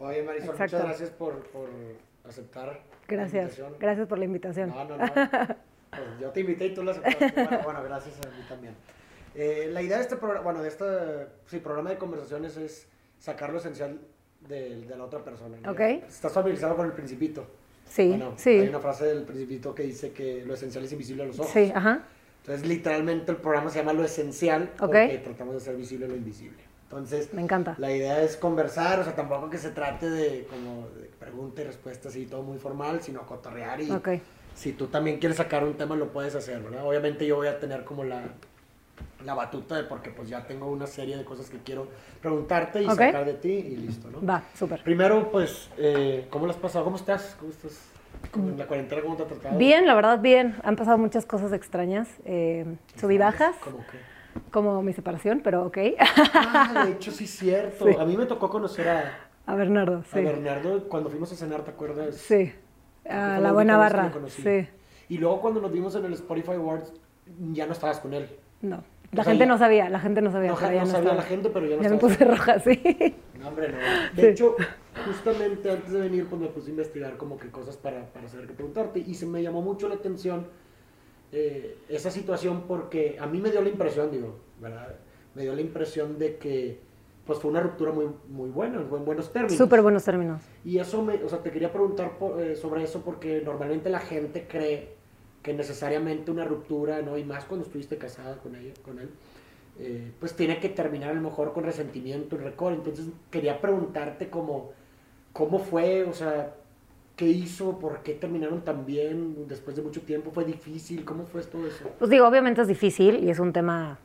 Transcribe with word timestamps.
Oye, 0.00 0.22
Marisol, 0.22 0.50
Exacto. 0.50 0.76
muchas 0.76 0.88
gracias 0.88 1.10
por, 1.10 1.42
por 1.50 1.68
aceptar. 2.26 2.66
la 2.68 2.76
Gracias. 3.06 3.42
invitación. 3.44 3.74
Gracias 3.78 4.06
por 4.08 4.18
la 4.18 4.24
invitación. 4.24 4.68
No, 4.70 4.84
no, 4.84 4.96
no. 4.96 5.06
Pues 5.14 6.02
yo 6.20 6.30
te 6.30 6.40
invité 6.40 6.66
y 6.66 6.74
tú 6.74 6.82
la 6.82 6.92
aceptaste. 6.92 7.32
Bueno, 7.34 7.60
bueno, 7.64 7.82
gracias 7.84 8.14
a 8.24 8.28
mí 8.30 8.44
también. 8.48 8.74
Eh, 9.34 9.68
la 9.72 9.82
idea 9.82 9.96
de 9.98 10.02
este 10.04 10.16
programa, 10.16 10.42
bueno, 10.44 10.62
de 10.62 10.68
este 10.68 10.84
sí, 11.46 11.58
programa 11.58 11.90
de 11.90 11.98
conversaciones 11.98 12.56
es 12.56 12.86
sacar 13.18 13.50
lo 13.52 13.58
esencial 13.58 14.00
de, 14.48 14.86
de 14.86 14.96
la 14.96 15.04
otra 15.04 15.22
persona. 15.22 15.58
¿no? 15.62 15.70
Ok. 15.72 15.80
¿Estás 15.80 16.32
familiarizado 16.32 16.76
con 16.76 16.86
el 16.86 16.92
principito? 16.92 17.46
Sí, 17.86 18.08
Bueno, 18.08 18.34
sí. 18.36 18.50
Hay 18.50 18.68
una 18.68 18.78
frase 18.78 19.04
del 19.06 19.24
principito 19.24 19.74
que 19.74 19.82
dice 19.82 20.12
que 20.12 20.44
lo 20.44 20.54
esencial 20.54 20.84
es 20.84 20.92
invisible 20.92 21.24
a 21.24 21.26
los 21.26 21.38
ojos. 21.40 21.52
Sí, 21.52 21.72
ajá. 21.74 22.04
Entonces, 22.42 22.66
literalmente 22.66 23.32
el 23.32 23.36
programa 23.38 23.68
se 23.68 23.80
llama 23.80 23.92
Lo 23.92 24.02
Esencial 24.04 24.70
Ok. 24.80 24.80
porque 24.80 25.20
tratamos 25.24 25.54
de 25.54 25.58
hacer 25.58 25.76
visible 25.76 26.08
lo 26.08 26.16
invisible. 26.16 26.62
Entonces, 26.90 27.32
Me 27.32 27.42
encanta. 27.42 27.76
la 27.78 27.92
idea 27.92 28.20
es 28.20 28.36
conversar, 28.36 28.98
o 28.98 29.04
sea, 29.04 29.14
tampoco 29.14 29.48
que 29.48 29.58
se 29.58 29.70
trate 29.70 30.10
de 30.10 30.44
como 30.50 30.88
de 30.88 31.08
pregunta 31.20 31.62
y 31.62 31.64
respuesta 31.64 32.08
así 32.08 32.26
todo 32.26 32.42
muy 32.42 32.58
formal, 32.58 33.00
sino 33.00 33.24
cotorrear 33.26 33.80
y 33.80 33.92
si 34.56 34.72
tú 34.72 34.88
también 34.88 35.20
quieres 35.20 35.38
sacar 35.38 35.62
un 35.62 35.74
tema 35.74 35.94
lo 35.94 36.08
puedes 36.08 36.34
hacer, 36.34 36.60
¿verdad? 36.60 36.84
Obviamente 36.84 37.24
yo 37.24 37.36
voy 37.36 37.46
a 37.46 37.60
tener 37.60 37.84
como 37.84 38.02
la, 38.02 38.22
la 39.24 39.34
batuta 39.34 39.76
de 39.76 39.84
porque 39.84 40.10
pues 40.10 40.28
ya 40.28 40.44
tengo 40.48 40.66
una 40.66 40.88
serie 40.88 41.16
de 41.16 41.24
cosas 41.24 41.48
que 41.48 41.58
quiero 41.58 41.86
preguntarte 42.20 42.82
y 42.82 42.86
sacar 42.86 43.24
de 43.24 43.34
ti 43.34 43.52
y 43.52 43.76
listo, 43.76 44.10
¿no? 44.10 44.26
Va, 44.26 44.42
súper. 44.58 44.82
Primero, 44.82 45.30
pues, 45.30 45.70
eh, 45.78 46.26
¿cómo 46.28 46.46
lo 46.46 46.50
has 46.50 46.58
pasado? 46.58 46.84
¿Cómo 46.84 46.96
estás? 46.96 47.36
¿Cómo 47.38 47.52
estás? 47.52 47.78
¿Cómo 48.32 48.50
la 48.56 48.66
cuarentena 48.66 49.00
cómo 49.00 49.16
te 49.16 49.22
ha 49.22 49.26
tratado? 49.26 49.56
Bien, 49.56 49.86
la 49.86 49.94
verdad, 49.94 50.18
bien. 50.18 50.56
Han 50.64 50.74
pasado 50.74 50.98
muchas 50.98 51.24
cosas 51.24 51.52
extrañas. 51.52 52.08
Eh, 52.24 52.66
subí 53.00 53.16
bajas, 53.16 53.54
¿Cómo 53.62 53.78
qué? 53.90 54.09
Como 54.50 54.82
mi 54.82 54.92
separación, 54.92 55.40
pero 55.42 55.66
ok. 55.66 55.78
Ah, 56.34 56.84
de 56.86 56.92
hecho 56.92 57.10
sí 57.10 57.24
es 57.24 57.30
cierto. 57.30 57.86
Sí. 57.86 57.94
A 57.98 58.04
mí 58.04 58.16
me 58.16 58.26
tocó 58.26 58.48
conocer 58.48 58.88
a, 58.88 59.18
A 59.46 59.54
Bernardo, 59.54 59.98
a 59.98 60.04
sí. 60.04 60.22
Bernardo 60.22 60.88
cuando 60.88 61.10
fuimos 61.10 61.32
a 61.32 61.36
cenar, 61.36 61.62
¿te 61.62 61.70
acuerdas? 61.70 62.16
Sí. 62.16 62.52
A 63.08 63.38
la 63.40 63.52
buena 63.52 63.76
barra. 63.76 64.12
Sí. 64.28 64.66
Y 65.08 65.18
luego 65.18 65.40
cuando 65.40 65.60
nos 65.60 65.72
vimos 65.72 65.94
en 65.96 66.04
el 66.04 66.12
Spotify 66.12 66.52
Awards, 66.52 66.92
ya 67.52 67.66
no 67.66 67.72
estabas 67.72 67.98
con 68.00 68.14
él. 68.14 68.28
No. 68.62 68.82
La 69.12 69.22
O 69.22 69.24
sea, 69.24 69.32
gente 69.32 69.46
no 69.46 69.58
sabía, 69.58 69.88
la 69.88 69.98
gente 69.98 70.22
no 70.22 70.30
sabía. 70.30 70.50
No, 70.52 70.60
no 70.60 70.80
no 70.80 70.86
sabía 70.86 71.14
la 71.14 71.22
gente, 71.22 71.50
pero 71.50 71.66
ya 71.66 71.76
no 71.76 71.82
Ya 71.82 71.88
me 71.90 71.96
puse 71.96 72.24
roja, 72.24 72.60
sí. 72.60 72.80
No, 73.40 73.48
hombre, 73.48 73.70
no. 73.72 73.78
De 74.14 74.22
Sí. 74.22 74.28
hecho, 74.28 74.54
justamente 75.06 75.68
antes 75.70 75.90
de 75.90 76.00
venir, 76.00 76.26
pues 76.28 76.40
me 76.40 76.46
puse 76.48 76.68
a 76.68 76.70
investigar 76.70 77.16
como 77.16 77.36
que 77.36 77.48
cosas 77.50 77.76
para, 77.76 78.04
para 78.12 78.28
saber 78.28 78.46
qué 78.46 78.52
preguntarte. 78.52 79.00
Y 79.00 79.14
se 79.14 79.26
me 79.26 79.42
llamó 79.42 79.62
mucho 79.62 79.88
la 79.88 79.96
atención 79.96 80.46
eh, 81.32 81.76
esa 81.88 82.10
situación 82.10 82.64
porque 82.66 83.16
a 83.20 83.26
mí 83.26 83.38
me 83.40 83.50
dio 83.50 83.60
la 83.62 83.68
impresión, 83.68 84.10
digo, 84.10 84.36
¿verdad? 84.60 84.94
Me 85.34 85.42
dio 85.42 85.54
la 85.54 85.60
impresión 85.60 86.18
de 86.18 86.36
que 86.36 86.78
pues 87.26 87.38
fue 87.38 87.50
una 87.50 87.60
ruptura 87.60 87.92
muy, 87.92 88.06
muy 88.28 88.50
buena, 88.50 88.80
en 88.80 88.88
buenos 89.04 89.32
términos. 89.32 89.56
Súper 89.56 89.82
buenos 89.82 90.02
términos. 90.04 90.42
Y 90.64 90.78
eso 90.78 91.02
me, 91.02 91.22
o 91.22 91.28
sea, 91.28 91.38
te 91.40 91.50
quería 91.52 91.70
preguntar 91.72 92.18
por- 92.18 92.40
eh, 92.42 92.56
sobre 92.56 92.82
eso 92.82 93.02
porque 93.04 93.40
normalmente 93.44 93.88
la 93.90 94.00
gente 94.00 94.46
cree 94.48 94.94
que 95.42 95.52
necesariamente 95.54 96.30
una 96.32 96.44
ruptura, 96.44 97.02
¿no? 97.02 97.16
Y 97.16 97.24
más 97.24 97.44
cuando 97.44 97.64
estuviste 97.66 97.96
casada 97.98 98.36
con 98.38 98.56
ella, 98.56 98.72
con 98.84 98.98
él, 98.98 99.10
eh, 99.78 100.10
pues 100.18 100.34
tiene 100.34 100.58
que 100.58 100.68
terminar 100.70 101.10
a 101.10 101.14
lo 101.14 101.20
mejor 101.22 101.52
con 101.52 101.62
resentimiento 101.64 102.34
y 102.36 102.38
récord. 102.40 102.74
Entonces 102.74 103.06
quería 103.30 103.60
preguntarte 103.60 104.28
como, 104.28 104.72
¿cómo 105.32 105.60
fue? 105.60 106.02
O 106.04 106.12
sea, 106.12 106.54
¿qué 107.20 107.28
hizo? 107.28 107.78
¿Por 107.78 107.98
qué 107.98 108.14
terminaron 108.14 108.62
tan 108.62 108.86
bien 108.86 109.46
después 109.46 109.76
de 109.76 109.82
mucho 109.82 110.00
tiempo? 110.00 110.30
¿Fue 110.30 110.46
difícil? 110.46 111.04
¿Cómo 111.04 111.26
fue 111.26 111.42
todo 111.42 111.66
eso? 111.66 111.84
Pues 111.98 112.10
digo, 112.10 112.26
obviamente 112.26 112.62
es 112.62 112.66
difícil 112.66 113.22
y 113.22 113.28
es 113.28 113.38
un 113.38 113.52
tema, 113.52 113.98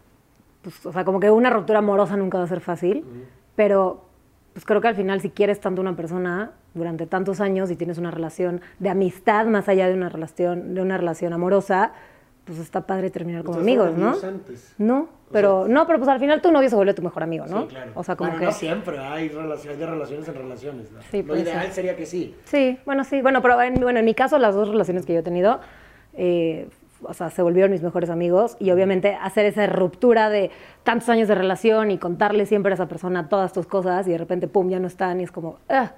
pues, 0.62 0.86
o 0.86 0.92
sea, 0.92 1.06
como 1.06 1.22
que 1.22 1.32
una 1.32 1.50
ruptura 1.50 1.80
amorosa 1.80 2.18
nunca 2.18 2.40
va 2.40 2.44
a 2.44 2.48
ser 2.48 2.60
fácil, 2.60 3.06
pero 3.56 4.04
pues 4.52 4.66
creo 4.66 4.82
que 4.82 4.90
al 4.90 4.96
final 4.96 5.22
si 5.22 5.30
quieres 5.30 5.62
tanto 5.62 5.80
a 5.80 5.84
una 5.84 5.96
persona 5.96 6.52
durante 6.74 7.06
tantos 7.06 7.40
años 7.40 7.72
y 7.72 7.78
tienes 7.78 7.98
una 7.98 8.12
relación 8.12 8.60
de 8.80 8.90
amistad 8.90 9.46
más 9.46 9.70
allá 9.70 9.88
de 9.88 9.94
una 9.94 10.10
relación, 10.10 10.74
de 10.74 10.82
una 10.82 10.98
relación 10.98 11.32
amorosa, 11.32 11.94
pues 12.44 12.60
está 12.60 12.86
padre 12.86 13.12
terminar 13.12 13.46
como 13.46 13.60
¿Ustedes 13.60 13.80
amigos, 13.80 13.98
¿no? 13.98 14.28
antes? 14.28 14.75
No, 14.78 15.08
pero 15.31 15.68
no, 15.68 15.86
pero 15.88 16.00
pues 16.00 16.09
al 16.09 16.19
final 16.19 16.41
tu 16.41 16.52
novio 16.52 16.69
se 16.69 16.75
vuelve 16.75 16.94
tu 16.94 17.02
mejor 17.02 17.24
amigo, 17.24 17.46
¿no? 17.47 17.62
Sí, 17.63 17.68
claro. 17.68 17.91
O 17.96 18.03
sea, 18.03 18.16
como 18.16 18.30
Bueno, 18.30 18.40
que 18.40 18.46
no 18.46 18.52
siempre, 18.52 19.00
hay, 19.00 19.30
relaciones, 19.30 19.80
de 19.80 19.86
relaciones 19.86 20.28
en 20.28 20.34
relaciones. 20.36 20.91
¿no? 20.91 21.00
Sí, 21.12 21.24
Lo 21.24 21.36
ideal 21.36 21.63
ser. 21.66 21.74
sería 21.74 21.96
que 21.96 22.06
sí. 22.06 22.36
Sí, 22.46 22.78
bueno, 22.86 23.03
sí. 23.03 23.22
Bueno, 23.22 23.41
pero 23.41 23.62
en, 23.62 23.75
bueno, 23.75 24.00
en 24.00 24.06
mi 24.06 24.13
caso, 24.13 24.38
las 24.40 24.56
dos 24.56 24.69
relaciones 24.69 25.06
que 25.06 25.13
yo 25.13 25.19
he 25.19 25.24
tenido, 25.24 25.59
eh, 26.13 26.69
o 27.03 27.13
sea, 27.13 27.30
se 27.30 27.41
volvieron 27.41 27.72
mis 27.72 27.81
mejores 27.84 28.09
amigos 28.09 28.56
y 28.59 28.72
obviamente 28.72 29.16
hacer 29.22 29.46
esa 29.46 29.68
ruptura 29.68 30.30
de 30.30 30.52
tantos 30.84 31.09
años 31.09 31.28
de 31.28 31.36
relación 31.36 31.92
y 31.92 31.97
contarle 31.97 32.46
siempre 32.46 32.72
a 32.72 32.75
esa 32.75 32.88
persona 32.88 33.28
todas 33.28 33.52
tus 33.52 33.68
cosas 33.68 34.07
y 34.07 34.12
de 34.12 34.18
repente, 34.18 34.47
pum, 34.47 34.69
ya 34.69 34.80
no 34.80 34.88
están 34.88 35.19
y 35.19 35.24
es 35.24 35.31
como, 35.31 35.57
ah, 35.69 35.92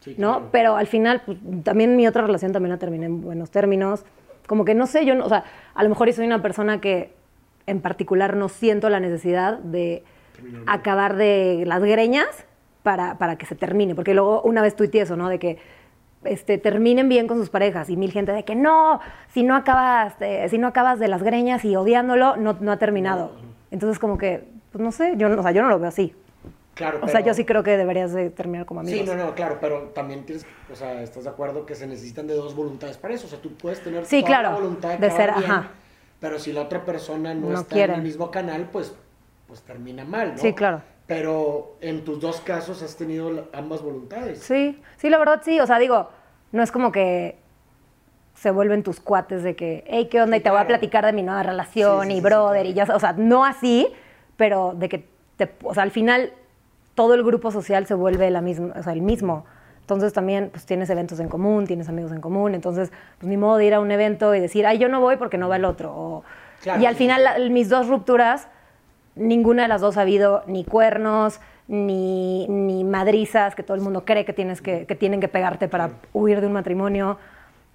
Sí, 0.00 0.14
¿no? 0.18 0.32
claro. 0.34 0.48
Pero 0.52 0.76
al 0.76 0.86
final, 0.86 1.22
pues, 1.24 1.38
también 1.64 1.96
mi 1.96 2.06
otra 2.06 2.22
relación 2.22 2.52
también 2.52 2.70
la 2.72 2.78
terminé 2.78 3.06
en 3.06 3.22
buenos 3.22 3.50
términos. 3.50 4.04
Como 4.46 4.66
que 4.66 4.74
no 4.74 4.86
sé, 4.86 5.06
yo, 5.06 5.14
no, 5.14 5.24
o 5.24 5.28
sea, 5.30 5.44
a 5.74 5.82
lo 5.82 5.88
mejor 5.88 6.12
soy 6.12 6.26
una 6.26 6.42
persona 6.42 6.78
que 6.80 7.14
en 7.66 7.80
particular 7.80 8.36
no 8.36 8.48
siento 8.48 8.88
la 8.88 9.00
necesidad 9.00 9.58
de 9.58 10.04
acabar 10.66 11.16
de 11.16 11.64
las 11.66 11.82
greñas 11.82 12.26
para, 12.82 13.18
para 13.18 13.36
que 13.36 13.46
se 13.46 13.54
termine. 13.54 13.94
Porque 13.94 14.14
luego 14.14 14.42
una 14.42 14.62
vez 14.62 14.76
tuiteé 14.76 15.02
eso, 15.02 15.16
¿no? 15.16 15.28
De 15.28 15.38
que 15.38 15.58
este, 16.24 16.58
terminen 16.58 17.08
bien 17.08 17.26
con 17.26 17.38
sus 17.38 17.50
parejas 17.50 17.90
y 17.90 17.96
mil 17.96 18.10
gente 18.12 18.32
de 18.32 18.44
que 18.44 18.54
no, 18.54 19.00
si 19.32 19.42
no 19.42 19.54
acabas, 19.56 20.18
de- 20.18 20.48
si 20.48 20.58
no 20.58 20.66
acabas 20.68 20.98
de 20.98 21.08
las 21.08 21.22
greñas 21.22 21.64
y 21.64 21.76
odiándolo, 21.76 22.36
no, 22.36 22.56
no 22.60 22.72
ha 22.72 22.78
terminado. 22.78 23.32
Entonces 23.70 23.98
como 23.98 24.16
que, 24.18 24.44
pues 24.72 24.82
no 24.82 24.90
sé, 24.92 25.14
yo, 25.16 25.28
no- 25.28 25.38
o 25.40 25.42
sea, 25.42 25.52
yo 25.52 25.62
no 25.62 25.68
lo 25.68 25.78
veo 25.78 25.88
así. 25.88 26.14
Claro, 26.74 26.98
O 27.02 27.08
sea, 27.08 27.20
yo 27.20 27.34
sí 27.34 27.44
creo 27.44 27.62
que 27.62 27.76
deberías 27.76 28.12
de 28.12 28.30
terminar 28.30 28.66
como 28.66 28.80
amigos. 28.80 28.98
Sí, 28.98 29.06
no, 29.06 29.14
no, 29.14 29.34
claro, 29.36 29.58
pero 29.60 29.90
también 29.94 30.24
tienes, 30.26 30.44
o 30.72 30.74
sea, 30.74 31.02
estás 31.02 31.22
de 31.24 31.30
acuerdo 31.30 31.66
que 31.66 31.76
se 31.76 31.86
necesitan 31.86 32.26
de 32.26 32.34
dos 32.34 32.56
voluntades 32.56 32.96
para 32.98 33.14
eso. 33.14 33.26
O 33.26 33.30
sea, 33.30 33.38
tú 33.40 33.54
puedes 33.54 33.80
tener 33.80 34.04
Sí, 34.06 34.20
toda 34.20 34.26
claro, 34.28 34.48
la 34.50 34.54
voluntad 34.56 34.98
de, 34.98 35.06
de 35.06 35.10
ser, 35.12 35.30
bien, 35.36 35.50
ajá. 35.50 35.70
Pero 36.20 36.38
si 36.38 36.52
la 36.52 36.62
otra 36.62 36.84
persona 36.84 37.34
no, 37.34 37.50
No 37.50 37.60
está 37.60 37.84
en 37.84 37.90
el 37.92 38.02
mismo 38.02 38.30
canal, 38.30 38.68
pues, 38.70 38.94
pues 39.46 39.62
termina 39.62 40.04
mal, 40.04 40.32
¿no? 40.32 40.38
Sí, 40.38 40.52
claro. 40.52 40.82
Pero 41.06 41.76
en 41.80 42.04
tus 42.04 42.20
dos 42.20 42.40
casos 42.40 42.82
has 42.82 42.96
tenido 42.96 43.48
ambas 43.52 43.82
voluntades. 43.82 44.38
Sí, 44.40 44.80
sí, 44.96 45.10
la 45.10 45.18
verdad 45.18 45.42
sí. 45.44 45.60
O 45.60 45.66
sea, 45.66 45.78
digo, 45.78 46.08
no 46.52 46.62
es 46.62 46.72
como 46.72 46.92
que 46.92 47.36
se 48.34 48.50
vuelven 48.50 48.82
tus 48.82 49.00
cuates 49.00 49.42
de 49.42 49.54
que, 49.54 49.84
hey, 49.86 50.08
¿qué 50.10 50.20
onda? 50.20 50.36
Sí, 50.36 50.40
y 50.40 50.42
te 50.42 50.50
voy 50.50 50.60
a 50.60 50.66
platicar 50.66 51.04
de 51.04 51.12
mi 51.12 51.22
nueva 51.22 51.42
relación 51.42 52.06
Sí, 52.06 52.12
sí, 52.12 52.16
y 52.16 52.20
brother 52.20 52.66
y 52.66 52.74
ya, 52.74 52.84
o 52.84 52.98
sea, 52.98 53.12
no 53.12 53.44
así, 53.44 53.88
pero 54.36 54.74
de 54.76 54.88
que, 54.88 55.06
te, 55.36 55.52
o 55.62 55.74
sea, 55.74 55.82
al 55.82 55.90
final 55.90 56.32
todo 56.94 57.14
el 57.14 57.22
grupo 57.22 57.50
social 57.50 57.86
se 57.86 57.94
vuelve 57.94 58.30
la 58.30 58.40
misma, 58.40 58.72
o 58.76 58.82
sea, 58.82 58.92
el 58.92 59.02
mismo. 59.02 59.44
Entonces 59.84 60.14
también, 60.14 60.48
pues 60.50 60.64
tienes 60.64 60.88
eventos 60.88 61.20
en 61.20 61.28
común, 61.28 61.66
tienes 61.66 61.90
amigos 61.90 62.10
en 62.12 62.22
común, 62.22 62.54
entonces, 62.54 62.90
pues 63.18 63.28
ni 63.28 63.36
modo 63.36 63.58
de 63.58 63.66
ir 63.66 63.74
a 63.74 63.80
un 63.80 63.90
evento 63.90 64.34
y 64.34 64.40
decir, 64.40 64.66
ay, 64.66 64.78
yo 64.78 64.88
no 64.88 64.98
voy 65.02 65.18
porque 65.18 65.36
no 65.36 65.46
va 65.50 65.56
el 65.56 65.66
otro. 65.66 65.92
o- 65.94 66.24
Claro, 66.62 66.80
y 66.80 66.86
al 66.86 66.94
sí, 66.94 67.00
final, 67.00 67.22
la- 67.22 67.38
mis 67.50 67.68
dos 67.68 67.86
rupturas, 67.88 68.48
ninguna 69.14 69.64
de 69.64 69.68
las 69.68 69.82
dos 69.82 69.98
ha 69.98 70.00
habido 70.00 70.42
ni 70.46 70.64
cuernos, 70.64 71.38
ni, 71.68 72.46
ni 72.48 72.82
madrizas 72.82 73.54
que 73.54 73.62
todo 73.62 73.74
el 73.76 73.82
mundo 73.82 74.06
cree 74.06 74.24
que, 74.24 74.32
tienes 74.32 74.62
que, 74.62 74.86
que 74.86 74.94
tienen 74.94 75.20
que 75.20 75.28
pegarte 75.28 75.68
para 75.68 75.90
huir 76.14 76.40
de 76.40 76.46
un 76.46 76.54
matrimonio. 76.54 77.18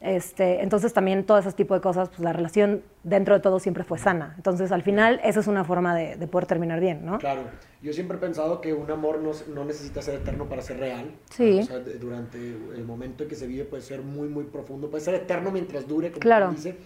Este, 0.02 0.62
entonces 0.62 0.94
también 0.94 1.26
todo 1.26 1.40
ese 1.40 1.52
tipo 1.52 1.74
de 1.74 1.82
cosas, 1.82 2.08
pues 2.10 2.22
la 2.22 2.32
relación 2.32 2.84
dentro 3.04 3.36
de 3.36 3.42
todo 3.42 3.60
siempre 3.60 3.84
fue 3.84 3.98
sana. 4.00 4.34
Entonces 4.38 4.72
al 4.72 4.82
final 4.82 5.20
esa 5.24 5.42
es 5.42 5.48
una 5.48 5.66
forma 5.66 5.94
de, 5.94 6.16
de 6.16 6.28
poder 6.28 6.46
terminar 6.48 6.80
bien, 6.80 7.06
¿no? 7.06 7.18
Claro, 7.18 7.42
yo 7.82 7.92
siempre 7.92 8.16
he 8.18 8.20
pensado 8.20 8.62
que 8.62 8.74
un 8.74 8.90
amor 8.92 9.20
no, 9.20 9.32
no 9.54 9.66
necesita 9.66 10.02
ser 10.02 10.16
eterno 10.16 10.46
para 10.48 10.62
ser 10.62 10.78
real. 10.80 11.12
Sí. 11.30 11.60
O 11.60 11.64
sea, 11.66 11.80
durante 11.80 12.38
el 12.38 12.86
momento 12.86 13.24
en 13.24 13.30
que 13.30 13.36
se 13.36 13.46
vive 13.46 13.66
puede 13.66 13.84
ser 13.84 14.02
muy, 14.02 14.30
muy 14.30 14.46
profundo, 14.46 14.90
puede 14.90 15.04
ser 15.04 15.16
eterno 15.16 15.52
mientras 15.52 15.86
dure, 15.88 16.10
como 16.12 16.22
Claro. 16.22 16.52
dice. 16.52 16.78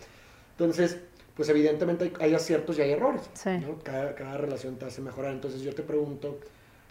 Entonces, 0.52 0.98
pues 1.36 1.50
evidentemente 1.50 2.06
hay, 2.06 2.14
hay 2.30 2.34
aciertos 2.36 2.78
y 2.80 2.82
hay 2.82 2.92
errores. 2.92 3.30
Sí. 3.34 3.50
¿no? 3.60 3.78
Cada, 3.84 4.16
cada 4.16 4.38
relación 4.38 4.76
te 4.78 4.86
hace 4.86 5.02
mejorar. 5.02 5.34
Entonces 5.34 5.62
yo 5.62 5.74
te 5.76 5.84
pregunto, 5.84 6.40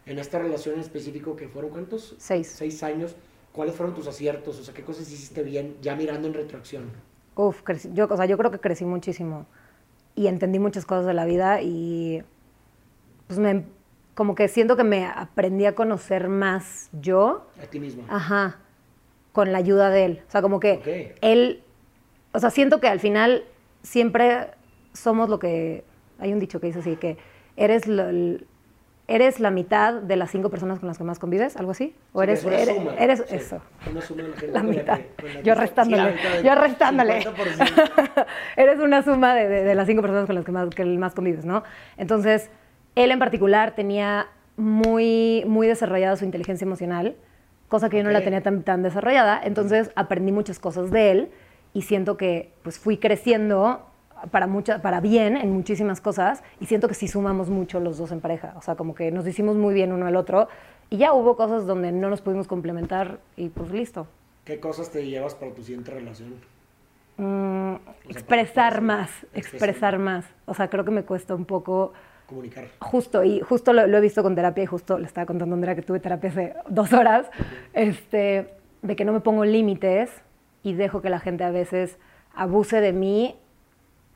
en 0.07 0.19
esta 0.21 0.39
relación 0.39 0.77
en 0.77 0.81
específico, 0.83 1.35
que 1.37 1.49
fueron 1.49 1.71
cuántos? 1.73 2.15
Seis. 2.19 2.47
Seis 2.57 2.83
años, 2.85 3.15
¿cuáles 3.53 3.75
fueron 3.75 3.95
tus 3.95 4.07
aciertos? 4.07 4.59
O 4.59 4.65
sea, 4.65 4.75
¿qué 4.75 4.83
cosas 4.83 5.11
hiciste 5.11 5.43
bien 5.43 5.77
ya 5.83 5.95
mirando 5.97 6.29
en 6.29 6.35
retroacción? 6.35 6.85
Uf, 7.35 7.63
crecí- 7.63 7.91
yo, 7.95 8.07
o 8.11 8.17
sea, 8.17 8.27
yo 8.27 8.37
creo 8.39 8.51
que 8.51 8.59
crecí 8.59 8.85
muchísimo 8.85 9.47
y 10.15 10.27
entendí 10.27 10.59
muchas 10.59 10.85
cosas 10.85 11.07
de 11.07 11.15
la 11.15 11.25
vida 11.25 11.63
y 11.63 12.23
pues 13.27 13.39
me, 13.39 13.65
como 14.15 14.35
que 14.35 14.49
siento 14.49 14.77
que 14.77 14.85
me 14.85 15.07
aprendí 15.07 15.65
a 15.67 15.75
conocer 15.75 16.29
más 16.29 16.91
yo. 17.01 17.47
A 17.63 17.67
ti 17.67 17.81
misma. 17.81 18.05
Ajá, 18.09 18.59
con 19.33 19.53
la 19.53 19.59
ayuda 19.59 19.89
de 19.91 20.05
él. 20.05 20.23
O 20.29 20.31
sea, 20.31 20.43
como 20.43 20.61
que 20.61 20.73
Ok. 20.75 21.19
él, 21.23 21.63
o 22.35 22.39
sea, 22.39 22.51
siento 22.51 22.81
que 22.81 22.89
al 22.89 23.01
final 23.01 23.45
siempre 23.83 24.49
somos 24.93 25.31
lo 25.31 25.39
que, 25.39 25.85
hay 26.19 26.33
un 26.33 26.39
dicho 26.39 26.61
que 26.61 26.67
dice 26.67 26.81
así, 26.81 26.97
que 26.97 27.17
eres, 27.57 27.87
lo- 27.87 28.09
el- 28.11 28.47
eres 29.09 29.41
la 29.41 29.51
mitad 29.51 29.95
de 29.95 30.17
las 30.17 30.31
cinco 30.31 30.49
personas 30.49 30.79
con 30.79 30.87
las 30.89 30.97
que 30.99 31.05
más 31.05 31.19
convives, 31.19 31.57
algo 31.57 31.73
así. 31.73 31.95
O 32.13 32.23
eres, 32.23 32.45
una 32.45 32.57
eres, 32.59 32.77
suma, 32.77 32.95
eres- 32.99 33.25
sí, 33.29 33.35
eso. 33.37 33.61
Una 33.91 34.01
suma 34.01 34.23
de 34.23 34.29
la 34.29 34.37
gente 34.37 34.53
La 34.55 34.61
con 34.61 34.71
mitad. 34.71 35.01
que- 35.17 35.29
la 35.35 35.41
Yo 35.43 35.55
restándole. 35.55 36.15
Yo 36.45 36.55
restándole. 36.55 37.21
50%. 37.25 38.27
Eres 38.57 38.79
una 38.79 39.03
suma 39.03 39.35
de, 39.35 39.49
de- 39.49 39.65
de 39.65 39.75
las 39.75 39.87
cinco 39.87 40.03
personas 40.03 40.27
con 40.27 40.35
las 40.37 40.45
que 40.45 40.53
más, 40.53 40.69
que 40.71 40.85
más 40.85 41.15
convives, 41.15 41.45
¿no? 41.45 41.63
Entonces, 41.97 42.51
él 42.95 43.11
en 43.11 43.19
particular 43.19 43.75
tenía 43.75 44.29
muy, 44.57 45.45
muy 45.47 45.67
desarrollada 45.67 46.17
su 46.17 46.25
inteligencia 46.25 46.65
emocional, 46.65 47.17
cosa 47.69 47.89
que 47.89 47.97
yo 47.99 48.05
no 48.05 48.11
la 48.11 48.23
tenía 48.23 48.43
tan, 48.43 48.63
tan 48.63 48.83
desarrollada. 48.83 49.41
Entonces 49.43 49.91
aprendí 49.97 50.31
muchas 50.31 50.59
cosas 50.59 50.91
de 50.91 51.11
él 51.11 51.31
y 51.73 51.83
siento 51.83 52.17
que 52.19 52.53
pues 52.63 52.79
fui 52.79 52.99
creciendo 52.99 53.87
para, 54.31 54.47
mucha, 54.47 54.81
para 54.81 55.01
bien 55.01 55.37
en 55.37 55.53
muchísimas 55.53 56.01
cosas 56.01 56.43
y 56.61 56.67
siento 56.67 56.89
que 56.89 56.95
sí 56.95 57.09
sumamos 57.09 57.49
mucho 57.51 57.81
los 57.81 57.99
dos 57.99 58.13
en 58.13 58.21
pareja. 58.21 58.55
O 58.57 58.63
sea, 58.63 58.75
como 58.77 58.95
que 58.95 59.11
nos 59.11 59.27
hicimos 59.27 59.57
muy 59.57 59.75
bien 59.75 59.93
uno 59.93 60.07
al 60.07 60.17
otro 60.17 60.49
y 60.91 60.99
ya 60.99 61.13
hubo 61.13 61.37
cosas 61.37 61.67
donde 61.67 61.93
no 61.93 62.11
nos 62.11 62.21
pudimos 62.21 62.47
complementar 62.47 63.19
y 63.37 63.49
pues 63.49 63.71
listo. 63.71 64.07
¿Qué 64.45 64.61
cosas 64.61 64.91
te 64.91 65.07
llevas 65.07 65.35
para 65.35 65.53
tu 65.53 65.63
siguiente 65.63 65.91
relación? 65.91 66.35
Mm, 67.17 67.75
sea, 67.77 67.95
expresar 68.09 68.81
más, 68.81 69.11
expresar. 69.35 69.69
expresar 69.69 69.99
más. 69.99 70.25
O 70.47 70.55
sea, 70.55 70.69
creo 70.69 70.85
que 70.85 70.91
me 70.91 71.05
cuesta 71.05 71.35
un 71.35 71.45
poco 71.45 71.93
Comunicar. 72.27 72.65
justo, 72.81 73.23
y 73.23 73.41
justo 73.41 73.73
lo, 73.73 73.87
lo 73.87 73.99
he 73.99 74.01
visto 74.01 74.23
con 74.23 74.35
terapia, 74.35 74.65
y 74.65 74.67
justo 74.67 74.99
le 74.99 75.07
estaba 75.07 75.27
contando 75.27 75.55
a 75.55 75.57
Andrea 75.57 75.75
que 75.75 75.83
tuve 75.83 76.01
terapia 76.01 76.31
hace 76.31 76.55
dos 76.69 76.93
horas, 76.93 77.31
este, 77.75 78.55
de 78.81 78.97
que 78.97 79.05
no 79.05 79.13
me 79.13 79.21
pongo 79.21 79.45
límites 79.45 80.11
y 80.63 80.75
dejo 80.75 81.03
que 81.03 81.11
la 81.11 81.21
gente 81.21 81.45
a 81.45 81.51
veces 81.51 81.99
abuse 82.35 82.81
de 82.81 82.93
mí, 82.93 83.37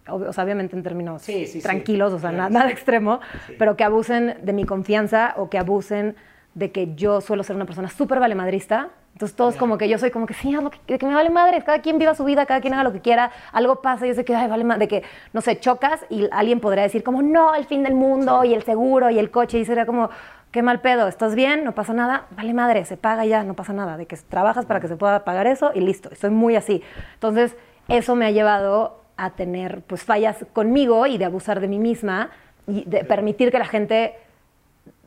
o 0.08 0.32
sea, 0.32 0.44
obviamente 0.44 0.76
en 0.76 0.82
términos 0.82 1.22
Sí, 1.22 1.46
sí, 1.46 1.52
sí. 1.54 1.62
tranquilos, 1.62 2.12
o 2.12 2.18
sea, 2.18 2.30
Claro. 2.30 2.50
nada 2.52 2.70
extremo, 2.70 3.20
Sí. 3.46 3.54
pero 3.58 3.76
que 3.76 3.84
abusen 3.84 4.36
de 4.42 4.52
mi 4.52 4.64
confianza 4.64 5.34
o 5.36 5.48
que 5.50 5.58
abusen 5.58 6.16
de 6.54 6.72
que 6.72 6.94
yo 6.94 7.20
suelo 7.20 7.42
ser 7.42 7.56
una 7.56 7.66
persona 7.66 7.88
súper 7.88 8.18
valemadrista. 8.20 8.88
Entonces 9.12 9.34
todos 9.34 9.56
como 9.56 9.78
que 9.78 9.88
yo 9.88 9.96
soy 9.96 10.10
como 10.10 10.26
que 10.26 10.34
sí, 10.34 10.52
lo 10.52 10.70
que, 10.70 10.78
de 10.86 10.98
que 10.98 11.06
me 11.06 11.14
vale 11.14 11.30
madre, 11.30 11.62
cada 11.64 11.80
quien 11.80 11.98
viva 11.98 12.14
su 12.14 12.22
vida, 12.24 12.44
cada 12.44 12.60
quien 12.60 12.74
haga 12.74 12.84
lo 12.84 12.92
que 12.92 13.00
quiera, 13.00 13.30
algo 13.50 13.80
pasa 13.80 14.04
y 14.04 14.10
yo 14.10 14.14
sé 14.14 14.26
que, 14.26 14.34
ay, 14.34 14.46
vale 14.46 14.62
madre, 14.62 14.80
de 14.80 14.88
que, 14.88 15.02
no 15.32 15.40
sé, 15.40 15.58
chocas 15.58 16.04
y 16.10 16.28
alguien 16.30 16.60
podría 16.60 16.82
decir 16.82 17.02
como, 17.02 17.22
no, 17.22 17.54
el 17.54 17.64
fin 17.64 17.82
del 17.82 17.94
mundo 17.94 18.44
y 18.44 18.52
el 18.52 18.62
seguro 18.62 19.08
y 19.08 19.18
el 19.18 19.30
coche 19.30 19.58
y 19.58 19.64
sería 19.64 19.86
como, 19.86 20.10
qué 20.50 20.60
mal 20.62 20.80
pedo, 20.82 21.08
¿estás 21.08 21.34
bien? 21.34 21.64
No 21.64 21.72
pasa 21.72 21.94
nada, 21.94 22.26
vale 22.36 22.52
madre, 22.52 22.84
se 22.84 22.98
paga 22.98 23.24
ya, 23.24 23.42
no 23.42 23.54
pasa 23.54 23.72
nada, 23.72 23.96
de 23.96 24.04
que 24.04 24.16
trabajas 24.16 24.66
para 24.66 24.80
que 24.80 24.88
se 24.88 24.96
pueda 24.96 25.24
pagar 25.24 25.46
eso 25.46 25.70
y 25.74 25.80
listo, 25.80 26.10
soy 26.14 26.28
muy 26.30 26.54
así. 26.54 26.82
Entonces 27.14 27.56
eso 27.88 28.16
me 28.16 28.26
ha 28.26 28.30
llevado 28.30 29.00
a 29.16 29.30
tener 29.30 29.82
pues 29.82 30.02
fallas 30.04 30.44
conmigo 30.52 31.06
y 31.06 31.18
de 31.18 31.24
abusar 31.24 31.60
de 31.60 31.68
mí 31.68 31.78
misma 31.78 32.30
y 32.66 32.84
de 32.84 33.04
permitir 33.04 33.50
que 33.50 33.58
la 33.58 33.64
gente 33.66 34.14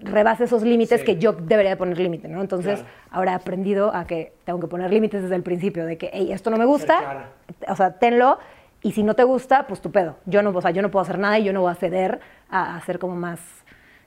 rebase 0.01 0.45
esos 0.45 0.63
límites 0.63 1.01
Sí. 1.01 1.06
que 1.06 1.15
yo 1.17 1.33
debería 1.33 1.71
de 1.71 1.77
poner 1.77 2.00
límite, 2.00 2.27
¿no? 2.27 2.41
Entonces, 2.41 2.79
Claro. 2.79 2.95
ahora 3.11 3.31
he 3.33 3.35
aprendido 3.35 3.94
a 3.94 4.06
que 4.07 4.33
tengo 4.45 4.59
que 4.59 4.67
poner 4.67 4.91
límites 4.91 5.21
desde 5.23 5.35
el 5.35 5.44
principio, 5.44 5.85
de 5.85 5.97
que, 5.97 6.09
hey, 6.13 6.31
esto 6.31 6.50
no 6.50 6.57
me 6.57 6.65
gusta, 6.65 7.27
o 7.67 7.75
sea, 7.75 7.94
tenlo, 8.00 8.39
y 8.81 8.94
si 8.94 9.03
no 9.03 9.13
te 9.13 9.23
gusta, 9.23 9.67
pues 9.67 9.81
tu 9.81 9.91
pedo. 9.91 10.15
Yo 10.25 10.41
no, 10.41 10.51
o 10.51 10.61
sea, 10.61 10.71
yo 10.71 10.81
no 10.81 10.89
puedo 10.89 11.01
hacer 11.03 11.19
nada 11.19 11.38
y 11.38 11.44
yo 11.44 11.51
no 11.53 11.61
voy 11.61 11.71
a 11.71 11.75
ceder 11.75 12.21
a, 12.50 12.77
a 12.77 12.81
ser 12.81 12.97
como 12.97 13.15
más, 13.15 13.39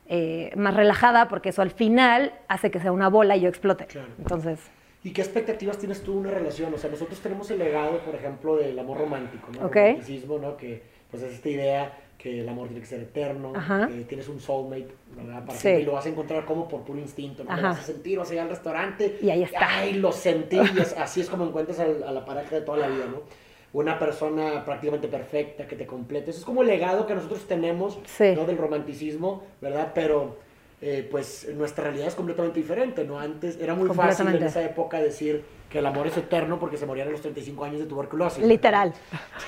eh, 0.09 0.51
más 0.57 0.75
relajada, 0.75 1.29
porque 1.29 1.51
eso 1.51 1.61
al 1.63 1.71
final 1.71 2.33
hace 2.49 2.71
que 2.71 2.81
sea 2.81 2.91
una 2.93 3.09
bola 3.09 3.37
y 3.37 3.43
yo 3.43 3.49
explote. 3.51 3.85
Claro. 3.87 4.09
Entonces, 4.19 4.59
¿Y 5.05 5.13
qué 5.13 5.21
expectativas 5.23 5.79
tienes 5.79 6.03
tú 6.03 6.13
de 6.13 6.19
una 6.19 6.31
relación? 6.31 6.73
O 6.75 6.79
sea, 6.79 6.89
nosotros 6.91 7.19
tenemos 7.21 7.51
el 7.51 7.59
legado, 7.59 7.99
por 7.99 8.15
ejemplo, 8.15 8.57
del 8.57 8.79
amor 8.79 8.99
romántico, 8.99 9.49
¿no? 9.53 9.67
Ok. 9.67 9.77
El 9.77 9.83
romanticismo, 9.95 10.39
¿no? 10.39 10.57
Que 10.57 10.83
pues 11.11 11.23
es 11.25 11.35
esta 11.35 11.49
idea 11.49 11.99
que 12.17 12.41
el 12.41 12.49
amor 12.49 12.69
tiene 12.69 12.81
que 12.81 12.87
ser 12.87 13.01
eterno, 13.01 13.53
Ajá. 13.55 13.89
que 13.89 14.05
tienes 14.05 14.29
un 14.29 14.39
soulmate, 14.41 14.87
¿verdad? 15.17 15.41
Para 15.45 15.53
Sí. 15.55 15.63
siempre, 15.63 15.83
y 15.83 15.87
lo 15.87 15.93
vas 15.93 16.07
a 16.07 16.09
encontrar 16.09 16.45
como 16.45 16.69
por 16.69 16.83
puro 16.83 17.01
instinto, 17.01 17.43
¿no? 17.43 17.55
Lo 17.57 17.63
vas 17.63 17.81
a 17.81 17.83
sentir, 17.83 18.17
vas 18.19 18.31
a 18.31 18.35
ir 18.35 18.41
al 18.41 18.49
restaurante 18.49 19.19
Y 19.21 19.29
ahí 19.29 19.43
está. 19.43 19.79
Ay, 19.81 19.95
lo 19.95 20.13
sentí, 20.13 20.57
y 20.57 20.79
es- 20.81 20.95
así 20.97 21.21
es 21.21 21.29
como 21.29 21.45
encuentras 21.45 21.81
a, 21.81 21.87
la 21.89 22.25
pareja 22.25 22.55
de 22.55 22.61
toda 22.63 22.79
la 22.79 22.87
vida, 22.89 23.07
¿no? 23.11 23.23
Una 23.73 23.99
persona 23.99 24.65
prácticamente 24.65 25.09
perfecta 25.09 25.67
que 25.67 25.75
te 25.77 25.85
complete. 25.87 26.31
Eso 26.31 26.39
es 26.41 26.45
como 26.45 26.63
el 26.63 26.69
legado 26.69 27.07
que 27.07 27.15
nosotros 27.15 27.47
tenemos, 27.49 27.99
Sí. 28.05 28.33
¿no? 28.37 28.45
Del 28.47 28.57
romanticismo, 28.59 29.43
¿verdad? 29.61 29.91
Pero, 29.95 30.37
eh, 30.85 31.07
pues, 31.09 31.49
nuestra 31.55 31.85
realidad 31.85 32.09
es 32.09 32.17
completamente 32.17 32.59
diferente, 32.59 33.05
¿no? 33.05 33.17
Antes 33.17 33.57
era 33.61 33.73
muy 33.73 33.89
fácil 33.95 34.27
en 34.27 34.43
esa 34.43 34.65
época 34.65 35.01
decir 35.01 35.45
que 35.71 35.79
el 35.79 35.87
amor 35.87 36.09
es 36.09 36.17
eterno 36.17 36.59
porque 36.59 36.77
se 36.77 36.87
morían 36.87 37.07
a 37.07 37.13
los 37.13 37.21
35 37.21 37.65
años 37.65 37.79
de 37.79 37.87
tuberculosis. 37.87 38.45
literal. 38.45 38.93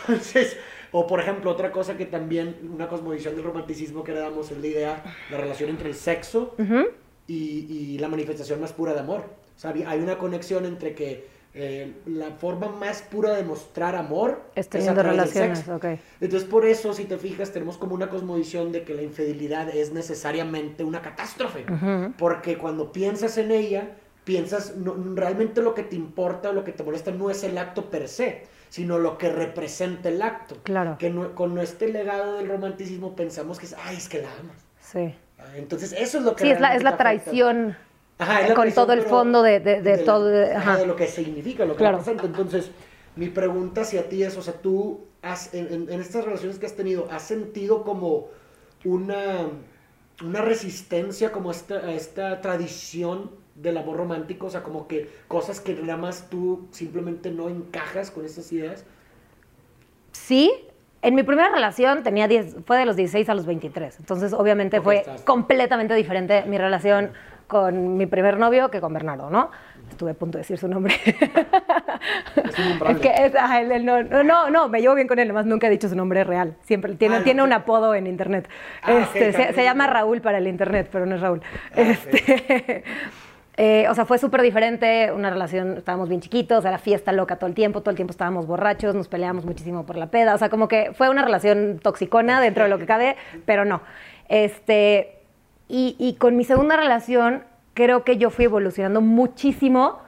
Entonces, 0.06 0.56
o 0.92 1.08
por 1.08 1.18
ejemplo, 1.18 1.50
otra 1.50 1.72
cosa 1.72 1.96
que 1.96 2.06
también, 2.06 2.56
una 2.72 2.86
cosmovisión 2.86 3.34
del 3.34 3.42
romanticismo 3.42 4.04
que 4.04 4.12
heredamos 4.12 4.52
es 4.52 4.58
la 4.58 4.66
idea, 4.68 5.02
la 5.28 5.38
relación 5.38 5.70
entre 5.70 5.88
el 5.88 5.96
sexo 5.96 6.54
y, 7.26 7.34
y 7.34 7.98
la 7.98 8.06
manifestación 8.06 8.60
más 8.60 8.72
pura 8.72 8.94
de 8.94 9.00
amor. 9.00 9.24
O 9.56 9.58
sea, 9.58 9.74
hay 9.88 9.98
una 9.98 10.18
conexión 10.18 10.64
entre 10.66 10.94
que 10.94 11.26
eh, 11.56 11.92
la 12.06 12.32
forma 12.32 12.68
más 12.68 13.02
pura 13.02 13.32
de 13.34 13.44
mostrar 13.44 13.94
amor 13.94 14.42
Es 14.56 14.68
teniendo 14.68 15.02
del 15.02 15.12
relaciones, 15.12 15.58
sexo. 15.58 15.76
ok. 15.76 15.84
Entonces, 16.20 16.48
por 16.48 16.66
eso, 16.66 16.92
si 16.94 17.04
te 17.04 17.16
fijas, 17.16 17.52
tenemos 17.52 17.78
como 17.78 17.94
una 17.94 18.10
cosmovisión 18.10 18.72
de 18.72 18.82
que 18.82 18.92
la 18.94 19.02
infidelidad 19.02 19.68
es 19.68 19.92
necesariamente 19.92 20.82
una 20.84 21.00
catástrofe. 21.00 21.64
Ujú. 21.70 22.12
Porque 22.18 22.58
cuando 22.58 22.90
piensas 22.92 23.38
en 23.38 23.52
ella, 23.52 23.90
piensas, 24.24 24.74
no- 24.76 24.96
realmente 25.14 25.62
lo 25.62 25.74
que 25.74 25.82
te 25.84 25.94
importa 25.96 26.50
o 26.50 26.52
lo 26.52 26.64
que 26.64 26.72
te 26.72 26.82
molesta 26.82 27.10
no 27.12 27.30
es 27.30 27.44
el 27.44 27.56
acto 27.58 27.88
per 27.88 28.08
se, 28.08 28.42
sino 28.68 28.98
lo 28.98 29.16
que 29.18 29.30
representa 29.30 30.08
el 30.08 30.22
acto. 30.22 30.56
Claro. 30.64 30.96
Que 30.98 31.10
no- 31.10 31.34
con 31.36 31.56
este 31.58 31.88
legado 31.88 32.38
del 32.38 32.48
romanticismo 32.48 33.14
pensamos 33.14 33.60
que 33.60 33.66
es, 33.66 33.76
ay, 33.84 33.96
es 33.96 34.08
que 34.08 34.20
la 34.22 34.28
amas. 34.40 34.56
Sí. 34.80 35.14
Ah, 35.38 35.44
Entonces, 35.56 35.92
eso 35.96 36.18
es 36.18 36.24
lo 36.24 36.34
que... 36.34 36.44
Sí, 36.44 36.50
es 36.50 36.60
la, 36.60 36.74
es 36.74 36.82
la 36.82 36.96
traición 36.96 37.76
Ajá, 38.18 38.54
con 38.54 38.72
todo 38.72 38.92
el 38.92 39.02
fondo 39.02 39.42
de, 39.42 39.60
de- 39.60 39.82
de 39.82 39.96
del- 39.96 40.04
todo. 40.04 40.26
de- 40.26 40.54
ajá, 40.54 40.76
de 40.78 40.86
lo 40.86 40.94
que 40.96 41.06
significa, 41.06 41.64
lo 41.64 41.72
que 41.72 41.78
Claro. 41.78 41.98
representa. 41.98 42.26
Entonces, 42.26 42.70
mi 43.16 43.28
pregunta 43.28 43.80
hacia 43.82 44.08
ti 44.08 44.22
es, 44.22 44.36
o 44.36 44.42
sea, 44.42 44.54
tú 44.54 45.04
has, 45.22 45.52
en, 45.54 45.72
en- 45.72 45.92
en 45.92 46.00
estas 46.00 46.24
relaciones 46.24 46.58
que 46.58 46.66
has 46.66 46.74
tenido, 46.76 47.08
¿has 47.10 47.22
sentido 47.22 47.82
como 47.82 48.28
una, 48.84 49.48
una 50.24 50.42
resistencia 50.42 51.32
como 51.32 51.48
a 51.50 51.52
esta, 51.52 51.74
a 51.76 51.92
esta 51.92 52.40
tradición 52.40 53.30
del 53.56 53.78
amor 53.78 53.96
romántico? 53.96 54.46
O 54.46 54.50
sea, 54.50 54.62
como 54.62 54.86
que 54.86 55.10
cosas 55.26 55.60
que 55.60 55.74
nada 55.74 55.96
más 55.96 56.28
tú 56.30 56.68
simplemente 56.70 57.30
no 57.32 57.48
encajas 57.48 58.10
con 58.12 58.24
esas 58.24 58.50
ideas. 58.52 58.84
Sí, 60.12 60.52
en 61.02 61.14
mi 61.14 61.22
primera 61.22 61.50
relación 61.50 62.02
tenía 62.02 62.28
10, 62.28 62.56
fue 62.64 62.78
de 62.78 62.86
los 62.86 62.96
16 62.96 63.28
a 63.28 63.34
los 63.34 63.44
23. 63.46 63.98
Entonces, 63.98 64.32
obviamente, 64.32 64.78
Ok, 64.78 64.84
fue 64.84 64.96
estás- 64.98 65.22
completamente 65.22 65.94
diferente 65.94 66.44
mi 66.46 66.58
relación 66.58 67.12
con 67.46 67.96
mi 67.96 68.06
primer 68.06 68.38
novio 68.38 68.70
que 68.70 68.80
con 68.80 68.92
Bernardo, 68.92 69.30
¿no? 69.30 69.50
Estuve 69.90 70.12
a 70.12 70.14
punto 70.14 70.38
de 70.38 70.42
decir 70.42 70.58
su 70.58 70.68
nombre. 70.68 70.94
Es 72.36 72.58
es 72.90 72.98
que 72.98 73.08
es, 73.26 73.34
ajá, 73.34 73.60
él- 73.60 73.72
él 73.72 73.84
no, 73.84 74.02
no, 74.02 74.22
no, 74.22 74.50
no, 74.50 74.68
me 74.68 74.80
llevo 74.80 74.94
bien 74.94 75.06
con 75.08 75.18
él, 75.18 75.28
además 75.28 75.46
nunca 75.46 75.66
he 75.66 75.70
dicho 75.70 75.88
su 75.88 75.96
nombre 75.96 76.22
real. 76.24 76.54
Siempre 76.62 76.94
tiene, 76.94 77.16
Ah, 77.16 77.18
no, 77.18 77.24
tiene 77.24 77.42
un 77.42 77.52
apodo 77.52 77.94
en 77.94 78.06
internet. 78.06 78.48
Ah, 78.82 78.92
este, 79.14 79.32
se, 79.52 79.64
llama 79.64 79.86
Raúl 79.86 80.20
para 80.20 80.38
el 80.38 80.46
internet, 80.46 80.88
pero 80.92 81.06
no 81.06 81.14
es 81.14 81.20
Raúl. 81.20 81.40
Ah. 81.70 81.80
Este, 81.80 82.84
eh, 83.56 83.86
o 83.88 83.94
sea, 83.94 84.04
fue 84.04 84.18
súper 84.18 84.42
diferente, 84.42 85.12
una 85.12 85.30
relación, 85.30 85.78
estábamos 85.78 86.08
bien 86.08 86.20
chiquitos, 86.20 86.64
era 86.64 86.78
fiesta 86.78 87.12
loca 87.12 87.36
todo 87.36 87.46
el 87.48 87.54
tiempo, 87.54 87.80
todo 87.80 87.90
el 87.90 87.96
tiempo 87.96 88.10
estábamos 88.10 88.46
borrachos, 88.46 88.94
nos 88.94 89.08
peleábamos 89.08 89.44
muchísimo 89.44 89.86
por 89.86 89.96
la 89.96 90.08
peda, 90.08 90.34
o 90.34 90.38
sea, 90.38 90.50
como 90.50 90.68
que 90.68 90.92
fue 90.94 91.08
una 91.08 91.24
relación 91.24 91.78
toxicona 91.82 92.40
dentro 92.40 92.64
de 92.64 92.70
lo 92.70 92.78
que 92.78 92.86
cabe, 92.86 93.16
pero 93.46 93.64
no. 93.64 93.80
Este, 94.28 95.20
y, 95.68 95.96
y 95.98 96.14
con 96.14 96.36
mi 96.36 96.44
segunda 96.44 96.76
relación, 96.76 97.44
creo 97.74 98.04
que 98.04 98.16
yo 98.18 98.30
fui 98.30 98.44
evolucionando 98.46 99.00
muchísimo 99.00 99.98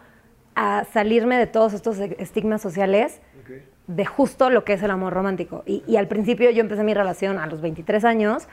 a 0.55 0.85
salirme 0.93 1.37
de 1.39 1.47
todos 1.47 1.73
estos 1.73 1.99
estigmas 1.99 2.63
sociales 2.63 3.21
Ok. 3.43 3.51
de 3.89 4.07
justo 4.07 4.51
lo 4.51 4.65
que 4.65 4.75
es 4.75 4.83
el 4.83 4.91
amor 4.91 5.13
romántico. 5.13 5.63
Y, 5.67 5.83
y 5.87 5.97
al 5.97 6.09
principio 6.09 6.51
yo 6.51 6.61
empecé 6.61 6.83
mi 6.85 6.95
relación 6.95 7.39
a 7.39 7.47
los 7.47 7.61
23 7.61 8.05
años 8.05 8.49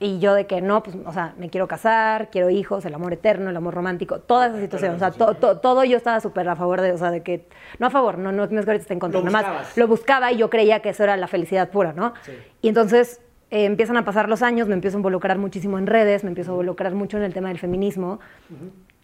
y 0.00 0.18
yo 0.18 0.34
de 0.34 0.46
que 0.46 0.60
no, 0.60 0.82
pues, 0.82 0.96
o 1.06 1.12
sea, 1.12 1.34
me 1.38 1.48
quiero 1.50 1.68
casar, 1.68 2.28
quiero 2.30 2.50
hijos, 2.50 2.84
el 2.84 2.94
amor 2.94 3.12
eterno, 3.12 3.50
el 3.50 3.56
amor 3.56 3.74
romántico, 3.74 4.18
toda 4.18 4.48
esa 4.48 4.58
situación. 4.60 4.96
O 4.96 4.98
sea, 4.98 5.12
to- 5.12 5.34
to- 5.34 5.58
todo 5.60 5.84
yo 5.84 5.96
estaba 5.96 6.20
súper 6.20 6.48
a 6.48 6.56
favor 6.56 6.80
de, 6.80 6.92
o 6.92 6.98
sea, 6.98 7.12
de 7.12 7.22
que, 7.22 7.46
no 7.78 7.86
a 7.86 7.90
favor, 7.90 8.18
no, 8.18 8.32
no, 8.32 8.46
no 8.46 8.58
es 8.58 8.64
que 8.64 8.70
ahorita 8.72 8.82
esté 8.82 8.92
en 8.94 8.98
contra, 9.00 9.20
nada 9.22 9.30
más 9.54 9.76
lo 9.76 9.86
buscaba 9.86 10.32
y 10.32 10.36
yo 10.36 10.50
creía 10.50 10.80
que 10.80 10.88
eso 10.90 11.04
era 11.04 11.16
la 11.16 11.28
felicidad 11.28 11.70
pura, 11.70 11.92
¿no? 11.92 12.12
Sí. 12.22 12.32
Y 12.60 12.68
entonces 12.68 13.20
eh, 13.50 13.64
empiezan 13.64 13.96
a 13.96 14.04
pasar 14.04 14.28
los 14.28 14.42
años, 14.42 14.68
me 14.68 14.74
empiezo 14.74 14.96
a 14.96 15.00
involucrar 15.00 15.38
muchísimo 15.38 15.78
en 15.78 15.86
redes, 15.86 16.24
me 16.24 16.28
empiezo 16.28 16.52
a 16.52 16.54
involucrar 16.54 16.94
mucho 16.94 17.16
en 17.16 17.22
el 17.24 17.34
tema 17.34 17.48
del 17.48 17.58
feminismo. 17.58 18.20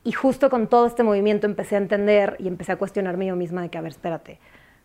Y 0.02 0.12
justo 0.12 0.48
con 0.48 0.66
todo 0.66 0.86
este 0.86 1.02
movimiento 1.02 1.46
empecé 1.46 1.74
a 1.74 1.78
entender 1.78 2.36
y 2.38 2.48
empecé 2.48 2.72
a 2.72 2.76
cuestionarme 2.76 3.26
yo 3.26 3.36
misma 3.36 3.62
de 3.62 3.68
que, 3.68 3.78
a 3.78 3.82
ver, 3.82 3.92
espérate, 3.92 4.38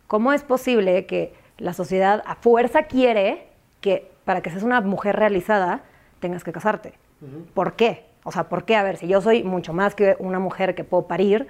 ¿cómo 0.08 0.34
es 0.34 0.44
posible 0.44 1.06
que 1.06 1.34
la 1.58 1.74
sociedad 1.74 2.22
a 2.26 2.36
fuerza 2.36 2.84
quiere 2.84 3.48
que 3.80 4.12
para 4.26 4.42
que 4.42 4.50
seas 4.50 4.64
una 4.64 4.82
mujer 4.82 5.16
realizada 5.16 5.84
tengas 6.20 6.44
que 6.44 6.52
casarte? 6.52 6.94
¿Por 7.54 7.74
qué? 7.74 8.06
O 8.24 8.32
sea, 8.32 8.50
¿por 8.50 8.66
qué? 8.66 8.76
A 8.76 8.84
ver, 8.84 8.98
si 8.98 9.08
yo 9.08 9.22
soy 9.22 9.44
mucho 9.44 9.72
más 9.72 9.96
que 9.96 10.16
una 10.20 10.40
mujer 10.40 10.76
que 10.76 10.84
puedo 10.84 11.08
parir, 11.08 11.48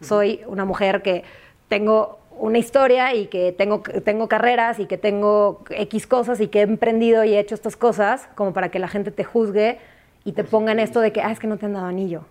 soy 0.00 0.42
una 0.46 0.64
mujer 0.64 1.02
que 1.02 1.24
tengo 1.68 2.18
una 2.38 2.58
historia 2.58 3.14
y 3.14 3.26
que 3.26 3.52
tengo, 3.52 3.82
tengo 4.04 4.28
carreras 4.28 4.78
y 4.78 4.86
que 4.86 4.98
tengo 4.98 5.62
X 5.70 6.06
cosas 6.06 6.40
y 6.40 6.48
que 6.48 6.60
he 6.60 6.62
emprendido 6.62 7.24
y 7.24 7.34
he 7.34 7.38
hecho 7.38 7.54
estas 7.54 7.76
cosas 7.76 8.28
como 8.34 8.52
para 8.52 8.70
que 8.70 8.78
la 8.78 8.88
gente 8.88 9.10
te 9.10 9.24
juzgue 9.24 9.78
y 10.24 10.32
te 10.32 10.44
pongan 10.44 10.78
esto 10.78 11.00
de 11.00 11.12
que, 11.12 11.20
ah, 11.22 11.30
es 11.30 11.38
que 11.38 11.46
no 11.46 11.56
te 11.56 11.66
han 11.66 11.72
dado 11.74 11.86
anillo. 11.86 12.24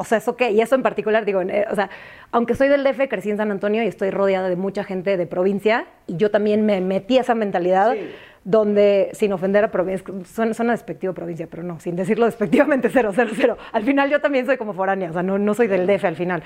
O 0.00 0.04
sea, 0.04 0.18
eso 0.18 0.36
qué, 0.36 0.52
y 0.52 0.60
eso 0.60 0.76
en 0.76 0.84
particular, 0.84 1.24
digo, 1.24 1.40
eh, 1.42 1.66
o 1.68 1.74
sea, 1.74 1.90
aunque 2.30 2.54
soy 2.54 2.68
del 2.68 2.84
DF, 2.84 3.08
crecí 3.08 3.30
en 3.30 3.36
San 3.36 3.50
Antonio 3.50 3.82
y 3.82 3.88
estoy 3.88 4.10
rodeada 4.10 4.48
de 4.48 4.54
mucha 4.54 4.84
gente 4.84 5.16
de 5.16 5.26
provincia, 5.26 5.86
y 6.06 6.16
yo 6.16 6.30
también 6.30 6.64
me 6.64 6.80
metí 6.80 7.18
esa 7.18 7.34
mentalidad, 7.34 7.94
Sí. 7.94 8.08
donde, 8.44 9.10
sin 9.14 9.32
ofender 9.32 9.64
a 9.64 9.72
provincia, 9.72 10.06
suena, 10.24 10.54
suena 10.54 10.70
despectivo 10.70 11.14
provincia, 11.14 11.48
pero 11.50 11.64
no, 11.64 11.80
sin 11.80 11.96
decirlo 11.96 12.26
despectivamente, 12.26 12.88
cero, 12.92 13.10
cero, 13.12 13.30
cero. 13.34 13.58
Al 13.72 13.82
final 13.82 14.08
yo 14.08 14.20
también 14.20 14.46
soy 14.46 14.56
como 14.56 14.72
foránea, 14.72 15.10
o 15.10 15.12
sea, 15.12 15.24
no, 15.24 15.36
no 15.36 15.52
soy 15.54 15.66
del 15.66 15.84
DF 15.84 16.04
al 16.04 16.14
final. 16.14 16.44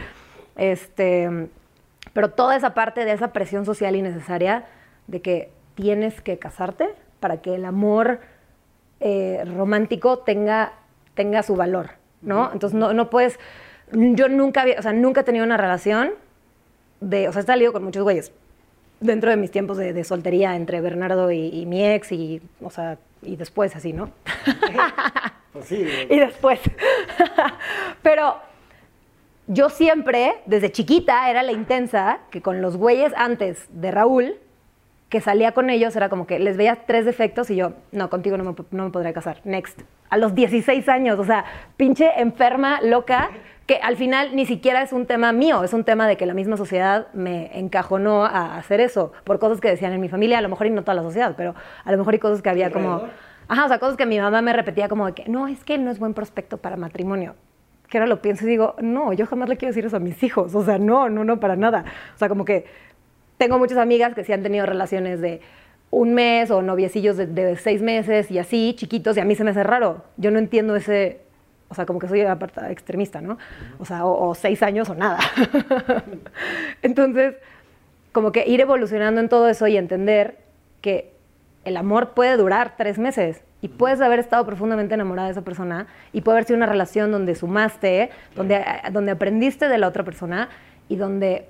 Este, 0.56 1.28
pero 2.12 2.30
toda 2.30 2.56
esa 2.56 2.74
parte 2.74 3.04
de 3.04 3.12
esa 3.12 3.32
presión 3.32 3.64
social 3.64 3.96
innecesaria 3.96 4.64
de 5.06 5.22
que 5.22 5.50
tienes 5.74 6.20
que 6.20 6.38
casarte 6.38 6.88
para 7.20 7.40
que 7.40 7.54
el 7.54 7.64
amor 7.64 8.20
eh, 9.00 9.42
romántico 9.56 10.18
tenga, 10.18 10.72
tenga 11.14 11.42
su 11.42 11.56
valor, 11.56 11.90
¿no? 12.20 12.50
Entonces 12.52 12.78
no, 12.78 12.92
no 12.92 13.10
puedes, 13.10 13.38
yo 13.92 14.28
nunca 14.28 14.62
había, 14.62 14.78
o 14.78 14.82
sea, 14.82 14.92
nunca 14.92 15.22
he 15.22 15.24
tenido 15.24 15.44
una 15.44 15.56
relación 15.56 16.12
de, 17.00 17.28
o 17.28 17.32
sea, 17.32 17.42
he 17.42 17.44
salido 17.46 17.72
con 17.72 17.84
muchos 17.84 18.02
güeyes 18.02 18.32
dentro 19.00 19.30
de 19.30 19.36
mis 19.36 19.50
tiempos 19.50 19.76
de, 19.76 19.92
de 19.92 20.04
soltería 20.04 20.54
entre 20.56 20.80
Bernardo 20.80 21.30
y, 21.32 21.48
y, 21.48 21.66
mi 21.66 21.84
ex 21.84 22.12
y, 22.12 22.40
o 22.60 22.70
sea, 22.70 22.98
y 23.22 23.36
después 23.36 23.74
así, 23.76 23.92
¿no? 23.92 24.10
Pues 25.52 25.66
sí. 25.66 25.86
y 26.08 26.18
después. 26.18 26.60
Pero 28.02 28.36
yo 29.48 29.70
siempre, 29.70 30.34
desde 30.46 30.70
chiquita, 30.70 31.28
era 31.28 31.42
la 31.42 31.52
intensa 31.52 32.20
que 32.30 32.42
con 32.42 32.62
los 32.62 32.76
güeyes 32.76 33.12
antes 33.16 33.66
de 33.70 33.90
Raúl, 33.90 34.36
que 35.08 35.20
salía 35.20 35.52
con 35.52 35.68
ellos, 35.68 35.94
era 35.96 36.08
como 36.08 36.26
que 36.26 36.38
les 36.38 36.56
veía 36.56 36.84
tres 36.86 37.04
defectos 37.04 37.50
y 37.50 37.56
yo, 37.56 37.74
no, 37.90 38.08
contigo 38.08 38.36
no 38.38 38.44
me, 38.44 38.54
no 38.70 38.84
me 38.84 38.90
podría 38.90 39.12
casar. 39.12 39.40
Next. 39.44 39.82
A 40.08 40.16
los 40.16 40.34
16 40.34 40.88
años, 40.88 41.18
o 41.18 41.24
sea, 41.24 41.44
pinche 41.76 42.08
enferma, 42.18 42.80
loca, 42.82 43.30
que 43.66 43.76
al 43.76 43.96
final 43.96 44.34
ni 44.34 44.46
siquiera 44.46 44.80
es 44.82 44.92
un 44.92 45.06
tema 45.06 45.32
mío, 45.32 45.64
es 45.64 45.72
un 45.72 45.84
tema 45.84 46.06
de 46.06 46.16
que 46.16 46.24
la 46.24 46.34
misma 46.34 46.56
sociedad 46.56 47.08
me 47.12 47.58
encajonó 47.58 48.24
a 48.24 48.56
hacer 48.56 48.80
eso, 48.80 49.12
por 49.24 49.38
cosas 49.38 49.60
que 49.60 49.68
decían 49.68 49.92
en 49.92 50.00
mi 50.00 50.08
familia, 50.08 50.38
a 50.38 50.42
lo 50.42 50.48
mejor 50.48 50.66
y 50.66 50.70
no 50.70 50.82
toda 50.82 50.94
la 50.94 51.02
sociedad, 51.02 51.34
pero 51.36 51.54
a 51.84 51.92
lo 51.92 51.98
mejor 51.98 52.14
hay 52.14 52.20
cosas 52.20 52.42
que 52.42 52.50
había 52.50 52.70
como... 52.70 53.02
Ajá, 53.48 53.64
o 53.64 53.68
sea, 53.68 53.78
cosas 53.78 53.96
que 53.96 54.06
mi 54.06 54.18
mamá 54.18 54.40
me 54.40 54.52
repetía 54.52 54.88
como 54.88 55.06
de 55.06 55.12
que, 55.12 55.28
no, 55.28 55.48
es 55.48 55.62
que 55.64 55.76
no 55.76 55.90
es 55.90 55.98
buen 55.98 56.14
prospecto 56.14 56.58
para 56.58 56.76
matrimonio 56.76 57.34
que 57.92 57.98
ahora 57.98 58.08
lo 58.08 58.22
pienso 58.22 58.46
y 58.46 58.48
digo, 58.48 58.74
no, 58.80 59.12
yo 59.12 59.26
jamás 59.26 59.50
le 59.50 59.58
quiero 59.58 59.68
decir 59.68 59.84
eso 59.84 59.98
a 59.98 60.00
mis 60.00 60.22
hijos, 60.22 60.54
o 60.54 60.64
sea, 60.64 60.78
no, 60.78 61.10
no, 61.10 61.24
no, 61.24 61.38
para 61.38 61.56
nada. 61.56 61.84
O 62.14 62.18
sea, 62.18 62.30
como 62.30 62.46
que 62.46 62.64
tengo 63.36 63.58
muchas 63.58 63.76
amigas 63.76 64.14
que 64.14 64.24
sí 64.24 64.32
han 64.32 64.42
tenido 64.42 64.64
relaciones 64.64 65.20
de 65.20 65.42
un 65.90 66.14
mes 66.14 66.50
o 66.50 66.62
noviecillos 66.62 67.18
de, 67.18 67.26
de, 67.26 67.54
seis 67.58 67.82
meses 67.82 68.30
y 68.30 68.38
así, 68.38 68.74
chiquitos, 68.78 69.18
y 69.18 69.20
a 69.20 69.26
mí 69.26 69.34
se 69.34 69.44
me 69.44 69.50
hace 69.50 69.62
raro. 69.62 70.06
Yo 70.16 70.30
no 70.30 70.38
entiendo 70.38 70.74
ese, 70.74 71.20
o 71.68 71.74
sea, 71.74 71.84
como 71.84 71.98
que 71.98 72.08
soy 72.08 72.22
extremista, 72.70 73.20
¿no? 73.20 73.36
O 73.78 73.84
sea, 73.84 74.06
o, 74.06 74.30
o 74.30 74.34
seis 74.34 74.62
años 74.62 74.88
o 74.88 74.94
nada. 74.94 75.18
Entonces, 76.80 77.34
como 78.12 78.32
que 78.32 78.48
ir 78.48 78.62
evolucionando 78.62 79.20
en 79.20 79.28
todo 79.28 79.50
eso 79.50 79.66
y 79.66 79.76
entender 79.76 80.38
que 80.80 81.12
el 81.66 81.76
amor 81.76 82.14
puede 82.14 82.38
durar 82.38 82.72
tres 82.78 82.98
meses 82.98 83.42
y 83.62 83.68
puedes 83.68 84.00
haber 84.00 84.18
estado 84.18 84.44
profundamente 84.44 84.94
enamorada 84.94 85.28
de 85.28 85.32
esa 85.32 85.42
persona 85.42 85.86
y 86.12 86.20
puede 86.20 86.36
haber 86.36 86.46
sido 86.46 86.56
una 86.58 86.66
relación 86.66 87.12
donde 87.12 87.34
sumaste, 87.36 88.10
donde, 88.34 88.62
donde 88.90 89.12
aprendiste 89.12 89.68
de 89.68 89.78
la 89.78 89.86
otra 89.86 90.02
persona 90.02 90.48
y 90.88 90.96
donde 90.96 91.48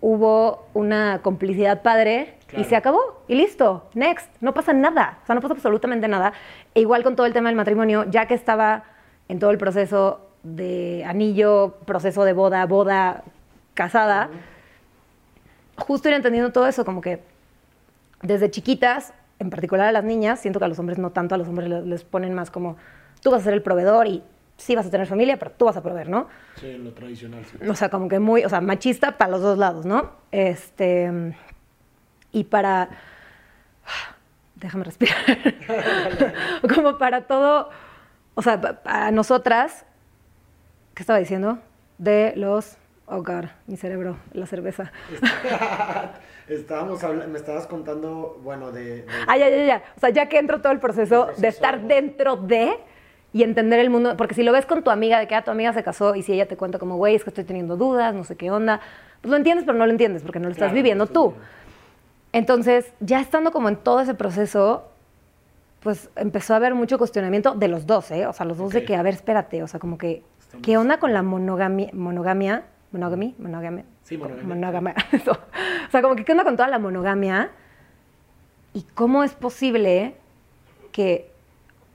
hubo 0.00 0.66
una 0.74 1.20
complicidad 1.22 1.82
padre 1.82 2.34
claro. 2.48 2.64
y 2.64 2.68
se 2.68 2.74
acabó 2.74 3.22
y 3.28 3.36
listo, 3.36 3.88
next, 3.94 4.28
no 4.40 4.52
pasa 4.52 4.72
nada, 4.72 5.20
o 5.22 5.26
sea, 5.26 5.36
no 5.36 5.40
pasa 5.40 5.54
absolutamente 5.54 6.08
nada. 6.08 6.32
E 6.74 6.80
igual 6.80 7.04
con 7.04 7.14
todo 7.14 7.26
el 7.26 7.32
tema 7.32 7.48
del 7.48 7.56
matrimonio, 7.56 8.04
ya 8.10 8.26
que 8.26 8.34
estaba 8.34 8.82
en 9.28 9.38
todo 9.38 9.52
el 9.52 9.58
proceso 9.58 10.20
de 10.42 11.04
anillo, 11.06 11.76
proceso 11.86 12.24
de 12.24 12.32
boda, 12.32 12.66
boda, 12.66 13.22
casada, 13.74 14.28
uh 14.30 14.34
-huh. 14.34 15.84
justo 15.84 16.08
ir 16.08 16.16
entendiendo 16.16 16.50
todo 16.50 16.66
eso, 16.66 16.84
como 16.84 17.00
que 17.00 17.20
desde 18.20 18.50
chiquitas 18.50 19.14
en 19.42 19.50
particular 19.50 19.88
a 19.88 19.92
las 19.92 20.04
niñas, 20.04 20.40
siento 20.40 20.58
que 20.58 20.64
a 20.64 20.68
los 20.68 20.78
hombres 20.78 20.98
no 20.98 21.10
tanto, 21.10 21.34
a 21.34 21.38
los 21.38 21.48
hombres 21.48 21.68
les 21.68 22.04
ponen 22.04 22.34
más 22.34 22.50
como, 22.50 22.76
tú 23.20 23.30
vas 23.30 23.42
a 23.42 23.44
ser 23.44 23.54
el 23.54 23.62
proveedor 23.62 24.06
y 24.06 24.22
sí 24.56 24.74
vas 24.76 24.86
a 24.86 24.90
tener 24.90 25.06
familia, 25.06 25.38
pero 25.38 25.50
tú 25.50 25.64
vas 25.64 25.76
a 25.76 25.82
proveer, 25.82 26.08
¿no? 26.08 26.28
Sí, 26.56 26.76
lo 26.78 26.92
tradicional, 26.92 27.44
sí. 27.44 27.58
O 27.68 27.74
sea, 27.74 27.88
como 27.88 28.08
que 28.08 28.18
muy, 28.18 28.44
o 28.44 28.48
sea, 28.48 28.60
machista 28.60 29.18
para 29.18 29.32
los 29.32 29.42
dos 29.42 29.58
lados, 29.58 29.84
¿no? 29.84 30.12
Este, 30.30 31.34
y 32.30 32.44
para, 32.44 32.88
déjame 34.54 34.84
respirar, 34.84 35.16
como 36.74 36.96
para 36.98 37.26
todo, 37.26 37.70
o 38.34 38.42
sea, 38.42 38.60
para 38.60 39.10
nosotras, 39.10 39.84
¿qué 40.94 41.02
estaba 41.02 41.18
diciendo? 41.18 41.58
De 41.98 42.32
los, 42.36 42.76
oh 43.06 43.22
God, 43.22 43.44
mi 43.66 43.76
cerebro, 43.76 44.16
la 44.32 44.46
cerveza. 44.46 44.92
Estábamos 46.48 47.02
hablando, 47.04 47.32
me 47.32 47.38
estabas 47.38 47.66
contando, 47.66 48.40
bueno, 48.42 48.72
de, 48.72 49.02
de... 49.02 49.06
Ah, 49.26 49.36
ya, 49.36 49.48
ya, 49.48 49.64
ya. 49.64 49.82
O 49.96 50.00
sea, 50.00 50.10
ya 50.10 50.28
que 50.28 50.38
entro 50.38 50.60
todo 50.60 50.72
el 50.72 50.80
proceso, 50.80 51.20
el 51.20 51.24
proceso 51.26 51.40
de 51.40 51.48
estar 51.48 51.82
dentro 51.82 52.36
de 52.36 52.78
y 53.32 53.42
entender 53.42 53.80
el 53.80 53.90
mundo, 53.90 54.16
porque 54.16 54.34
si 54.34 54.42
lo 54.42 54.52
ves 54.52 54.66
con 54.66 54.82
tu 54.82 54.90
amiga, 54.90 55.18
de 55.18 55.26
que 55.26 55.34
ah, 55.34 55.42
tu 55.42 55.50
amiga 55.50 55.72
se 55.72 55.82
casó 55.82 56.14
y 56.14 56.22
si 56.22 56.32
ella 56.32 56.46
te 56.46 56.56
cuenta 56.56 56.78
como, 56.78 56.96
güey, 56.96 57.14
es 57.14 57.24
que 57.24 57.30
estoy 57.30 57.44
teniendo 57.44 57.76
dudas, 57.76 58.14
no 58.14 58.24
sé 58.24 58.36
qué 58.36 58.50
onda, 58.50 58.80
pues 59.20 59.30
lo 59.30 59.36
entiendes, 59.36 59.64
pero 59.64 59.78
no 59.78 59.86
lo 59.86 59.92
entiendes 59.92 60.22
porque 60.22 60.38
no 60.38 60.46
lo 60.46 60.52
estás 60.52 60.66
claro, 60.66 60.74
viviendo 60.74 61.06
tú. 61.06 61.30
Bien. 61.30 61.42
Entonces, 62.32 62.92
ya 63.00 63.20
estando 63.20 63.52
como 63.52 63.68
en 63.68 63.76
todo 63.76 64.00
ese 64.00 64.14
proceso, 64.14 64.88
pues 65.80 66.10
empezó 66.16 66.52
a 66.54 66.56
haber 66.56 66.74
mucho 66.74 66.98
cuestionamiento 66.98 67.54
de 67.54 67.68
los 67.68 67.86
dos, 67.86 68.10
¿eh? 68.10 68.26
O 68.26 68.32
sea, 68.32 68.44
los 68.46 68.58
dos 68.58 68.68
okay. 68.68 68.80
de 68.80 68.86
que, 68.86 68.96
a 68.96 69.02
ver, 69.02 69.14
espérate, 69.14 69.62
o 69.62 69.68
sea, 69.68 69.80
como 69.80 69.96
que, 69.96 70.22
Estamos... 70.40 70.64
¿qué 70.64 70.76
onda 70.76 70.98
con 70.98 71.12
la 71.12 71.22
monogamia? 71.22 71.90
monogamia 71.92 72.64
monogamy, 72.92 73.34
monogamia. 73.38 73.84
Sí, 74.04 74.16
monogamia. 74.16 74.54
monogamia. 74.54 74.94
o 75.88 75.90
sea, 75.90 76.02
como 76.02 76.16
que 76.16 76.24
qué 76.24 76.32
onda 76.32 76.44
con 76.44 76.56
toda 76.56 76.68
la 76.68 76.78
monogamia 76.78 77.50
y 78.74 78.82
cómo 78.94 79.24
es 79.24 79.34
posible 79.34 80.14
que 80.92 81.30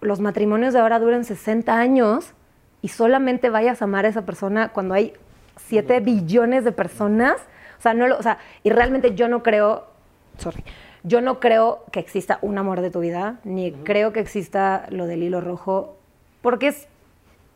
los 0.02 0.20
matrimonios 0.20 0.74
de 0.74 0.80
ahora 0.80 1.00
duren 1.00 1.24
60 1.24 1.78
años 1.78 2.34
y 2.82 2.90
solamente 2.90 3.50
vayas 3.50 3.82
a 3.82 3.86
amar 3.86 4.06
a 4.06 4.10
esa 4.10 4.26
persona 4.26 4.70
cuando 4.70 4.94
hay 4.94 5.14
7 5.58 6.00
billones 6.02 6.64
de 6.64 6.72
personas. 6.72 7.36
O 7.78 7.82
sea, 7.82 7.94
no 7.94 8.08
lo, 8.08 8.18
o 8.18 8.24
sea, 8.24 8.38
y 8.64 8.70
realmente 8.70 9.16
yo 9.16 9.28
no 9.28 9.44
creo, 9.44 9.86
sorry, 10.38 10.64
yo 11.04 11.22
no 11.22 11.40
creo 11.40 11.84
que 11.92 12.00
exista 12.00 12.40
un 12.42 12.58
amor 12.58 12.82
de 12.82 12.92
tu 12.92 13.00
vida, 13.00 13.40
ni 13.44 13.70
uh 13.72 13.74
-huh. 13.74 13.84
creo 13.84 14.14
que 14.14 14.20
exista 14.20 14.86
lo 14.90 15.06
del 15.06 15.24
hilo 15.24 15.42
rojo, 15.42 15.98
porque 16.42 16.68
es 16.68 16.88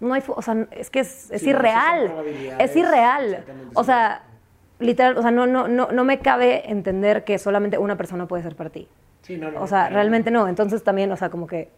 no 0.01 0.13
hay, 0.13 0.23
o 0.27 0.41
sea, 0.41 0.67
es 0.71 0.89
que 0.89 0.99
es, 0.99 1.31
es 1.31 1.41
sí, 1.41 1.51
irreal, 1.51 2.11
es 2.59 2.75
irreal. 2.75 3.45
O 3.75 3.83
sea, 3.83 4.23
literal, 4.79 5.17
o 5.17 5.21
sea, 5.21 5.31
no, 5.31 5.47
no, 5.47 5.67
no, 5.67 5.91
no 5.91 6.03
me 6.03 6.19
cabe 6.19 6.69
entender 6.69 7.23
que 7.23 7.37
solamente 7.37 7.77
una 7.77 7.95
persona 7.95 8.27
puede 8.27 8.43
ser 8.43 8.55
para 8.55 8.71
ti. 8.71 8.87
Sí, 9.21 9.37
no, 9.37 9.51
no, 9.51 9.61
o 9.61 9.67
sea, 9.67 9.89
realmente 9.89 10.31
no. 10.31 10.47
Entonces 10.47 10.83
también, 10.83 11.11
o 11.11 11.17
sea, 11.17 11.29
como 11.29 11.47
que 11.47 11.69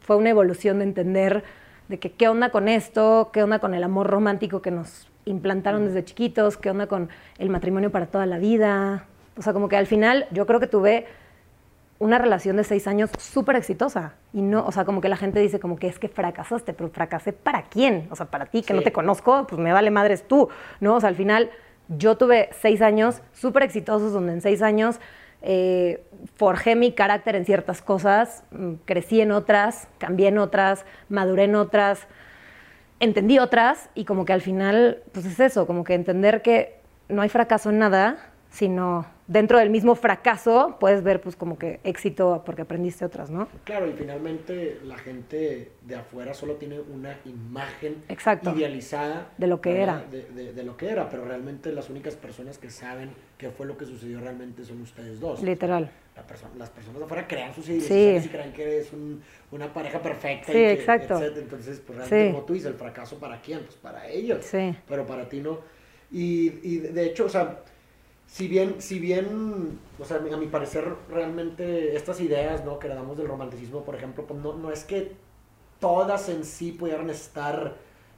fue 0.00 0.16
una 0.16 0.30
evolución 0.30 0.78
de 0.78 0.84
entender 0.84 1.44
de 1.88 1.98
que 1.98 2.12
qué 2.12 2.28
onda 2.28 2.50
con 2.50 2.68
esto, 2.68 3.30
qué 3.32 3.42
onda 3.42 3.58
con 3.58 3.74
el 3.74 3.82
amor 3.82 4.06
romántico 4.06 4.62
que 4.62 4.70
nos 4.70 5.08
implantaron 5.24 5.84
desde 5.84 6.04
chiquitos, 6.04 6.56
qué 6.56 6.70
onda 6.70 6.86
con 6.86 7.08
el 7.38 7.50
matrimonio 7.50 7.90
para 7.90 8.06
toda 8.06 8.26
la 8.26 8.38
vida. 8.38 9.06
O 9.36 9.42
sea, 9.42 9.52
como 9.52 9.68
que 9.68 9.76
al 9.76 9.86
final 9.86 10.26
yo 10.30 10.46
creo 10.46 10.60
que 10.60 10.66
tuve 10.66 11.06
una 11.98 12.18
relación 12.18 12.56
de 12.56 12.64
seis 12.64 12.86
años 12.86 13.10
súper 13.18 13.56
exitosa. 13.56 14.14
Y 14.32 14.42
no, 14.42 14.64
o 14.64 14.72
sea, 14.72 14.84
como 14.84 15.00
que 15.00 15.08
la 15.08 15.16
gente 15.16 15.40
dice 15.40 15.58
como 15.58 15.76
que 15.76 15.88
es 15.88 15.98
que 15.98 16.08
fracasaste, 16.08 16.72
pero 16.72 16.90
fracasé 16.90 17.32
para 17.32 17.62
quién? 17.64 18.08
O 18.10 18.16
sea, 18.16 18.26
para 18.26 18.46
ti, 18.46 18.62
que 18.62 18.68
sí. 18.68 18.74
no 18.74 18.82
te 18.82 18.92
conozco, 18.92 19.46
pues 19.46 19.60
me 19.60 19.72
vale 19.72 19.90
madres 19.90 20.26
tú, 20.26 20.48
¿no? 20.80 20.96
O 20.96 21.00
sea, 21.00 21.08
al 21.08 21.16
final 21.16 21.50
yo 21.88 22.16
tuve 22.16 22.50
seis 22.60 22.82
años 22.82 23.22
súper 23.32 23.64
exitosos 23.64 24.12
donde 24.12 24.34
en 24.34 24.40
seis 24.40 24.62
años 24.62 25.00
eh, 25.40 26.04
forjé 26.34 26.74
mi 26.74 26.92
carácter 26.92 27.36
en 27.36 27.44
ciertas 27.44 27.80
cosas, 27.82 28.44
mm, 28.50 28.74
crecí 28.84 29.20
en 29.20 29.32
otras, 29.32 29.88
cambié 29.98 30.28
en 30.28 30.38
otras, 30.38 30.84
maduré 31.08 31.44
en 31.44 31.54
otras, 31.54 32.06
entendí 33.00 33.38
otras 33.38 33.88
y 33.94 34.04
como 34.04 34.24
que 34.24 34.32
al 34.32 34.40
final, 34.40 35.02
pues 35.12 35.26
es 35.26 35.38
eso, 35.40 35.66
como 35.66 35.84
que 35.84 35.94
entender 35.94 36.42
que 36.42 36.78
no 37.08 37.22
hay 37.22 37.28
fracaso 37.28 37.70
en 37.70 37.78
nada, 37.78 38.27
sino 38.50 39.06
dentro 39.26 39.58
del 39.58 39.68
mismo 39.68 39.94
fracaso 39.94 40.76
puedes 40.80 41.02
ver 41.02 41.20
pues 41.20 41.36
como 41.36 41.58
que 41.58 41.80
éxito 41.84 42.42
porque 42.44 42.62
aprendiste 42.62 43.04
otras, 43.04 43.30
¿no? 43.30 43.46
Claro, 43.64 43.86
y 43.88 43.92
finalmente 43.92 44.80
la 44.84 44.96
gente 44.96 45.72
de 45.82 45.94
afuera 45.94 46.34
solo 46.34 46.54
tiene 46.54 46.80
una 46.80 47.16
imagen 47.26 48.02
Exacto. 48.08 48.54
idealizada 48.56 49.30
de 49.36 49.46
lo 49.46 49.60
que 49.60 49.82
era. 49.82 50.02
De, 50.10 50.22
de, 50.22 50.52
de, 50.52 50.62
lo 50.62 50.76
que 50.76 50.90
era, 50.90 51.08
pero 51.08 51.24
realmente 51.24 51.72
las 51.72 51.90
únicas 51.90 52.16
personas 52.16 52.58
que 52.58 52.70
saben 52.70 53.10
qué 53.36 53.50
fue 53.50 53.66
lo 53.66 53.76
que 53.76 53.84
sucedió 53.84 54.20
realmente 54.20 54.64
son 54.64 54.80
ustedes 54.80 55.20
dos. 55.20 55.42
Literal. 55.42 55.90
La 56.16 56.22
perso 56.22 56.46
las 56.56 56.70
personas 56.70 56.98
de 56.98 57.04
afuera 57.04 57.28
crean 57.28 57.54
sus 57.54 57.68
idealizaciones 57.68 58.22
sí. 58.22 58.28
y 58.28 58.32
creen 58.32 58.52
que 58.52 58.78
es 58.80 58.92
un, 58.92 59.22
una 59.52 59.72
pareja 59.72 60.00
perfecta. 60.00 60.46
Sí, 60.46 60.58
y 60.58 60.62
que, 60.62 60.72
exacto. 60.72 61.22
Etc. 61.22 61.36
Entonces, 61.36 61.80
pues 61.86 61.98
realmente, 61.98 62.26
sí. 62.26 62.32
como 62.32 62.44
tú 62.44 62.54
dices, 62.54 62.68
el 62.68 62.74
fracaso 62.74 63.18
para 63.18 63.40
quién? 63.40 63.60
Pues 63.60 63.76
para 63.76 64.08
ellos. 64.08 64.44
Sí. 64.44 64.74
Pero 64.88 65.06
para 65.06 65.28
ti 65.28 65.40
no. 65.40 65.60
Y, 66.10 66.48
y 66.62 66.78
de 66.78 67.04
hecho, 67.04 67.26
o 67.26 67.28
sea 67.28 67.62
si 68.28 68.46
bien, 68.46 68.76
si 68.80 68.98
bien, 68.98 69.78
o 69.98 70.04
sea, 70.04 70.18
a 70.18 70.36
mi 70.36 70.46
parecer, 70.46 70.84
realmente 71.10 71.96
estas 71.96 72.20
ideas, 72.20 72.64
¿no? 72.64 72.78
Que 72.78 72.88
damos 72.88 73.16
del 73.16 73.26
romanticismo, 73.26 73.82
por 73.84 73.96
ejemplo, 73.96 74.24
pues 74.26 74.38
no, 74.40 74.54
no 74.54 74.70
es 74.70 74.84
que 74.84 75.12
todas 75.80 76.28
en 76.28 76.44
sí 76.44 76.72
pudieran 76.72 77.08
estar 77.08 77.76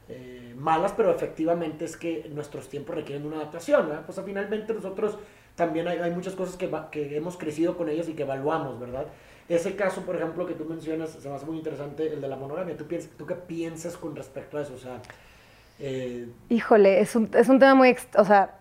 eh, 0.08 0.54
malas, 0.58 0.92
pero 0.96 1.10
efectivamente 1.10 1.84
es 1.84 1.96
que 1.96 2.28
nuestros 2.34 2.68
tiempos 2.68 2.96
requieren 2.96 3.24
una 3.24 3.36
adaptación, 3.36 3.86
¿verdad? 3.86 4.02
Pues 4.04 4.20
finalmente 4.24 4.74
nosotros 4.74 5.16
también 5.54 5.86
hay, 5.86 5.98
hay 5.98 6.10
muchas 6.10 6.34
cosas 6.34 6.56
que, 6.56 6.68
que, 6.90 7.16
hemos 7.16 7.36
crecido 7.36 7.76
con 7.76 7.88
ellas 7.88 8.08
y 8.08 8.14
que 8.14 8.22
evaluamos, 8.22 8.80
¿verdad? 8.80 9.06
ese 9.48 9.74
caso, 9.74 10.02
por 10.02 10.14
ejemplo, 10.14 10.46
que 10.46 10.54
tú 10.54 10.64
mencionas, 10.64 11.10
se 11.10 11.28
me 11.28 11.34
hace 11.34 11.44
muy 11.44 11.58
interesante, 11.58 12.12
el 12.12 12.20
de 12.20 12.28
la 12.28 12.36
monogamia. 12.36 12.76
¿Tú, 12.76 12.84
tú 13.18 13.26
qué 13.26 13.34
piensas 13.34 13.96
con 13.96 14.14
respecto 14.14 14.58
a 14.58 14.62
eso? 14.62 14.74
O 14.74 14.78
sea, 14.78 15.02
eh, 15.80 16.28
Híjole, 16.48 17.00
es 17.00 17.16
un, 17.16 17.28
es 17.34 17.48
un 17.48 17.58
tema 17.58 17.74
muy, 17.74 17.96
o 18.16 18.24
sea, 18.24 18.59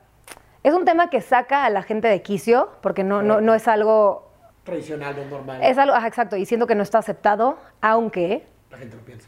es 0.63 0.73
un 0.73 0.85
tema 0.85 1.09
que 1.09 1.21
saca 1.21 1.65
a 1.65 1.69
la 1.69 1.81
gente 1.83 2.07
de 2.07 2.21
quicio, 2.21 2.69
porque 2.81 3.03
no, 3.03 3.21
no, 3.21 3.41
no 3.41 3.53
es 3.53 3.67
algo, 3.67 4.29
tradicional, 4.63 5.15
no 5.15 5.25
normal. 5.37 5.59
es 5.63 5.77
algo, 5.77 5.95
ajá, 5.95 6.07
exacto, 6.07 6.35
y 6.35 6.45
siento 6.45 6.67
que 6.67 6.75
no 6.75 6.83
está 6.83 6.97
aceptado, 6.99 7.57
aunque 7.81 8.45
La 8.69 8.77
gente 8.77 8.95
lo 8.97 9.03
piensa. 9.03 9.27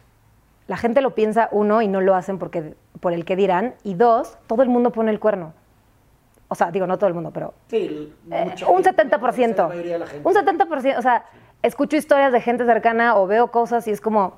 la 0.67 0.77
gente 0.77 1.01
lo 1.01 1.15
piensa, 1.15 1.49
uno, 1.51 1.81
y 1.81 1.87
no 1.87 2.01
lo 2.01 2.15
hacen 2.15 2.37
porque, 2.37 2.75
por 2.99 3.13
el 3.13 3.25
que 3.25 3.35
dirán, 3.35 3.75
y 3.83 3.93
dos, 3.95 4.37
todo 4.47 4.61
el 4.61 4.69
mundo 4.69 4.91
pone 4.91 5.11
el 5.11 5.19
cuerno. 5.19 5.53
O 6.49 6.55
sea, 6.55 6.69
digo, 6.69 6.85
no 6.85 6.97
todo 6.97 7.07
el 7.07 7.13
mundo, 7.13 7.31
pero 7.33 7.53
Sí, 7.69 8.13
eh, 8.29 8.45
mucha 8.45 8.67
un 8.67 8.83
gente, 8.83 9.05
la 9.05 9.19
70%. 9.19 9.67
mayoría 9.69 9.93
de 9.93 9.99
la 9.99 10.07
gente. 10.07 10.27
Un 10.27 10.35
70%, 10.35 10.97
o 10.97 11.01
sea, 11.01 11.23
escucho 11.63 11.95
historias 11.95 12.33
de 12.33 12.41
gente 12.41 12.65
cercana 12.65 13.15
o 13.15 13.25
veo 13.25 13.51
cosas 13.51 13.87
y 13.87 13.91
es 13.91 14.01
como, 14.01 14.33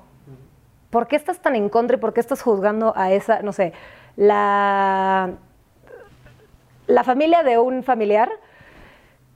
¿por 0.90 1.08
qué 1.08 1.16
estás 1.16 1.40
tan 1.40 1.56
en 1.56 1.68
contra 1.68 1.96
y 1.96 2.00
por 2.00 2.12
qué 2.14 2.20
estás 2.20 2.40
juzgando 2.40 2.92
a 2.96 3.10
esa, 3.10 3.42
no 3.42 3.52
sé, 3.52 3.72
la, 4.16 5.30
la 6.86 7.04
familia 7.04 7.42
de 7.42 7.58
un 7.58 7.82
familiar 7.82 8.30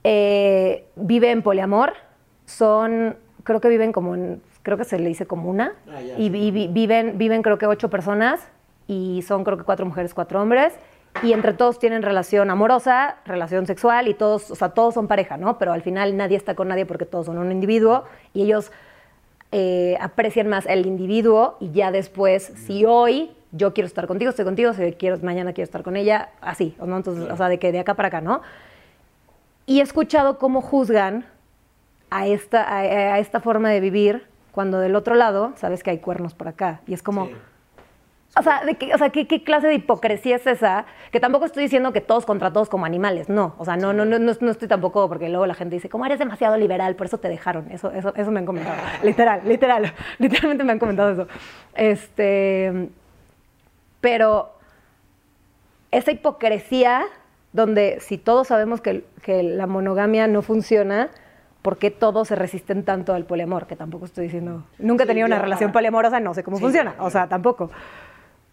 eh, 0.03 0.85
vive 0.95 1.31
en 1.31 1.41
poliamor, 1.41 1.93
son, 2.45 3.17
creo 3.43 3.59
que 3.59 3.69
viven 3.69 3.91
como 3.91 4.15
en, 4.15 4.41
creo 4.63 4.77
que 4.77 4.85
se 4.85 4.99
le 4.99 5.07
dice 5.09 5.25
comuna, 5.25 5.73
Ah, 5.89 6.01
y 6.17 6.29
vi- 6.29 6.51
vi- 6.51 6.67
viven, 6.67 7.17
viven 7.17 7.41
creo 7.41 7.57
que 7.57 7.65
ocho 7.67 7.89
personas 7.89 8.47
y 8.87 9.21
son 9.27 9.43
creo 9.43 9.57
que 9.57 9.63
cuatro 9.63 9.85
mujeres, 9.85 10.13
cuatro 10.13 10.41
hombres, 10.41 10.73
y 11.23 11.33
entre 11.33 11.53
todos 11.53 11.79
tienen 11.79 12.01
relación 12.03 12.49
amorosa, 12.49 13.17
relación 13.25 13.65
sexual 13.65 14.07
y 14.07 14.13
todos, 14.13 14.51
o 14.51 14.55
sea, 14.55 14.69
todos 14.69 14.93
son 14.93 15.07
pareja, 15.07 15.37
¿no? 15.37 15.57
Pero 15.57 15.73
al 15.73 15.81
final 15.81 16.15
nadie 16.15 16.37
está 16.37 16.55
con 16.55 16.67
nadie 16.67 16.85
porque 16.85 17.05
todos 17.05 17.25
son 17.25 17.37
un 17.39 17.51
individuo 17.51 18.03
y 18.33 18.43
ellos 18.43 18.71
eh, 19.51 19.97
aprecian 19.99 20.47
más 20.47 20.65
el 20.67 20.85
individuo 20.85 21.57
y 21.59 21.71
ya 21.71 21.91
después, 21.91 22.43
si 22.55 22.85
hoy 22.85 23.31
yo 23.51 23.73
quiero 23.73 23.87
estar 23.87 24.05
contigo, 24.07 24.29
estoy 24.29 24.45
contigo, 24.45 24.73
si 24.73 24.93
quiero, 24.93 25.17
mañana 25.23 25.53
quiero 25.53 25.65
estar 25.65 25.83
con 25.83 25.95
ella, 25.95 26.29
así, 26.41 26.75
¿no? 26.85 26.97
Entonces, 26.97 27.29
o 27.29 27.35
sea, 27.37 27.49
de 27.49 27.57
que 27.59 27.71
de 27.71 27.79
acá 27.79 27.95
para 27.95 28.09
acá, 28.09 28.21
¿no? 28.21 28.41
Y 29.65 29.79
he 29.79 29.83
escuchado 29.83 30.37
cómo 30.39 30.61
juzgan 30.61 31.25
a 32.09 32.27
esta, 32.27 32.63
a, 32.63 32.79
a 32.79 33.19
esta 33.19 33.39
forma 33.39 33.69
de 33.69 33.79
vivir 33.79 34.25
cuando 34.51 34.79
del 34.79 34.95
otro 34.95 35.15
lado 35.15 35.53
sabes 35.55 35.83
que 35.83 35.91
hay 35.91 35.99
cuernos 35.99 36.33
por 36.33 36.47
acá. 36.47 36.81
Y 36.87 36.93
es 36.93 37.03
como, 37.03 37.27
Sí. 37.27 37.35
o 38.37 38.41
sea, 38.43 38.63
¿de 38.65 38.75
qué, 38.75 38.93
o 38.93 38.97
sea 38.97 39.09
¿qué, 39.09 39.27
qué 39.27 39.43
clase 39.43 39.67
de 39.67 39.75
hipocresía 39.75 40.35
es 40.37 40.47
esa? 40.47 40.85
Que 41.11 41.19
tampoco 41.19 41.45
estoy 41.45 41.63
diciendo 41.63 41.93
que 41.93 42.01
todos 42.01 42.25
contra 42.25 42.51
todos 42.51 42.67
como 42.69 42.85
animales, 42.85 43.29
no. 43.29 43.53
O 43.59 43.65
sea, 43.65 43.77
no, 43.77 43.93
no, 43.93 44.05
no, 44.05 44.17
no, 44.19 44.33
no 44.39 44.51
estoy 44.51 44.67
tampoco, 44.67 45.07
porque 45.07 45.29
luego 45.29 45.45
la 45.45 45.53
gente 45.53 45.75
dice, 45.75 45.87
como 45.89 46.05
eres 46.05 46.17
demasiado 46.19 46.57
liberal, 46.57 46.95
por 46.95 47.05
eso 47.07 47.19
te 47.19 47.29
dejaron. 47.29 47.71
Eso, 47.71 47.91
eso, 47.91 48.13
eso 48.15 48.31
me 48.31 48.39
han 48.39 48.45
comentado. 48.47 48.77
literal, 49.03 49.41
literal. 49.45 49.93
Literalmente 50.19 50.63
me 50.63 50.71
han 50.71 50.79
comentado 50.79 51.11
eso. 51.11 51.27
Este, 51.75 52.89
pero 54.01 54.53
esa 55.91 56.11
hipocresía 56.11 57.03
donde 57.53 57.99
si 57.99 58.17
todos 58.17 58.47
sabemos 58.47 58.79
que, 58.81 59.05
que 59.23 59.41
la 59.43 59.65
monogamia 59.67 60.27
no 60.27 60.41
funciona, 60.41 61.09
¿por 61.61 61.77
qué 61.77 61.89
todos 61.91 62.27
se 62.27 62.35
resisten 62.35 62.83
tanto 62.85 63.13
al 63.13 63.25
poliamor? 63.25 63.65
Que 63.67 63.75
tampoco 63.75 64.05
estoy 64.05 64.25
diciendo, 64.25 64.63
nunca 64.77 65.03
he 65.03 65.05
Sí, 65.05 65.09
tenido 65.09 65.25
una 65.27 65.39
relación 65.39 65.69
para- 65.71 65.79
poliamorosa, 65.79 66.19
no 66.19 66.33
sé 66.33 66.43
cómo 66.43 66.57
Sí, 66.57 66.63
funciona, 66.63 66.95
o 66.99 67.09
sea, 67.09 67.27
tampoco. 67.27 67.71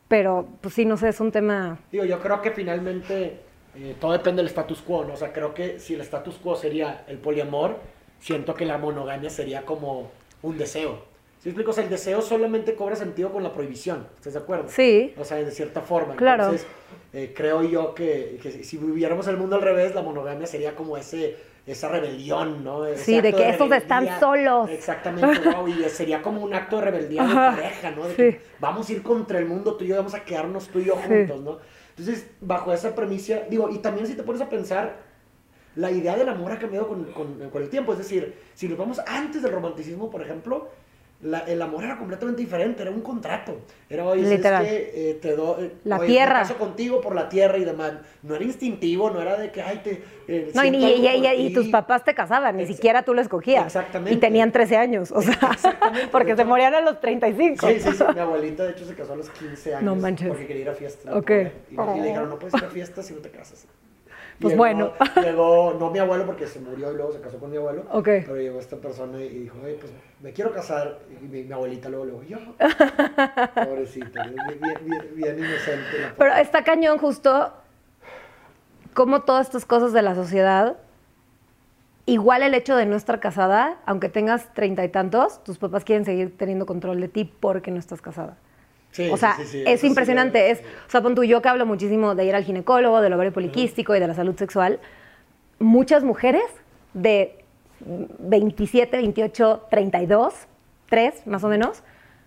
Pero, 0.09 0.47
pues 0.61 0.73
sí, 0.75 0.85
no 0.85 0.97
sé, 0.97 1.09
es 1.09 1.21
un 1.21 1.33
tema... 1.33 1.79
Digo, 1.91 2.05
yo 2.05 2.21
creo 2.21 2.41
que 2.41 2.53
finalmente 2.53 3.41
eh, 3.75 3.97
todo 4.01 4.13
depende 4.13 4.41
del 4.41 4.47
status 4.47 4.81
quo, 4.81 5.05
¿no? 5.05 5.15
O 5.15 5.17
sea, 5.17 5.33
creo 5.33 5.53
que 5.53 5.79
si 5.81 5.95
el 5.95 6.01
status 6.01 6.37
quo 6.37 6.55
sería 6.57 7.05
el 7.09 7.19
poliamor, 7.19 7.77
siento 8.21 8.55
que 8.55 8.65
la 8.65 8.79
monogamia 8.79 9.29
sería 9.31 9.63
como 9.67 10.11
un 10.43 10.57
deseo. 10.57 11.03
¿Sí 11.47 11.51
explico? 11.51 11.71
O 11.71 11.75
sea, 11.75 11.85
el 11.85 11.91
deseo 11.91 12.21
solamente 12.23 12.75
cobra 12.75 12.97
sentido 12.97 13.31
con 13.31 13.41
la 13.45 13.53
prohibición, 13.53 14.09
¿estás 14.17 14.33
de 14.33 14.41
acuerdo? 14.41 14.65
Sí. 14.69 15.15
O 15.17 15.23
sea, 15.23 15.37
de 15.37 15.53
cierta 15.53 15.81
forma. 15.81 16.17
Claro. 16.17 16.43
Entonces, 16.47 16.67
eh, 17.13 17.33
creo 17.37 17.63
yo 17.63 17.95
que, 17.95 18.41
que 18.43 18.51
si- 18.65 18.77
viviéramos 18.79 19.29
el 19.29 19.37
mundo 19.37 19.55
al 19.55 19.63
revés, 19.63 19.95
la 19.95 20.03
monogamia 20.03 20.49
sería 20.49 20.75
como 20.75 20.97
ese, 20.97 21.37
esa 21.65 21.89
rebelión, 21.89 22.65
¿no? 22.65 22.85
Ese 22.85 23.05
Sí, 23.05 23.21
de 23.21 23.33
que 23.33 23.49
estos 23.49 23.71
están 23.71 24.19
solos. 24.19 24.69
Exactamente, 24.71 25.39
wow, 25.57 25.69
y 25.69 25.85
sería 25.89 26.21
como 26.21 26.43
un 26.43 26.53
acto 26.53 26.79
de 26.79 26.83
rebeldía 26.83 27.23
de 27.25 27.33
pareja, 27.33 27.91
¿no? 27.93 28.09
De 28.09 28.11
sí. 28.11 28.17
que 28.17 28.41
vamos 28.59 28.89
a 28.89 28.93
ir 28.93 29.05
contra 29.05 29.39
el 29.39 29.47
mundo 29.47 29.77
tú 29.77 29.85
y 29.85 29.87
yo, 29.87 29.97
vamos 29.99 30.15
a 30.15 30.25
quedarnos 30.25 30.67
tú 30.67 30.81
y 30.81 30.87
yo 30.87 30.95
Sí. 30.97 31.03
juntos, 31.07 31.41
¿no? 31.43 31.59
Entonces, 31.91 32.27
bajo 32.41 32.73
esa 32.73 32.93
premisa, 32.93 33.43
digo, 33.49 33.71
y 33.71 33.79
también 33.79 34.09
si 34.09 34.15
te 34.15 34.25
pones 34.25 34.43
a 34.43 34.49
pensar, 34.49 34.97
la 35.77 35.93
idea 35.93 36.17
del 36.17 36.29
amor 36.29 36.51
ha 36.51 36.59
cambiado 36.59 36.89
con, 36.89 37.05
con- 37.13 37.51
con 37.51 37.63
el 37.63 37.69
tiempo, 37.71 37.93
es 37.93 37.99
decir, 37.99 38.35
si 38.55 38.67
nos 38.69 38.77
vamos 38.77 38.99
antes 39.07 39.43
del 39.45 39.53
romanticismo, 39.53 40.11
por 40.11 40.23
ejemplo, 40.23 40.71
la- 41.23 41.41
el 41.41 41.63
amor 41.63 41.83
era 41.85 41.97
completamente 41.99 42.43
diferente, 42.43 42.83
era 42.83 42.91
un 42.91 43.01
contrato. 43.01 43.59
Era, 43.89 44.05
oye, 44.05 44.23
¿sabes 44.23 44.37
Literal. 44.39 44.65
qué? 44.67 44.93
Eh, 44.95 45.15
te 45.15 45.35
doy, 45.35 45.73
La 45.85 45.99
oye, 45.99 46.09
tierra. 46.09 46.35
Me 46.35 46.41
caso 46.41 46.57
contigo 46.59 47.01
por 47.01 47.15
la 47.15 47.29
tierra 47.29 47.57
y 47.59 47.65
demás. 47.65 47.93
No 48.23 48.35
era 48.35 48.45
instintivo, 48.45 49.11
no 49.11 49.23
era 49.23 49.37
de 49.39 49.51
que, 49.51 49.63
ay, 49.63 49.81
te... 49.83 50.03
eh, 50.29 50.51
No, 50.55 50.65
y, 50.65 50.69
y- 50.69 51.47
y- 51.47 51.53
tus 51.53 51.69
papás 51.69 52.05
te 52.05 52.15
casaban, 52.15 52.57
ni 52.57 52.67
siquiera 52.67 53.03
tú 53.03 53.15
lo 53.15 53.21
escogías. 53.23 53.65
Exactamente. 53.67 54.13
Y 54.13 54.17
tenían 54.19 54.53
13 54.53 54.77
años, 54.77 55.11
o 55.13 55.23
sea, 55.23 55.39
Exactamente, 55.53 56.09
porque 56.09 56.37
se 56.37 56.45
morían 56.45 56.75
a 56.75 56.81
los 56.83 57.01
35. 57.01 57.67
Sí, 57.69 57.81
sí, 57.81 57.93
sí. 57.93 58.05
Mi 58.15 58.21
abuelita, 58.21 58.65
de 58.65 58.73
hecho, 58.73 58.85
se 58.85 58.95
casó 58.95 59.15
a 59.15 59.17
los 59.17 59.31
15 59.31 59.75
años. 59.75 59.85
No 59.85 59.95
manches. 59.97 60.29
Porque 60.29 60.47
quería 60.47 60.63
ir 60.63 60.69
a 60.69 60.75
fiestas. 60.75 61.15
Ok. 61.15 61.31
Y, 61.31 61.75
y 61.75 61.77
le 62.01 62.07
dijeron, 62.09 62.29
no 62.29 62.39
puedes 62.39 62.55
ir 62.55 62.65
a 62.65 62.69
fiestas 62.71 63.07
si 63.07 63.15
no 63.15 63.21
te 63.21 63.31
casas. 63.31 63.67
Pues 64.41 64.53
llegó- 64.53 64.59
bueno. 64.59 64.93
Llegó, 65.23 65.75
no 65.79 65.91
mi 65.91 65.99
abuelo, 65.99 66.27
porque 66.27 66.47
se 66.47 66.61
murió 66.61 66.93
y 66.93 66.97
luego 66.97 67.13
se 67.13 67.21
casó 67.21 67.39
con 67.39 67.51
mi 67.51 67.57
abuelo. 67.57 67.83
Ok. 67.91 68.05
Pero 68.05 68.37
llegó 68.37 68.59
esta 68.61 68.77
persona 68.77 69.19
y 69.21 69.29
dijo, 69.29 69.57
oye, 69.65 69.75
pues 69.81 69.93
me 70.23 70.33
quiero 70.33 70.53
casar. 70.53 70.99
Y 71.11 71.25
mi, 71.27 71.43
mi 71.45 71.53
abuelita 71.53 71.89
luego, 71.89 72.05
luego, 72.05 72.23
yo. 72.25 72.39
Pobrecita, 73.55 74.25
bien, 74.27 74.61
bien, 74.61 75.11
bien, 75.15 75.39
inocente. 75.39 75.99
la 76.01 76.15
Pero 76.19 76.35
está 76.35 76.65
cañón 76.65 76.99
justo 76.99 77.53
como 78.95 79.23
todas 79.23 79.47
estas 79.47 79.65
cosas 79.67 79.93
de 79.93 80.03
la 80.03 80.15
sociedad, 80.15 80.77
igual 82.07 82.43
el 82.43 82.55
hecho 82.55 82.77
de 82.77 82.87
no 82.87 82.97
estar 82.97 83.21
casada, 83.21 83.77
aunque 83.85 84.09
tengas 84.09 84.53
treinta 84.55 84.85
y 84.85 84.89
tantos, 84.89 85.43
tus 85.45 85.59
papás 85.59 85.85
quieren 85.85 86.05
seguir 86.05 86.37
teniendo 86.37 86.65
control 86.67 87.01
de 87.01 87.09
ti 87.09 87.25
porque 87.25 87.71
no 87.71 87.79
estás 87.79 88.01
casada. 88.01 88.37
Sí, 88.97 89.11
o 89.11 89.19
sea, 89.19 89.37
sí, 89.37 89.45
sí, 89.45 89.65
es 89.67 89.85
impresionante. 89.85 90.51
Es, 90.51 90.61
o 90.61 90.91
sea, 90.91 91.03
pon 91.03 91.15
tú, 91.15 91.23
yo 91.23 91.43
que 91.43 91.51
hablo 91.51 91.67
muchísimo 91.67 92.15
de 92.15 92.25
ir 92.25 92.35
al 92.35 92.45
ginecólogo, 92.45 93.03
del 93.03 93.13
ovario 93.13 93.31
poliquístico 93.31 93.95
y 93.95 94.01
de 94.01 94.07
la 94.07 94.15
salud 94.15 94.35
sexual, 94.37 94.81
muchas 95.59 96.03
mujeres 96.03 96.45
de 96.95 97.45
27, 97.81 98.97
28, 98.97 99.67
32, 99.69 100.35
3 100.89 101.27
más 101.27 101.45
o 101.45 101.49
menos, 101.49 101.83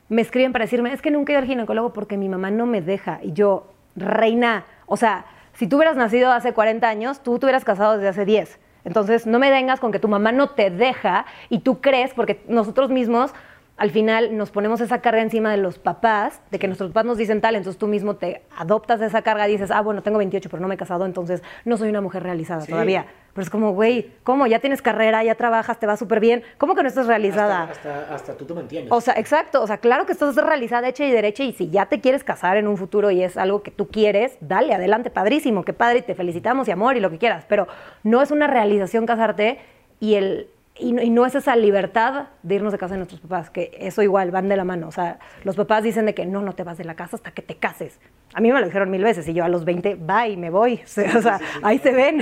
me 0.10 0.22
escriben 0.22 0.52
para 0.52 0.66
decirme, 0.66 0.94
es 0.94 1.02
que 1.02 1.10
nunca 1.10 1.32
he 1.32 1.34
ido 1.34 1.42
al 1.42 1.48
ginecólogo 1.48 1.92
porque 1.92 2.18
mi 2.18 2.30
mamá 2.30 2.52
no 2.52 2.68
me 2.68 2.84
deja. 2.84 3.20
Y 3.24 3.34
yo, 3.34 3.74
reina, 3.96 4.66
o 4.86 4.96
sea, 4.96 5.26
si 5.54 5.66
tú 5.66 5.78
hubieras 5.78 5.98
nacido 5.98 6.32
hace 6.32 6.54
40 6.54 6.88
años, 6.88 7.24
tú 7.24 7.40
te 7.40 7.48
hubieras 7.48 7.66
casado 7.66 7.94
desde 7.94 8.10
hace 8.10 8.26
10. 8.26 8.60
Entonces, 8.86 9.26
no 9.26 9.40
me 9.40 9.50
vengas 9.50 9.80
con 9.80 9.92
que 9.92 10.00
tu 10.00 10.08
mamá 10.08 10.32
no 10.32 10.52
te 10.52 10.70
deja 10.70 11.26
y 11.50 11.60
tú 11.60 11.82
crees, 11.82 12.14
porque 12.14 12.44
nosotros 12.48 12.92
mismos 12.92 13.34
al 13.80 13.92
final 13.92 14.38
nos 14.38 14.52
ponemos 14.52 14.82
esa 14.82 15.02
carga 15.02 15.22
encima 15.22 15.52
de 15.52 15.58
los 15.58 15.80
papás, 15.80 16.42
de 16.52 16.60
que 16.60 16.68
nuestros 16.68 16.92
papás 16.92 17.06
nos 17.06 17.18
dicen 17.18 17.42
tal, 17.42 17.56
entonces 17.56 17.80
tú 17.80 17.88
mismo 17.88 18.16
te 18.18 18.44
adoptas 18.58 19.00
de 19.00 19.08
esa 19.08 19.22
carga 19.22 19.48
y 19.48 19.54
dices, 19.54 19.72
ah, 19.72 19.82
bueno, 19.82 20.04
tengo 20.04 20.18
28, 20.20 20.50
pero 20.50 20.62
no 20.62 20.68
me 20.68 20.76
he 20.76 20.78
casado, 20.78 21.06
entonces 21.06 21.42
no 21.66 21.78
soy 21.78 21.90
una 21.90 22.02
mujer 22.02 22.24
realizada 22.24 22.62
Sí. 22.62 22.72
todavía. 22.72 23.06
Pero 23.34 23.44
es 23.44 23.50
como, 23.50 23.72
güey, 23.74 24.12
¿cómo? 24.24 24.48
Ya 24.48 24.60
tienes 24.60 24.82
carrera, 24.82 25.24
ya 25.24 25.36
trabajas, 25.36 25.80
te 25.80 25.86
va 25.88 25.96
súper 25.96 26.20
bien. 26.20 26.44
¿Cómo 26.58 26.76
que 26.76 26.82
no 26.82 26.90
estás 26.90 27.06
realizada? 27.08 27.64
Hasta, 27.70 28.00
hasta, 28.02 28.16
hasta 28.16 28.38
tú 28.38 28.46
te 28.46 28.54
mantienes. 28.54 28.92
O 28.92 29.00
sea, 29.02 29.14
exacto. 29.14 29.62
O 29.62 29.68
sea, 29.68 29.78
claro 29.78 30.06
que 30.06 30.12
estás 30.14 30.36
realizada, 30.36 30.88
hecha 30.90 31.06
y 31.06 31.12
derecha. 31.12 31.44
Y 31.44 31.54
si 31.54 31.70
ya 31.70 31.86
te 31.86 32.02
quieres 32.02 32.24
casar 32.24 32.58
en 32.58 32.68
un 32.68 32.76
futuro 32.76 33.12
y 33.12 33.24
es 33.24 33.38
algo 33.38 33.62
que 33.62 33.72
tú 33.72 33.88
quieres, 33.88 34.36
dale, 34.42 34.74
adelante, 34.74 35.10
padrísimo, 35.12 35.64
qué 35.64 35.74
padre, 35.74 36.00
y 36.00 36.02
te 36.02 36.16
felicitamos 36.16 36.68
y 36.68 36.72
amor 36.72 36.98
y 36.98 37.00
lo 37.00 37.12
que 37.12 37.18
quieras. 37.20 37.46
Pero 37.48 37.68
no 38.04 38.22
es 38.22 38.32
una 38.32 38.48
realización 38.48 39.06
casarte 39.06 39.60
y 40.00 40.16
el. 40.16 40.50
Y 40.80 40.94
no, 40.94 41.02
y 41.02 41.10
no 41.10 41.26
es 41.26 41.36
esa 41.36 41.56
libertad 41.56 42.28
de 42.42 42.56
irnos 42.56 42.72
de 42.72 42.78
casa 42.78 42.94
de 42.94 43.00
nuestros 43.00 43.20
papás, 43.22 43.50
que 43.50 43.72
eso 43.80 44.02
igual 44.02 44.32
van 44.32 44.48
de 44.50 44.56
la 44.56 44.64
mano. 44.64 44.88
O 44.88 44.92
sea, 44.92 45.20
los 45.44 45.56
papás 45.56 45.84
dicen 45.84 46.06
de 46.06 46.14
que 46.16 46.26
no, 46.26 46.42
no 46.42 46.54
te 46.54 46.64
vas 46.64 46.78
de 46.78 46.86
la 46.86 46.96
casa 46.96 47.18
hasta 47.18 47.32
que 47.32 47.42
te 47.42 47.56
cases. 47.56 48.00
A 48.34 48.40
mí 48.42 48.52
me 48.52 48.60
lo 48.60 48.66
dijeron 48.66 48.90
mil 48.90 49.04
veces 49.04 49.28
y 49.28 49.34
yo 49.34 49.44
a 49.44 49.50
los 49.50 49.66
20, 49.66 49.96
bye, 49.96 50.38
me 50.38 50.50
voy. 50.50 50.76
O 50.84 50.88
sea, 50.88 51.38
sí, 51.40 51.44
sí, 51.46 51.52
sí, 51.54 51.60
ahí 51.64 51.80
se 51.80 51.92
ven. 51.92 52.22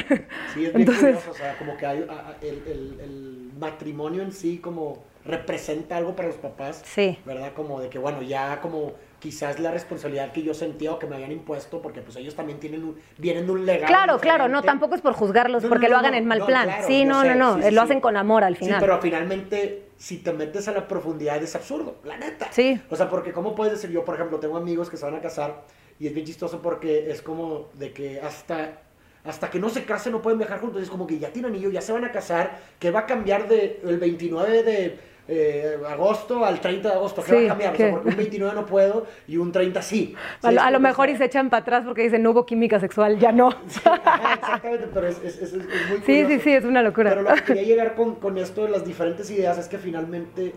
Sí, 0.54 0.66
es 0.66 0.74
bien 0.74 0.76
Entonces, 0.76 1.04
curioso, 1.18 1.32
o 1.32 1.34
sea, 1.36 1.56
como 1.58 1.78
que 1.78 1.86
hay, 1.86 2.06
a- 2.10 2.14
a- 2.14 2.36
el, 2.42 2.64
el- 2.68 3.00
el 3.02 3.52
matrimonio 3.60 4.24
en 4.24 4.32
sí 4.32 4.58
como 4.58 5.04
representa 5.26 5.98
algo 5.98 6.16
para 6.16 6.30
los 6.30 6.38
papás, 6.38 6.82
Sí. 6.86 7.20
¿verdad? 7.26 7.52
Como 7.54 7.80
de 7.82 7.90
que, 7.90 8.00
bueno, 8.00 8.22
ya 8.22 8.60
como 8.62 8.94
quizás 9.20 9.60
la 9.60 9.72
responsabilidad 9.72 10.32
que 10.32 10.44
yo 10.44 10.54
sentía 10.54 10.92
o 10.92 11.00
que 11.00 11.08
me 11.08 11.16
habían 11.16 11.32
impuesto, 11.32 11.82
porque 11.82 12.02
pues 12.02 12.16
ellos 12.18 12.36
también 12.36 12.60
tienen 12.60 12.84
un, 12.84 13.00
vienen 13.18 13.46
de 13.46 13.52
un 13.52 13.66
legado 13.66 13.88
Claro, 13.88 14.20
claro, 14.20 14.48
no, 14.48 14.62
tampoco 14.62 14.96
es 14.96 15.02
por 15.02 15.14
juzgarlos 15.14 15.64
No, 15.64 15.70
porque 15.70 15.88
no, 15.88 15.94
lo 15.94 15.98
hagan 16.00 16.14
en 16.14 16.26
mal 16.26 16.46
plan. 16.46 16.66
claro, 16.66 16.88
sí, 16.88 17.06
no, 17.06 17.22
sé, 17.22 17.36
no, 17.36 17.58
no, 17.58 17.64
sí, 17.64 17.72
lo 17.72 17.82
sí. 17.82 17.86
hacen 17.86 18.02
con 18.02 18.16
amor 18.18 18.44
al 18.44 18.56
final. 18.56 18.76
Sí, 18.76 18.80
pero 18.80 19.02
finalmente, 19.02 19.90
si 19.98 20.18
te 20.18 20.34
metes 20.34 20.68
a 20.68 20.72
la 20.72 20.88
profundidad 20.88 21.42
es 21.42 21.56
absurdo, 21.56 21.98
la 22.04 22.18
neta. 22.18 22.48
Sí. 22.52 22.80
O 22.90 22.96
sea, 22.96 23.10
porque 23.10 23.32
¿cómo 23.34 23.56
puedes 23.56 23.74
decir? 23.74 23.90
Yo, 23.90 24.06
por 24.06 24.16
ejemplo, 24.16 24.40
tengo 24.40 24.58
amigos 24.58 24.90
que 24.90 24.98
se 24.98 25.06
van 25.06 25.16
a 25.16 25.22
casar 25.22 25.64
y 26.00 26.08
es 26.08 26.14
bien 26.14 26.26
chistoso 26.26 26.62
porque 26.62 27.10
es 27.12 27.22
como 27.24 27.70
de 27.74 27.92
que 27.94 28.22
hasta, 28.22 28.82
hasta 29.24 29.50
que 29.50 29.60
no 29.60 29.70
se 29.70 29.84
casen 29.84 30.14
no 30.14 30.22
pueden 30.22 30.38
viajar 30.38 30.60
juntos. 30.60 30.82
Es 30.84 30.90
como 30.90 31.08
que 31.08 31.18
ya 31.18 31.30
tienen 31.30 31.52
anillo, 31.52 31.72
ya 31.72 31.82
se 31.82 31.92
van 31.92 32.06
a 32.06 32.12
casar, 32.12 32.60
que 32.80 32.92
va 32.92 33.02
a 33.02 33.06
cambiar 33.08 33.48
de 33.48 33.82
el 33.84 33.98
29 33.98 34.64
de 34.64 35.00
eh, 35.28 35.78
agosto 35.88 36.46
al 36.46 36.60
30 36.62 36.90
de 36.90 36.96
agosto. 36.96 37.24
¿Qué 37.24 37.34
va 37.34 37.42
a 37.42 37.48
cambiar? 37.48 37.74
O 37.74 37.78
sea, 37.78 37.92
porque 37.92 38.10
un 38.10 38.16
29 38.16 38.56
no 38.56 38.66
puedo 38.66 39.08
y 39.28 39.38
un 39.38 39.52
30 39.52 39.82
sí. 39.82 40.16
a, 40.42 40.72
lo 40.72 40.80
mejor 40.80 41.10
y 41.10 41.18
se 41.18 41.26
echan 41.26 41.50
para 41.50 41.62
atrás 41.62 41.84
porque 41.86 42.04
dicen 42.04 42.24
no 42.24 42.32
hubo 42.32 42.46
química 42.46 42.80
sexual, 42.80 43.20
ya 43.20 43.32
no. 43.32 43.50
exactamente, 43.66 44.88
pero 44.94 45.08
es, 45.08 45.22
es, 45.24 45.42
es, 45.42 45.54
muy 45.54 45.66
curioso. 45.66 46.04
Sí, 46.06 46.26
sí, 46.28 46.40
sí, 46.40 46.54
es 46.54 46.64
una 46.64 46.82
locura. 46.82 47.10
Pero 47.10 47.24
lo 47.24 47.36
que 47.36 47.44
quería 47.44 47.64
llegar 47.64 47.96
con, 47.96 48.16
con 48.16 48.38
esto 48.38 48.64
de 48.64 48.70
las 48.70 48.86
diferentes 48.86 49.30
ideas 49.32 49.58
es 49.58 49.68
que 49.68 49.78
finalmente 49.78 50.54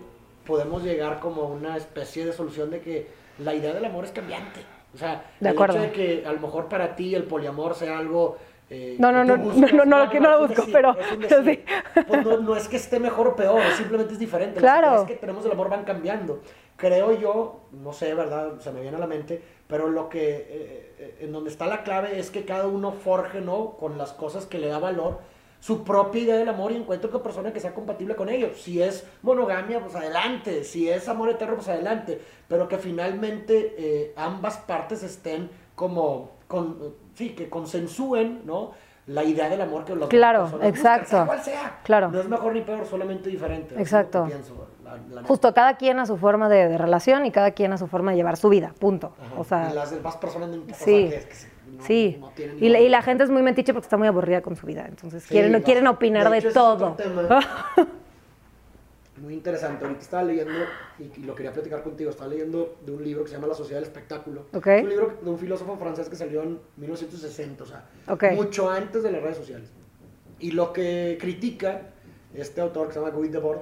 podemos 0.47 0.83
llegar 0.83 1.21
como 1.21 1.43
a 1.43 1.47
una 1.47 1.77
especie 1.77 2.25
de 2.25 2.33
solución 2.33 2.71
de 2.71 2.81
que 2.81 3.09
la 3.39 3.55
idea 3.55 3.73
del 3.73 3.85
amor 3.85 4.05
es 4.05 4.13
cambiante. 4.13 4.61
O 4.95 4.99
sea, 4.99 5.25
de 5.39 5.49
el 5.49 5.55
acuerdo. 5.55 5.79
hecho 5.79 5.83
de 5.83 5.93
que 5.93 6.27
a 6.27 6.33
lo 6.33 6.41
mejor 6.41 6.69
para 6.69 6.97
ti 6.97 7.15
el 7.15 7.25
poliamor 7.25 7.75
sea 7.75 7.99
algo 7.99 8.39
eh, 8.73 8.95
no, 9.01 9.11
no, 9.11 9.25
no, 9.25 9.37
no, 9.37 9.67
no, 9.67 9.85
no, 9.85 10.11
que 10.11 10.21
no 10.21 10.31
lo 10.31 10.47
busco, 10.47 10.65
pero, 10.73 10.97
sí. 11.45 11.65
Pues 12.07 12.25
no, 12.25 12.37
no, 12.39 12.55
es 12.55 12.69
que 12.69 12.77
esté 12.77 13.01
mejor 13.01 13.27
o 13.27 13.37
peor, 13.37 13.61
simplemente 13.77 14.13
es 14.13 14.21
diferente. 14.21 14.61
Claro. 14.61 14.93
Las 14.93 15.05
que 15.07 15.17
tenemos 15.17 15.43
del 15.43 15.53
amor 15.53 15.69
van 15.69 15.85
cambiando. 15.85 16.41
Creo 16.77 17.19
yo, 17.19 17.63
no 17.73 17.93
sé, 17.93 18.15
¿verdad? 18.15 18.61
Se 18.61 18.71
me 18.71 18.81
viene 18.81 18.97
a 18.97 19.01
la 19.01 19.09
mente, 19.09 19.43
pero 19.67 19.89
lo 19.89 20.09
que, 20.09 20.37
eh, 20.37 20.95
eh, 20.99 21.17
en 21.23 21.33
donde 21.33 21.51
está 21.51 21.67
la 21.67 21.83
clave 21.83 22.21
es 22.21 22.31
que 22.31 22.45
cada 22.45 22.69
uno 22.69 22.93
forje, 22.93 23.41
¿no? 23.41 23.73
Con 23.73 23.99
las 23.99 24.13
cosas 24.13 24.47
que 24.47 24.59
le 24.59 24.69
da 24.69 24.79
valor, 24.79 25.19
su 25.59 25.83
propia 25.83 26.23
idea 26.23 26.37
del 26.37 26.49
amor 26.49 26.71
y 26.71 26.77
encuentre 26.77 27.11
una 27.11 27.23
persona 27.23 27.53
que 27.53 27.61
sea 27.61 27.75
compatible 27.75 28.15
con 28.15 28.29
ellos. 28.29 28.63
Si 28.63 28.81
es 28.81 29.05
monogamia, 29.23 29.81
pues 29.81 29.97
adelante. 29.97 30.63
Si 30.63 30.89
es 30.89 31.07
amor 31.09 31.29
eterno, 31.29 31.57
pues 31.57 31.69
adelante. 31.69 32.19
Pero 32.49 32.67
que 32.67 32.79
finalmente 32.79 34.15
ambas 34.17 34.57
partes 34.57 35.03
estén 35.03 35.51
como 35.75 36.31
con, 36.51 36.95
sí, 37.21 37.31
que 37.31 37.51
consensúen, 37.51 38.41
¿no? 38.47 38.73
La 39.07 39.25
idea 39.25 39.49
del 39.49 39.61
amor 39.61 39.85
que 39.85 39.95
los 39.95 40.09
Claro, 40.09 40.59
exacto. 40.63 41.11
sea 41.11 41.27
cual 41.27 41.43
sea. 41.43 41.81
Claro. 41.83 42.11
No 42.11 42.21
es 42.21 42.29
mejor 42.29 42.55
ni 42.55 42.63
peor, 42.63 42.87
solamente 42.87 43.29
diferente. 43.29 43.75
Exacto. 43.79 44.25
Pienso, 44.27 44.69
la, 44.85 44.97
la 45.21 45.23
Justo, 45.25 45.53
cada 45.53 45.77
quien 45.77 45.99
a 45.99 46.07
su 46.07 46.17
forma 46.17 46.49
de, 46.49 46.69
de, 46.69 46.79
relación 46.79 47.27
y 47.27 47.31
cada 47.31 47.51
quien 47.51 47.73
a 47.73 47.79
su 47.79 47.89
forma 47.89 48.13
de 48.13 48.17
llevar 48.17 48.37
su 48.37 48.49
vida, 48.49 48.73
punto. 48.79 49.13
Ajá. 49.21 49.41
O 49.41 49.45
sea, 49.45 49.71
y 49.71 49.75
las 49.75 49.91
demás 49.91 50.17
personas 50.17 50.49
no 50.49 50.63
sí, 50.73 51.11
que, 51.11 51.27
no, 51.77 51.85
sí. 51.85 52.19
No 52.21 52.33
y, 52.59 52.69
la, 52.69 52.81
y, 52.81 52.89
la, 52.89 53.03
gente 53.03 53.25
es 53.25 53.31
muy 53.31 53.43
metiche 53.43 53.73
porque 53.75 53.87
está 53.87 53.97
muy 53.97 54.09
aburrida 54.09 54.41
con 54.41 54.57
su 54.57 54.67
vida, 54.67 54.87
entonces 54.89 55.25
sí, 55.25 55.31
quieren, 55.31 55.61
quieren 55.63 55.87
opinar 55.87 56.31
de, 56.31 56.43
todo. 56.53 56.97
muy 59.21 59.35
interesante. 59.35 59.85
Ahorita 59.85 60.03
estaba 60.03 60.25
leyendo, 60.25 60.59
y, 60.99 61.21
y, 61.21 61.25
lo 61.25 61.35
quería 61.35 61.53
platicar 61.53 61.83
contigo, 61.83 62.11
estaba 62.11 62.31
leyendo 62.31 62.79
de 62.85 62.93
un 62.93 63.05
libro 63.05 63.23
que 63.25 63.31
se 63.31 63.37
llama 63.37 63.49
La 63.49 63.55
Sociedad 63.55 63.81
del 63.81 63.89
Espectáculo. 63.89 64.47
Okay. 64.53 64.79
Es 64.79 64.85
un 64.85 64.91
libro 64.91 65.19
de 65.23 65.31
un 65.31 65.39
filósofo 65.39 65.77
francés 65.77 66.09
que 66.09 66.17
salió 66.17 66.43
en 66.43 66.59
1960, 66.77 67.63
o 67.63 67.67
sea, 67.67 67.89
okay. 68.09 68.35
mucho 68.35 68.71
antes 68.71 69.03
de 69.03 69.13
las 69.13 69.23
redes 69.23 69.37
sociales. 69.37 69.71
Y 70.39 70.53
lo 70.53 70.73
que 70.73 71.19
critica 71.21 71.93
este 72.35 72.61
autor 72.61 72.89
que 72.89 72.95
se 72.95 73.01
llama 73.01 73.13
Guy 73.13 73.29
Debord 73.29 73.61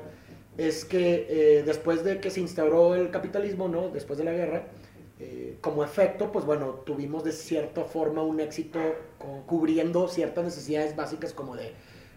es 0.57 0.85
que 0.85 1.27
eh, 1.29 1.63
después 1.65 2.05
de 2.05 2.21
que 2.21 2.31
se 2.31 2.41
instauró 2.41 2.95
el 2.95 3.11
capitalismo, 3.11 3.69
¿no? 3.69 3.89
Después 3.89 4.19
de 4.19 4.25
la 4.25 4.33
guerra, 4.33 4.65
eh, 5.21 5.57
como 5.61 5.85
efecto, 5.85 6.31
pues 6.33 6.45
bueno, 6.45 6.83
tuvimos 6.85 7.25
de 7.25 7.33
cierta 7.33 7.85
forma 7.85 8.23
un 8.23 8.41
éxito 8.41 8.79
con, 9.19 9.43
cubriendo 9.43 10.09
ciertas 10.09 10.45
necesidades 10.45 10.95
básicas 10.95 11.33
como 11.33 11.57
de 11.57 11.73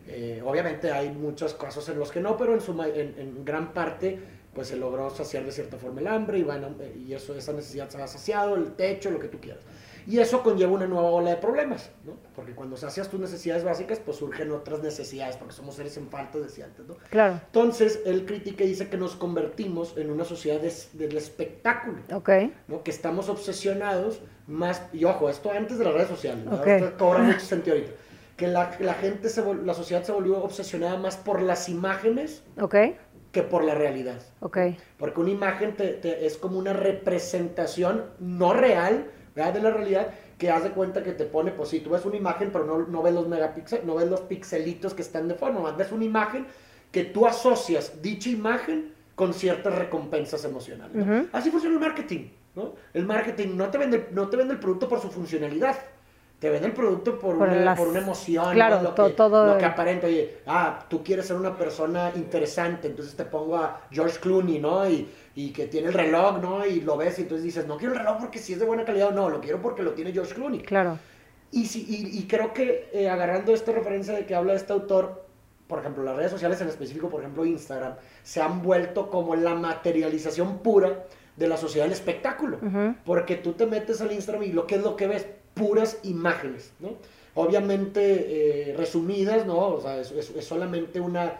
eh, 0.07 0.41
obviamente 0.45 0.91
hay 0.91 1.09
muchos 1.09 1.53
casos 1.53 1.87
en 1.89 1.99
los 1.99 2.11
que 2.11 2.19
no, 2.19 2.37
pero 2.37 2.53
en, 2.53 2.61
su, 2.61 2.71
en, 2.83 3.15
en, 3.17 3.45
gran 3.45 3.73
parte 3.73 4.19
pues 4.53 4.67
se 4.67 4.75
logró 4.75 5.09
saciar 5.09 5.45
de 5.45 5.51
cierta 5.51 5.77
forma 5.77 6.01
el 6.01 6.07
hambre 6.07 6.39
y, 6.39 6.43
bueno, 6.43 6.75
y 7.07 7.13
eso, 7.13 7.35
esa 7.35 7.53
necesidad 7.53 7.89
se 7.89 8.01
ha 8.01 8.07
saciado, 8.07 8.55
el 8.55 8.73
techo, 8.73 9.09
lo 9.09 9.19
que 9.19 9.29
tú 9.29 9.39
quieras. 9.39 9.63
Y 10.07 10.19
eso 10.19 10.41
conlleva 10.41 10.71
una 10.71 10.87
nueva 10.87 11.09
ola 11.09 11.29
de 11.29 11.37
problemas, 11.37 11.91
¿no? 12.03 12.13
Porque 12.35 12.53
cuando 12.53 12.75
sacias 12.75 13.07
tus 13.07 13.19
necesidades 13.19 13.63
básicas, 13.63 13.99
pues 13.99 14.17
surgen 14.17 14.51
otras 14.51 14.81
necesidades, 14.81 15.37
porque 15.37 15.53
somos 15.53 15.75
seres 15.75 15.95
en 15.95 16.09
falta, 16.09 16.39
decía 16.39 16.65
antes, 16.65 16.87
¿no? 16.87 16.95
Claro. 17.11 17.39
Entonces, 17.45 18.01
él 18.05 18.25
critica 18.25 18.63
y 18.63 18.69
dice 18.69 18.89
que 18.89 18.97
nos 18.97 19.15
convertimos 19.15 19.95
en 19.97 20.09
una 20.09 20.25
sociedad 20.25 20.59
de, 20.59 20.73
del 20.93 21.15
espectáculo, 21.15 21.99
Ok. 22.13 22.29
¿no? 22.67 22.83
Que 22.83 22.91
estamos 22.91 23.29
obsesionados 23.29 24.21
más, 24.47 24.81
y 24.91 25.05
ojo, 25.05 25.29
esto 25.29 25.51
antes 25.51 25.77
de 25.77 25.85
las 25.85 25.93
redes 25.93 26.09
sociales, 26.09 26.45
¿no? 26.45 26.55
Ok. 26.55 26.67
Esto 26.67 26.97
cobra 26.97 27.19
mucho 27.19 27.39
sentido 27.39 27.75
ahorita 27.77 27.93
que 28.41 28.47
la, 28.47 28.75
la 28.79 28.95
gente, 28.95 29.29
se, 29.29 29.43
la 29.63 29.75
sociedad 29.75 30.01
se 30.03 30.11
volvió 30.11 30.43
obsesionada 30.43 30.97
más 30.97 31.15
por 31.15 31.43
las 31.43 31.69
imágenes 31.69 32.43
Ok. 32.59 32.75
que 33.31 33.43
por 33.43 33.63
la 33.63 33.75
realidad. 33.75 34.19
Ok. 34.39 34.57
Porque 34.97 35.19
una 35.21 35.29
imagen 35.29 35.75
te, 35.75 35.89
te, 35.89 36.25
es 36.25 36.37
como 36.37 36.57
una 36.57 36.73
representación 36.73 38.05
no 38.19 38.53
real 38.53 39.11
¿verdad? 39.35 39.53
de 39.53 39.61
la 39.61 39.69
realidad 39.69 40.07
que 40.39 40.49
haz 40.49 40.63
de 40.63 40.71
cuenta 40.71 41.03
que 41.03 41.11
te 41.11 41.25
pone, 41.25 41.51
pues 41.51 41.69
sí, 41.69 41.81
tú 41.81 41.91
ves 41.91 42.03
una 42.03 42.17
imagen, 42.17 42.49
pero 42.51 42.65
no, 42.65 42.79
no 42.79 43.03
ves 43.03 43.13
los 43.13 43.27
megapíxeles, 43.27 43.85
no 43.85 43.93
ves 43.93 44.09
los 44.09 44.21
pixelitos 44.21 44.95
que 44.95 45.03
están 45.03 45.27
de 45.27 45.35
forma, 45.35 45.59
más 45.59 45.77
ves 45.77 45.91
una 45.91 46.03
imagen 46.03 46.47
que 46.91 47.03
tú 47.03 47.27
asocias 47.27 48.01
dicha 48.01 48.29
imagen 48.29 48.91
con 49.13 49.35
ciertas 49.35 49.75
recompensas 49.75 50.43
emocionales. 50.45 50.95
¿no? 50.95 51.03
Uh 51.03 51.07
-huh. 51.07 51.29
Así 51.31 51.51
funciona 51.51 51.75
el 51.75 51.79
marketing, 51.81 52.29
¿no? 52.55 52.73
El 52.91 53.05
marketing 53.05 53.49
no 53.55 53.69
te 53.69 53.77
vende, 53.77 54.07
no 54.11 54.27
te 54.29 54.35
vende 54.37 54.55
el 54.55 54.59
producto 54.59 54.89
por 54.89 54.99
su 54.99 55.11
funcionalidad, 55.11 55.75
te 56.41 56.49
vende 56.49 56.69
el 56.69 56.73
producto 56.73 57.19
por, 57.19 57.37
por, 57.37 57.49
una, 57.49 57.55
las... 57.57 57.77
por 57.77 57.87
una, 57.87 57.99
emoción, 57.99 58.55
claro, 58.55 58.77
¿no? 58.77 58.81
lo, 58.81 58.93
to, 58.95 59.05
que, 59.05 59.13
todo 59.13 59.45
lo 59.45 59.57
que 59.59 59.65
aparenta. 59.65 60.07
Oye, 60.07 60.39
ah, 60.47 60.85
tú 60.89 61.03
quieres 61.03 61.27
ser 61.27 61.35
una 61.37 61.55
persona 61.55 62.11
interesante, 62.15 62.87
entonces 62.87 63.15
te 63.15 63.25
pongo 63.25 63.57
a 63.57 63.81
George 63.91 64.19
Clooney, 64.19 64.57
¿no? 64.57 64.89
Y, 64.89 65.07
y, 65.35 65.51
que 65.51 65.67
tiene 65.67 65.89
el 65.89 65.93
reloj, 65.93 66.41
¿no? 66.41 66.65
Y 66.65 66.81
lo 66.81 66.97
ves 66.97 67.19
y 67.19 67.21
entonces 67.21 67.45
dices, 67.45 67.67
no 67.67 67.77
quiero 67.77 67.93
el 67.93 67.99
reloj 67.99 68.17
porque 68.19 68.39
si 68.39 68.53
es 68.53 68.59
de 68.59 68.65
buena 68.65 68.83
calidad 68.83 69.09
o 69.09 69.11
no, 69.11 69.29
lo 69.29 69.39
quiero 69.39 69.61
porque 69.61 69.83
lo 69.83 69.91
tiene 69.91 70.13
George 70.13 70.33
Clooney. 70.33 70.61
Claro. 70.61 70.97
Y, 71.51 71.67
si, 71.67 71.85
y, 71.87 72.17
y 72.17 72.27
creo 72.27 72.51
que 72.53 72.89
eh, 72.91 73.07
agarrando 73.07 73.53
esta 73.53 73.71
referencia 73.71 74.15
de 74.15 74.25
que 74.25 74.33
habla 74.33 74.55
este 74.55 74.73
autor, 74.73 75.27
por 75.67 75.77
ejemplo, 75.77 76.01
las 76.01 76.15
redes 76.15 76.31
sociales 76.31 76.59
en 76.59 76.69
específico, 76.69 77.07
por 77.07 77.19
ejemplo 77.19 77.45
Instagram, 77.45 77.97
se 78.23 78.41
han 78.41 78.63
vuelto 78.63 79.11
como 79.11 79.35
la 79.35 79.53
materialización 79.53 80.57
pura 80.57 81.03
de 81.35 81.47
la 81.47 81.57
sociedad 81.57 81.85
del 81.85 81.93
espectáculo. 81.93 82.57
Uh 82.63 82.65
-huh. 82.65 82.95
Porque 83.05 83.35
tú 83.35 83.53
te 83.53 83.67
metes 83.67 84.01
al 84.01 84.11
Instagram 84.11 84.41
y 84.41 84.53
lo 84.53 84.65
que 84.65 84.75
es 84.75 84.81
lo 84.81 84.95
que 84.95 85.05
ves, 85.05 85.27
puras 85.53 85.99
imágenes, 86.03 86.71
¿no? 86.79 86.95
Obviamente 87.35 88.71
eh, 88.71 88.75
resumidas, 88.75 89.45
¿no? 89.45 89.57
O 89.57 89.81
sea, 89.81 89.99
es, 89.99 90.11
es, 90.11 90.29
es 90.31 90.45
solamente 90.45 90.99
una, 90.99 91.33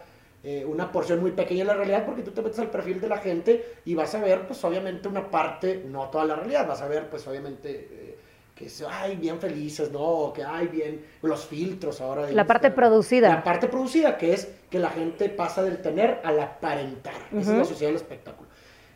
eh, 0.43 0.65
una 0.65 0.91
porción 0.91 1.19
muy 1.19 1.31
pequeña 1.31 1.59
de 1.63 1.65
la 1.65 1.73
realidad 1.75 2.05
porque 2.05 2.21
tú 2.21 2.31
te 2.31 2.41
metes 2.41 2.59
al 2.59 2.69
perfil 2.69 3.01
de 3.01 3.09
la 3.09 3.17
gente 3.17 3.65
y 3.85 3.93
vas 3.93 4.15
a 4.15 4.21
ver, 4.21 4.47
pues 4.47 4.63
obviamente 4.63 5.07
una 5.07 5.29
parte, 5.29 5.83
no 5.87 6.09
toda 6.09 6.25
la 6.25 6.35
realidad, 6.35 6.67
vas 6.67 6.81
a 6.81 6.87
ver, 6.87 7.09
pues 7.09 7.27
obviamente... 7.27 7.87
Eh, 7.91 8.17
que 8.55 8.67
es, 8.67 8.83
ay, 8.87 9.15
bien 9.15 9.39
felices, 9.39 9.91
¿no? 9.91 10.31
Que, 10.35 10.43
ay, 10.43 10.67
bien, 10.67 11.03
los 11.21 11.45
filtros 11.45 11.99
ahora. 12.01 12.29
La 12.31 12.45
parte 12.45 12.69
producida. 12.69 13.29
La 13.29 13.43
parte 13.43 13.67
producida, 13.67 14.17
que 14.17 14.33
es 14.33 14.49
que 14.69 14.77
la 14.77 14.89
gente 14.89 15.29
pasa 15.29 15.63
del 15.63 15.81
tener 15.81 16.19
al 16.23 16.39
aparentar. 16.39 17.15
Uh 17.31 17.37
-huh. 17.37 17.41
Esa 17.41 17.51
es 17.53 17.57
la 17.57 17.65
sociedad 17.65 17.89
del 17.89 18.01
espectáculo. 18.01 18.40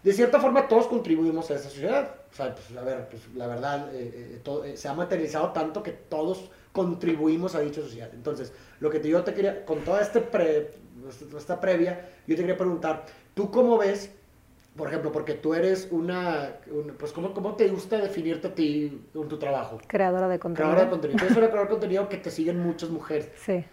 De 0.06 0.14
cierta 0.14 0.40
forma, 0.40 0.68
todos 0.68 0.86
contribuimos 0.86 1.50
a 1.50 1.56
esa 1.56 1.68
sociedad. 1.68 2.18
O 2.32 2.36
sea, 2.36 2.54
pues, 2.54 2.78
a 2.78 2.84
ver, 2.84 3.10
pues, 3.10 3.24
la 3.34 3.48
verdad, 3.48 3.90
eh, 3.92 4.36
eh, 4.36 4.42
todo, 4.44 4.64
eh, 4.64 4.78
se 4.78 4.88
ha 4.88 4.94
materializado 4.94 5.52
tanto 5.52 5.82
que 5.82 5.94
todos 5.94 6.52
contribuimos 6.72 7.56
a 7.56 7.62
dicha 7.62 7.82
sociedad. 7.82 8.12
Entonces, 8.14 8.54
lo 8.82 8.92
que 8.92 9.00
te, 9.00 9.10
yo 9.10 9.24
te 9.24 9.34
quería, 9.34 9.66
con 9.66 9.80
toda 9.80 10.02
este 10.02 10.22
pre, 10.22 10.70
esta 11.36 11.60
previa, 11.60 12.08
yo 12.28 12.36
te 12.36 12.44
quería 12.44 12.56
preguntar, 12.56 13.04
¿tú 13.34 13.50
cómo 13.50 13.80
ves 13.80 14.12
por 14.78 14.90
ejemplo, 14.90 15.10
porque 15.10 15.36
tú 15.36 15.54
eres 15.54 15.88
una, 15.90 16.58
una 16.70 16.94
pues 16.96 17.14
¿cómo, 17.14 17.34
¿cómo, 17.34 17.56
te 17.56 17.70
gusta 17.70 17.98
definirte 17.98 18.48
a 18.48 18.54
ti 18.54 19.06
en 19.16 19.28
tu 19.30 19.40
trabajo? 19.40 19.80
Creadora 19.88 20.28
de 20.28 20.38
contenido. 20.38 20.66
Creadora 20.66 20.84
de 20.84 20.92
contenido. 20.92 21.18
Tú 21.18 21.26
eres 21.26 21.38
una 21.38 21.48
creadora 21.48 21.70
de 21.70 21.72
contenido 21.72 22.10
que 22.10 22.18
te 22.18 22.30
siguen 22.30 22.60
muchas 22.60 22.90
mujeres. 22.90 23.30
Sí. 23.38 23.64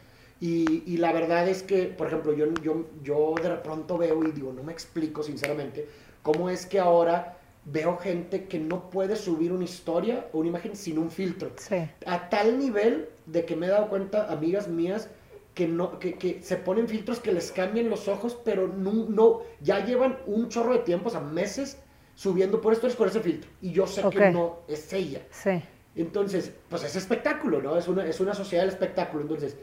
Y, 0.40 0.84
y, 0.86 0.96
la 0.98 1.12
verdad 1.12 1.48
es 1.48 1.64
que, 1.64 1.86
por 1.86 2.06
ejemplo, 2.06 2.32
yo, 2.32 2.46
yo, 2.62 2.86
yo 3.02 3.34
de 3.42 3.50
pronto 3.56 3.98
veo 3.98 4.24
y 4.24 4.32
digo, 4.32 4.52
no 4.52 4.62
me 4.62 4.72
explico 4.72 5.22
sinceramente, 5.22 5.88
cómo 6.22 6.48
es 6.48 6.66
que 6.66 6.78
ahora 6.78 7.38
veo 7.64 7.96
gente 7.96 8.46
que 8.46 8.58
no 8.58 8.90
puede 8.90 9.16
subir 9.16 9.52
una 9.52 9.64
historia 9.64 10.26
o 10.32 10.38
una 10.38 10.48
imagen 10.48 10.76
sin 10.76 10.98
un 10.98 11.10
filtro. 11.10 11.52
Sí. 11.56 11.76
A 12.06 12.28
tal 12.28 12.58
nivel 12.58 13.08
de 13.26 13.44
que 13.44 13.54
me 13.54 13.66
he 13.66 13.70
dado 13.70 13.88
cuenta, 13.88 14.32
amigas 14.32 14.68
mías, 14.68 15.08
que, 15.54 15.68
no, 15.68 15.98
que, 15.98 16.14
que, 16.14 16.42
se 16.42 16.56
ponen 16.56 16.88
filtros 16.88 17.20
que 17.20 17.32
les 17.32 17.52
cambian 17.52 17.90
los 17.90 18.08
ojos, 18.08 18.38
pero 18.44 18.68
no, 18.68 18.92
no, 19.08 19.42
ya 19.60 19.84
llevan 19.84 20.18
un 20.26 20.48
chorro 20.48 20.72
de 20.72 20.80
tiempo, 20.80 21.08
o 21.08 21.12
sea, 21.12 21.20
meses, 21.20 21.78
subiendo 22.14 22.60
por 22.60 22.72
stories 22.72 22.96
con 22.96 23.08
ese 23.08 23.20
filtro. 23.20 23.50
Y 23.60 23.72
yo 23.72 23.86
sé 23.86 24.04
okay. 24.04 24.18
que 24.18 24.30
no 24.30 24.60
es 24.66 24.92
ella. 24.92 25.22
Sí. 25.30 25.62
Entonces, 25.94 26.52
pues 26.68 26.84
es 26.84 26.96
espectáculo, 26.96 27.60
¿no? 27.60 27.76
Es 27.76 27.86
una, 27.86 28.06
es 28.06 28.18
una 28.20 28.34
sociedad 28.34 28.64
del 28.64 28.72
espectáculo. 28.72 29.22
Entonces, 29.22 29.56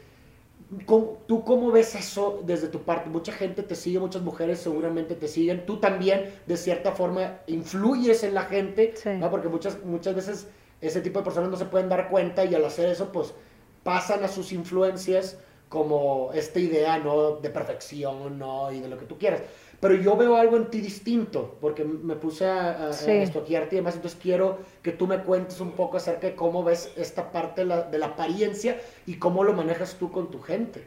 ¿tú 1.26 1.44
cómo 1.44 1.70
ves 1.70 1.94
eso 1.94 2.42
desde 2.44 2.68
tu 2.68 2.82
parte? 2.82 3.10
Mucha 3.10 3.32
gente 3.32 3.62
te 3.62 3.74
sigue, 3.74 3.98
muchas 3.98 4.22
mujeres 4.22 4.60
seguramente 4.60 5.14
te 5.14 5.28
siguen. 5.28 5.66
Tú 5.66 5.78
también, 5.78 6.32
de 6.46 6.56
cierta 6.56 6.92
forma, 6.92 7.38
influyes 7.46 8.22
en 8.22 8.34
la 8.34 8.42
gente, 8.44 8.94
sí. 8.96 9.10
¿no? 9.18 9.30
Porque 9.30 9.48
muchas, 9.48 9.82
muchas 9.84 10.14
veces 10.14 10.46
ese 10.80 11.00
tipo 11.00 11.18
de 11.18 11.24
personas 11.24 11.50
no 11.50 11.56
se 11.56 11.64
pueden 11.64 11.88
dar 11.88 12.08
cuenta 12.08 12.44
y 12.44 12.54
al 12.54 12.64
hacer 12.64 12.88
eso, 12.88 13.10
pues 13.12 13.34
pasan 13.82 14.24
a 14.24 14.28
sus 14.28 14.52
influencias 14.52 15.38
como 15.68 16.30
esta 16.34 16.58
idea, 16.58 16.98
¿no? 16.98 17.36
De 17.36 17.50
perfección, 17.50 18.38
¿no? 18.38 18.72
Y 18.72 18.80
de 18.80 18.88
lo 18.88 18.98
que 18.98 19.06
tú 19.06 19.18
quieras. 19.18 19.42
Pero 19.80 19.94
yo 19.94 20.16
veo 20.16 20.36
algo 20.36 20.56
en 20.58 20.66
ti 20.66 20.80
distinto, 20.80 21.56
porque 21.60 21.84
me 21.84 22.14
puse 22.16 22.46
a, 22.46 22.88
a, 22.88 22.92
Sí. 22.92 23.10
a 23.10 23.22
estoquearte 23.22 23.76
y 23.76 23.78
demás, 23.78 23.94
entonces 23.96 24.18
quiero 24.20 24.58
que 24.82 24.92
tú 24.92 25.06
me 25.06 25.18
cuentes 25.18 25.60
un 25.60 25.72
poco 25.72 25.96
acerca 25.96 26.26
de 26.26 26.34
cómo 26.34 26.62
ves 26.62 26.92
esta 26.96 27.32
parte 27.32 27.62
de 27.62 27.66
la, 27.66 27.82
de 27.82 27.98
la 27.98 28.06
apariencia 28.06 28.78
y 29.06 29.14
cómo 29.16 29.42
lo 29.44 29.54
manejas 29.54 29.94
tú 29.96 30.10
con 30.12 30.30
tu 30.30 30.40
gente. 30.40 30.86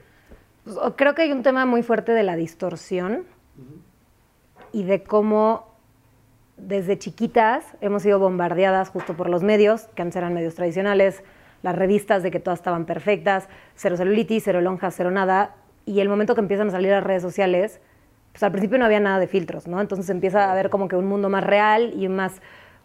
Pues, 0.63 0.77
Creo 0.95 1.15
que 1.15 1.23
hay 1.23 1.31
un 1.31 1.41
tema 1.43 1.65
muy 1.65 1.81
fuerte 1.83 2.11
de 2.13 2.23
la 2.23 2.35
distorsión 2.35 3.25
y 4.71 4.83
de 4.83 5.03
cómo 5.03 5.73
desde 6.57 6.97
chiquitas 6.99 7.65
hemos 7.81 8.03
sido 8.03 8.19
bombardeadas 8.19 8.89
justo 8.89 9.15
por 9.15 9.29
los 9.29 9.43
medios, 9.43 9.87
que 9.95 10.01
antes 10.03 10.15
eran 10.17 10.33
medios 10.33 10.55
tradicionales, 10.55 11.23
las 11.63 11.75
revistas 11.75 12.23
de 12.23 12.29
que 12.31 12.39
todas 12.39 12.59
estaban 12.59 12.85
perfectas, 12.85 13.47
cero 13.75 13.97
celulitis, 13.97 14.43
cero 14.43 14.61
lonjas, 14.61 14.93
cero 14.95 15.09
nada, 15.11 15.55
y 15.85 15.99
el 15.99 16.09
momento 16.09 16.35
que 16.35 16.41
empiezan 16.41 16.67
a 16.67 16.71
salir 16.71 16.91
las 16.91 17.03
redes 17.03 17.21
sociales, 17.21 17.79
pues 18.33 18.43
al 18.43 18.51
principio 18.51 18.79
no 18.79 18.85
había 18.85 18.99
nada 18.99 19.19
de 19.19 19.27
filtros, 19.27 19.67
¿no? 19.67 19.79
Entonces 19.79 20.09
empieza 20.09 20.45
a 20.45 20.51
haber 20.51 20.69
como 20.69 20.87
que 20.87 20.95
un 20.95 21.05
mundo 21.05 21.29
más 21.29 21.43
real 21.43 21.93
y 21.95 22.09
más 22.09 22.41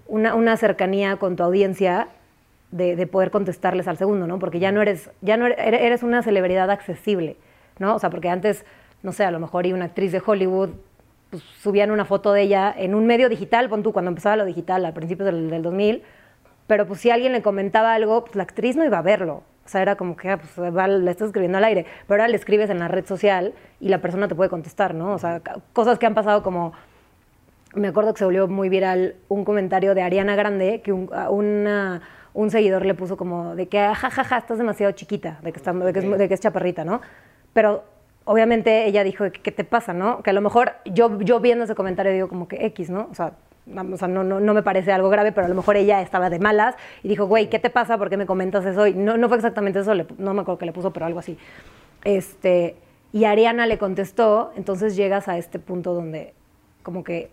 una, 0.06 0.56
cercanía 0.56 1.16
con 1.16 1.36
tu 1.36 1.42
audiencia 1.42 2.08
de, 2.70 2.96
de 2.96 3.06
poder 3.06 3.30
contestarles 3.30 3.88
al 3.88 3.96
segundo, 3.96 4.26
¿no? 4.26 4.38
Porque 4.38 4.58
ya 4.58 4.72
no 4.72 4.82
eres, 4.82 5.10
ya 5.22 5.36
no 5.36 5.46
eres, 5.46 5.58
eres 5.58 6.02
una 6.02 6.22
celebridad 6.22 6.70
accesible, 6.70 7.36
¿no? 7.78 7.94
O 7.94 7.98
sea, 7.98 8.10
porque 8.10 8.28
antes, 8.28 8.64
no 9.02 9.12
sé, 9.12 9.24
a 9.24 9.30
lo 9.30 9.40
mejor 9.40 9.66
y 9.66 9.72
una 9.72 9.86
actriz 9.86 10.12
de 10.12 10.22
Hollywood 10.24 10.70
pues, 11.30 11.42
subían 11.42 11.90
una 11.90 12.04
foto 12.04 12.32
de 12.32 12.42
ella 12.42 12.74
en 12.76 12.94
un 12.94 13.06
medio 13.06 13.30
digital, 13.30 13.70
pon 13.70 13.82
tú, 13.82 13.92
cuando 13.92 14.10
empezaba 14.10 14.36
lo 14.36 14.44
digital, 14.44 14.84
al 14.84 14.94
principio 14.94 15.24
del, 15.24 15.48
del 15.48 15.62
2000, 15.62 16.02
pero 16.66 16.86
pues 16.86 17.00
si 17.00 17.10
alguien 17.10 17.32
le 17.32 17.40
comentaba 17.40 17.94
algo, 17.94 18.24
pues 18.24 18.36
la 18.36 18.42
actriz 18.42 18.76
no 18.76 18.84
iba 18.84 18.98
a 18.98 19.02
verlo. 19.02 19.42
O 19.68 19.70
sea, 19.70 19.82
era 19.82 19.96
como 19.96 20.16
que, 20.16 20.30
ah, 20.30 20.38
pues 20.38 20.74
va- 20.74 20.88
le 20.88 21.10
estás 21.10 21.26
escribiendo 21.26 21.58
al 21.58 21.64
aire, 21.64 21.84
pero 22.06 22.22
ahora 22.22 22.28
le 22.28 22.36
escribes 22.36 22.70
en 22.70 22.78
la 22.78 22.88
red 22.88 23.04
social 23.04 23.52
y 23.80 23.90
la 23.90 23.98
persona 24.00 24.26
te 24.26 24.34
puede 24.34 24.48
contestar, 24.48 24.94
¿no? 24.94 25.12
O 25.12 25.18
sea, 25.18 25.42
cosas 25.74 25.98
que 25.98 26.06
han 26.06 26.14
pasado 26.14 26.42
como 26.42 26.72
me 27.74 27.88
acuerdo 27.88 28.14
que 28.14 28.18
se 28.20 28.24
volvió 28.24 28.48
muy 28.48 28.70
viral 28.70 29.16
un 29.28 29.44
comentario 29.44 29.94
de 29.94 30.00
Ariana 30.00 30.36
Grande 30.36 30.80
que 30.82 30.90
un, 30.94 31.10
una- 31.28 32.00
un 32.32 32.50
seguidor 32.50 32.86
le 32.86 32.94
puso 32.94 33.18
como 33.18 33.54
de 33.56 33.68
que 33.68 33.78
jajaja 33.78 34.38
estás 34.38 34.56
demasiado 34.56 34.92
chiquita 34.92 35.38
de 35.42 35.52
que, 35.52 35.58
está- 35.58 35.74
de 35.74 35.92
que 35.92 35.98
es, 35.98 36.18
de 36.18 36.28
que 36.28 36.34
es 36.34 36.40
chaparrita 36.40 36.84
no 36.86 37.02
pero 37.52 37.84
obviamente 38.24 38.86
ella 38.86 39.04
dijo 39.04 39.24
qué 39.42 39.52
te 39.52 39.64
pasa 39.64 39.92
no 39.92 40.22
que 40.22 40.30
a 40.30 40.32
lo 40.32 40.40
mejor 40.40 40.72
yo 40.86 41.18
yo 41.20 41.40
viendo 41.40 41.64
ese 41.64 41.74
comentario 41.74 42.10
digo 42.12 42.28
como 42.28 42.48
que 42.48 42.64
x 42.66 42.88
no 42.88 43.08
o 43.10 43.14
sea 43.14 43.26
no, 43.28 43.47
o 43.76 43.96
sea, 43.96 44.08
no, 44.08 44.24
no, 44.24 44.40
no 44.40 44.54
me 44.54 44.62
parece 44.62 44.92
algo 44.92 45.08
grave, 45.10 45.32
pero 45.32 45.46
a 45.46 45.48
lo 45.48 45.54
mejor 45.54 45.76
ella 45.76 46.00
estaba 46.00 46.30
de 46.30 46.38
malas 46.38 46.74
y 47.02 47.08
dijo, 47.08 47.26
güey, 47.26 47.48
¿qué 47.48 47.58
te 47.58 47.70
pasa? 47.70 47.98
¿Por 47.98 48.08
qué 48.10 48.16
me 48.16 48.26
comentas 48.26 48.64
eso? 48.64 48.86
Y 48.86 48.94
no, 48.94 49.16
no 49.16 49.28
fue 49.28 49.36
exactamente 49.36 49.80
eso, 49.80 49.94
le 49.94 50.06
no 50.18 50.34
me 50.34 50.40
acuerdo 50.42 50.58
que 50.58 50.66
le 50.66 50.72
puso, 50.72 50.92
pero 50.92 51.06
algo 51.06 51.18
así. 51.18 51.36
Este, 52.04 52.76
y 53.12 53.24
Ariana 53.24 53.66
le 53.66 53.78
contestó, 53.78 54.52
entonces 54.56 54.96
llegas 54.96 55.28
a 55.28 55.38
este 55.38 55.58
punto 55.58 55.94
donde 55.94 56.34
como 56.82 57.04
que 57.04 57.30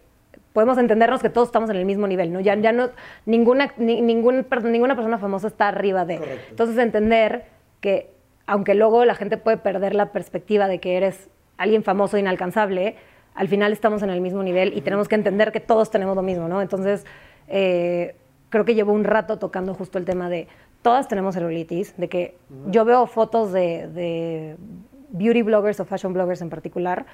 podemos 0.53 0.77
entendernos 0.77 1.21
que 1.21 1.29
todos 1.29 1.49
estamos 1.49 1.69
en 1.69 1.75
el 1.75 1.85
mismo 1.85 2.07
nivel, 2.07 2.31
¿no? 2.31 2.39
Ya, 2.39 2.55
ya 2.55 2.71
no, 2.71 2.89
ninguna, 3.25 3.73
ni- 3.77 4.01
ningún 4.01 4.45
ninguna 4.63 4.95
persona 4.95 5.17
famosa 5.17 5.47
está 5.47 5.67
arriba 5.67 6.05
de. 6.05 6.17
Correcto. 6.17 6.45
Entonces 6.49 6.77
entender 6.77 7.45
que, 7.81 8.09
aunque 8.47 8.73
luego 8.73 9.03
la 9.05 9.15
gente 9.15 9.37
puede 9.37 9.57
perder 9.57 9.95
la 9.95 10.11
perspectiva 10.11 10.67
de 10.67 10.79
que 10.79 10.97
eres 10.97 11.29
alguien 11.57 11.83
famoso 11.83 12.17
e 12.17 12.21
inalcanzable, 12.21 12.95
al 13.35 13.47
final 13.47 13.73
estamos 13.73 14.01
en 14.01 14.09
el 14.09 14.21
mismo 14.21 14.41
nivel 14.41 14.75
y 14.75 14.81
tenemos 14.81 15.07
que 15.07 15.15
entender 15.15 15.51
que 15.51 15.59
todos 15.59 15.91
tenemos 15.91 16.15
lo 16.15 16.21
mismo, 16.21 16.47
¿no? 16.47 16.61
Entonces, 16.61 17.05
eh, 17.47 18.15
creo 18.49 18.65
que 18.65 18.75
llevo 18.75 18.93
un 18.93 19.03
rato 19.03 19.37
tocando 19.37 19.73
justo 19.73 19.97
el 19.97 20.05
tema 20.05 20.29
de 20.29 20.47
todas 20.81 21.07
tenemos 21.07 21.35
celulitis, 21.35 21.97
de 21.97 22.07
que 22.07 22.37
yo 22.67 22.85
veo 22.85 23.07
fotos 23.07 23.51
de, 23.51 23.87
de 23.87 24.55
beauty 25.09 25.41
bloggers 25.41 25.79
o 25.79 25.85
fashion 25.85 26.13
bloggers 26.13 26.41
en 26.41 26.49
particular, 26.49 27.05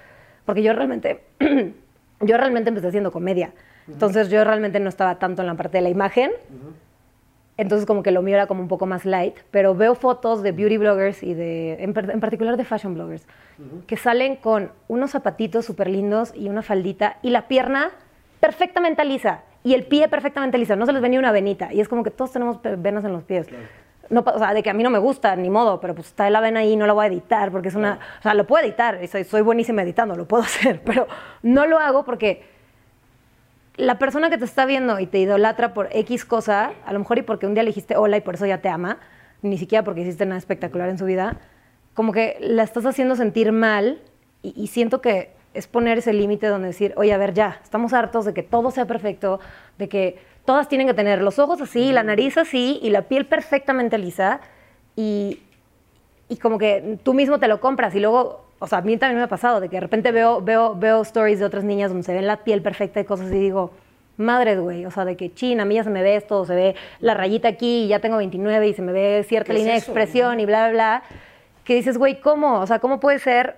porque 0.45 0.61
yo 0.61 0.73
realmente, 0.73 1.23
yo 2.19 2.37
realmente 2.37 2.69
empecé 2.69 2.87
haciendo 2.87 3.11
comedia, 3.11 3.53
entonces 3.87 4.29
yo 4.29 4.43
realmente 4.43 4.79
no 4.79 4.89
estaba 4.89 5.19
tanto 5.19 5.41
en 5.41 5.47
la 5.47 5.55
parte 5.55 5.77
de 5.77 5.83
la 5.83 5.89
imagen, 5.89 6.31
entonces 7.61 7.85
como 7.85 8.03
que 8.03 8.11
lo 8.11 8.21
mío 8.21 8.35
era 8.35 8.47
como 8.47 8.61
un 8.61 8.67
poco 8.67 8.85
más 8.85 9.05
light, 9.05 9.35
pero 9.51 9.73
veo 9.75 9.95
fotos 9.95 10.43
de 10.43 10.51
beauty 10.51 10.77
bloggers 10.77 11.23
y 11.23 11.33
de, 11.33 11.73
en, 11.83 11.93
en 11.97 12.19
particular 12.19 12.57
de 12.57 12.65
fashion 12.65 12.93
bloggers, 12.93 13.25
que 13.87 13.95
salen 13.97 14.35
con 14.37 14.71
unos 14.87 15.11
zapatitos 15.11 15.65
súper 15.65 15.89
lindos 15.89 16.33
y 16.35 16.49
una 16.49 16.61
faldita 16.63 17.17
y 17.21 17.29
la 17.29 17.47
pierna 17.47 17.91
perfectamente 18.39 19.05
lisa 19.05 19.41
y 19.63 19.73
el 19.75 19.83
pie 19.85 20.07
perfectamente 20.07 20.57
lisa, 20.57 20.75
no 20.75 20.85
se 20.85 20.93
les 20.93 21.01
venía 21.01 21.19
una 21.19 21.31
venita 21.31 21.71
y 21.71 21.79
es 21.79 21.87
como 21.87 22.03
que 22.03 22.09
todos 22.11 22.31
tenemos 22.31 22.57
venas 22.79 23.03
en 23.05 23.13
los 23.13 23.23
pies. 23.23 23.47
No, 24.09 24.23
pa- 24.23 24.31
o 24.31 24.39
sea, 24.39 24.53
de 24.53 24.61
que 24.63 24.69
a 24.69 24.73
mí 24.73 24.83
no 24.83 24.89
me 24.89 24.97
gusta, 24.99 25.35
ni 25.37 25.49
modo, 25.49 25.79
pero 25.79 25.93
pues 25.95 26.07
está 26.07 26.29
la 26.29 26.41
vena 26.41 26.61
ahí, 26.61 26.75
no 26.75 26.85
la 26.87 26.93
voy 26.93 27.05
a 27.05 27.07
editar 27.07 27.49
porque 27.51 27.69
es 27.69 27.75
una... 27.75 27.99
O 28.19 28.21
sea, 28.23 28.33
lo 28.33 28.45
puedo 28.45 28.65
editar, 28.65 29.07
soy, 29.07 29.23
soy 29.23 29.41
buenísima 29.41 29.83
editando, 29.83 30.15
lo 30.15 30.27
puedo 30.27 30.43
hacer, 30.51 30.81
pero 30.83 31.07
no 31.43 31.65
lo 31.67 31.77
hago 31.79 32.03
porque 32.03 32.43
la 33.77 33.97
persona 33.97 34.29
que 34.29 34.37
te 34.37 34.45
está 34.45 34.65
viendo 34.65 34.99
y 34.99 35.07
te 35.07 35.19
idolatra 35.19 35.73
por 35.73 35.89
X 35.91 36.25
cosa, 36.25 36.73
a 36.85 36.93
lo 36.93 36.99
mejor 36.99 37.19
y 37.19 37.21
porque 37.21 37.47
un 37.47 37.53
día 37.53 37.63
le 37.63 37.69
dijiste 37.69 37.95
hola 37.95 38.17
y 38.17 38.21
por 38.21 38.35
eso 38.35 38.45
ya 38.45 38.59
te 38.59 38.69
ama, 38.69 38.99
ni 39.41 39.57
siquiera 39.57 39.83
porque 39.83 40.01
hiciste 40.01 40.25
nada 40.25 40.37
espectacular 40.37 40.89
en 40.89 40.97
su 40.97 41.05
vida, 41.05 41.37
como 41.93 42.11
que 42.11 42.37
la 42.39 42.63
estás 42.63 42.85
haciendo 42.85 43.15
sentir 43.15 43.51
mal 43.51 44.01
y, 44.43 44.67
siento 44.67 45.01
que 45.01 45.33
es 45.53 45.67
poner 45.67 45.99
ese 45.99 46.13
límite 46.13 46.47
donde 46.47 46.69
decir, 46.69 46.93
oye, 46.95 47.13
a 47.13 47.17
ver, 47.17 47.33
ya, 47.33 47.59
estamos 47.63 47.93
hartos 47.93 48.25
de 48.25 48.33
que 48.33 48.41
todo 48.41 48.71
sea 48.71 48.85
perfecto, 48.85 49.39
de 49.77 49.87
que 49.87 50.19
todas 50.45 50.67
tienen 50.67 50.87
que 50.87 50.93
tener 50.93 51.21
los 51.21 51.37
ojos 51.37 51.61
así, 51.61 51.91
la 51.91 52.01
nariz 52.01 52.37
así 52.37 52.79
y 52.81 52.89
la 52.89 53.03
piel 53.03 53.27
perfectamente 53.27 53.97
lisa 53.97 54.41
y 54.95 55.39
como 56.41 56.57
que 56.57 56.97
tú 57.03 57.13
mismo 57.13 57.39
te 57.39 57.47
lo 57.47 57.59
compras 57.59 57.93
y 57.93 57.99
luego, 57.99 58.45
o 58.63 58.67
sea, 58.67 58.77
a 58.77 58.81
mí 58.81 58.95
también 58.95 59.17
me 59.17 59.23
ha 59.23 59.27
pasado 59.27 59.59
de 59.59 59.69
que 59.69 59.77
de 59.77 59.79
repente 59.79 60.11
veo, 60.11 60.39
veo, 60.39 60.75
veo 60.75 61.01
stories 61.01 61.39
de 61.39 61.45
otras 61.45 61.63
niñas 61.63 61.89
donde 61.89 62.03
se 62.03 62.13
ven 62.13 62.27
la 62.27 62.37
piel 62.37 62.61
perfecta 62.61 62.99
y 62.99 63.05
cosas 63.05 63.31
y 63.31 63.39
digo, 63.39 63.71
madres, 64.17 64.59
güey, 64.59 64.85
o 64.85 64.91
sea, 64.91 65.03
de 65.03 65.17
que 65.17 65.33
chin, 65.33 65.59
a 65.59 65.65
mí 65.65 65.73
ya 65.73 65.83
se 65.83 65.89
me 65.89 66.03
ve 66.03 66.15
esto, 66.15 66.45
se 66.45 66.53
ve 66.53 66.75
la 66.99 67.15
rayita 67.15 67.47
aquí 67.47 67.85
y 67.85 67.87
ya 67.87 67.99
tengo 67.99 68.17
29 68.17 68.67
y 68.67 68.73
se 68.75 68.83
me 68.83 68.91
ve 68.91 69.25
cierta 69.27 69.47
¿Qué 69.47 69.53
es 69.53 69.57
línea 69.57 69.73
de 69.73 69.79
expresión 69.79 70.39
y 70.39 70.45
bla, 70.45 70.69
bla, 70.69 70.73
bla, 70.73 71.03
que 71.63 71.73
dices, 71.73 71.97
güey, 71.97 72.21
¿cómo? 72.21 72.59
O 72.59 72.67
sea, 72.67 72.77
¿cómo 72.77 72.99
puede 72.99 73.17
ser 73.17 73.55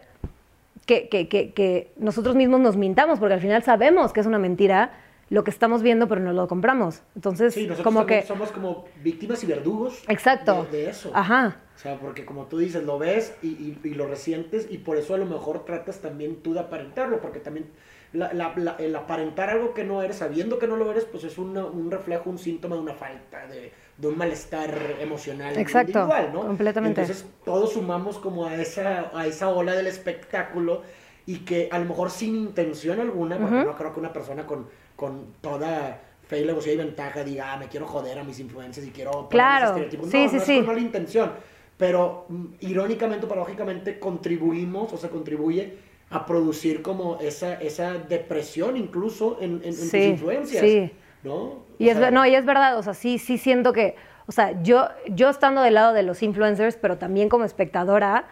que, 0.86 1.10
que, 1.10 1.28
que, 1.28 1.52
que 1.52 1.92
nosotros 1.98 2.38
mismos 2.38 2.62
nos 2.62 2.78
mintamos? 2.78 3.20
Porque 3.20 3.34
al 3.34 3.42
final 3.42 3.62
sabemos 3.62 4.14
que 4.14 4.22
es 4.22 4.26
una 4.26 4.40
mentira 4.40 4.92
lo 5.34 5.44
que 5.44 5.50
estamos 5.50 5.82
viendo, 5.82 6.08
pero 6.08 6.22
no 6.22 6.32
lo 6.32 6.48
compramos. 6.48 7.02
Entonces, 7.16 7.56
Sí, 7.56 7.64
nosotros 7.66 7.84
como 7.84 8.06
que... 8.06 8.22
somos 8.22 8.52
como 8.52 8.86
víctimas 9.02 9.44
y 9.44 9.48
verdugos 9.48 10.04
Exacto. 10.08 10.68
de, 10.72 10.78
de 10.78 10.90
eso. 10.92 11.10
Ajá. 11.14 11.58
O 11.76 11.80
sea, 11.80 11.98
porque 12.00 12.24
como 12.24 12.46
tú 12.46 12.60
dices, 12.60 12.84
lo 12.84 13.00
ves 13.00 13.34
y, 13.42 13.48
y- 13.48 13.80
y 13.84 13.90
lo 13.96 14.06
resientes 14.08 14.68
y 14.70 14.78
por 14.78 14.96
eso 14.98 15.16
a 15.16 15.18
lo 15.18 15.26
mejor 15.26 15.66
tratas 15.66 16.02
también 16.02 16.36
tú 16.44 16.54
de 16.54 16.60
aparentarlo, 16.60 17.20
porque 17.20 17.40
también 17.40 17.66
la- 18.14 18.32
la- 18.32 18.54
la- 18.56 18.76
el 18.78 18.96
aparentar 18.96 19.50
algo 19.50 19.74
que 19.74 19.84
no 19.84 20.04
eres, 20.04 20.18
sabiendo 20.18 20.60
que 20.60 20.68
no 20.68 20.76
lo 20.76 20.92
eres, 20.92 21.06
pues 21.06 21.24
es 21.24 21.40
una- 21.40 21.66
un 21.66 21.90
reflejo, 21.90 22.30
un 22.30 22.38
síntoma 22.38 22.76
de 22.76 22.82
una 22.84 22.94
falta, 22.94 23.48
de, 23.48 23.72
de 23.98 24.08
un 24.08 24.16
malestar 24.16 24.72
emocional 25.02 25.58
Exacto, 25.58 25.98
individual, 26.02 26.30
¿no? 26.32 26.42
completamente. 26.46 27.02
Entonces 27.02 27.26
todos 27.44 27.74
sumamos 27.74 28.20
como 28.20 28.46
a 28.46 28.54
esa, 28.56 29.10
a 29.18 29.26
esa 29.26 29.50
ola 29.50 29.74
del 29.74 29.88
espectáculo 29.88 30.84
y 31.26 31.40
que 31.40 31.70
a 31.72 31.80
lo 31.80 31.86
mejor 31.86 32.12
sin 32.12 32.36
intención 32.36 33.00
alguna, 33.00 33.40
porque 33.40 33.56
Ujú. 33.56 33.66
no 33.66 33.76
creo 33.76 33.94
que 33.94 34.00
una 34.00 34.14
persona 34.14 34.46
con, 34.46 34.68
con 35.04 35.34
toda 35.42 36.00
fe 36.26 36.40
y 36.40 36.44
alevosía 36.44 36.72
y 36.74 36.78
ventaja 36.78 37.26
diga, 37.26 37.52
ah, 37.52 37.58
me 37.58 37.68
quiero 37.68 37.86
joder 37.86 38.18
a 38.20 38.24
mis 38.24 38.40
influencias 38.40 38.86
y 38.88 38.92
quiero 38.92 39.28
Claro, 39.30 39.66
ese 39.76 39.86
estereotipo". 39.86 40.06
sí, 40.08 40.24
no, 40.24 40.30
sí, 40.30 40.36
no 40.38 40.42
es 40.42 40.48
sí. 40.48 40.56
con 40.60 40.66
mala 40.68 40.80
intención, 40.80 41.32
pero 41.78 42.26
mm, 42.30 42.46
irónicamente 42.62 43.26
o 43.26 43.28
paradójicamente 43.30 44.00
contribuimos 44.00 44.94
o 44.94 44.98
se 44.98 45.10
contribuye 45.10 45.78
a 46.10 46.26
producir 46.26 46.82
como 46.82 47.18
esa, 47.20 47.56
esa 47.56 47.96
depresión 47.96 48.78
incluso 48.78 49.40
en, 49.42 49.56
en- 49.56 49.64
en 49.64 49.74
tus 49.74 49.90
Sí, 49.90 50.04
influencias, 50.12 50.62
sí. 50.64 50.92
¿no? 51.24 51.64
Y 51.80 51.88
O 51.88 51.92
es, 51.92 51.94
sea, 51.98 52.06
ver- 52.06 52.14
no, 52.14 52.26
y 52.26 52.34
es 52.36 52.46
verdad, 52.46 52.78
o 52.78 52.84
sea, 52.84 52.94
sí, 52.94 53.18
sí 53.20 53.38
siento 53.38 53.74
que, 53.74 53.96
o 54.28 54.32
sea, 54.32 54.62
yo, 54.64 54.88
yo 55.10 55.30
estando 55.30 55.62
del 55.62 55.74
lado 55.74 55.92
de 55.92 56.04
los 56.04 56.24
influencers, 56.24 56.78
pero 56.78 56.98
también 56.98 57.28
como 57.28 57.44
espectadora, 57.44 58.28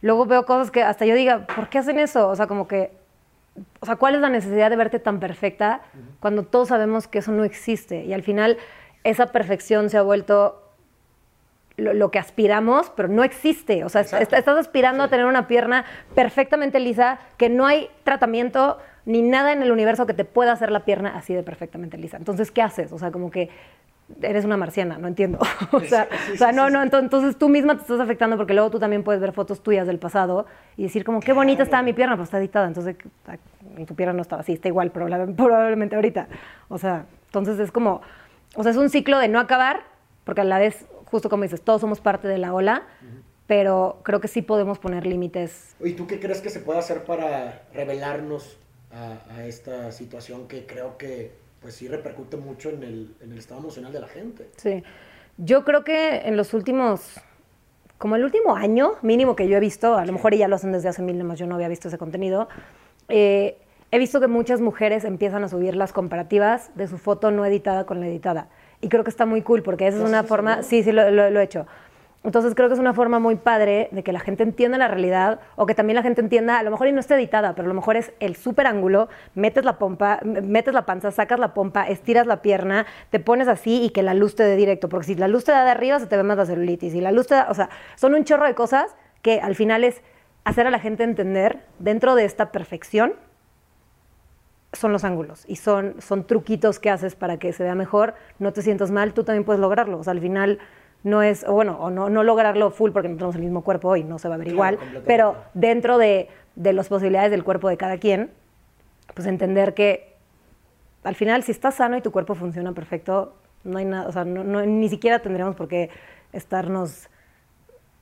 luego 0.00 0.24
veo 0.24 0.46
cosas 0.46 0.70
que 0.70 0.82
hasta 0.82 1.04
yo 1.04 1.14
diga, 1.14 1.46
¿por 1.46 1.68
qué 1.68 1.78
hacen 1.78 1.98
eso? 1.98 2.28
O 2.28 2.34
sea, 2.36 2.46
como 2.46 2.66
que, 2.66 2.92
o 3.80 3.86
sea, 3.86 3.96
¿cuál 3.96 4.14
es 4.16 4.20
la 4.20 4.30
necesidad 4.30 4.70
de 4.70 4.76
verte 4.76 4.98
tan 4.98 5.20
perfecta 5.20 5.82
cuando 6.20 6.42
todos 6.44 6.68
sabemos 6.68 7.06
que 7.06 7.18
eso 7.18 7.32
no 7.32 7.44
existe? 7.44 8.04
Y 8.04 8.12
al 8.12 8.22
final 8.22 8.56
esa 9.04 9.26
perfección 9.26 9.90
se 9.90 9.98
ha 9.98 10.02
vuelto 10.02 10.60
lo, 11.76 11.92
lo 11.92 12.10
que 12.10 12.18
aspiramos, 12.18 12.90
pero 12.96 13.08
no 13.08 13.24
existe. 13.24 13.84
O 13.84 13.88
sea, 13.88 14.00
est- 14.02 14.14
estás 14.32 14.56
aspirando 14.58 15.04
Sí. 15.04 15.06
a 15.06 15.10
tener 15.10 15.26
una 15.26 15.46
pierna 15.48 15.84
perfectamente 16.14 16.78
lisa, 16.80 17.18
que 17.36 17.48
no 17.48 17.66
hay 17.66 17.90
tratamiento 18.04 18.78
ni 19.06 19.22
nada 19.22 19.52
en 19.52 19.62
el 19.62 19.70
universo 19.72 20.06
que 20.06 20.14
te 20.14 20.24
pueda 20.24 20.52
hacer 20.52 20.70
la 20.70 20.84
pierna 20.84 21.16
así 21.16 21.34
de 21.34 21.42
perfectamente 21.42 21.98
lisa. 21.98 22.16
Entonces, 22.16 22.50
¿qué 22.50 22.62
haces? 22.62 22.92
O 22.92 22.98
sea, 22.98 23.10
como 23.10 23.30
que 23.30 23.50
eres 24.22 24.44
una 24.44 24.56
marciana, 24.56 24.98
no 24.98 25.08
entiendo. 25.08 25.38
o 25.72 25.80
sea, 25.80 26.08
Sí, 26.10 26.16
sí, 26.26 26.32
o 26.32 26.36
sea, 26.36 26.52
no, 26.52 26.68
no, 26.70 26.82
entonces 26.82 27.36
tú 27.38 27.48
misma 27.48 27.74
te 27.76 27.82
estás 27.82 28.00
afectando 28.00 28.36
porque 28.36 28.52
luego 28.54 28.70
tú 28.70 28.78
también 28.78 29.02
puedes 29.02 29.20
ver 29.20 29.32
fotos 29.32 29.62
tuyas 29.62 29.86
del 29.86 29.98
pasado 29.98 30.46
y 30.76 30.82
decir 30.84 31.04
como, 31.04 31.20
qué 31.20 31.32
bonita 31.32 31.62
estaba 31.62 31.82
mi 31.82 31.92
pierna, 31.92 32.16
pues 32.16 32.26
está 32.28 32.38
editada, 32.38 32.66
entonces 32.66 32.96
ah, 33.26 33.36
tu 33.86 33.94
pierna 33.94 34.12
no 34.14 34.22
estaba 34.22 34.40
así, 34.42 34.52
está 34.52 34.68
igual 34.68 34.92
probable- 34.92 35.34
probablemente 35.36 35.96
ahorita. 35.96 36.28
O 36.68 36.78
sea, 36.78 37.06
entonces 37.26 37.58
es 37.58 37.72
como, 37.72 38.02
o 38.56 38.62
sea, 38.62 38.72
es 38.72 38.78
un 38.78 38.90
ciclo 38.90 39.18
de 39.18 39.28
no 39.28 39.40
acabar, 39.40 39.82
porque 40.24 40.42
a 40.42 40.44
la 40.44 40.58
vez, 40.58 40.86
justo 41.06 41.28
como 41.30 41.42
dices, 41.44 41.62
todos 41.62 41.80
somos 41.80 42.00
parte 42.00 42.28
de 42.28 42.38
la 42.38 42.52
ola, 42.54 42.82
pero 43.46 44.00
creo 44.04 44.20
que 44.20 44.28
sí 44.28 44.42
podemos 44.42 44.78
poner 44.78 45.06
límites. 45.06 45.74
¿Y 45.84 45.92
tú 45.92 46.06
qué 46.06 46.18
crees 46.20 46.40
que 46.40 46.50
se 46.50 46.60
puede 46.60 46.78
hacer 46.78 47.04
para 47.04 47.62
revelarnos 47.74 48.56
a, 48.92 49.18
a 49.36 49.44
esta 49.44 49.92
situación 49.92 50.48
que 50.48 50.66
creo 50.66 50.96
que 50.96 51.32
pues 51.64 51.76
sí 51.76 51.88
repercute 51.88 52.36
mucho 52.36 52.68
en 52.68 52.82
el, 52.82 53.14
en 53.22 53.32
el 53.32 53.38
estado 53.38 53.58
emocional 53.58 53.90
de 53.90 53.98
la 53.98 54.06
gente. 54.06 54.50
Sí. 54.58 54.84
Yo 55.38 55.64
creo 55.64 55.82
que 55.82 56.18
en 56.26 56.36
los 56.36 56.52
últimos, 56.52 57.18
como 57.96 58.16
el 58.16 58.22
último 58.22 58.54
año 58.54 58.96
mínimo 59.00 59.34
que 59.34 59.48
yo 59.48 59.56
he 59.56 59.60
visto, 59.60 59.96
a 59.96 60.04
lo 60.04 60.12
mejor 60.12 60.34
ya 60.34 60.46
lo 60.46 60.56
hacen 60.56 60.72
desde 60.72 60.90
hace 60.90 61.00
mil 61.00 61.18
años, 61.18 61.38
yo 61.38 61.46
no 61.46 61.54
había 61.54 61.68
visto 61.68 61.88
ese 61.88 61.96
contenido, 61.96 62.48
eh, 63.08 63.56
he 63.90 63.98
visto 63.98 64.20
que 64.20 64.26
muchas 64.26 64.60
mujeres 64.60 65.04
empiezan 65.04 65.42
a 65.42 65.48
subir 65.48 65.74
las 65.74 65.94
comparativas 65.94 66.70
de 66.74 66.86
su 66.86 66.98
foto 66.98 67.30
no 67.30 67.46
editada 67.46 67.86
con 67.86 67.98
la 67.98 68.08
editada. 68.08 68.50
Y 68.82 68.90
creo 68.90 69.02
que 69.02 69.08
está 69.08 69.24
muy 69.24 69.40
cool 69.40 69.62
porque 69.62 69.86
esa 69.86 69.96
es 69.96 70.04
una 70.06 70.22
forma, 70.22 70.62
sí, 70.62 70.82
sí, 70.82 70.92
lo, 70.92 71.10
lo, 71.10 71.30
lo 71.30 71.40
he 71.40 71.44
hecho. 71.44 71.66
Entonces 72.24 72.54
creo 72.54 72.68
que 72.68 72.74
es 72.74 72.80
una 72.80 72.94
forma 72.94 73.18
muy 73.18 73.36
padre 73.36 73.88
de 73.92 74.02
que 74.02 74.10
la 74.10 74.18
gente 74.18 74.42
entienda 74.42 74.78
la 74.78 74.88
realidad 74.88 75.40
o 75.56 75.66
que 75.66 75.74
también 75.74 75.96
la 75.96 76.02
gente 76.02 76.22
entienda, 76.22 76.58
a 76.58 76.62
lo 76.62 76.70
mejor 76.70 76.88
y 76.88 76.92
no 76.92 77.00
está 77.00 77.16
editada, 77.16 77.54
pero 77.54 77.66
a 77.66 77.68
lo 77.68 77.74
mejor 77.74 77.96
es 77.96 78.12
el 78.18 78.34
super 78.34 78.66
ángulo, 78.66 79.10
metes 79.34 79.62
la 79.66 79.78
pompa, 79.78 80.20
metes 80.24 80.72
la 80.72 80.86
panza, 80.86 81.10
sacas 81.10 81.38
la 81.38 81.52
pompa, 81.52 81.86
estiras 81.86 82.26
la 82.26 82.40
pierna, 82.40 82.86
te 83.10 83.20
pones 83.20 83.46
así 83.46 83.82
y 83.82 83.90
que 83.90 84.02
la 84.02 84.14
luz 84.14 84.36
te 84.36 84.42
dé 84.42 84.56
directo, 84.56 84.88
porque 84.88 85.08
si 85.08 85.14
la 85.16 85.28
luz 85.28 85.44
te 85.44 85.52
da 85.52 85.64
de 85.64 85.70
arriba 85.70 86.00
se 86.00 86.06
te 86.06 86.16
ve 86.16 86.22
más 86.22 86.38
la 86.38 86.46
celulitis 86.46 86.94
y 86.94 87.02
la 87.02 87.12
luz 87.12 87.26
te 87.26 87.34
da, 87.34 87.46
o 87.50 87.54
sea, 87.54 87.68
son 87.96 88.14
un 88.14 88.24
chorro 88.24 88.46
de 88.46 88.54
cosas 88.54 88.96
que 89.20 89.40
al 89.40 89.54
final 89.54 89.84
es 89.84 90.00
hacer 90.44 90.66
a 90.66 90.70
la 90.70 90.78
gente 90.78 91.04
entender 91.04 91.60
dentro 91.78 92.14
de 92.14 92.24
esta 92.24 92.52
perfección 92.52 93.12
son 94.72 94.92
los 94.92 95.04
ángulos 95.04 95.44
y 95.46 95.56
son, 95.56 96.00
son 96.00 96.26
truquitos 96.26 96.80
que 96.80 96.90
haces 96.90 97.14
para 97.14 97.38
que 97.38 97.52
se 97.52 97.62
vea 97.62 97.74
mejor, 97.74 98.14
no 98.38 98.52
te 98.52 98.62
sientas 98.62 98.90
mal, 98.90 99.12
tú 99.12 99.24
también 99.24 99.44
puedes 99.44 99.60
lograrlo, 99.60 99.98
o 99.98 100.04
sea, 100.04 100.12
al 100.12 100.20
final 100.20 100.58
no 101.04 101.22
es, 101.22 101.44
o 101.46 101.52
bueno, 101.52 101.76
o 101.78 101.90
no, 101.90 102.08
no 102.10 102.22
lograrlo 102.24 102.70
full 102.70 102.90
porque 102.90 103.08
no 103.08 103.14
tenemos 103.16 103.36
el 103.36 103.42
mismo 103.42 103.62
cuerpo 103.62 103.94
y 103.96 104.02
no 104.04 104.18
se 104.18 104.28
va 104.28 104.34
a 104.34 104.38
ver 104.38 104.48
Claro, 104.52 104.78
igual, 104.82 105.02
pero 105.06 105.36
dentro 105.54 105.98
de, 105.98 106.28
de 106.56 106.72
las 106.72 106.88
posibilidades 106.88 107.30
del 107.30 107.44
cuerpo 107.44 107.68
de 107.68 107.76
cada 107.76 107.98
quien, 107.98 108.30
pues 109.14 109.26
entender 109.28 109.74
que 109.74 110.14
al 111.04 111.14
final 111.14 111.42
si 111.42 111.52
estás 111.52 111.74
sano 111.76 111.96
y 111.96 112.00
tu 112.00 112.10
cuerpo 112.10 112.34
funciona 112.34 112.72
perfecto, 112.72 113.34
no 113.62 113.78
hay 113.78 113.84
nada, 113.84 114.08
o 114.08 114.12
sea, 114.12 114.24
no, 114.24 114.42
no- 114.44 114.64
ni 114.66 114.88
siquiera 114.88 115.20
tendríamos 115.20 115.54
por 115.56 115.68
qué 115.68 115.90
estarnos 116.32 117.08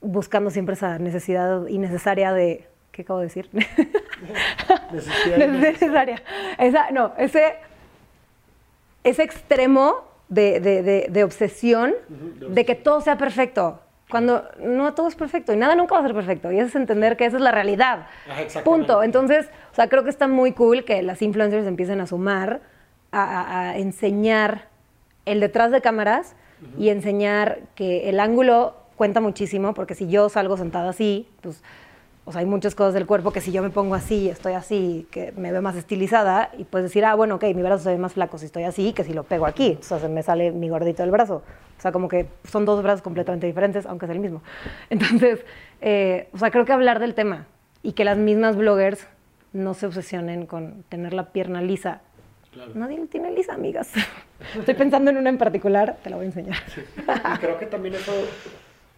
buscando 0.01 0.49
siempre 0.49 0.73
esa 0.75 0.97
necesidad 0.99 1.67
innecesaria 1.67 2.33
de, 2.33 2.67
¿qué 2.91 3.01
acabo 3.03 3.19
de 3.19 3.25
decir? 3.25 3.49
Es 4.93 5.49
necesaria. 5.51 6.21
Esa, 6.57 6.91
no, 6.91 7.13
ese, 7.17 7.55
ese 9.03 9.23
extremo 9.23 10.05
de, 10.33 10.59
de- 10.59 10.83
de- 10.83 11.07
de 11.09 11.23
obsesión 11.23 11.93
Ujú, 12.09 12.49
de 12.49 12.53
de 12.55 12.65
que 12.65 12.75
todo 12.75 13.01
sea 13.01 13.17
perfecto. 13.17 13.79
Cuando 14.09 14.43
no 14.59 14.93
todo 14.93 15.07
es 15.07 15.15
perfecto 15.15 15.53
y 15.53 15.57
nada 15.57 15.75
nunca 15.75 15.95
va 15.95 16.01
a 16.01 16.03
ser 16.03 16.13
perfecto. 16.13 16.51
Y 16.51 16.57
eso 16.59 16.67
es 16.67 16.75
entender 16.75 17.17
que 17.17 17.25
esa 17.25 17.37
es 17.37 17.41
la 17.41 17.51
realidad. 17.51 18.05
Punto. 18.63 19.01
Entonces, 19.01 19.47
o 19.71 19.75
sea, 19.75 19.87
creo 19.89 20.03
que 20.03 20.09
está 20.11 20.27
muy 20.27 20.51
cool 20.51 20.83
que 20.85 21.01
las 21.01 21.21
influencers 21.21 21.65
empiecen 21.65 21.99
a 22.01 22.05
sumar, 22.05 22.61
a, 23.11 23.23
a- 23.23 23.69
a 23.71 23.77
enseñar 23.77 24.67
el 25.25 25.39
detrás 25.39 25.71
de 25.71 25.81
cámaras 25.81 26.35
y 26.77 26.89
enseñar 26.89 27.59
que 27.75 28.09
el 28.09 28.19
ángulo 28.19 28.75
cuenta 28.95 29.19
muchísimo, 29.19 29.73
porque 29.73 29.95
si 29.95 30.07
yo 30.07 30.29
salgo 30.29 30.55
sentada 30.57 30.89
así, 30.89 31.27
pues, 31.41 31.63
o 32.25 32.31
sea, 32.31 32.39
hay 32.39 32.45
muchas 32.45 32.73
cosas 32.73 32.93
del 32.93 33.05
cuerpo 33.05 33.31
que 33.31 33.41
si 33.41 33.51
yo 33.51 33.61
me 33.61 33.69
pongo 33.69 33.95
así, 33.95 34.29
estoy 34.29 34.53
así, 34.53 35.07
que 35.11 35.33
me 35.33 35.51
veo 35.51 35.61
más 35.61 35.75
estilizada, 35.75 36.51
y 36.57 36.63
puedes 36.63 36.89
decir, 36.89 37.03
ah, 37.05 37.15
bueno, 37.15 37.35
ok, 37.35 37.43
mi 37.55 37.61
brazo 37.61 37.83
se 37.83 37.89
ve 37.89 37.97
más 37.97 38.13
flaco 38.13 38.37
si 38.37 38.45
estoy 38.45 38.63
así 38.63 38.93
que 38.93 39.03
si 39.03 39.13
lo 39.13 39.23
pego 39.23 39.45
aquí, 39.45 39.77
o 39.79 39.83
sea, 39.83 39.99
se 39.99 40.07
me 40.07 40.23
sale 40.23 40.51
mi 40.51 40.69
gordito 40.69 41.03
del 41.03 41.11
brazo. 41.11 41.43
O 41.77 41.81
sea, 41.81 41.91
como 41.91 42.07
que 42.07 42.27
son 42.49 42.63
dos 42.63 42.81
brazos 42.81 43.01
completamente 43.01 43.45
diferentes, 43.45 43.85
aunque 43.85 44.05
es 44.05 44.11
el 44.11 44.19
mismo. 44.19 44.41
Entonces, 44.89 45.43
eh, 45.81 46.29
o 46.31 46.37
sea, 46.37 46.49
creo 46.49 46.63
que 46.63 46.71
hablar 46.71 46.99
del 46.99 47.13
tema 47.13 47.45
y 47.81 47.91
que 47.91 48.05
las 48.05 48.17
mismas 48.17 48.55
bloggers 48.55 49.05
no 49.51 49.73
se 49.73 49.85
obsesionen 49.85 50.45
con 50.45 50.83
tener 50.87 51.13
la 51.13 51.31
pierna 51.31 51.61
lisa. 51.61 52.01
Claro. 52.53 52.71
Nadie 52.75 53.05
tiene 53.07 53.31
lisa, 53.31 53.53
amigas. 53.53 53.91
Estoy 54.57 54.75
pensando 54.75 55.11
en 55.11 55.17
una 55.17 55.29
en 55.29 55.37
particular, 55.37 55.97
te 56.03 56.09
la 56.09 56.15
voy 56.15 56.25
a 56.25 56.27
enseñar. 56.27 56.57
Y 57.35 57.37
creo 57.39 57.57
que 57.57 57.65
también 57.65 57.95
eso, 57.95 58.13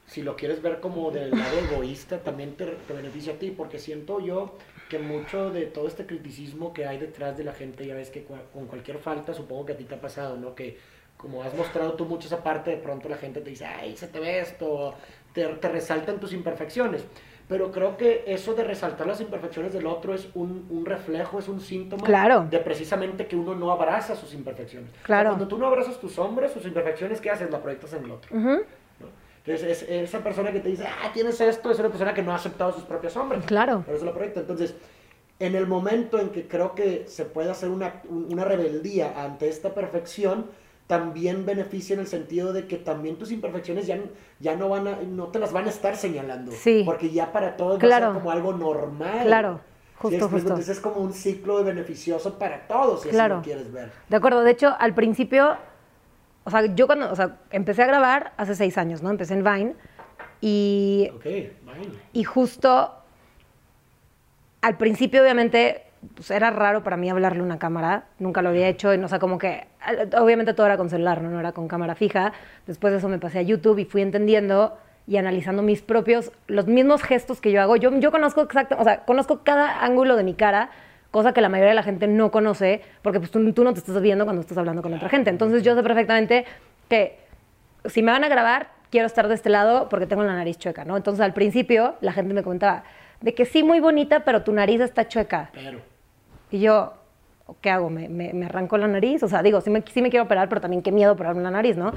si 0.07 0.21
lo 0.21 0.35
quieres 0.35 0.61
ver 0.61 0.79
como 0.79 1.11
del 1.11 1.31
lado 1.37 1.57
egoísta, 1.71 2.19
también 2.19 2.55
te, 2.55 2.65
te 2.65 2.93
beneficia 2.93 3.33
a 3.33 3.35
ti, 3.37 3.51
porque 3.51 3.79
siento 3.79 4.19
yo 4.19 4.55
que 4.89 4.99
mucho 4.99 5.49
de 5.49 5.65
todo 5.65 5.87
este 5.87 6.05
criticismo 6.05 6.73
que 6.73 6.85
hay 6.85 6.97
detrás 6.99 7.37
de 7.37 7.43
la 7.43 7.53
gente, 7.53 7.85
ya 7.87 7.95
ves 7.95 8.09
que 8.11 8.25
cua- 8.27 8.43
con 8.53 8.67
cualquier 8.67 8.99
falta, 8.99 9.33
supongo 9.33 9.65
que 9.65 9.73
a 9.73 9.77
ti 9.77 9.83
te 9.85 9.95
ha 9.95 10.01
pasado, 10.01 10.37
¿no? 10.37 10.53
Que 10.53 10.77
como 11.17 11.41
has 11.43 11.55
mostrado 11.55 11.93
tú 11.93 12.05
mucho 12.05 12.27
esa 12.27 12.43
parte, 12.43 12.71
de 12.71 12.77
pronto 12.77 13.09
la 13.09 13.17
gente 13.17 13.41
te 13.41 13.49
dice, 13.49 13.65
ay, 13.65 13.95
se 13.97 14.07
te 14.07 14.19
ve 14.19 14.39
esto, 14.39 14.93
te, 15.33 15.45
te 15.47 15.69
resaltan 15.69 16.19
tus 16.19 16.33
imperfecciones. 16.33 17.03
Pero 17.47 17.71
creo 17.71 17.95
que 17.95 18.23
eso 18.27 18.53
de 18.55 18.63
resaltar 18.63 19.05
las 19.07 19.21
imperfecciones 19.21 19.71
del 19.71 19.85
otro 19.85 20.13
es 20.15 20.27
un, 20.33 20.65
un 20.69 20.83
reflejo, 20.85 21.37
es 21.39 21.47
un 21.47 21.61
síntoma 21.61 22.03
Claro. 22.03 22.47
de 22.49 22.57
precisamente 22.59 23.27
que 23.27 23.35
uno 23.35 23.53
no 23.55 23.71
abraza 23.71 24.15
sus 24.15 24.33
imperfecciones. 24.33 24.89
O 24.89 24.93
sea, 24.93 25.03
Claro. 25.03 25.29
cuando 25.29 25.47
tú 25.47 25.57
no 25.57 25.67
abrazas 25.67 25.99
tus 25.99 26.17
hombres, 26.19 26.51
sus 26.51 26.65
imperfecciones, 26.65 27.21
¿qué 27.21 27.29
haces? 27.29 27.49
La 27.51 27.61
proyectas 27.61 27.93
en 27.93 28.03
el 28.05 28.11
otro. 28.11 28.35
Ujú. 28.35 28.49
¿no? 28.49 28.59
Entonces, 29.45 29.83
es, 29.83 29.89
esa 29.89 30.19
persona 30.23 30.51
que 30.51 30.59
te 30.59 30.69
dice, 30.69 30.85
ah, 30.87 31.11
tienes 31.13 31.39
esto, 31.39 31.69
es 31.71 31.77
una 31.79 31.89
persona 31.89 32.13
que 32.13 32.23
no 32.23 32.31
ha 32.31 32.35
aceptado 32.35 32.71
sus 32.73 32.83
propios 32.83 33.13
sombras. 33.13 33.45
Claro. 33.45 33.83
Pero 33.85 33.97
eso 33.97 34.05
lo 34.05 34.13
proyecta. 34.13 34.39
Entonces, 34.39 34.75
en 35.39 35.55
el 35.55 35.67
momento 35.67 36.17
en 36.19 36.29
que 36.29 36.47
creo 36.47 36.73
que 36.73 37.05
se 37.07 37.25
puede 37.25 37.51
hacer 37.51 37.69
una, 37.69 38.01
un- 38.09 38.27
una 38.31 38.43
rebeldía 38.45 39.21
ante 39.23 39.47
esta 39.47 39.73
perfección, 39.73 40.47
también 40.87 41.45
beneficia 41.45 41.93
en 41.95 41.99
el 41.99 42.07
sentido 42.07 42.53
de 42.53 42.67
que 42.67 42.77
también 42.77 43.17
tus 43.17 43.31
imperfecciones 43.31 43.85
ya, 43.87 43.99
ya 44.39 44.55
no 44.55 44.69
van 44.69 44.87
a, 44.87 44.95
no 45.01 45.27
te 45.27 45.39
las 45.39 45.51
van 45.51 45.65
a 45.65 45.69
estar 45.69 45.95
señalando. 45.95 46.51
Sí. 46.51 46.83
Porque 46.85 47.09
ya 47.11 47.31
para 47.31 47.55
todos 47.57 47.73
va 47.73 47.77
a 47.77 47.79
Claro. 47.79 48.05
ser 48.07 48.13
como 48.15 48.31
algo 48.31 48.53
normal. 48.53 49.25
Claro. 49.25 49.59
¿Sí 49.59 50.01
Justo, 50.01 50.15
explico? 50.17 50.29
justo. 50.35 50.47
Entonces 50.49 50.69
es 50.77 50.81
como 50.81 50.97
un 50.97 51.13
ciclo 51.13 51.57
de 51.59 51.63
beneficioso 51.63 52.37
para 52.37 52.67
todos, 52.67 53.01
si 53.03 53.09
Claro. 53.09 53.37
así 53.37 53.49
lo 53.49 53.55
quieres 53.55 53.71
ver. 53.73 53.91
De 54.09 54.15
acuerdo, 54.17 54.41
de 54.43 54.51
hecho, 54.51 54.75
al 54.77 54.93
principio, 54.93 55.55
o 56.45 56.49
sea, 56.51 56.65
yo 56.73 56.87
cuando, 56.87 57.11
o 57.11 57.15
sea, 57.15 57.37
empecé 57.51 57.83
a 57.83 57.87
grabar 57.87 58.31
hace 58.37 58.55
seis 58.55 58.77
años, 58.77 59.03
¿no? 59.03 59.09
Empecé 59.09 59.33
en 59.33 59.43
Vine 59.43 59.75
y, 60.39 61.09
Ok, 61.15 61.23
fine. 61.23 61.99
y 62.13 62.23
justo 62.23 62.93
al 64.61 64.77
principio, 64.77 65.21
obviamente, 65.21 65.83
pues, 66.15 66.31
era 66.31 66.49
raro 66.51 66.83
para 66.83 66.97
mí 66.97 67.09
hablarle 67.09 67.41
a 67.41 67.43
una 67.43 67.59
cámara, 67.59 68.05
nunca 68.19 68.41
lo 68.41 68.49
había 68.49 68.67
hecho, 68.67 68.93
y, 68.93 68.97
o 68.97 69.07
sea, 69.07 69.19
como 69.19 69.37
que, 69.37 69.67
obviamente 70.19 70.53
todo 70.53 70.65
era 70.65 70.77
con 70.77 70.89
celular, 70.89 71.21
¿no? 71.21 71.29
No 71.29 71.39
era 71.39 71.51
con 71.51 71.67
cámara 71.67 71.93
fija. 71.95 72.33
Después 72.65 72.91
de 72.91 72.97
eso 72.99 73.07
me 73.09 73.19
pasé 73.19 73.39
a 73.39 73.41
YouTube 73.43 73.77
y 73.79 73.85
fui 73.85 74.01
entendiendo 74.01 74.77
y 75.07 75.17
analizando 75.17 75.61
mis 75.61 75.83
propios, 75.83 76.31
los 76.47 76.65
mismos 76.65 77.03
gestos 77.03 77.41
que 77.41 77.51
yo 77.51 77.61
hago. 77.61 77.75
Yo, 77.75 77.91
yo 77.99 78.11
conozco 78.11 78.41
exacto, 78.41 78.75
o 78.79 78.83
sea, 78.83 79.01
conozco 79.05 79.41
cada 79.43 79.83
ángulo 79.83 80.15
de 80.15 80.23
mi 80.23 80.33
cara, 80.33 80.71
cosa 81.11 81.33
que 81.33 81.41
la 81.41 81.49
mayoría 81.49 81.69
de 81.69 81.75
la 81.75 81.83
gente 81.83 82.07
no 82.07 82.31
conoce, 82.31 82.81
porque 83.01 83.19
pues 83.19 83.31
tú, 83.31 83.53
tú 83.53 83.63
no 83.63 83.73
te 83.73 83.79
estás 83.79 84.01
viendo 84.01 84.25
cuando 84.25 84.41
estás 84.41 84.57
hablando 84.57 84.81
con 84.81 84.93
otra 84.93 85.09
gente. 85.09 85.29
Entonces 85.29 85.63
yo 85.63 85.75
sé 85.75 85.83
perfectamente 85.83 86.45
que 86.89 87.17
si 87.85 88.01
me 88.03 88.11
van 88.11 88.23
a 88.23 88.27
grabar, 88.27 88.69
quiero 88.89 89.07
estar 89.07 89.27
de 89.27 89.35
este 89.35 89.49
lado 89.49 89.87
porque 89.89 90.07
tengo 90.07 90.23
la 90.23 90.33
nariz 90.35 90.57
chueca, 90.57 90.85
¿no? 90.85 90.97
Entonces 90.97 91.21
al 91.23 91.33
principio 91.33 91.95
la 92.01 92.11
gente 92.13 92.33
me 92.33 92.43
comentaba 92.43 92.83
de 93.21 93.33
que 93.33 93.45
sí, 93.45 93.63
muy 93.63 93.79
bonita, 93.79 94.21
pero 94.25 94.43
tu 94.43 94.51
nariz 94.51 94.81
está 94.81 95.07
chueca. 95.07 95.49
Pero, 95.53 95.79
Y 96.51 96.59
yo, 96.59 96.93
¿qué 97.61 97.69
hago? 97.69 97.89
¿Me, 97.89 98.07
me, 98.09 98.33
me 98.33 98.45
arranco 98.45 98.77
la 98.77 98.87
nariz? 98.87 99.23
O 99.23 99.27
sea, 99.27 99.41
digo, 99.41 99.61
sí 99.61 99.69
me, 99.69 99.83
sí 99.91 100.01
me 100.01 100.09
quiero 100.09 100.25
operar, 100.25 100.47
pero 100.49 100.61
también 100.61 100.81
qué 100.81 100.91
miedo 100.91 101.13
operarme 101.13 101.41
la 101.41 101.51
nariz, 101.51 101.75
¿no? 101.77 101.91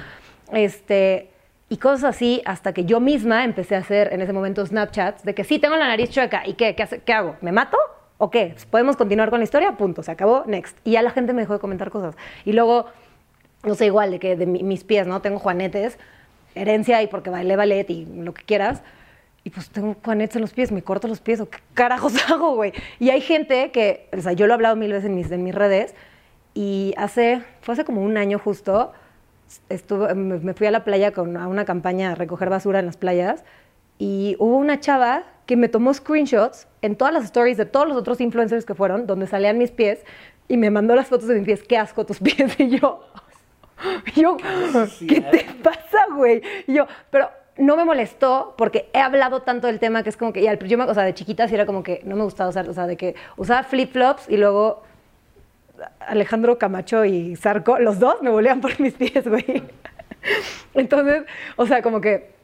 Este, 0.52 1.30
y 1.68 1.76
cosas 1.76 2.04
así, 2.04 2.40
hasta 2.46 2.72
que 2.72 2.84
yo 2.84 3.00
misma 3.00 3.44
empecé 3.44 3.76
a 3.76 3.78
hacer 3.78 4.12
en 4.12 4.22
ese 4.22 4.32
momento 4.32 4.64
Snapchats 4.64 5.22
de 5.24 5.34
que 5.34 5.44
sí, 5.44 5.58
tengo 5.58 5.76
la 5.76 5.86
nariz 5.88 6.10
chueca. 6.10 6.46
¿Y 6.46 6.54
qué? 6.54 6.74
¿Qué, 6.74 6.82
hace- 6.82 7.00
qué 7.02 7.12
hago? 7.12 7.36
¿Me 7.42 7.52
mato? 7.52 7.76
¿O 8.18 8.30
qué? 8.30 8.54
¿Podemos 8.70 8.96
continuar 8.96 9.30
con 9.30 9.38
la 9.40 9.44
historia? 9.44 9.72
Punto, 9.76 10.02
se 10.02 10.10
acabó, 10.10 10.42
next. 10.46 10.76
Y 10.84 10.92
ya 10.92 11.02
la 11.02 11.10
gente 11.10 11.32
me 11.32 11.42
dejó 11.42 11.52
de 11.54 11.60
comentar 11.60 11.90
cosas. 11.90 12.16
Y 12.44 12.52
luego, 12.52 12.86
no 13.64 13.74
sé, 13.74 13.86
igual, 13.86 14.10
de 14.10 14.18
que 14.18 14.36
de 14.36 14.46
mi- 14.46 14.62
mis 14.64 14.82
pies, 14.84 15.06
¿no? 15.06 15.22
Tengo 15.22 15.38
juanetes, 15.38 15.98
herencia 16.54 17.00
y 17.02 17.06
porque 17.06 17.30
bailé 17.30 17.54
ballet 17.56 17.88
y 17.90 18.06
lo 18.06 18.34
que 18.34 18.42
quieras. 18.42 18.82
Y 19.44 19.50
pues 19.50 19.70
tengo 19.70 19.96
juanetes 20.04 20.34
en 20.36 20.42
los 20.42 20.52
pies, 20.52 20.72
me 20.72 20.82
corto 20.82 21.06
los 21.06 21.20
pies, 21.20 21.40
¿o 21.40 21.48
qué 21.48 21.58
carajos 21.74 22.12
hago, 22.30 22.56
güey? 22.56 22.72
Y 22.98 23.10
hay 23.10 23.20
gente 23.20 23.70
que, 23.70 24.08
o 24.16 24.20
sea, 24.20 24.32
yo 24.32 24.46
lo 24.46 24.52
he 24.52 24.56
hablado 24.56 24.74
mil 24.76 24.90
veces 24.92 25.06
en 25.06 25.14
mis, 25.14 25.30
en 25.30 25.44
mis 25.44 25.54
redes, 25.54 25.94
y 26.54 26.92
hace, 26.96 27.42
fue 27.62 27.74
hace 27.74 27.84
como 27.84 28.02
un 28.02 28.16
año 28.16 28.38
justo, 28.40 28.92
estuve, 29.68 30.12
me, 30.14 30.38
me 30.38 30.54
fui 30.54 30.66
a 30.66 30.70
la 30.72 30.82
playa 30.84 31.12
con, 31.12 31.36
a 31.36 31.46
una 31.46 31.64
campaña 31.64 32.10
a 32.12 32.14
recoger 32.16 32.50
basura 32.50 32.80
en 32.80 32.86
las 32.86 32.96
playas, 32.96 33.44
y 33.98 34.36
hubo 34.38 34.56
una 34.56 34.80
chava 34.80 35.24
que 35.46 35.56
me 35.56 35.68
tomó 35.68 35.92
screenshots 35.94 36.66
en 36.82 36.94
todas 36.96 37.12
las 37.12 37.24
stories 37.24 37.56
de 37.56 37.64
todos 37.66 37.88
los 37.88 37.96
otros 37.96 38.20
influencers 38.20 38.64
que 38.64 38.74
fueron, 38.74 39.06
donde 39.06 39.26
salían 39.26 39.58
mis 39.58 39.70
pies, 39.70 40.00
y 40.46 40.56
me 40.56 40.70
mandó 40.70 40.94
las 40.94 41.08
fotos 41.08 41.28
de 41.28 41.34
mis 41.36 41.44
pies, 41.44 41.62
qué 41.62 41.76
asco 41.78 42.04
tus 42.06 42.18
pies, 42.20 42.58
y 42.58 42.68
yo, 42.78 43.02
y 44.14 44.20
yo, 44.22 44.36
¿qué 45.08 45.20
te 45.20 45.46
pasa, 45.62 46.06
güey? 46.14 46.42
Y 46.66 46.74
yo, 46.74 46.86
pero 47.10 47.30
no 47.56 47.76
me 47.76 47.84
molestó 47.84 48.54
porque 48.56 48.88
he 48.92 48.98
hablado 49.00 49.42
tanto 49.42 49.66
del 49.66 49.78
tema 49.80 50.02
que 50.02 50.10
es 50.10 50.16
como 50.16 50.32
que, 50.32 50.40
y 50.42 50.46
al, 50.46 50.58
yo, 50.60 50.78
me- 50.78 50.84
o 50.84 50.94
sea, 50.94 51.02
de 51.04 51.14
chiquita 51.14 51.48
sí 51.48 51.54
era 51.54 51.66
como 51.66 51.82
que 51.82 52.02
no 52.04 52.14
me 52.14 52.22
gustaba 52.22 52.50
usar, 52.50 52.68
o 52.68 52.72
sea, 52.72 52.86
de 52.86 52.96
que 52.96 53.14
usaba 53.36 53.62
flip-flops 53.64 54.28
y 54.28 54.36
luego 54.36 54.82
Alejandro 56.00 56.58
Camacho 56.58 57.04
y 57.04 57.36
Zarco, 57.36 57.78
los 57.78 57.98
dos 57.98 58.22
me 58.22 58.30
volvían 58.30 58.60
por 58.60 58.78
mis 58.80 58.94
pies, 58.94 59.26
güey. 59.26 59.62
Entonces, 60.74 61.24
o 61.56 61.66
sea, 61.66 61.82
como 61.82 62.00
que 62.00 62.37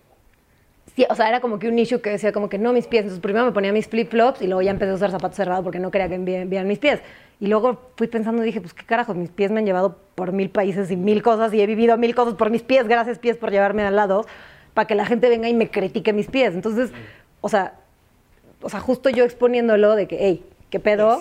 o 1.09 1.15
sea, 1.17 1.29
era 1.29 1.41
como 1.41 1.59
que 1.59 1.69
un 1.69 1.79
issue 1.79 2.01
que 2.01 2.11
decía 2.11 2.31
como 2.33 2.49
que 2.49 2.59
no 2.59 2.73
mis 2.73 2.87
pies. 2.87 3.03
Entonces 3.03 3.21
primero 3.21 3.45
me 3.45 3.53
ponía 3.53 3.73
mis 3.73 3.89
flip-flops 3.89 4.41
y 4.43 4.47
luego 4.47 4.63
ya 4.63 4.71
empecé 4.71 4.93
a 4.93 4.95
usar 4.95 5.11
zapatos 5.11 5.37
cerrados 5.37 5.65
porque 5.65 5.81
no 5.81 5.91
quería 5.91 6.09
que 6.09 6.19
vi- 6.19 6.45
vieran 6.45 6.69
mis 6.69 6.79
pies. 6.79 7.01
Y 7.41 7.49
luego 7.49 7.81
fui 7.97 8.07
pensando 8.07 8.43
y 8.43 8.47
dije, 8.47 8.61
pues 8.61 8.73
qué 8.75 8.85
carajo, 8.87 9.13
mis 9.13 9.31
pies 9.31 9.51
me 9.51 9.59
han 9.59 9.67
llevado 9.67 9.99
por 10.15 10.31
mil 10.33 10.51
países 10.51 10.91
y 10.93 10.97
mil 10.97 11.21
cosas 11.23 11.53
y 11.53 11.61
he 11.61 11.67
vivido 11.67 11.97
mil 11.99 12.15
cosas 12.15 12.35
por 12.35 12.51
mis 12.51 12.63
pies. 12.63 12.87
Gracias 12.87 13.19
pies 13.19 13.37
por 13.37 13.51
llevarme 13.51 13.83
al 13.83 13.97
lado 13.97 14.25
para 14.73 14.87
que 14.87 14.95
la 14.95 15.05
gente 15.05 15.29
venga 15.29 15.49
y 15.49 15.55
me 15.55 15.69
critique 15.69 16.13
mis 16.13 16.29
pies. 16.29 16.55
Entonces, 16.55 16.93
o 17.41 17.49
sea, 17.49 17.75
o 18.63 18.69
sea, 18.69 18.79
justo 18.81 19.11
yo 19.11 19.25
exponiéndolo 19.25 19.97
de 19.97 20.07
que, 20.07 20.17
hey, 20.21 20.47
¿qué 20.71 20.79
pedo? 20.81 21.19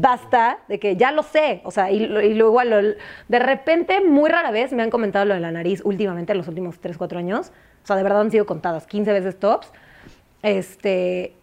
Basta, 0.00 0.58
de 0.68 0.78
que 0.80 0.96
ya 0.96 1.12
lo 1.12 1.22
sé. 1.22 1.60
O 1.64 1.70
sea, 1.70 1.90
y, 1.90 2.02
y 2.04 2.34
luego 2.34 2.50
igual, 2.50 2.96
de 3.28 3.38
repente, 3.38 4.00
muy 4.00 4.30
rara 4.30 4.50
vez 4.50 4.72
me 4.72 4.82
han 4.82 4.90
comentado 4.90 5.26
lo 5.26 5.34
de 5.34 5.40
la 5.40 5.50
nariz 5.52 5.82
últimamente, 5.84 6.32
en 6.32 6.38
los 6.38 6.48
últimos 6.48 6.80
3, 6.80 6.96
4 6.96 7.18
años. 7.18 7.52
O 7.82 7.86
sea, 7.86 7.96
de 7.96 8.02
verdad 8.02 8.20
han 8.20 8.30
sido 8.30 8.46
contadas 8.46 8.86
15 8.86 9.12
veces 9.12 9.38
tops. 9.38 9.70
Este, 10.42 11.34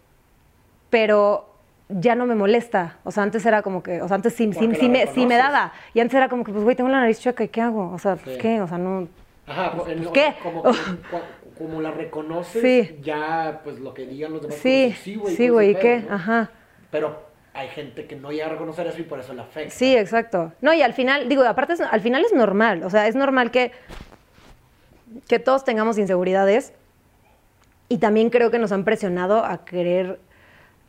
pero 0.90 1.48
ya 1.88 2.14
no 2.14 2.26
me 2.26 2.34
molesta. 2.34 2.96
O 3.04 3.10
sea, 3.10 3.22
antes 3.22 3.44
era 3.46 3.62
como 3.62 3.82
que, 3.82 4.02
o 4.02 4.08
sea, 4.08 4.16
antes 4.16 4.34
sí, 4.34 4.52
sí, 4.52 4.68
sí 4.78 4.88
me, 4.88 5.06
sí 5.08 5.26
me 5.26 5.36
daba. 5.36 5.72
Y 5.94 6.00
antes 6.00 6.14
era 6.16 6.28
como 6.28 6.44
que, 6.44 6.52
pues, 6.52 6.64
güey, 6.64 6.76
tengo 6.76 6.90
la 6.90 7.00
nariz 7.00 7.20
chueca, 7.20 7.44
¿y 7.44 7.48
qué 7.48 7.60
hago? 7.60 7.90
O 7.92 7.98
sea, 7.98 8.16
pues, 8.16 8.36
Sí. 8.36 8.42
¿qué? 8.42 8.60
O 8.60 8.66
sea, 8.68 8.78
no... 8.78 9.08
Ajá, 9.46 9.72
pues, 9.72 9.96
¿Qué? 10.12 10.34
Como, 10.42 10.62
cua- 10.64 11.22
como 11.56 11.80
la 11.80 11.90
reconoces, 11.90 12.60
Sí. 12.62 12.98
ya, 13.02 13.60
pues 13.64 13.78
lo 13.80 13.94
que 13.94 14.06
digan 14.06 14.32
los 14.32 14.42
demás. 14.42 14.58
Sí, 14.58 14.94
pues, 15.04 15.18
güey, 15.18 15.36
sí, 15.36 15.48
güey, 15.48 15.70
¿y 15.70 15.74
qué? 15.76 16.04
Ajá. 16.10 16.50
Pero 16.90 17.22
hay 17.54 17.68
gente 17.68 18.06
que 18.06 18.16
no 18.16 18.30
llega 18.30 18.46
a 18.46 18.50
reconocer 18.50 18.86
eso 18.86 19.00
y 19.00 19.04
por 19.04 19.18
eso 19.20 19.32
le 19.32 19.40
afecta. 19.42 19.70
Sí, 19.74 19.96
exacto. 19.96 20.52
No, 20.60 20.72
y 20.74 20.82
al 20.82 20.92
final, 20.92 21.28
digo, 21.28 21.42
aparte, 21.44 21.72
es- 21.72 21.80
al 21.80 22.00
final 22.00 22.22
es 22.24 22.32
normal. 22.34 22.82
O 22.84 22.90
sea, 22.90 23.08
es 23.08 23.14
normal 23.14 23.50
que, 23.50 23.72
que 25.28 25.38
todos 25.38 25.64
tengamos 25.64 25.98
inseguridades. 25.98 26.72
Y 27.88 27.98
también 27.98 28.28
creo 28.30 28.50
que 28.50 28.58
nos 28.58 28.72
han 28.72 28.84
presionado 28.84 29.44
a 29.44 29.64
querer 29.64 30.20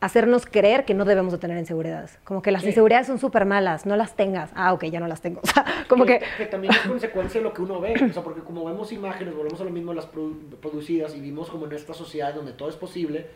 hacernos 0.00 0.46
creer 0.46 0.84
que 0.86 0.94
no 0.94 1.04
debemos 1.04 1.32
de 1.32 1.38
tener 1.38 1.58
inseguridades. 1.58 2.18
Como 2.24 2.40
que 2.42 2.50
las 2.52 2.62
Sí. 2.62 2.68
inseguridades 2.68 3.06
son 3.06 3.18
súper 3.18 3.44
malas, 3.44 3.84
no 3.84 3.96
las 3.96 4.16
tengas. 4.16 4.50
Ah, 4.54 4.72
ok, 4.72 4.84
ya 4.86 4.98
no 5.00 5.06
las 5.08 5.20
tengo. 5.20 5.40
O 5.44 5.46
sea, 5.46 5.64
como 5.88 6.06
que... 6.06 6.20
que 6.38 6.46
también 6.46 6.72
es 6.72 6.80
consecuencia 6.80 7.40
de 7.40 7.44
lo 7.44 7.52
que 7.52 7.60
uno 7.62 7.80
ve, 7.80 7.94
o 8.08 8.12
sea, 8.12 8.22
porque 8.22 8.40
como 8.42 8.64
vemos 8.64 8.92
imágenes, 8.92 9.34
volvemos 9.34 9.60
a 9.60 9.64
lo 9.64 9.70
mismo 9.70 9.92
las 9.92 10.10
produ- 10.10 10.56
producidas 10.60 11.14
y 11.14 11.20
vimos 11.20 11.50
como 11.50 11.66
en 11.66 11.72
esta 11.72 11.92
sociedad 11.94 12.34
donde 12.34 12.52
todo 12.52 12.68
es 12.70 12.76
posible, 12.76 13.26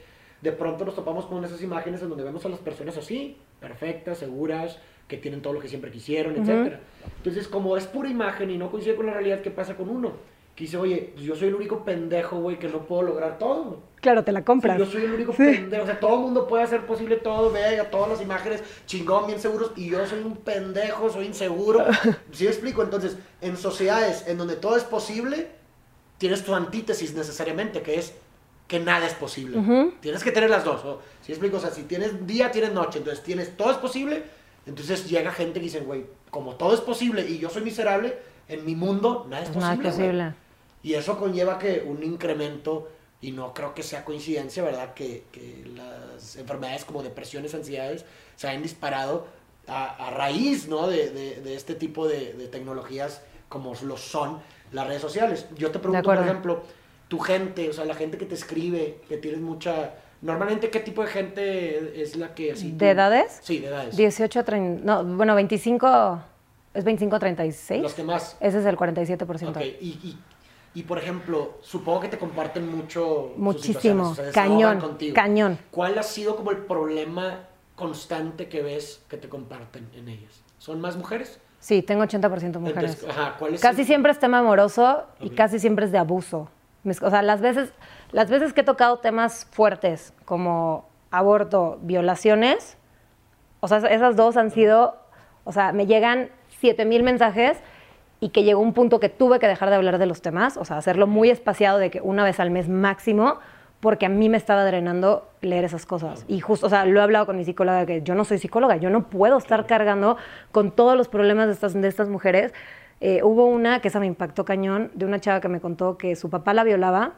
de 0.41 0.53
pronto 0.53 0.85
nos 0.87 0.95
topamos 0.95 1.27
con 1.27 1.45
esas 1.45 1.61
imágenes 1.63 2.03
en 2.03 2.09
donde 2.11 2.25
vemos 2.25 2.45
a 2.47 2.49
las 2.49 2.61
personas 2.61 2.97
así, 2.97 3.37
perfectas, 3.61 4.19
seguras, 4.19 4.79
que 5.09 5.17
tienen 5.19 5.43
todo 5.43 5.53
lo 5.55 5.61
que 5.61 5.69
siempre 5.69 5.91
quisieron, 5.91 6.35
etcétera. 6.37 6.81
Entonces, 7.19 7.47
como 7.49 7.77
es 7.77 7.87
pura 7.87 8.09
imagen 8.09 8.51
y 8.51 8.57
no 8.59 8.71
coincide 8.71 8.95
con 8.95 9.05
la 9.07 9.13
realidad, 9.13 9.41
¿qué 9.41 9.51
pasa 9.51 9.75
con 9.77 9.89
uno? 9.91 10.13
Que 10.55 10.65
dice, 10.65 10.77
oye, 10.77 11.11
pues 11.15 11.27
yo 11.27 11.35
soy 11.35 11.49
el 11.49 11.55
único 11.57 11.85
pendejo, 11.85 12.39
güey, 12.39 12.59
que 12.61 12.69
no 12.69 12.87
puedo 12.87 13.03
lograr 13.03 13.39
todo. 13.39 13.81
Claro, 14.01 14.23
te 14.23 14.31
la 14.31 14.45
compras. 14.45 14.77
Sí, 14.79 14.85
yo 14.85 14.91
soy 14.91 15.03
el 15.05 15.13
único 15.15 15.33
Sí. 15.33 15.39
pendejo. 15.39 15.83
O 15.83 15.87
sea, 15.87 15.99
todo 15.99 16.15
el 16.15 16.21
mundo 16.21 16.47
puede 16.47 16.63
hacer 16.63 16.87
posible 16.87 17.17
todo, 17.17 17.51
vea 17.51 17.91
todas 17.91 18.09
las 18.11 18.21
imágenes, 18.21 18.63
chingón, 18.87 19.27
bien 19.27 19.41
seguros, 19.41 19.73
y 19.75 19.89
yo 19.91 20.07
soy 20.07 20.21
un 20.21 20.37
pendejo, 20.37 21.11
soy 21.11 21.27
inseguro. 21.27 21.85
¿Sí 22.33 22.45
me 22.45 22.51
explico? 22.51 22.83
Entonces, 22.85 23.17
en 23.41 23.57
sociedades 23.57 24.29
en 24.29 24.39
donde 24.39 24.55
todo 24.57 24.77
es 24.77 24.85
posible, 24.85 25.49
tienes 26.19 26.45
tu 26.45 26.55
antítesis 26.55 27.15
necesariamente, 27.15 27.83
que 27.83 27.99
es 27.99 28.15
que 28.69 28.79
nada 28.79 29.07
es 29.07 29.15
posible. 29.15 29.59
Tienes 30.01 30.23
que 30.23 30.31
tener 30.31 30.51
las 30.51 30.65
dos. 30.65 30.85
¿o? 30.85 31.01
¿Sí 31.21 31.29
me 31.31 31.35
explico? 31.35 31.57
O 31.57 31.61
sea, 31.61 31.71
si 31.71 31.83
tienes 31.83 32.27
día, 32.27 32.51
tienes 32.53 32.73
noche. 32.73 32.99
Entonces, 32.99 33.23
tienes 33.25 33.57
todo 33.57 33.71
es 33.73 33.77
posible. 33.79 34.23
Entonces 34.67 35.09
llega 35.11 35.33
gente 35.33 35.59
que 35.61 35.65
dice, 35.65 35.81
güey, 35.81 36.07
como 36.31 36.55
todo 36.55 36.73
es 36.75 36.81
posible 36.81 37.27
y 37.29 37.39
yo 37.39 37.51
soy 37.51 37.63
miserable, 37.63 38.17
en 38.49 38.65
mi 38.65 38.75
mundo 38.75 39.27
nada 39.29 39.43
es 39.43 39.49
posible. 39.49 39.61
Nada 39.61 39.75
es 39.75 39.81
güey". 39.81 39.91
posible. 39.93 40.35
Y 40.85 40.95
eso 40.95 41.19
conlleva 41.19 41.59
que 41.59 41.83
un 41.85 42.03
incremento, 42.05 42.89
y 43.21 43.33
no 43.33 43.53
creo 43.55 43.75
que 43.75 43.83
sea 43.83 44.05
coincidencia, 44.05 44.63
¿verdad? 44.63 44.95
Que, 44.95 45.25
que 45.33 45.65
las 45.75 46.37
enfermedades 46.37 46.85
como 46.85 47.03
depresiones, 47.03 47.55
ansiedades, 47.55 48.05
se 48.37 48.47
hayan 48.49 48.63
disparado 48.63 49.27
a, 49.67 49.87
a 50.07 50.11
raíz, 50.11 50.69
¿no? 50.69 50.87
De, 50.87 51.11
de- 51.11 51.41
de 51.41 51.55
este 51.57 51.75
tipo 51.75 52.07
de, 52.07 52.35
de 52.35 52.47
tecnologías 52.49 53.23
como 53.49 53.73
lo 53.83 53.97
son 53.97 54.41
las 54.73 54.87
redes 54.87 55.01
sociales. 55.03 55.47
Yo 55.57 55.71
te 55.71 55.79
pregunto, 55.79 56.03
por 56.05 56.19
ejemplo, 56.19 56.63
tu 57.09 57.19
gente, 57.19 57.71
o 57.71 57.73
sea, 57.73 57.85
la 57.87 57.95
gente 57.95 58.19
que 58.19 58.27
te 58.27 58.35
escribe, 58.35 59.01
que 59.09 59.17
tienes 59.17 59.41
mucha... 59.41 59.95
Normalmente, 60.21 60.71
¿qué 60.71 60.81
tipo 60.81 61.03
de 61.03 61.09
gente 61.09 62.03
es 62.03 62.17
la 62.17 62.35
que 62.35 62.53
así... 62.53 62.73
¿De 62.73 62.79
tú- 62.79 62.85
edades? 62.85 63.41
Sí, 63.43 63.59
de 63.61 63.69
edades. 63.69 63.97
18 63.97 64.41
a 64.41 64.45
30... 64.45 64.83
No, 64.85 65.05
bueno, 65.17 65.35
25... 65.35 66.21
¿Es 66.75 66.85
25 66.85 67.17
a 67.17 67.19
36? 67.21 67.83
Los 67.83 67.95
que 67.95 68.03
más... 68.03 68.37
Ese 68.41 68.59
es 68.59 68.67
el 68.67 68.77
47%. 68.77 69.49
Ok, 69.51 69.61
y, 69.81 69.89
y, 69.89 70.19
y, 70.75 70.83
por 70.83 70.99
ejemplo, 70.99 71.59
supongo 71.61 72.01
que 72.01 72.09
te 72.09 72.19
comparten 72.19 72.69
mucho. 72.77 73.33
Muchísimo. 73.37 74.11
o 74.11 74.15
sea, 74.15 74.33
Cañón, 74.33 74.81
contigo. 74.81 75.15
cañón. 75.15 75.59
¿Cuál 75.71 75.99
ha 75.99 76.03
sido 76.03 76.35
como 76.37 76.51
el 76.51 76.59
problema 76.59 77.41
constante 77.77 78.49
que 78.49 78.63
ves 78.63 79.03
que 79.09 79.17
te 79.17 79.29
comparten 79.29 79.89
en 79.95 80.09
ellas? 80.09 80.41
¿Son 80.59 80.81
más 80.81 80.97
mujeres? 80.97 81.39
Sí, 81.61 81.83
tengo 81.83 82.03
80% 82.05 82.59
mujeres. 82.61 82.95
Entonces, 82.95 83.09
ajá, 83.09 83.37
¿cuál 83.39 83.55
es 83.55 83.61
Casi 83.61 83.83
el- 83.83 83.87
siempre 83.87 84.13
es 84.13 84.19
tema 84.19 84.39
amoroso 84.41 85.05
y 85.21 85.29
Ok. 85.29 85.35
casi 85.35 85.59
siempre 85.59 85.85
es 85.87 85.93
de 85.93 85.99
abuso. 85.99 86.49
O 87.01 87.11
sea, 87.11 87.23
las 87.23 87.41
veces, 87.41 87.73
las 88.13 88.29
veces 88.29 88.53
que 88.53 88.61
he 88.61 88.65
tocado 88.65 88.99
temas 88.99 89.47
fuertes 89.51 90.13
como 90.27 90.87
aborto, 91.11 91.79
violaciones, 91.83 92.77
o 93.61 93.69
sea, 93.69 93.79
esas 93.79 94.17
dos 94.17 94.37
han 94.37 94.51
sido, 94.51 94.97
o 95.45 95.53
sea, 95.53 95.73
me 95.73 95.87
llegan 95.87 96.29
7000 96.61 97.03
mensajes 97.03 97.57
y 98.25 98.31
que 98.31 98.43
llegó 98.43 98.61
un 98.63 98.73
punto 98.73 99.01
que 99.01 99.11
tuve 99.11 99.39
que 99.39 99.47
dejar 99.47 99.69
de 99.69 99.77
hablar 99.77 99.99
de 99.99 100.07
los 100.07 100.23
temas, 100.23 100.57
o 100.57 100.65
sea, 100.65 100.79
hacerlo 100.79 101.07
muy 101.07 101.29
espaciado 101.29 101.77
de 101.77 101.91
que 101.91 102.01
una 102.01 102.25
vez 102.25 102.41
al 102.41 102.51
mes 102.51 102.71
máximo, 102.71 103.39
porque 103.81 104.07
a 104.07 104.09
mí 104.09 104.31
me 104.31 104.39
estaba 104.39 104.65
drenando 104.65 105.29
leer 105.43 105.65
esas 105.65 105.85
cosas. 105.85 106.25
Y 106.27 106.41
justo, 106.41 106.69
o 106.69 106.71
sea, 106.71 106.87
lo 106.87 107.01
he 107.01 107.03
hablado 107.03 107.27
con 107.27 107.37
mi 107.37 107.45
psicóloga, 107.45 107.85
que 107.85 108.01
yo 108.01 108.15
no 108.15 108.25
soy 108.25 108.39
psicóloga, 108.39 108.79
yo 108.79 108.89
no 108.89 109.11
puedo 109.11 109.37
estar 109.37 109.67
cargando 109.67 110.17
con 110.53 110.71
todos 110.71 110.97
los 110.97 111.09
problemas 111.09 111.49
de 111.49 111.53
estas, 111.53 111.75
de 111.75 111.87
estas 111.87 112.09
mujeres. 112.09 112.55
Eh, 113.03 113.23
hubo 113.23 113.45
una, 113.45 113.81
que 113.81 113.89
esa 113.89 114.01
me 114.01 114.07
impactó 114.07 114.47
cañón, 114.47 114.91
de 114.95 115.05
una 115.05 115.21
chava 115.21 115.43
que 115.43 115.49
me 115.49 115.61
contó 115.61 115.99
que 115.99 116.17
su 116.17 116.31
papá 116.31 116.55
la 116.55 116.65
violaba, 116.65 117.13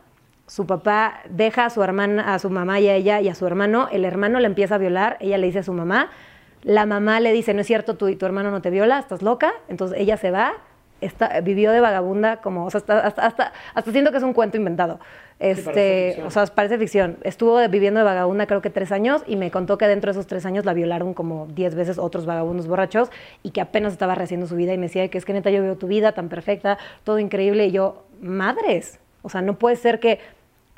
su 0.48 0.66
papá 0.66 1.20
deja 1.30 1.66
a 1.66 1.70
su 1.70 1.84
hermana, 1.84 2.34
a 2.34 2.40
su 2.40 2.50
mamá 2.50 2.80
y 2.80 2.88
a 2.88 2.96
ella 2.96 3.20
y 3.20 3.28
a 3.28 3.36
su 3.36 3.46
hermano, 3.46 3.86
el 3.92 4.04
hermano 4.04 4.40
le 4.40 4.46
empieza 4.46 4.74
a 4.74 4.78
violar, 4.78 5.18
ella 5.20 5.38
le 5.38 5.46
dice 5.46 5.60
a 5.60 5.62
su 5.62 5.72
mamá, 5.72 6.10
la 6.64 6.84
mamá 6.84 7.20
le 7.20 7.30
dice, 7.30 7.54
no 7.54 7.60
es 7.60 7.68
cierto, 7.68 7.96
tu, 7.96 8.12
tu 8.16 8.26
hermano 8.26 8.50
no 8.50 8.60
te 8.60 8.70
viola, 8.70 8.98
estás 8.98 9.22
loca, 9.22 9.52
entonces 9.68 10.00
ella 10.00 10.16
se 10.16 10.32
va, 10.32 10.54
está, 11.00 11.40
vivió 11.40 11.72
de 11.72 11.80
vagabunda 11.80 12.38
como, 12.38 12.66
o 12.66 12.70
sea, 12.70 12.78
hasta, 12.78 12.98
hasta, 13.00 13.26
hasta, 13.26 13.52
hasta 13.74 13.92
siento 13.92 14.10
que 14.10 14.16
es 14.18 14.22
un 14.22 14.32
cuento 14.32 14.56
inventado. 14.56 14.98
Este, 15.38 16.22
o 16.24 16.30
sea, 16.30 16.46
parece 16.46 16.78
ficción. 16.78 17.18
Estuvo 17.22 17.58
de- 17.58 17.68
viviendo 17.68 17.98
de 18.00 18.04
vagabunda 18.04 18.46
creo 18.46 18.62
que 18.62 18.70
tres 18.70 18.90
años 18.90 19.22
y 19.26 19.36
me 19.36 19.50
contó 19.50 19.76
que 19.76 19.86
dentro 19.86 20.08
de 20.10 20.12
esos 20.12 20.26
tres 20.26 20.46
años 20.46 20.64
la 20.64 20.72
violaron 20.72 21.12
como 21.12 21.46
diez 21.48 21.74
veces 21.74 21.98
otros 21.98 22.24
vagabundos 22.24 22.66
borrachos 22.66 23.10
y 23.42 23.50
que 23.50 23.60
apenas 23.60 23.92
estaba 23.92 24.14
rehaciendo 24.14 24.46
su 24.46 24.56
vida 24.56 24.72
y 24.72 24.78
me 24.78 24.86
decía 24.86 25.06
que 25.08 25.18
es 25.18 25.24
que 25.26 25.34
neta 25.34 25.50
yo 25.50 25.60
veo 25.62 25.76
tu 25.76 25.88
vida 25.88 26.12
tan 26.12 26.30
perfecta, 26.30 26.78
todo 27.04 27.18
increíble 27.18 27.66
y 27.66 27.70
yo, 27.72 28.04
madres, 28.22 28.98
o 29.22 29.28
sea, 29.28 29.42
no 29.42 29.58
puede 29.58 29.76
ser 29.76 30.00
que 30.00 30.20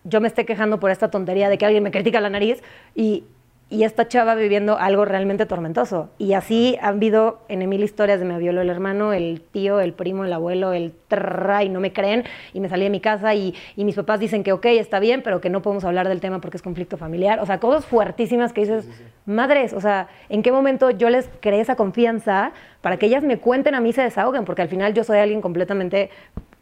yo 0.05 0.21
me 0.21 0.27
esté 0.29 0.45
quejando 0.45 0.81
por 0.81 0.91
esta 0.91 1.09
tontería 1.11 1.49
de 1.49 1.59
que 1.59 1.65
alguien 1.67 1.85
me 1.85 1.91
critica 1.93 2.21
la 2.21 2.31
nariz 2.31 2.63
y, 2.95 3.25
y 3.71 3.85
esta 3.85 4.09
chava 4.09 4.35
viviendo 4.35 4.79
algo 4.79 5.05
realmente 5.05 5.45
tormentoso. 5.45 6.09
Y 6.17 6.33
así 6.33 6.79
han 6.81 6.97
habido 6.97 7.41
en 7.49 7.69
mil 7.69 7.83
historias 7.83 8.19
de 8.19 8.25
me 8.25 8.39
violó 8.39 8.63
el 8.63 8.71
hermano, 8.71 9.13
el 9.13 9.43
tío, 9.53 9.81
el 9.81 9.93
primo, 9.93 10.25
el 10.25 10.33
abuelo, 10.33 10.73
el 10.73 10.95
trrra, 11.09 11.65
y 11.65 11.69
no 11.69 11.79
me 11.79 11.93
creen, 11.93 12.25
y 12.55 12.61
me 12.61 12.69
salí 12.71 12.85
de 12.85 12.91
mi 12.91 13.01
casa 13.01 13.35
y, 13.35 13.55
y 13.77 13.85
mis 13.85 13.95
papás 13.95 14.21
dicen 14.21 14.43
que 14.43 14.53
ok, 14.53 14.65
está 14.67 15.01
bien, 15.01 15.23
pero 15.23 15.41
que 15.41 15.51
no 15.51 15.61
podemos 15.61 15.85
hablar 15.85 16.09
del 16.09 16.21
tema 16.21 16.41
porque 16.41 16.57
es 16.57 16.63
conflicto 16.63 16.97
familiar. 16.97 17.41
O 17.41 17.47
sea, 17.47 17.61
cosas 17.61 17.85
fuertísimas 17.85 18.55
que 18.55 18.63
dices, 18.63 18.89
madres, 19.27 19.75
o 19.75 19.81
sea, 19.81 20.09
¿en 20.31 20.43
qué 20.43 20.51
momento 20.51 20.91
yo 20.91 21.11
les 21.11 21.29
creé 21.41 21.61
esa 21.61 21.77
confianza 21.77 22.53
para 22.81 22.97
que 22.97 23.07
ellas 23.07 23.23
me 23.23 23.39
cuenten 23.39 23.75
a 23.75 23.81
mí 23.81 23.91
y 23.91 23.93
se 23.93 24.03
desahoguen? 24.03 24.47
Porque 24.47 24.63
al 24.63 24.69
final 24.69 24.95
yo 24.95 25.05
soy 25.05 25.19
alguien 25.19 25.43
completamente 25.43 26.09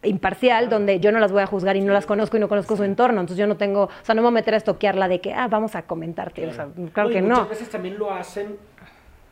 imparcial 0.02 0.68
donde 0.68 1.00
yo 1.00 1.10
no 1.12 1.18
las 1.18 1.32
voy 1.32 1.42
a 1.42 1.46
juzgar 1.46 1.76
y 1.76 1.80
no 1.80 1.92
las 1.92 2.06
conozco 2.06 2.36
y 2.36 2.40
no 2.40 2.48
conozco 2.48 2.76
su 2.76 2.84
entorno. 2.84 3.20
Entonces 3.20 3.38
yo 3.38 3.46
no 3.46 3.56
tengo, 3.56 3.84
o 3.84 3.90
sea, 4.04 4.14
no 4.14 4.22
me 4.22 4.26
voy 4.26 4.34
a 4.34 4.40
meter 4.40 4.54
a 4.54 4.56
estoquearla 4.58 5.08
de 5.08 5.20
que, 5.20 5.32
ah, 5.32 5.48
vamos 5.48 5.74
a 5.74 5.82
comentarte. 5.82 6.46
O 6.46 6.52
sea, 6.52 6.68
claro 6.92 7.08
que 7.10 7.22
muchas 7.22 7.38
no. 7.44 7.48
veces 7.48 7.68
también 7.70 7.98
lo 7.98 8.12
hacen 8.12 8.56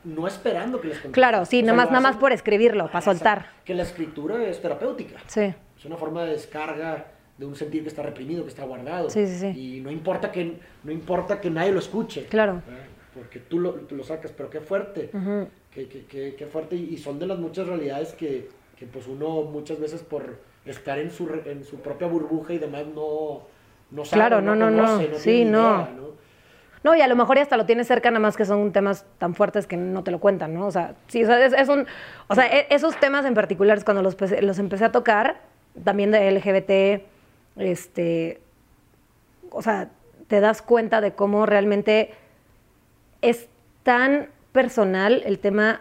no 0.05 0.27
esperando 0.27 0.81
que 0.81 0.89
les 0.89 0.97
contesten. 0.99 1.13
Claro, 1.13 1.45
sí, 1.47 1.59
O 1.59 1.61
sea, 1.65 1.67
nada 1.73 1.77
más, 1.77 1.91
nada 1.91 2.01
más 2.03 2.17
por 2.17 2.33
escribirlo, 2.33 2.87
para 2.89 3.01
sea, 3.01 3.13
soltar. 3.15 3.47
Que 3.65 3.75
la 3.75 3.83
escritura 3.85 4.43
es 4.45 4.61
terapéutica. 4.61 5.19
Sí. 5.27 5.55
Es 5.79 5.85
una 5.85 5.97
forma 5.97 6.25
de 6.25 6.33
descarga 6.33 7.07
de 7.39 7.47
un 7.47 7.57
sentir 7.57 7.83
que 7.83 7.89
está 7.89 8.03
reprimido, 8.03 8.43
que 8.43 8.51
está 8.51 8.65
guardado. 8.65 9.09
Sí, 9.11 9.27
sí, 9.27 9.39
sí. 9.39 9.47
Y 9.77 9.81
no 9.81 9.91
importa 9.91 10.31
que, 10.31 10.59
no 10.85 10.93
importa 10.93 11.41
que 11.41 11.51
nadie 11.51 11.73
lo 11.73 11.79
escuche. 11.79 12.27
Claro. 12.27 12.63
¿verdad? 12.67 12.85
Porque 13.15 13.39
tú 13.39 13.59
lo, 13.61 13.73
tú 13.75 13.97
lo 13.97 14.05
sacas, 14.05 14.33
pero 14.33 14.51
qué 14.51 14.61
fuerte. 14.61 15.11
Ujú. 15.13 15.49
qué, 15.73 15.89
qué- 15.89 16.05
qué- 16.05 16.35
qué 16.37 16.47
fuerte. 16.47 16.77
Y 16.77 16.97
son 16.99 17.19
de 17.19 17.27
las 17.27 17.39
muchas 17.39 17.67
realidades 17.67 18.13
que, 18.13 18.49
que 18.77 18.87
pues 18.87 19.07
uno 19.07 19.43
muchas 19.43 19.81
veces 19.81 20.03
por 20.03 20.39
estar 20.67 20.99
en 20.99 21.11
su, 21.11 21.29
en 21.45 21.65
su 21.65 21.81
propia 21.81 22.07
burbuja 22.07 22.53
y 22.55 22.59
demás 22.59 22.85
no, 22.95 23.43
no 23.91 24.05
sabe, 24.05 24.21
Claro, 24.21 24.41
no, 24.41 24.55
no, 24.57 24.71
no. 24.71 24.83
conoce, 24.99 25.15
Sí, 25.19 25.45
no. 25.45 25.61
idea, 25.61 25.91
¿no? 25.97 26.05
No, 26.83 26.95
y 26.95 27.01
a 27.01 27.09
lo 27.09 27.17
mejor 27.17 27.37
ya 27.37 27.43
hasta 27.43 27.57
lo 27.57 27.65
tienes 27.65 27.87
cerca, 27.87 28.11
nada 28.11 28.21
más 28.21 28.37
que 28.37 28.45
son 28.45 28.71
temas 28.73 29.07
tan 29.17 29.35
fuertes 29.35 29.67
que 29.67 29.77
no 29.79 30.05
te 30.05 30.11
lo 30.11 30.21
cuentan, 30.21 30.53
¿no? 30.53 30.67
O 30.67 30.71
sea, 30.71 30.95
sí, 31.09 31.23
o 31.25 31.27
sea, 31.27 31.43
es, 31.45 31.55
es 31.55 31.69
un, 31.71 31.87
o 32.29 32.35
sea, 32.35 32.47
e- 32.47 32.67
esos 32.69 32.99
temas 33.01 33.25
en 33.25 33.33
particular, 33.33 33.83
cuando 33.85 34.03
los, 34.03 34.17
los 34.43 34.59
empecé 34.59 34.85
a 34.85 34.93
tocar, 34.93 35.41
también 35.83 36.11
de 36.11 36.29
LGBT, 36.31 37.03
este, 37.57 38.41
o 39.51 39.63
sea, 39.63 39.89
te 40.29 40.41
das 40.41 40.61
cuenta 40.61 41.01
de 41.01 41.13
cómo 41.13 41.47
realmente 41.47 42.13
es 43.23 43.49
tan 43.83 44.29
personal 44.53 45.23
el 45.25 45.39
tema, 45.39 45.81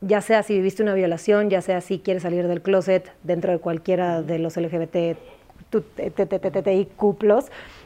ya 0.00 0.20
sea 0.20 0.42
si 0.42 0.54
viviste 0.54 0.82
una 0.82 0.94
violación, 0.94 1.50
ya 1.50 1.60
sea 1.60 1.80
si 1.80 1.98
quieres 1.98 2.22
salir 2.22 2.46
del 2.46 2.62
closet 2.62 3.12
dentro 3.24 3.52
de 3.52 3.58
cualquiera 3.58 4.22
de 4.22 4.38
los 4.38 4.56
LGBT, 4.56 5.18
TTTTIQ+, 5.70 6.90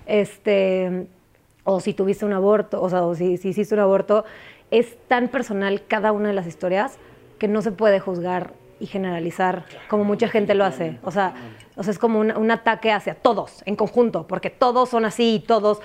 este, 0.06 1.06
o 1.64 1.80
si 1.80 1.94
tuviste 1.94 2.24
un 2.24 2.32
aborto, 2.32 2.82
o 2.82 2.90
sea, 2.90 3.02
o 3.02 3.14
si, 3.14 3.32
hiciste 3.32 3.74
un 3.74 3.80
aborto, 3.80 4.24
es 4.70 4.96
tan 5.08 5.28
personal 5.28 5.82
cada 5.86 6.12
una 6.12 6.28
de 6.28 6.34
las 6.34 6.46
historias 6.46 6.98
que 7.38 7.48
no 7.48 7.62
se 7.62 7.72
puede 7.72 8.00
juzgar 8.00 8.52
y 8.78 8.86
generalizar 8.86 9.64
como 9.88 10.04
mucha 10.04 10.28
gente 10.28 10.54
lo 10.54 10.64
hace. 10.64 10.98
O 11.02 11.10
sea, 11.10 11.34
o 11.76 11.82
sea 11.82 11.92
es 11.92 11.98
como 11.98 12.20
un, 12.20 12.50
ataque 12.50 12.92
hacia 12.92 13.14
todos 13.14 13.62
en 13.66 13.76
conjunto, 13.76 14.26
porque 14.26 14.50
todos 14.50 14.88
son 14.88 15.04
así 15.04 15.36
y 15.36 15.40
todos, 15.40 15.80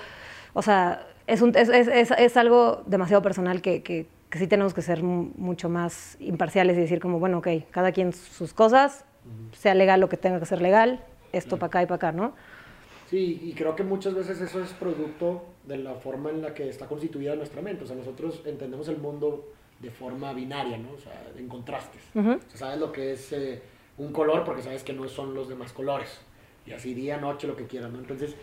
o 0.52 0.62
sea, 0.62 1.06
es, 1.26 1.42
un, 1.42 1.56
es, 1.56 1.68
es, 1.68 2.10
es 2.10 2.36
algo 2.36 2.82
demasiado 2.86 3.22
personal 3.22 3.60
que, 3.62 4.06
que, 4.30 4.38
sí 4.38 4.46
tenemos 4.46 4.74
que 4.74 4.82
ser 4.82 5.02
mucho 5.02 5.68
más 5.68 6.16
imparciales 6.20 6.76
y 6.76 6.80
decir 6.80 7.00
como, 7.00 7.18
bueno, 7.18 7.38
ok, 7.38 7.48
cada 7.70 7.92
quien 7.92 8.12
sus 8.12 8.52
cosas, 8.52 9.04
sea 9.52 9.74
legal 9.74 10.00
lo 10.00 10.08
que 10.08 10.16
tenga 10.16 10.38
que 10.40 10.46
ser 10.46 10.60
legal, 10.60 11.04
esto 11.32 11.58
para 11.58 11.68
acá 11.68 11.82
y 11.82 11.86
para 11.86 11.96
acá, 11.96 12.12
¿no? 12.12 12.32
Sí, 13.08 13.40
y 13.42 13.52
creo 13.52 13.74
que 13.74 13.84
muchas 13.84 14.14
veces 14.14 14.40
eso 14.40 14.62
es 14.62 14.72
producto 14.72 15.44
de 15.64 15.78
la 15.78 15.94
forma 15.94 16.30
en 16.30 16.42
la 16.42 16.52
que 16.52 16.68
está 16.68 16.86
constituida 16.86 17.34
nuestra 17.36 17.62
mente. 17.62 17.84
O 17.84 17.86
sea, 17.86 17.96
nosotros 17.96 18.42
entendemos 18.44 18.88
el 18.88 18.98
mundo 18.98 19.52
de 19.80 19.90
forma 19.90 20.32
binaria, 20.32 20.76
¿no? 20.76 20.92
O 20.92 20.98
sea, 20.98 21.12
en 21.36 21.48
contrastes. 21.48 22.02
Uh 22.14 22.20
-huh. 22.20 22.36
o 22.36 22.50
sea, 22.50 22.58
sabes 22.58 22.78
lo 22.78 22.92
que 22.92 23.12
es 23.12 23.32
eh, 23.32 23.62
un 23.96 24.12
color 24.12 24.44
porque 24.44 24.62
sabes 24.62 24.82
que 24.82 24.92
no 24.92 25.08
son 25.08 25.34
los 25.34 25.48
demás 25.48 25.72
colores. 25.72 26.20
Y 26.66 26.72
así 26.72 26.92
día, 26.92 27.16
noche, 27.16 27.46
lo 27.46 27.56
que 27.56 27.66
quieran, 27.66 27.94
¿no? 27.94 27.98
Entonces, 27.98 28.34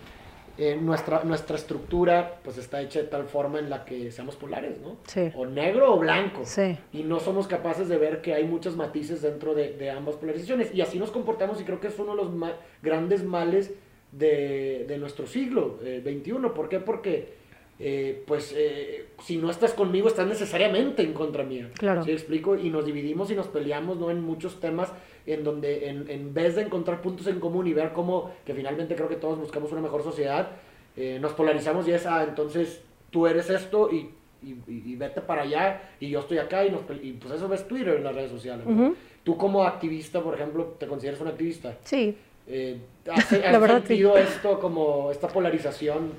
eh, 0.58 0.78
nuestra, 0.82 1.24
nuestra 1.24 1.56
estructura 1.56 2.39
pues 2.43 2.58
está 2.58 2.82
hecha 2.82 2.99
de 2.99 3.08
tal 3.08 3.26
forma 3.26 3.60
en 3.60 3.70
la 3.70 3.84
que 3.84 4.12
seamos 4.12 4.36
polares, 4.36 4.80
¿no? 4.80 4.97
Sí. 5.06 5.32
O 5.36 5.45
negro 5.45 5.93
o 5.93 5.99
blanco. 5.99 6.41
Sí. 6.45 6.78
Y 6.93 7.03
no 7.03 7.20
somos 7.20 7.47
capaces 7.47 7.89
de 7.89 7.97
ver 7.97 8.22
que 8.22 8.34
hay 8.34 8.45
muchos 8.45 8.76
matices 8.76 9.22
dentro 9.22 9.53
de, 9.53 9.74
de 9.74 9.91
ambas 9.91 10.16
polarizaciones. 10.16 10.74
Y 10.74 10.82
así 10.82 10.97
nos 10.97 11.12
comportamos 11.12 11.60
y 11.60 11.64
creo 11.64 11.80
que 11.80 11.88
es 11.88 11.99
uno 11.99 12.16
de 12.16 12.24
los 12.24 12.34
ma 12.34 12.53
grandes 12.82 13.24
males 13.24 13.74
de, 14.12 14.86
de 14.88 14.97
nuestro 14.97 15.28
siglo 15.28 15.80
eh, 15.84 16.01
XXI. 16.03 16.49
¿Por 16.53 16.70
qué? 16.70 16.80
Porque 16.80 17.34
eh, 17.78 18.24
pues 18.26 18.53
eh, 18.56 19.08
si 19.22 19.36
no 19.36 19.51
estás 19.51 19.74
conmigo 19.74 20.08
estás 20.08 20.28
necesariamente 20.28 21.03
en 21.03 21.14
contra 21.14 21.43
mía. 21.43 21.70
Claro. 21.78 22.03
¿Sí 22.06 22.12
explico? 22.12 22.56
Y 22.56 22.70
nos 22.70 22.86
dividimos 22.86 23.30
y 23.32 23.36
nos 23.36 23.47
peleamos 23.47 23.97
¿no? 23.97 24.12
en 24.12 24.22
muchos 24.22 24.62
temas 24.62 24.93
en 25.26 25.43
donde 25.43 25.89
en, 25.89 26.09
en, 26.09 26.34
vez 26.34 26.55
de 26.55 26.61
encontrar 26.61 27.01
puntos 27.01 27.28
en 27.28 27.39
común 27.39 27.67
y 27.67 27.73
ver 27.73 27.93
cómo, 27.93 28.32
que 28.45 28.53
finalmente 28.53 28.95
creo 28.95 29.07
que 29.07 29.15
todos 29.15 29.39
buscamos 29.39 29.71
una 29.71 29.82
mejor 29.82 30.03
sociedad, 30.03 30.49
eh, 30.95 31.17
nos 31.19 31.34
polarizamos 31.34 31.88
y 31.88 31.91
es, 31.91 32.05
ah, 32.05 32.23
entonces 32.23 32.82
tú 33.09 33.28
eres 33.28 33.49
esto 33.49 33.91
y, 33.91 34.09
y, 34.43 34.57
y, 34.67 34.95
vete 34.95 35.21
para 35.21 35.43
allá 35.43 35.82
y 35.99 36.09
yo 36.09 36.19
estoy 36.19 36.38
acá 36.38 36.65
y, 36.65 36.71
nos, 36.71 36.82
y 37.01 37.13
pues 37.13 37.34
eso 37.34 37.47
ves 37.47 37.67
Twitter 37.67 37.95
en 37.95 38.03
las 38.03 38.15
redes 38.15 38.32
sociales. 38.32 38.65
Uh 38.65 38.71
-huh. 38.71 38.95
Tú 39.23 39.38
como 39.38 39.63
activista, 39.63 40.21
por 40.21 40.36
ejemplo, 40.36 40.76
¿te 40.80 40.86
consideras 40.86 41.19
un 41.21 41.28
activista? 41.28 41.73
Sí. 41.84 42.15
Eh, 42.47 42.78
¿Has, 43.11 43.32
has 43.34 43.71
sentido 43.71 44.15
sí. 44.15 44.21
esto 44.21 44.59
como 44.59 45.11
esta 45.11 45.28
polarización? 45.28 46.11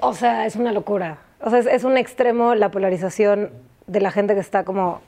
O 0.00 0.12
sea, 0.12 0.46
es 0.46 0.56
una 0.56 0.72
locura. 0.72 1.18
O 1.40 1.50
sea, 1.50 1.60
es, 1.60 1.66
es 1.66 1.84
un 1.84 1.96
extremo 1.96 2.54
la 2.54 2.70
polarización 2.70 3.50
de 3.86 4.00
la 4.00 4.10
gente 4.10 4.34
que 4.34 4.40
está 4.40 4.64
como... 4.64 5.00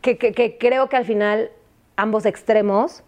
Que, 0.00 0.16
que, 0.18 0.32
que, 0.32 0.56
creo 0.58 0.88
que 0.88 0.96
al 0.96 1.04
final 1.04 1.50
ambos 1.96 2.26
extremos 2.26 3.02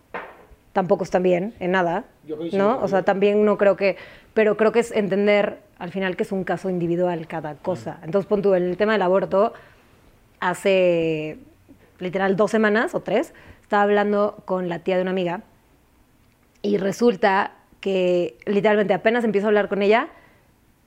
tampoco 0.72 1.04
están 1.04 1.22
bien 1.22 1.54
en 1.60 1.72
nada, 1.72 2.04
¿no? 2.52 2.80
O 2.80 2.88
sea, 2.88 3.02
también 3.02 3.44
no 3.44 3.58
creo 3.58 3.76
que... 3.76 3.96
Pero 4.34 4.56
creo 4.56 4.70
que 4.70 4.80
es 4.80 4.92
entender 4.92 5.58
al 5.78 5.90
final 5.90 6.16
que 6.16 6.22
es 6.22 6.32
un 6.32 6.44
caso 6.44 6.70
individual 6.70 7.26
cada 7.26 7.54
cosa. 7.56 7.98
Entonces, 8.04 8.28
pon 8.28 8.42
tú, 8.42 8.54
el 8.54 8.76
tema 8.76 8.92
del 8.92 9.02
aborto, 9.02 9.52
hace 10.40 11.38
literal 11.98 12.36
dos 12.36 12.50
semanas 12.50 12.94
o 12.94 13.00
tres, 13.00 13.34
estaba 13.62 13.82
hablando 13.82 14.42
con 14.44 14.68
la 14.68 14.80
tía 14.80 14.96
de 14.96 15.02
una 15.02 15.10
amiga 15.10 15.42
y 16.62 16.78
resulta 16.78 17.52
que 17.80 18.36
literalmente 18.46 18.94
apenas 18.94 19.24
empiezo 19.24 19.46
a 19.46 19.48
hablar 19.48 19.68
con 19.68 19.82
ella 19.82 20.08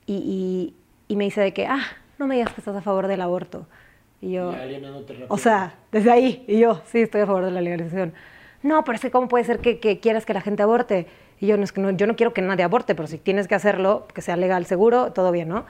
y, 0.06 0.14
y, 0.14 0.74
y, 1.12 1.16
me 1.16 1.24
dice 1.24 1.40
de 1.40 1.52
que, 1.52 1.66
ah, 1.66 1.84
no 2.18 2.26
me 2.26 2.36
digas 2.36 2.52
que 2.52 2.60
estás 2.60 2.76
a 2.76 2.82
favor 2.82 3.06
del 3.06 3.20
aborto. 3.20 3.66
Y 4.22 4.32
yo, 4.32 4.52
y 4.52 5.24
o 5.28 5.36
sea, 5.36 5.74
desde 5.90 6.12
ahí, 6.12 6.44
y 6.46 6.60
yo, 6.60 6.80
sí, 6.86 7.00
estoy 7.00 7.22
a 7.22 7.26
favor 7.26 7.44
de 7.44 7.50
la 7.50 7.60
legalización. 7.60 8.14
No, 8.62 8.84
pero 8.84 8.94
es 8.94 9.02
que 9.02 9.10
cómo 9.10 9.26
puede 9.26 9.42
ser 9.42 9.58
que, 9.58 9.80
que 9.80 9.98
quieras 9.98 10.24
que 10.24 10.32
la 10.32 10.40
gente 10.40 10.62
aborte. 10.62 11.08
Y 11.40 11.48
yo, 11.48 11.56
no, 11.56 11.64
es 11.64 11.72
que 11.72 11.80
no, 11.80 11.90
yo 11.90 12.06
no 12.06 12.14
quiero 12.14 12.32
que 12.32 12.40
nadie 12.40 12.62
aborte, 12.62 12.94
pero 12.94 13.08
si 13.08 13.18
tienes 13.18 13.48
que 13.48 13.56
hacerlo, 13.56 14.06
que 14.14 14.22
sea 14.22 14.36
legal, 14.36 14.64
seguro, 14.64 15.12
todo 15.12 15.32
bien, 15.32 15.48
¿no? 15.48 15.66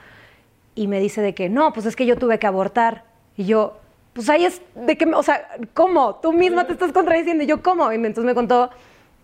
Y 0.75 0.85
me 0.87 0.99
dice 0.99 1.21
de 1.21 1.33
que, 1.33 1.49
no, 1.49 1.73
pues 1.73 1.87
es 1.87 1.95
que 1.95 2.05
yo 2.05 2.15
tuve 2.15 2.37
que 2.37 2.45
abortar. 2.45 3.05
Y 3.35 3.45
yo, 3.45 3.79
pues 4.13 4.29
ahí 4.29 4.45
es 4.45 4.61
de 4.75 4.97
que, 4.97 5.05
o 5.05 5.23
sea, 5.23 5.47
¿cómo? 5.73 6.19
Tú 6.21 6.31
misma 6.31 6.67
te 6.67 6.73
estás 6.73 6.91
contradiciendo. 6.91 7.43
Y 7.43 7.47
yo, 7.47 7.63
¿cómo? 7.63 7.91
Y 7.91 7.95
entonces 7.95 8.23
me 8.23 8.35
contó 8.35 8.69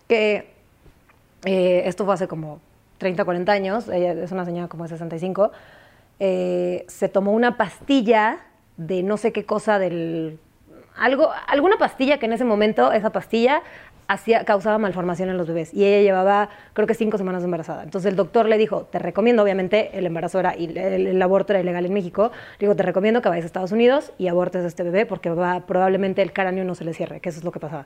que 0.08 0.50
eh, 1.44 1.82
esto 1.86 2.04
fue 2.04 2.14
hace 2.14 2.26
como 2.26 2.60
30, 2.98 3.24
40 3.24 3.52
años, 3.52 3.88
ella 3.88 4.12
es 4.12 4.32
una 4.32 4.44
señora 4.44 4.66
como 4.66 4.82
de 4.82 4.90
65, 4.90 5.52
eh, 6.18 6.84
se 6.88 7.08
tomó 7.08 7.32
una 7.32 7.56
pastilla 7.56 8.40
de 8.80 9.02
no 9.02 9.16
sé 9.16 9.32
qué 9.32 9.44
cosa 9.44 9.78
del... 9.78 10.38
Algo, 10.96 11.30
alguna 11.46 11.76
pastilla 11.76 12.18
que 12.18 12.26
en 12.26 12.32
ese 12.32 12.44
momento, 12.44 12.92
esa 12.92 13.10
pastilla, 13.10 13.62
hacía, 14.08 14.44
causaba 14.44 14.78
malformación 14.78 15.28
en 15.28 15.36
los 15.36 15.46
bebés. 15.46 15.72
Y 15.72 15.84
ella 15.84 16.02
llevaba, 16.02 16.48
creo 16.72 16.86
que 16.86 16.94
cinco 16.94 17.18
semanas 17.18 17.44
embarazada. 17.44 17.82
Entonces 17.82 18.10
el 18.10 18.16
doctor 18.16 18.48
le 18.48 18.56
dijo, 18.58 18.82
te 18.90 18.98
recomiendo, 18.98 19.42
obviamente, 19.42 19.90
el 19.98 20.06
embarazo 20.06 20.40
era, 20.40 20.56
y 20.56 20.64
el, 20.64 21.06
el 21.06 21.22
aborto 21.22 21.52
era 21.52 21.60
ilegal 21.60 21.86
en 21.86 21.92
México, 21.92 22.32
le 22.58 22.66
digo, 22.66 22.74
te 22.74 22.82
recomiendo 22.82 23.20
que 23.22 23.28
vayas 23.28 23.44
a 23.44 23.46
Estados 23.46 23.72
Unidos 23.72 24.12
y 24.18 24.28
abortes 24.28 24.64
a 24.64 24.66
este 24.66 24.82
bebé 24.82 25.04
porque 25.04 25.30
va, 25.30 25.60
probablemente 25.60 26.22
el 26.22 26.32
cráneo 26.32 26.64
no 26.64 26.74
se 26.74 26.84
le 26.84 26.94
cierre, 26.94 27.20
que 27.20 27.28
eso 27.28 27.38
es 27.38 27.44
lo 27.44 27.52
que 27.52 27.60
pasaba. 27.60 27.84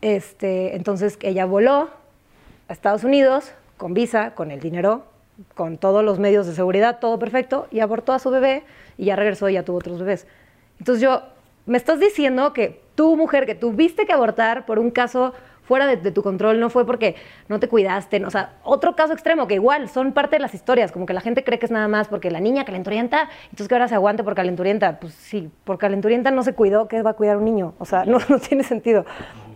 Este, 0.00 0.76
entonces 0.76 1.18
ella 1.22 1.44
voló 1.44 1.90
a 2.68 2.72
Estados 2.72 3.04
Unidos, 3.04 3.52
con 3.76 3.94
visa, 3.94 4.34
con 4.34 4.50
el 4.50 4.60
dinero, 4.60 5.04
con 5.54 5.78
todos 5.78 6.04
los 6.04 6.18
medios 6.18 6.46
de 6.46 6.54
seguridad, 6.54 6.98
todo 7.00 7.18
perfecto, 7.18 7.66
y 7.70 7.80
abortó 7.80 8.12
a 8.12 8.18
su 8.18 8.30
bebé 8.30 8.62
y 9.00 9.06
ya 9.06 9.16
regresó 9.16 9.48
y 9.48 9.54
ya 9.54 9.64
tuvo 9.64 9.78
otros 9.78 9.98
bebés. 9.98 10.26
Entonces 10.78 11.02
yo, 11.02 11.22
me 11.64 11.78
estás 11.78 11.98
diciendo 11.98 12.52
que 12.52 12.82
tú, 12.94 13.16
mujer, 13.16 13.46
que 13.46 13.54
tuviste 13.54 14.04
que 14.04 14.12
abortar 14.12 14.66
por 14.66 14.78
un 14.78 14.90
caso 14.90 15.32
fuera 15.62 15.86
de, 15.86 16.10
tu 16.10 16.22
control, 16.22 16.60
no 16.60 16.68
fue 16.68 16.84
porque 16.84 17.14
no 17.48 17.60
te 17.60 17.68
cuidaste, 17.68 18.24
o 18.26 18.30
sea, 18.30 18.58
otro 18.64 18.96
caso 18.96 19.12
extremo, 19.12 19.46
que 19.46 19.54
igual 19.54 19.88
son 19.88 20.12
parte 20.12 20.36
de 20.36 20.40
las 20.40 20.52
historias, 20.52 20.90
como 20.90 21.06
que 21.06 21.14
la 21.14 21.20
gente 21.20 21.44
cree 21.44 21.60
que 21.60 21.66
es 21.66 21.70
nada 21.70 21.86
más 21.86 22.08
porque 22.08 22.30
la 22.30 22.40
niña 22.40 22.64
calenturienta, 22.64 23.30
entonces 23.44 23.68
que 23.68 23.74
ahora 23.74 23.86
se 23.86 23.94
aguante 23.94 24.24
por 24.24 24.34
calenturienta, 24.34 24.98
pues 24.98 25.14
sí, 25.14 25.48
por 25.64 25.78
calenturienta 25.78 26.32
no 26.32 26.42
se 26.42 26.54
cuidó, 26.54 26.88
¿qué 26.88 27.00
va 27.02 27.10
a 27.10 27.14
cuidar 27.14 27.36
un 27.36 27.44
niño? 27.44 27.74
O 27.78 27.84
sea, 27.84 28.04
no, 28.06 28.18
no 28.28 28.38
tiene 28.40 28.64
sentido. 28.64 29.06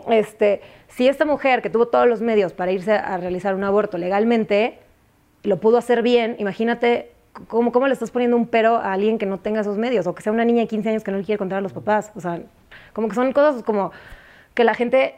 Este, 0.09 0.62
si 0.86 1.09
esta 1.09 1.24
mujer 1.24 1.61
que 1.62 1.68
tuvo 1.68 1.88
todos 1.88 2.07
los 2.07 2.20
medios 2.22 2.53
para 2.53 2.70
irse 2.70 2.92
a 2.92 3.16
realizar 3.16 3.57
un 3.57 3.64
aborto 3.64 3.99
legalmente, 3.99 4.78
lo 5.42 5.59
pudo 5.59 5.78
hacer 5.78 6.03
bien, 6.03 6.36
imagínate 6.38 7.13
cómo, 7.49 7.72
cómo 7.72 7.87
le 7.87 7.93
estás 7.93 8.11
poniendo 8.11 8.37
un 8.37 8.47
pero 8.47 8.76
a 8.76 8.93
alguien 8.93 9.18
que 9.18 9.26
no 9.26 9.39
tenga 9.39 9.61
esos 9.61 9.76
medios, 9.76 10.07
o 10.07 10.14
que 10.14 10.22
sea 10.22 10.32
una 10.32 10.45
niña 10.45 10.62
de 10.62 10.68
15 10.68 10.89
años 10.91 11.05
que 11.05 11.11
no 11.11 11.18
le 11.18 11.24
quiere 11.24 11.39
contar 11.39 11.59
a 11.59 11.61
los 11.61 11.72
papás. 11.72 12.12
O 12.14 12.20
sea, 12.20 12.41
como 12.93 13.09
que 13.09 13.14
son 13.14 13.32
cosas 13.32 13.62
como 13.62 13.93
que 14.55 14.64
la 14.64 14.74
gente 14.74 15.16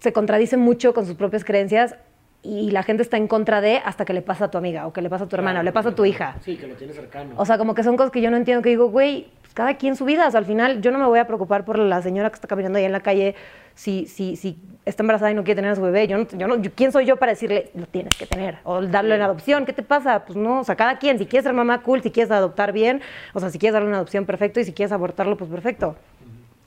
se 0.00 0.12
contradice 0.12 0.56
mucho 0.56 0.94
con 0.94 1.06
sus 1.06 1.16
propias 1.16 1.44
creencias 1.44 1.96
y 2.42 2.70
la 2.70 2.82
gente 2.82 3.02
está 3.02 3.18
en 3.18 3.28
contra 3.28 3.60
de 3.60 3.78
hasta 3.84 4.04
que 4.04 4.14
le 4.14 4.22
pasa 4.22 4.46
a 4.46 4.50
tu 4.50 4.56
amiga, 4.56 4.86
o 4.86 4.92
que 4.92 5.02
le 5.02 5.10
pasa 5.10 5.24
a 5.24 5.28
tu 5.28 5.36
hermana, 5.36 5.60
claro, 5.60 5.62
o 5.62 5.64
le 5.64 5.72
pasa 5.72 5.88
a 5.90 5.94
tu 5.94 6.04
hija. 6.06 6.36
Sí, 6.40 6.56
que 6.56 6.66
lo 6.66 6.74
tiene 6.74 6.92
cercano. 6.92 7.34
O 7.36 7.44
sea, 7.44 7.58
como 7.58 7.74
que 7.74 7.82
son 7.82 7.96
cosas 7.96 8.10
que 8.10 8.22
yo 8.22 8.30
no 8.30 8.38
entiendo, 8.38 8.62
que 8.62 8.70
digo, 8.70 8.88
güey, 8.88 9.28
pues 9.50 9.54
cada 9.56 9.74
quien 9.74 9.96
su 9.96 10.04
vida. 10.04 10.28
O 10.28 10.30
sea, 10.30 10.38
al 10.38 10.46
final 10.46 10.80
yo 10.80 10.92
no 10.92 10.98
me 10.98 11.06
voy 11.06 11.18
a 11.18 11.26
preocupar 11.26 11.64
por 11.64 11.76
la 11.78 12.00
señora 12.02 12.30
que 12.30 12.36
está 12.36 12.46
caminando 12.46 12.78
ahí 12.78 12.84
en 12.84 12.92
la 12.92 13.00
calle 13.00 13.34
si, 13.74 14.06
si, 14.06 14.36
si 14.36 14.56
está 14.84 15.02
embarazada 15.02 15.32
y 15.32 15.34
no 15.34 15.42
quiere 15.42 15.56
tener 15.56 15.72
a 15.72 15.74
su 15.74 15.82
bebé. 15.82 16.06
Yo 16.06 16.18
no, 16.18 16.26
yo 16.28 16.46
no, 16.46 16.56
yo, 16.62 16.70
¿Quién 16.72 16.92
soy 16.92 17.04
yo 17.04 17.16
para 17.16 17.32
decirle, 17.32 17.70
lo 17.74 17.86
tienes 17.86 18.16
que 18.16 18.26
tener? 18.26 18.58
O 18.62 18.80
darle 18.80 19.16
en 19.16 19.22
adopción, 19.22 19.66
¿qué 19.66 19.72
te 19.72 19.82
pasa? 19.82 20.24
Pues 20.24 20.36
no, 20.36 20.60
o 20.60 20.64
sea, 20.64 20.76
cada 20.76 20.98
quien. 20.98 21.18
Si 21.18 21.26
quieres 21.26 21.44
ser 21.44 21.52
mamá, 21.52 21.82
cool. 21.82 22.00
Si 22.00 22.12
quieres 22.12 22.30
adoptar, 22.30 22.72
bien. 22.72 23.02
O 23.34 23.40
sea, 23.40 23.50
si 23.50 23.58
quieres 23.58 23.72
darle 23.72 23.88
una 23.88 23.96
adopción, 23.96 24.24
perfecto. 24.24 24.60
Y 24.60 24.64
si 24.64 24.72
quieres 24.72 24.92
abortarlo, 24.92 25.36
pues 25.36 25.50
perfecto. 25.50 25.96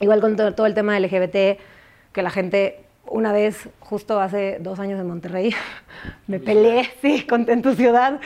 Igual 0.02 0.20
con 0.20 0.36
todo, 0.36 0.54
todo 0.54 0.68
el 0.68 0.74
tema 0.74 1.00
LGBT, 1.00 1.60
que 2.12 2.22
la 2.22 2.32
gente 2.32 2.84
una 3.06 3.32
vez, 3.32 3.70
justo 3.80 4.20
hace 4.20 4.58
dos 4.60 4.80
años 4.80 5.00
en 5.00 5.08
Monterrey, 5.08 5.54
me 6.28 6.40
peleé, 6.40 6.90
sí, 7.02 7.26
con, 7.26 7.50
en 7.50 7.62
tu 7.62 7.76
ciudad, 7.76 8.20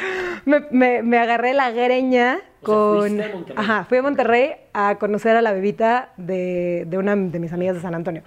me, 0.46 0.62
me, 0.72 1.04
me 1.04 1.18
agarré 1.18 1.54
la 1.54 1.72
greña 1.72 2.40
con... 2.68 3.00
O 3.00 3.08
sea, 3.10 3.32
ajá, 3.56 3.86
fui 3.86 3.98
a 3.98 4.02
Monterrey 4.02 4.52
a 4.74 4.96
conocer 4.96 5.36
a 5.36 5.42
la 5.42 5.52
bebita 5.54 6.10
de, 6.18 6.86
de, 6.88 6.98
una 6.98 7.16
de 7.16 7.40
mis 7.40 7.54
amigas 7.54 7.76
de 7.76 7.82
San 7.82 7.96
Antonio. 7.96 8.24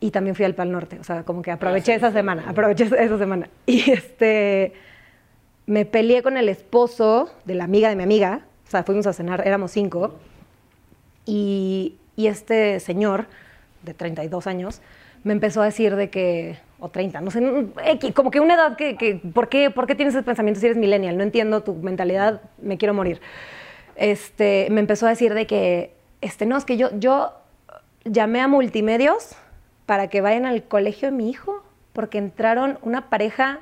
Y 0.00 0.10
también 0.10 0.34
fui 0.34 0.44
al 0.44 0.54
Pal 0.54 0.72
Norte, 0.72 0.98
o 0.98 1.04
sea, 1.04 1.22
como 1.22 1.42
que 1.42 1.50
aproveché 1.50 1.92
ah, 1.92 1.96
sí, 1.96 1.98
esa 1.98 2.08
sí, 2.08 2.14
semana, 2.14 2.42
sí. 2.42 2.48
aproveché 2.50 2.84
esa 2.84 3.18
semana. 3.18 3.48
Y 3.66 3.90
este, 3.90 4.72
me 5.66 5.84
peleé 5.84 6.22
con 6.22 6.36
el 6.36 6.48
esposo 6.48 7.30
de 7.44 7.54
la 7.54 7.64
amiga 7.64 7.88
de 7.88 7.96
mi 7.96 8.02
amiga, 8.02 8.40
o 8.66 8.70
sea, 8.70 8.82
fuimos 8.82 9.06
a 9.06 9.12
cenar, 9.12 9.46
éramos 9.46 9.70
cinco, 9.70 10.14
y, 11.24 11.96
y 12.16 12.26
este 12.26 12.80
señor 12.80 13.26
de 13.82 13.94
32 13.94 14.46
años 14.46 14.80
me 15.24 15.32
empezó 15.32 15.62
a 15.62 15.64
decir 15.64 15.96
de 15.96 16.10
que, 16.10 16.58
o 16.78 16.88
30, 16.88 17.20
no 17.20 17.30
sé, 17.30 17.40
como 18.14 18.30
que 18.30 18.40
una 18.40 18.54
edad 18.54 18.76
que, 18.76 18.96
que 18.96 19.16
¿por, 19.16 19.48
qué, 19.48 19.70
¿por 19.70 19.86
qué 19.86 19.94
tienes 19.94 20.14
ese 20.14 20.22
pensamiento 20.22 20.60
si 20.60 20.66
eres 20.66 20.78
millennial? 20.78 21.16
No 21.16 21.22
entiendo 21.22 21.62
tu 21.62 21.74
mentalidad, 21.74 22.42
me 22.60 22.78
quiero 22.78 22.94
morir. 22.94 23.20
Este, 23.96 24.68
me 24.70 24.80
empezó 24.80 25.06
a 25.06 25.10
decir 25.10 25.34
de 25.34 25.46
que, 25.46 25.94
este, 26.20 26.46
no, 26.46 26.56
es 26.56 26.64
que 26.64 26.76
yo, 26.76 26.88
yo 26.98 27.32
llamé 28.04 28.40
a 28.40 28.48
multimedios 28.48 29.36
para 29.86 30.08
que 30.08 30.20
vayan 30.20 30.46
al 30.46 30.64
colegio 30.64 31.10
de 31.10 31.16
mi 31.16 31.30
hijo, 31.30 31.62
porque 31.92 32.18
entraron 32.18 32.78
una 32.82 33.08
pareja, 33.08 33.60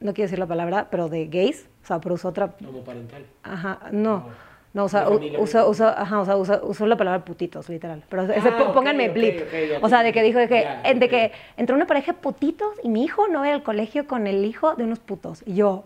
no 0.00 0.14
quiero 0.14 0.26
decir 0.26 0.38
la 0.38 0.46
palabra, 0.46 0.88
pero 0.90 1.08
de 1.08 1.26
gays, 1.26 1.68
o 1.84 1.86
sea, 1.86 2.00
pero 2.00 2.16
usó 2.16 2.28
otra... 2.28 2.56
parental. 2.84 3.26
Ajá, 3.42 3.78
no. 3.92 4.18
No, 4.18 4.47
o 4.84 4.88
sea, 4.88 5.08
usa, 5.38 5.66
usa, 5.66 5.94
ajá, 6.00 6.20
o 6.20 6.24
sea 6.24 6.36
usa, 6.36 6.60
usó 6.62 6.86
la 6.86 6.96
palabra 6.96 7.24
putitos, 7.24 7.68
literal. 7.68 8.02
Pero 8.08 8.22
ese, 8.24 8.48
Ah, 8.48 8.72
pónganme 8.74 9.08
ok, 9.08 9.14
blip. 9.14 9.40
o 9.82 9.88
sea, 9.88 10.02
de 10.02 10.12
que 10.12 10.22
dijo 10.22 10.38
de 10.38 10.48
que, 10.48 10.62
ya, 10.62 10.94
de 10.94 11.08
que 11.08 11.32
entró 11.56 11.76
una 11.76 11.86
pareja 11.86 12.12
de 12.12 12.18
putitos 12.18 12.68
y 12.82 12.88
mi 12.88 13.04
hijo 13.04 13.28
no 13.28 13.40
va 13.40 13.52
al 13.52 13.62
colegio 13.62 14.06
con 14.06 14.26
el 14.26 14.44
hijo 14.44 14.74
de 14.74 14.84
unos 14.84 14.98
putos. 14.98 15.42
Y 15.46 15.54
yo, 15.54 15.84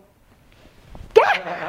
¿qué? 1.13 1.21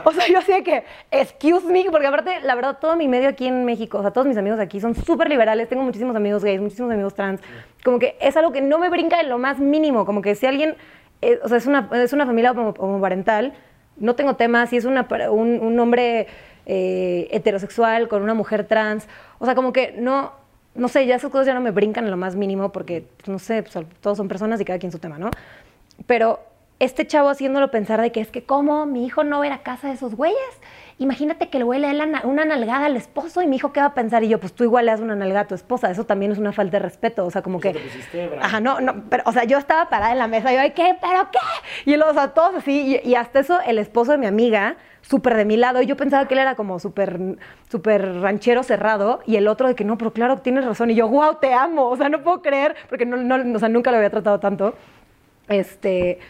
O 0.05 0.13
sea, 0.13 0.27
yo 0.29 0.39
así 0.39 0.53
de 0.53 0.63
que, 0.63 0.85
excuse 1.11 1.67
me, 1.67 1.85
porque 1.91 2.07
aparte, 2.07 2.41
la 2.43 2.55
verdad, 2.55 2.79
todo 2.81 2.97
mi 2.97 3.09
medio 3.09 3.29
aquí 3.29 3.47
en 3.47 3.65
México, 3.65 3.99
o 3.99 4.03
sea, 4.03 4.11
todos 4.11 4.27
mis 4.27 4.37
amigos 4.37 4.59
aquí 4.61 4.81
son 4.81 4.95
súper 4.95 5.29
liberales. 5.29 5.69
Tengo 5.69 5.83
muchísimos 5.83 6.17
amigos 6.17 6.45
gays, 6.45 6.61
muchísimos 6.61 6.93
amigos 6.93 7.15
trans. 7.15 7.41
Como 7.85 7.99
que 7.99 8.17
es 8.21 8.37
algo 8.37 8.53
que 8.53 8.61
no 8.61 8.79
me 8.79 8.89
brinca 8.91 9.21
en 9.21 9.29
lo 9.29 9.39
más 9.39 9.59
mínimo. 9.59 10.07
Como 10.07 10.23
que 10.23 10.35
si 10.35 10.47
alguien, 10.47 10.77
eh, 11.23 11.39
o 11.43 11.49
sea, 11.49 11.59
es 11.59 11.67
una, 11.67 11.89
es 11.93 12.13
una 12.13 12.27
familia 12.27 12.53
homo- 12.53 12.75
homoparental, 12.79 13.53
no 13.97 14.15
tengo 14.17 14.35
tema, 14.35 14.67
si 14.67 14.77
es 14.77 14.85
una, 14.87 15.07
un, 15.31 15.61
un 15.63 15.79
hombre 15.79 16.27
eh, 16.67 17.29
heterosexual 17.31 18.09
con 18.09 18.23
una 18.23 18.35
mujer 18.35 18.67
trans, 18.67 19.07
o 19.39 19.45
sea, 19.45 19.55
como 19.55 19.73
que 19.73 19.95
no, 19.99 20.33
no 20.75 20.89
sé, 20.89 21.07
ya 21.07 21.17
esas 21.17 21.31
cosas 21.31 21.47
ya 21.47 21.55
no 21.55 21.61
me 21.61 21.71
brincan 21.71 22.05
en 22.05 22.11
lo 22.11 22.17
más 22.17 22.37
mínimo 22.37 22.73
porque, 22.73 23.07
pues, 23.19 23.29
no 23.29 23.39
sé, 23.39 23.63
pues, 23.63 23.87
todos 24.01 24.17
son 24.17 24.29
personas 24.29 24.61
y 24.61 24.65
cada 24.65 24.79
quien 24.79 24.93
su 24.93 24.99
tema, 24.99 25.19
¿no? 25.19 25.31
Pero 26.07 26.41
este 26.81 27.07
chavo 27.07 27.29
haciéndolo 27.29 27.71
pensar 27.71 28.01
de 28.01 28.13
que 28.13 28.21
es 28.21 28.29
que 28.29 28.45
como 28.45 28.87
mi 28.87 29.07
hijo 29.07 29.25
no 29.25 29.39
va 29.39 29.45
a 29.45 29.47
ir 29.47 29.53
a 29.53 29.63
casa 29.63 29.89
de 29.89 29.95
esos 29.95 30.15
güeyes, 30.15 30.39
imagínate 30.99 31.49
que 31.49 31.59
el 31.59 31.65
güey 31.65 31.81
le 31.81 31.89
dé 31.89 31.95
la 31.95 32.07
na- 32.07 32.23
una 32.25 32.45
nalgada 32.45 32.87
al 32.87 32.97
esposo 32.97 33.43
y 33.43 33.47
mi 33.47 33.57
hijo 33.57 33.73
qué 33.73 33.81
va 33.81 33.87
a 33.87 33.95
pensar 33.95 34.23
y 34.25 34.29
yo, 34.29 34.39
pues 34.41 34.53
tú 34.53 34.65
igual 34.65 34.87
le 34.87 34.93
das 34.93 35.01
una 35.01 35.17
nalgada 35.17 35.41
a 35.41 35.47
tu 35.49 35.55
esposa, 35.55 35.91
eso 35.91 36.05
también 36.05 36.33
es 36.33 36.39
una 36.39 36.53
falta 36.53 36.79
de 36.79 36.85
respeto, 36.85 37.27
o 37.27 37.31
sea, 37.31 37.43
como 37.43 37.59
que... 37.61 37.73
te 37.73 37.81
pusiste. 37.81 38.31
Ajá, 38.41 38.61
no, 38.61 38.81
no, 38.81 39.05
pero, 39.11 39.23
o 39.27 39.33
sea, 39.33 39.45
yo 39.45 39.59
estaba 39.59 39.89
parada 39.89 40.13
en 40.13 40.19
la 40.19 40.29
mesa, 40.29 40.53
y 40.53 40.57
yo, 40.57 40.61
"Ay, 40.63 40.71
¿qué? 40.71 40.97
¿Pero 41.01 41.29
qué? 41.33 41.39
Y 41.91 41.97
luego, 41.97 42.13
o 42.13 42.15
sea, 42.15 42.29
todos 42.29 42.55
así, 42.57 43.01
y, 43.05 43.09
y 43.09 43.15
hasta 43.17 43.41
eso, 43.41 43.59
el 43.67 43.79
esposo 43.79 44.13
de 44.13 44.19
mi 44.19 44.27
amiga, 44.27 44.77
súper 45.03 45.37
de 45.37 45.45
mi 45.45 45.57
lado, 45.57 45.83
y 45.83 45.87
yo 45.87 45.97
pensaba 45.97 46.27
que 46.29 46.35
él 46.35 46.41
era 46.41 46.55
como 46.55 46.79
súper, 46.79 47.19
súper 47.71 48.21
ranchero 48.21 48.63
cerrado, 48.63 49.21
y 49.27 49.37
el 49.37 49.49
otro 49.49 49.69
de 49.69 49.75
que 49.75 49.85
no, 49.85 49.99
pero 49.99 50.13
claro, 50.13 50.39
tienes 50.39 50.65
razón, 50.65 50.91
y 50.91 50.95
yo, 50.95 51.09
wow, 51.09 51.35
te 51.41 51.53
amo, 51.53 51.89
o 51.89 51.97
sea, 51.97 52.09
no 52.09 52.23
puedo 52.23 52.41
creer, 52.41 52.77
porque 52.89 53.05
no, 53.05 53.17
no, 53.17 53.57
o 53.57 53.59
sea, 53.59 53.69
nunca 53.69 53.91
lo 53.91 53.97
había 53.97 54.11
tratado 54.11 54.39
tanto. 54.41 54.75
Este, 55.49 56.21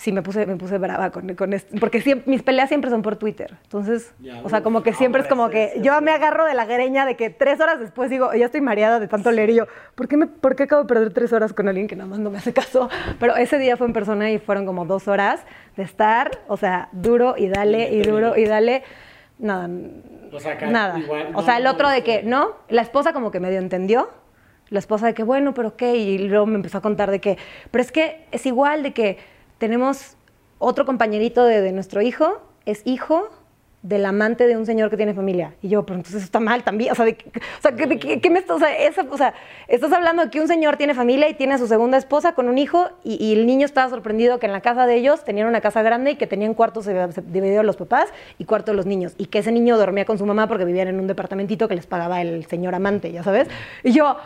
sí, 0.00 0.12
me 0.12 0.22
puse, 0.22 0.46
me 0.46 0.56
puse 0.56 0.78
brava 0.78 1.10
con, 1.10 1.34
con 1.34 1.52
esto, 1.52 1.76
porque 1.78 2.00
siempre, 2.00 2.30
mis 2.30 2.42
peleas 2.42 2.70
siempre 2.70 2.88
son 2.90 3.02
por 3.02 3.16
Twitter, 3.16 3.58
entonces, 3.64 4.14
Ya, 4.18 4.40
o 4.42 4.48
sea, 4.48 4.62
como 4.62 4.82
que 4.82 4.92
no, 4.92 4.96
siempre 4.96 5.20
es 5.20 5.28
como 5.28 5.50
que 5.50 5.78
yo 5.82 6.00
me 6.00 6.10
agarro 6.10 6.46
de 6.46 6.54
la 6.54 6.64
greña 6.64 7.04
de 7.04 7.16
que 7.16 7.28
tres 7.28 7.60
horas 7.60 7.78
después 7.80 8.08
digo, 8.08 8.32
ya 8.32 8.46
estoy 8.46 8.62
mareada 8.62 8.98
de 8.98 9.08
tanto 9.08 9.30
leer 9.30 9.50
y 9.50 9.56
yo, 9.56 9.66
¿por 9.94 10.08
qué, 10.08 10.16
me, 10.16 10.26
¿por 10.26 10.56
qué 10.56 10.62
acabo 10.62 10.82
de 10.84 10.88
perder 10.88 11.12
tres 11.12 11.34
horas 11.34 11.52
con 11.52 11.68
alguien 11.68 11.86
que 11.86 11.96
nada 11.96 12.08
más 12.08 12.18
no 12.18 12.30
me 12.30 12.38
hace 12.38 12.54
caso? 12.54 12.88
Pero 13.18 13.36
ese 13.36 13.58
día 13.58 13.76
fue 13.76 13.88
en 13.88 13.92
persona 13.92 14.30
y 14.30 14.38
fueron 14.38 14.64
como 14.64 14.86
dos 14.86 15.06
horas 15.06 15.42
de 15.76 15.82
estar, 15.82 16.30
o 16.48 16.56
sea, 16.56 16.88
duro 16.92 17.34
y 17.36 17.48
dale 17.48 17.92
y 17.92 18.00
duro 18.02 18.38
y 18.38 18.46
dale. 18.46 18.82
Nada, 19.38 19.68
O 20.32 20.40
sea, 20.40 20.54
nada. 20.66 20.98
igual, 20.98 21.26
o 21.28 21.32
no, 21.32 21.42
sea, 21.42 21.58
el 21.58 21.66
otro 21.66 21.90
de 21.90 22.02
que, 22.02 22.22
¿no? 22.22 22.52
La 22.68 22.80
esposa 22.80 23.12
como 23.12 23.30
que 23.30 23.40
medio 23.40 23.58
entendió. 23.58 24.10
La 24.70 24.78
esposa 24.78 25.06
de 25.06 25.14
que, 25.14 25.24
bueno, 25.24 25.52
pero 25.52 25.76
qué. 25.76 25.96
Y 25.96 26.18
luego 26.18 26.46
me 26.46 26.54
empezó 26.54 26.78
a 26.78 26.80
contar 26.80 27.10
de 27.10 27.20
que, 27.20 27.36
pero 27.70 27.82
es 27.82 27.90
que 27.92 28.26
es 28.32 28.46
igual 28.46 28.82
de 28.82 28.92
que 28.92 29.18
tenemos 29.60 30.16
otro 30.58 30.84
compañerito 30.86 31.44
de, 31.44 31.70
nuestro 31.70 32.00
hijo, 32.00 32.40
es 32.64 32.82
hijo 32.86 33.28
del 33.82 34.04
amante 34.04 34.46
de 34.46 34.56
un 34.56 34.66
señor 34.66 34.90
que 34.90 34.96
tiene 34.96 35.14
familia. 35.14 35.54
Y 35.62 35.68
yo, 35.68 35.84
pero 35.84 35.96
entonces 35.96 36.16
eso 36.16 36.24
está 36.24 36.40
mal 36.40 36.64
también. 36.64 36.92
O 36.92 36.94
sea, 36.94 37.04
de, 37.04 37.12
o 37.12 37.62
sea, 37.62 37.76
¿qué, 37.76 38.30
me 38.30 38.38
estás, 38.38 38.56
o 38.56 38.58
sea, 38.58 38.70
o 39.10 39.16
sea, 39.16 39.34
estás 39.68 39.92
hablando 39.92 40.24
de 40.24 40.30
que 40.30 40.40
un 40.40 40.48
señor 40.48 40.76
tiene 40.76 40.94
familia 40.94 41.28
y 41.28 41.34
tiene 41.34 41.54
a 41.54 41.58
su 41.58 41.66
segunda 41.66 41.98
esposa 41.98 42.32
con 42.32 42.48
un 42.48 42.56
hijo 42.58 42.88
y, 43.04 43.22
y 43.22 43.34
el 43.34 43.46
niño 43.46 43.66
estaba 43.66 43.88
sorprendido 43.90 44.38
que 44.38 44.46
en 44.46 44.52
la 44.52 44.60
casa 44.62 44.86
de 44.86 44.96
ellos 44.96 45.24
tenían 45.24 45.46
una 45.46 45.60
casa 45.60 45.82
grande 45.82 46.12
y 46.12 46.16
que 46.16 46.26
tenían 46.26 46.54
cuartos 46.54 46.86
se- 46.86 47.22
divididos 47.26 47.64
los 47.64 47.76
papás 47.76 48.08
y 48.38 48.44
cuarto 48.46 48.72
de 48.72 48.76
los 48.76 48.86
niños. 48.86 49.14
Y 49.18 49.26
que 49.26 49.38
ese 49.40 49.52
niño 49.52 49.76
dormía 49.76 50.06
con 50.06 50.16
su 50.16 50.24
mamá 50.24 50.46
porque 50.46 50.64
vivían 50.64 50.88
en 50.88 51.00
un 51.00 51.06
departamentito 51.06 51.68
que 51.68 51.74
les 51.74 51.86
pagaba 51.86 52.22
el 52.22 52.46
señor 52.46 52.74
amante, 52.74 53.12
ya 53.12 53.22
sabes. 53.22 53.48
Y 53.84 53.92
yo, 53.92 54.16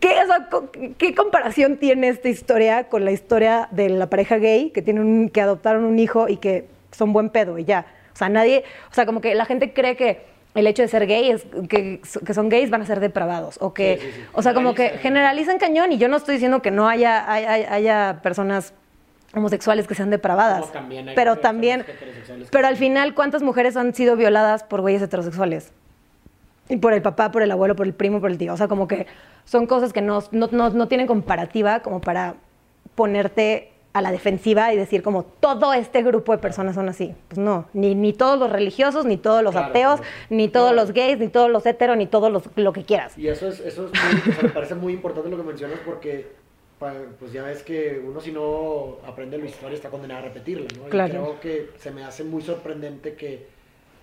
¿Qué, 0.00 0.08
o 0.08 0.26
sea, 0.26 0.48
co- 0.50 0.70
¿Qué 0.98 1.14
comparación 1.14 1.76
tiene 1.76 2.08
esta 2.08 2.28
historia 2.28 2.88
con 2.88 3.04
la 3.04 3.12
historia 3.12 3.68
de 3.70 3.88
la 3.90 4.08
pareja 4.10 4.38
gay 4.38 4.70
que, 4.70 4.82
tienen 4.82 5.04
un- 5.04 5.28
que 5.28 5.40
adoptaron 5.40 5.84
un 5.84 5.98
hijo 5.98 6.28
y 6.28 6.36
que 6.38 6.66
son 6.90 7.12
buen 7.12 7.30
pedo 7.30 7.58
y 7.58 7.64
ya? 7.64 7.86
O 8.12 8.16
sea, 8.16 8.28
nadie, 8.28 8.64
o 8.90 8.94
sea, 8.94 9.06
como 9.06 9.20
que 9.20 9.34
la 9.34 9.44
gente 9.44 9.72
cree 9.72 9.96
que 9.96 10.22
el 10.54 10.66
hecho 10.66 10.82
de 10.82 10.88
ser 10.88 11.06
gay 11.06 11.30
es 11.30 11.46
que, 11.68 12.00
que 12.24 12.34
son 12.34 12.48
gays 12.48 12.70
van 12.70 12.82
a 12.82 12.86
ser 12.86 13.00
depravados 13.00 13.56
o 13.60 13.74
que, 13.74 13.98
Sí, 14.00 14.06
sí, 14.06 14.12
sí. 14.16 14.24
o 14.32 14.42
sea, 14.42 14.54
como 14.54 14.74
que 14.74 14.90
Generalizan. 14.90 15.58
cañón 15.58 15.90
y 15.92 15.98
yo 15.98 16.08
no 16.08 16.16
estoy 16.16 16.34
diciendo 16.34 16.62
que 16.62 16.70
no 16.70 16.88
haya, 16.88 17.30
hay- 17.30 17.44
hay- 17.44 17.64
haya 17.64 18.20
personas 18.22 18.72
homosexuales 19.34 19.88
que 19.88 19.96
sean 19.96 20.10
depravadas, 20.10 20.60
No, 20.60 20.66
también 20.66 21.08
hay 21.08 21.14
pero 21.16 21.36
también, 21.38 21.84
pero 22.52 22.68
al 22.68 22.76
final, 22.76 23.14
¿cuántas 23.14 23.42
mujeres 23.42 23.76
han 23.76 23.92
sido 23.94 24.14
violadas 24.16 24.62
por 24.62 24.80
güeyes 24.80 25.02
heterosexuales? 25.02 25.72
Y 26.68 26.76
por 26.78 26.92
el 26.94 27.02
papá, 27.02 27.30
por 27.30 27.42
el 27.42 27.50
abuelo, 27.50 27.76
por 27.76 27.86
el 27.86 27.92
primo, 27.94 28.20
por 28.20 28.30
el 28.30 28.38
tío. 28.38 28.52
O 28.54 28.56
sea, 28.56 28.68
como 28.68 28.88
que 28.88 29.06
son 29.44 29.66
cosas 29.66 29.92
que 29.92 30.00
no, 30.00 30.22
no, 30.30 30.48
no, 30.50 30.70
no 30.70 30.88
tienen 30.88 31.06
comparativa 31.06 31.80
como 31.80 32.00
para 32.00 32.36
ponerte 32.94 33.70
a 33.92 34.02
la 34.02 34.10
defensiva 34.10 34.72
y 34.74 34.76
decir 34.76 35.02
como 35.02 35.22
todo 35.22 35.72
este 35.72 36.02
grupo 36.02 36.32
de 36.32 36.38
personas 36.38 36.74
son 36.74 36.88
así. 36.88 37.14
Pues 37.28 37.38
no, 37.38 37.66
ni, 37.74 37.94
ni 37.94 38.12
todos 38.12 38.38
los 38.38 38.50
religiosos, 38.50 39.04
ni 39.04 39.16
todos 39.16 39.42
los 39.42 39.52
Claro, 39.52 39.68
ateos, 39.68 40.00
claro. 40.00 40.14
ni 40.30 40.48
todos 40.48 40.74
los 40.74 40.92
gays, 40.92 41.18
ni 41.18 41.28
todos 41.28 41.48
los 41.50 41.64
heteros, 41.64 41.96
ni 41.96 42.06
todos 42.06 42.32
los 42.32 42.42
lo 42.56 42.72
que 42.72 42.82
quieras. 42.84 43.16
Y 43.16 43.28
eso 43.28 43.46
es, 43.46 43.60
eso 43.60 43.86
es 43.86 43.92
muy, 43.92 44.32
o 44.32 44.34
sea, 44.34 44.42
me 44.42 44.48
parece 44.48 44.74
muy 44.74 44.92
importante 44.94 45.30
lo 45.30 45.36
que 45.36 45.44
mencionas 45.44 45.78
porque 45.86 46.26
pues 47.18 47.32
ya 47.32 47.44
ves 47.44 47.62
que 47.62 48.02
uno 48.04 48.20
si 48.20 48.30
no 48.30 48.98
aprende 49.06 49.38
la 49.38 49.46
historia 49.46 49.74
está 49.76 49.88
condenado 49.88 50.20
a 50.20 50.24
repetirla, 50.24 50.66
¿no? 50.76 50.84
Claro. 50.90 51.08
Y 51.08 51.16
creo 51.16 51.40
que 51.40 51.70
se 51.78 51.90
me 51.92 52.04
hace 52.04 52.24
muy 52.24 52.42
sorprendente 52.42 53.14
que, 53.14 53.46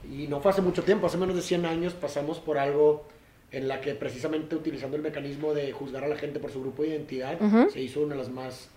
y 0.10 0.28
no 0.28 0.40
fue 0.42 0.52
hace 0.52 0.62
mucho 0.62 0.84
tiempo, 0.84 1.08
hace 1.08 1.18
menos 1.18 1.36
de 1.36 1.42
100 1.42 1.66
años 1.66 1.94
pasamos 1.94 2.40
por 2.40 2.58
algo 2.58 3.06
en 3.52 3.68
la 3.68 3.82
que 3.82 3.94
precisamente 3.96 4.56
utilizando 4.56 4.96
el 4.96 5.02
mecanismo 5.04 5.54
de 5.54 5.72
juzgar 5.74 6.04
a 6.04 6.08
la 6.08 6.16
gente 6.16 6.40
por 6.40 6.52
su 6.52 6.62
grupo 6.62 6.84
de 6.84 6.90
identidad, 6.90 7.42
Ujú. 7.42 7.70
se 7.70 7.82
hizo 7.82 8.02
una 8.02 8.16
de 8.16 8.20
las 8.22 8.30
más 8.30 8.70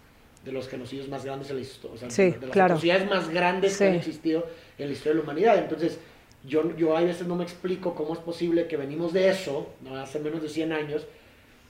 de 0.45 0.53
los 0.53 0.69
genocidios 0.69 1.09
más 1.09 1.25
grandes 1.25 1.49
en 1.51 1.57
la 1.57 1.63
historia, 1.63 1.95
o 1.95 1.99
sea, 1.99 2.11
Sí, 2.11 2.25
de 2.33 2.39
las 2.39 2.51
claro. 2.51 2.75
atrocidades 2.75 3.09
más 3.09 3.29
grandes 3.31 3.73
Sí. 3.73 3.79
que 3.79 3.85
han 3.91 3.95
existido 3.95 4.47
en 4.79 4.89
la 4.89 4.93
historia 4.93 5.13
de 5.13 5.19
la 5.19 5.23
humanidad. 5.25 5.59
Entonces, 5.59 5.99
yo, 6.47 6.77
yo 6.77 6.95
a 6.97 7.01
veces 7.01 7.27
no 7.27 7.35
me 7.37 7.45
explico 7.45 7.95
cómo 7.95 8.13
es 8.13 8.19
posible 8.19 8.67
que 8.67 8.77
venimos 8.77 9.15
de 9.15 9.29
eso, 9.31 9.69
¿no? 9.81 9.97
hace 9.97 10.19
menos 10.19 10.43
de 10.43 10.49
100 10.51 10.73
años, 10.73 11.07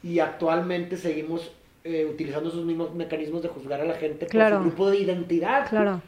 y 0.02 0.18
actualmente 0.18 0.96
seguimos 0.96 1.52
eh, 1.84 2.06
utilizando 2.10 2.48
esos 2.48 2.64
mismos 2.64 2.94
mecanismos 2.94 3.42
de 3.42 3.48
juzgar 3.48 3.80
a 3.80 3.84
la 3.84 3.94
gente 3.94 4.26
Claro. 4.26 4.56
por 4.56 4.64
su 4.64 4.68
grupo 4.70 4.90
de 4.90 4.98
identidad. 5.00 5.68
Claro. 5.68 6.00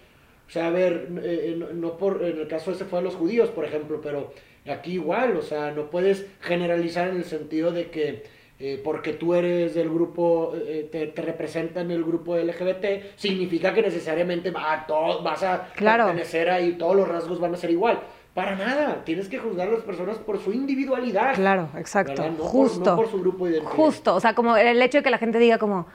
O 0.46 0.50
sea, 0.50 0.68
a 0.68 0.70
ver, 0.70 1.08
eh, 1.22 1.54
no, 1.58 1.68
no 1.72 1.96
por, 1.96 2.22
en 2.24 2.38
el 2.38 2.48
caso 2.48 2.70
ese 2.72 2.84
fue 2.84 3.00
de 3.00 3.04
los 3.06 3.14
judíos, 3.16 3.50
por 3.50 3.64
ejemplo, 3.64 4.00
pero 4.02 4.32
aquí 4.70 4.92
igual, 4.92 5.36
o 5.36 5.42
sea, 5.42 5.72
no 5.72 5.90
puedes 5.90 6.26
generalizar 6.40 7.08
en 7.08 7.16
el 7.16 7.24
sentido 7.24 7.72
de 7.72 7.90
que 7.90 8.22
eh, 8.58 8.80
porque 8.82 9.12
tú 9.12 9.34
eres 9.34 9.74
del 9.74 9.90
grupo, 9.90 10.54
eh, 10.56 10.88
te, 10.90 11.08
te 11.08 11.20
representa 11.22 11.82
en 11.82 11.90
el 11.90 12.02
grupo 12.04 12.36
LGBT, 12.36 13.16
significa 13.16 13.74
que 13.74 13.82
necesariamente 13.82 14.50
va, 14.50 14.84
todo, 14.86 15.22
vas 15.22 15.42
a 15.42 15.68
Claro. 15.74 16.04
pertenecer 16.06 16.48
ahí, 16.48 16.72
todos 16.78 16.96
los 16.96 17.06
rasgos 17.06 17.38
van 17.38 17.52
a 17.52 17.56
ser 17.58 17.70
igual. 17.70 18.00
Para 18.32 18.54
nada, 18.54 19.02
tienes 19.04 19.28
que 19.28 19.38
juzgar 19.38 19.68
a 19.68 19.72
las 19.72 19.82
personas 19.82 20.16
por 20.18 20.38
su 20.38 20.52
individualidad. 20.52 21.34
Claro, 21.34 21.68
exacto. 21.76 22.22
No 22.30 22.36
por- 22.36 22.46
Justo. 22.46 22.90
no 22.90 22.96
por 22.96 23.10
su 23.10 23.20
grupo 23.20 23.44
de 23.46 23.52
identidad. 23.52 23.72
Justo. 23.74 24.14
O 24.14 24.20
sea, 24.20 24.34
como 24.34 24.56
el 24.56 24.80
hecho 24.80 24.98
de 24.98 25.04
que 25.04 25.10
la 25.10 25.18
gente 25.18 25.38
diga 25.38 25.58
como, 25.58 25.86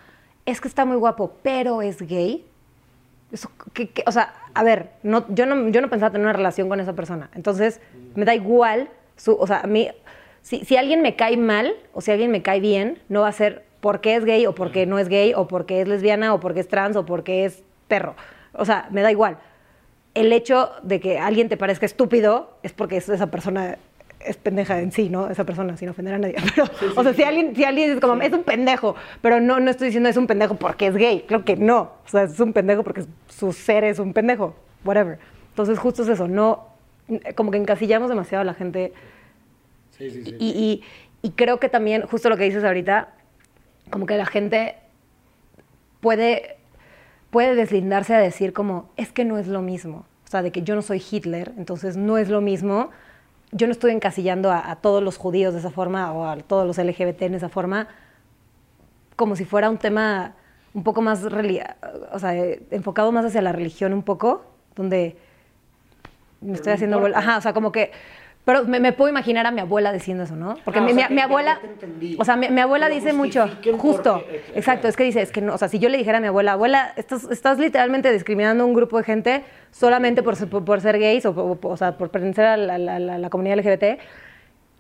es 0.46 0.60
que 0.62 0.68
está 0.68 0.86
muy 0.86 0.98
guapo, 0.98 1.38
pero 1.42 1.82
es 1.82 2.02
gay. 2.02 2.46
O 4.06 4.12
sea, 4.12 4.34
a 4.54 4.64
ver, 4.64 4.90
no, 5.04 5.26
yo, 5.30 5.46
no, 5.46 5.70
yo 5.70 5.82
no 5.82 5.90
pensaba 5.90 6.12
tener 6.12 6.26
una 6.26 6.34
relación 6.34 6.68
con 6.70 6.80
esa 6.80 6.94
persona. 6.94 7.30
Entonces, 7.36 7.80
me 8.16 8.26
da 8.26 8.36
igual. 8.36 8.90
O 9.26 9.48
sea, 9.48 9.62
a 9.62 9.68
mí, 9.68 9.90
si, 10.42 10.66
si 10.66 10.76
alguien 10.78 11.02
me 11.02 11.16
cae 11.16 11.38
mal 11.38 11.74
o 11.94 12.02
si 12.02 12.12
alguien 12.12 12.32
me 12.32 12.42
cae 12.42 12.60
bien, 12.60 13.00
no 13.10 13.22
va 13.22 13.28
a 13.30 13.32
ser 13.32 13.64
porque 13.80 14.16
es 14.16 14.26
gay 14.26 14.46
o 14.46 14.54
porque 14.56 14.86
no 14.86 15.00
es 15.00 15.08
gay 15.08 15.34
o 15.36 15.48
porque 15.48 15.82
es 15.82 15.88
lesbiana 15.88 16.34
o 16.34 16.40
porque 16.40 16.60
es 16.60 16.68
trans 16.68 16.96
o 16.96 17.06
porque 17.06 17.46
es 17.46 17.64
perro. 17.88 18.16
O 18.54 18.66
sea, 18.66 18.88
me 18.92 19.02
da 19.02 19.12
igual. 19.12 19.38
El 20.14 20.34
hecho 20.34 20.72
de 20.84 21.00
que 21.00 21.18
alguien 21.20 21.48
te 21.48 21.56
parezca 21.58 21.86
estúpido 21.86 22.58
es 22.64 22.74
porque 22.74 22.98
es- 22.98 23.08
esa 23.10 23.28
persona 23.28 23.78
es 24.26 24.38
pendeja 24.38 24.80
en 24.80 24.92
sí, 24.92 25.10
¿no? 25.10 25.30
Esa 25.30 25.44
persona, 25.46 25.76
sin 25.78 25.90
ofender 25.90 26.14
a 26.14 26.18
nadie. 26.18 26.36
Pero, 26.56 26.66
o 26.96 27.04
sea, 27.04 27.14
si 27.14 27.24
alguien, 27.24 27.56
si 27.56 27.64
alguien 27.64 27.90
dice 27.90 28.02
como, 28.02 28.22
es 28.22 28.32
un 28.34 28.44
pendejo, 28.44 28.96
pero 29.22 29.40
no, 29.40 29.60
no 29.60 29.70
estoy 29.72 29.88
diciendo 29.88 30.10
es 30.10 30.18
un 30.18 30.28
pendejo 30.28 30.56
porque 30.56 30.88
es 30.88 30.96
gay. 30.96 31.26
Creo 31.28 31.44
que 31.46 31.56
no. 31.56 31.92
O 32.06 32.08
sea, 32.10 32.24
es 32.24 32.40
un 32.40 32.54
pendejo 32.54 32.84
porque 32.84 33.06
su 33.28 33.54
ser 33.54 33.84
es 33.84 34.00
un 34.00 34.14
pendejo. 34.14 34.56
Whatever. 34.86 35.20
Entonces, 35.50 35.78
justo 35.80 36.04
es 36.04 36.10
eso. 36.10 36.28
No, 36.28 36.68
como 37.36 37.52
que 37.52 37.58
encasillamos 37.58 38.10
demasiado 38.10 38.42
a 38.42 38.46
la 38.46 38.54
gente 38.54 38.94
Sí, 39.98 40.10
sí, 40.10 40.24
sí. 40.24 40.36
y, 40.40 40.48
y- 40.50 40.84
y 41.24 41.32
creo 41.32 41.60
que 41.60 41.70
también, 41.70 42.02
justo 42.08 42.30
lo 42.30 42.38
que 42.38 42.46
dices 42.46 42.64
ahorita, 42.64 43.10
como 43.92 44.08
que 44.08 44.18
la 44.18 44.26
gente 44.26 44.76
puede, 46.00 46.58
puede 47.30 47.56
deslindarse 47.56 48.14
a 48.16 48.20
decir 48.20 48.54
como, 48.54 48.90
es 48.98 49.12
que 49.12 49.26
no 49.26 49.38
es 49.38 49.48
lo 49.48 49.62
mismo. 49.62 50.06
O 50.26 50.30
sea, 50.32 50.42
de 50.42 50.52
que 50.52 50.62
yo 50.64 50.76
no 50.76 50.82
soy 50.82 51.04
Hitler, 51.12 51.52
entonces 51.58 51.98
no 51.98 52.18
es 52.18 52.30
lo 52.30 52.42
mismo. 52.42 52.90
Yo 53.52 53.68
no 53.68 53.72
estoy 53.72 53.92
encasillando 53.92 54.52
a, 54.52 54.72
a 54.72 54.76
todos 54.78 55.04
los 55.04 55.18
judíos 55.18 55.54
de 55.54 55.60
esa 55.60 55.72
forma 55.72 56.12
o 56.14 56.26
a 56.26 56.38
todos 56.38 56.66
los 56.66 56.78
LGBT 56.78 57.24
en 57.24 57.36
esa 57.36 57.50
forma, 57.50 57.88
como 59.16 59.36
si 59.36 59.46
fuera 59.46 59.70
un 59.70 59.78
tema 59.78 60.36
un 60.74 60.84
poco 60.84 61.02
más, 61.02 61.24
o 61.24 62.20
sea, 62.20 62.36
eh, 62.36 62.62
enfocado 62.72 63.12
más 63.12 63.26
hacia 63.26 63.42
la 63.42 63.52
religión 63.52 63.94
un 63.94 64.04
poco, 64.04 64.46
donde 64.76 65.18
me 66.40 66.54
estoy 66.54 66.74
haciendo... 66.74 67.06
Ajá, 67.14 67.38
o 67.38 67.42
sea, 67.42 67.54
como 67.54 67.72
que... 67.72 67.92
Pero 68.44 68.64
me, 68.66 68.80
me 68.80 68.92
puedo 68.92 69.10
imaginar 69.10 69.46
a 69.46 69.52
mi 69.52 69.62
abuela 69.62 69.94
diciendo 69.94 70.24
eso, 70.24 70.36
¿no? 70.36 70.56
Porque 70.66 70.80
Ah, 70.80 70.82
o 70.82 70.86
mi, 70.86 70.94
sea, 70.94 71.10
mi- 71.10 71.16
mi 71.16 71.22
abuela... 71.22 71.60
O 72.18 72.26
sea, 72.26 72.36
mi, 72.36 72.50
mi 72.50 72.60
abuela 72.60 72.90
lo 72.90 72.96
dice 72.96 73.14
mucho, 73.14 73.48
justo, 73.78 74.14
porque- 74.16 74.36
eh, 74.38 74.44
exacto, 74.56 74.88
es 74.88 74.96
que 74.98 75.04
dice, 75.04 75.22
es 75.22 75.32
que 75.32 75.42
no, 75.42 75.54
o 75.54 75.58
sea, 75.60 75.68
si 75.68 75.78
yo 75.78 75.90
le 75.90 75.98
dijera 76.00 76.18
a 76.18 76.22
mi 76.22 76.28
abuela, 76.28 76.54
abuela, 76.54 76.92
estás, 76.98 77.26
estás 77.30 77.60
literalmente 77.60 78.12
discriminando 78.12 78.64
a 78.64 78.68
un 78.68 78.74
grupo 78.74 78.98
de 78.98 79.04
gente 79.04 79.44
solamente 79.70 80.24
por, 80.24 80.36
ser- 80.36 80.50
por, 80.50 80.66
por 80.66 80.82
ser 80.82 80.98
gays 80.98 81.26
o, 81.28 81.36
por- 81.60 81.72
o 81.72 81.78
sea, 81.78 81.98
por 81.98 82.10
pertenecer 82.10 82.46
a 82.46 82.58
la, 82.58 82.78
la- 82.80 82.98
la- 83.00 83.18
la 83.20 83.30
comunidad 83.30 83.58
LGBT, 83.60 84.00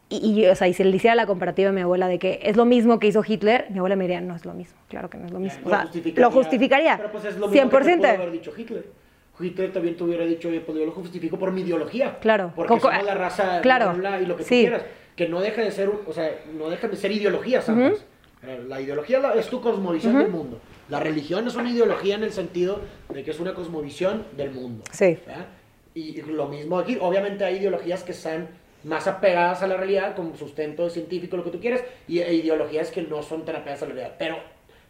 y, 0.09 0.41
y, 0.41 0.45
o 0.47 0.55
sea, 0.55 0.67
y 0.67 0.73
si 0.73 0.83
le 0.83 0.93
hiciera 0.95 1.15
la 1.15 1.25
comparativa 1.25 1.69
a 1.69 1.71
mi 1.71 1.81
abuela 1.81 2.07
de 2.09 2.19
que 2.19 2.39
es 2.43 2.57
lo 2.57 2.65
mismo 2.65 2.99
que 2.99 3.07
hizo 3.07 3.23
Hitler, 3.25 3.67
mi 3.69 3.77
abuela 3.77 3.95
me 3.95 4.03
diría, 4.05 4.19
no 4.21 4.35
es 4.35 4.43
lo 4.43 4.53
mismo, 4.53 4.77
claro 4.89 5.09
que 5.09 5.17
no 5.17 5.27
es 5.27 5.31
lo 5.31 5.39
mismo. 5.39 5.61
O 5.65 5.69
sea, 5.69 5.87
lo 6.15 6.31
justificaría, 6.31 6.97
Pero 6.97 7.11
pues 7.11 7.25
es 7.25 7.37
lo 7.37 7.47
mismo 7.47 7.69
100%. 7.69 7.71
que 7.71 7.91
te 7.91 7.97
pudo 7.97 8.07
haber 8.23 8.31
dicho 8.31 8.51
Hitler. 8.57 8.85
Hitler 9.43 9.71
también 9.73 9.95
te 9.97 10.03
hubiera 10.03 10.25
dicho, 10.25 10.47
oye, 10.49 10.59
pues 10.61 10.77
yo 10.77 10.85
lo 10.85 10.91
justifico 10.91 11.37
por 11.39 11.51
mi 11.51 11.61
ideología. 11.61 12.17
Claro. 12.19 12.51
Porque 12.55 12.69
Coco- 12.73 12.89
somos 12.89 13.05
la 13.05 13.13
raza 13.15 13.61
claro. 13.61 13.85
bla, 13.91 13.93
bla, 13.93 14.09
bla, 14.11 14.21
y 14.21 14.25
lo 14.25 14.35
que 14.37 14.43
Sí. 14.43 14.49
tú 14.63 14.69
quieras. 14.69 14.83
Que 15.15 15.27
no 15.27 15.41
deja 15.41 15.61
de 15.61 15.71
ser, 15.71 15.89
o 16.07 16.13
sea, 16.13 16.31
no 16.57 16.69
dejan 16.69 16.91
de 16.91 16.97
ser 16.97 17.11
ideologías 17.11 17.67
ambas. 17.69 18.05
Eh, 18.43 18.63
La 18.67 18.81
ideología 18.81 19.21
es 19.35 19.47
tu 19.47 19.61
cosmovisión 19.61 20.17
del 20.17 20.29
mundo. 20.29 20.59
La 20.89 20.99
religión 20.99 21.47
es 21.47 21.55
una 21.55 21.69
ideología 21.69 22.15
en 22.15 22.23
el 22.23 22.31
sentido 22.31 22.79
de 23.09 23.23
que 23.23 23.31
es 23.31 23.39
una 23.39 23.53
cosmovisión 23.53 24.25
del 24.35 24.51
mundo. 24.51 24.83
Sí. 24.91 25.17
¿verdad? 25.27 25.45
Y 25.93 26.21
lo 26.23 26.47
mismo 26.47 26.79
aquí. 26.79 26.97
Obviamente 26.99 27.43
hay 27.45 27.57
ideologías 27.57 28.03
que 28.03 28.13
están 28.13 28.47
más 28.83 29.05
apegadas 29.07 29.61
a 29.61 29.67
la 29.67 29.77
realidad, 29.77 30.15
como 30.15 30.35
sustento 30.35 30.89
científico, 30.89 31.37
lo 31.37 31.43
que 31.43 31.51
tú 31.51 31.59
quieras, 31.59 31.83
y 32.07 32.19
e 32.19 32.33
ideologías 32.33 32.89
que 32.89 33.03
no 33.03 33.21
son 33.21 33.45
tan 33.45 33.57
apegadas 33.57 33.83
a 33.83 33.85
la 33.87 33.93
realidad. 33.93 34.15
Pero 34.17 34.37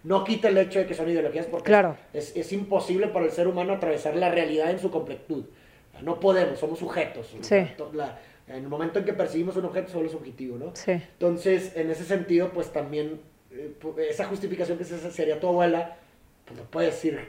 no 0.04 0.24
quita 0.24 0.50
el 0.50 0.58
hecho 0.58 0.80
de 0.80 0.86
que 0.88 0.94
son 0.94 1.10
ideologías 1.10 1.46
porque 1.46 1.66
Claro. 1.66 1.96
es, 2.14 2.36
es 2.36 2.52
imposible 2.54 3.08
para 3.08 3.26
el 3.26 3.32
ser 3.32 3.48
humano 3.48 3.74
atravesar 3.74 4.16
la 4.16 4.30
realidad 4.30 4.72
en 4.72 4.80
su 4.80 4.90
completud. 4.92 5.46
No 6.02 6.20
podemos, 6.20 6.58
somos 6.60 6.80
sujetos. 6.80 7.36
Sí. 7.42 7.68
La- 7.94 8.20
en 8.48 8.56
el 8.64 8.68
momento 8.68 9.00
en 9.00 9.06
que 9.06 9.14
percibimos 9.14 9.56
un 9.56 9.66
objeto, 9.66 9.92
solo 9.92 10.08
es 10.10 10.16
objetivo, 10.16 10.58
¿no? 10.58 10.72
Sí. 10.76 10.92
Entonces, 10.92 11.74
en 11.76 11.90
ese 11.92 12.04
sentido, 12.04 12.50
pues 12.50 12.74
también 12.74 13.22
eh, 13.52 13.74
esa 14.10 14.26
justificación 14.26 14.78
que 14.78 14.84
se- 14.86 15.12
sería 15.12 15.40
tu 15.40 15.48
abuela, 15.48 15.98
pues 16.46 16.60
no 16.60 16.66
puedes 16.66 16.94
decir 16.96 17.20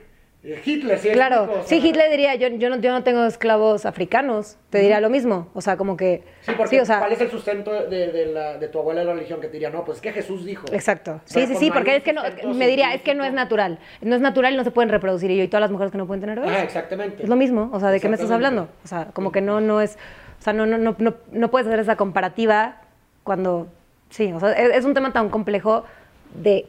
Hitler, 0.44 0.98
sí, 0.98 1.10
Claro, 1.10 1.44
o 1.44 1.62
sí, 1.64 1.76
Hitler 1.76 2.10
diría, 2.10 2.34
yo, 2.34 2.48
yo, 2.48 2.68
no, 2.68 2.76
yo 2.76 2.90
no 2.90 3.04
tengo 3.04 3.24
esclavos 3.24 3.86
africanos, 3.86 4.56
te 4.70 4.80
diría 4.80 5.00
lo 5.00 5.08
mismo, 5.08 5.48
o 5.54 5.60
sea, 5.60 5.76
como 5.76 5.96
que... 5.96 6.24
Sí, 6.40 6.50
porque 6.56 6.80
o 6.80 6.84
sea, 6.84 6.98
¿cuál 6.98 7.12
es 7.12 7.20
el 7.20 7.30
sustento 7.30 7.70
de, 7.72 8.10
de 8.10 8.26
la, 8.26 8.58
de 8.58 8.66
tu 8.66 8.80
abuela 8.80 9.02
de 9.02 9.06
la 9.06 9.14
religión 9.14 9.40
que 9.40 9.46
te 9.46 9.52
diría? 9.52 9.70
No, 9.70 9.84
pues 9.84 9.98
es 9.98 10.02
que 10.02 10.12
Jesús 10.12 10.44
dijo. 10.44 10.66
Exacto. 10.72 11.20
Sí, 11.26 11.46
sí, 11.46 11.54
sí, 11.54 11.70
porque 11.70 11.94
es 11.94 12.02
que 12.02 12.12
no, 12.12 12.22
me 12.54 12.66
diría, 12.66 12.92
es 12.92 13.02
que 13.02 13.14
no 13.14 13.24
es 13.24 13.32
natural. 13.32 13.78
No 14.00 14.16
es 14.16 14.20
natural 14.20 14.54
y 14.54 14.56
no 14.56 14.64
se 14.64 14.72
pueden 14.72 14.88
reproducir. 14.88 15.30
Y 15.30 15.36
yo, 15.36 15.44
y 15.44 15.48
todas 15.48 15.60
las 15.60 15.70
mujeres 15.70 15.92
que 15.92 15.98
no 15.98 16.08
pueden 16.08 16.20
tener 16.20 16.40
bebés. 16.40 16.56
Ajá, 16.56 16.64
exactamente. 16.64 17.22
Es 17.22 17.28
lo 17.28 17.36
mismo, 17.36 17.70
o 17.72 17.78
sea, 17.78 17.90
¿de 17.90 18.00
qué 18.00 18.08
me 18.08 18.16
estás 18.16 18.32
hablando? 18.32 18.68
O 18.84 18.88
sea, 18.88 19.10
como 19.12 19.30
que 19.30 19.40
no, 19.40 19.60
no 19.60 19.80
es, 19.80 19.96
o 20.40 20.42
sea, 20.42 20.52
no, 20.52 20.66
no, 20.66 20.76
no, 20.76 20.96
no, 20.98 21.14
no 21.30 21.50
puedes 21.52 21.68
hacer 21.68 21.78
esa 21.78 21.94
comparativa 21.94 22.80
cuando, 23.22 23.68
sí, 24.10 24.32
o 24.32 24.40
sea, 24.40 24.52
es, 24.54 24.78
es 24.78 24.84
un 24.84 24.94
tema 24.94 25.12
tan 25.12 25.28
complejo 25.28 25.84
de 26.34 26.66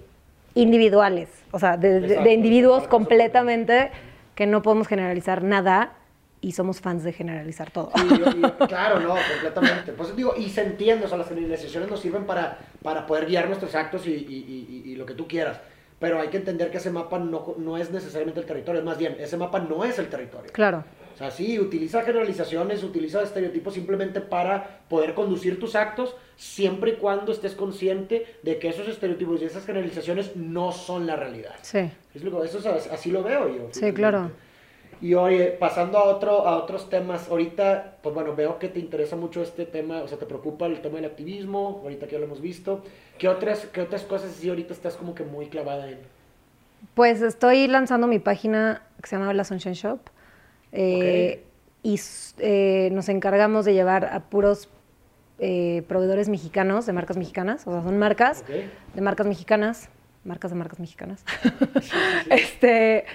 individuales, 0.56 1.30
o 1.52 1.60
sea, 1.60 1.78
de, 1.78 2.00
de- 2.00 2.06
Exacto, 2.08 2.24
de 2.24 2.34
individuos 2.34 2.88
completamente 2.88 3.92
que 4.36 4.46
no 4.48 4.62
podemos 4.62 4.88
generalizar 4.88 5.44
nada 5.44 5.94
y 6.42 6.52
somos 6.52 6.82
fans 6.82 7.04
de 7.04 7.14
generalizar 7.14 7.72
todo. 7.72 7.92
Sí, 7.96 8.42
claro, 8.68 9.00
no, 9.00 9.16
completamente. 9.32 9.94
Pues 9.94 10.16
digo, 10.16 10.34
y 10.38 10.50
se 10.50 10.62
entiende, 10.62 11.06
o 11.06 11.08
sea, 11.08 11.18
las 11.18 11.30
generalizaciones 11.30 11.90
nos 11.90 12.00
sirven 12.02 12.26
para, 12.26 12.58
para 12.82 13.06
poder 13.06 13.26
guiar 13.28 13.48
nuestros 13.48 13.74
actos 13.76 14.06
y, 14.08 14.12
y- 14.12 14.84
y- 14.86 14.92
y 14.92 14.96
lo 14.96 15.06
que 15.06 15.14
tú 15.14 15.28
quieras. 15.28 15.60
Pero 16.00 16.20
hay 16.20 16.28
que 16.28 16.38
entender 16.38 16.70
que 16.70 16.78
ese 16.78 16.90
mapa 16.90 17.18
no, 17.18 17.56
no 17.58 17.78
es 17.78 17.92
necesariamente 17.92 18.42
el 18.42 18.46
territorio, 18.46 18.80
es 18.82 18.86
más 18.86 18.98
bien, 18.98 19.16
ese 19.20 19.38
mapa 19.38 19.60
no 19.60 19.86
es 19.86 19.98
el 20.00 20.10
territorio. 20.10 20.52
Claro, 20.52 20.84
O 21.14 21.18
sea, 21.18 21.30
sí, 21.30 21.60
utiliza 21.60 22.02
generalizaciones, 22.02 22.84
utiliza 22.84 23.22
estereotipos 23.22 23.74
simplemente 23.76 24.20
para 24.20 24.80
poder 24.90 25.14
conducir 25.14 25.60
tus 25.60 25.76
actos, 25.76 26.16
siempre 26.38 26.92
y 26.92 26.96
cuando 26.96 27.32
estés 27.32 27.54
consciente 27.54 28.26
de 28.42 28.58
que 28.58 28.70
esos 28.70 28.88
estereotipos 28.88 29.42
y 29.42 29.46
esas 29.46 29.66
generalizaciones 29.66 30.36
no 30.36 30.72
son 30.72 31.06
la 31.06 31.16
realidad. 31.16 31.54
sí, 31.62 31.90
Es 32.16 32.24
lo- 32.24 32.44
Eso 32.44 32.58
es- 32.58 32.88
así 32.92 33.12
lo 33.12 33.22
veo 33.24 33.48
yo. 33.48 33.68
Sí, 33.72 33.92
claro. 33.94 34.32
Y 35.02 35.16
oye, 35.16 35.48
pasando 35.48 35.98
a, 35.98 36.06
otro, 36.06 36.48
a 36.48 36.58
otros 36.58 36.90
temas, 36.90 37.28
ahorita, 37.30 37.98
pues 38.02 38.16
bueno, 38.16 38.36
veo 38.36 38.58
que 38.58 38.70
te 38.70 38.80
interesa 38.80 39.16
mucho 39.16 39.42
este 39.42 39.66
tema, 39.66 40.02
o 40.02 40.08
sea, 40.08 40.18
te 40.18 40.26
preocupa 40.26 40.66
el 40.68 40.82
tema 40.82 40.96
del 40.96 41.06
activismo, 41.06 41.82
ahorita 41.84 42.06
que 42.08 42.14
ya 42.14 42.20
lo 42.20 42.26
hemos 42.26 42.40
visto. 42.42 42.82
¿Qué 43.18 43.28
otras, 43.28 43.66
qué 43.74 43.82
otras 43.82 44.04
cosas 44.04 44.32
sí 44.32 44.48
ahorita 44.50 44.74
estás 44.74 44.96
como 44.96 45.14
que 45.14 45.24
muy 45.24 45.48
clavada 45.48 45.90
en? 45.90 45.98
Pues 46.96 47.22
estoy 47.22 47.68
lanzando 47.68 48.08
mi 48.08 48.20
página 48.20 48.84
que 49.02 49.10
se 49.10 49.18
llama 49.18 49.34
La 49.34 49.44
Sunshine 49.44 49.74
Shop. 49.74 50.00
Eh, 50.74 51.44
Y 51.82 52.00
eh, 52.40 52.90
nos 52.92 53.10
encargamos 53.10 53.66
de 53.66 53.74
llevar 53.74 54.06
a 54.06 54.20
puros 54.22 54.70
eh, 55.40 55.84
proveedores 55.88 56.30
mexicanos, 56.30 56.86
de 56.86 56.94
marcas 56.94 57.18
mexicanas. 57.18 57.66
O 57.68 57.72
sea, 57.72 57.84
son 57.84 57.98
marcas 57.98 58.44
de 58.48 59.02
marcas 59.02 59.28
mexicanas. 59.28 59.90
Marcas 60.26 60.52
de 60.52 60.58
marcas 60.58 60.80
mexicanas. 60.80 61.24
este, 62.30 63.06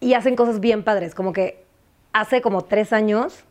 y 0.00 0.14
hacen 0.14 0.36
cosas 0.36 0.60
bien 0.60 0.82
padres. 0.82 1.14
Como 1.14 1.32
que 1.32 1.64
hace 2.12 2.40
como 2.40 2.64
tres 2.64 2.92
años 2.92 3.44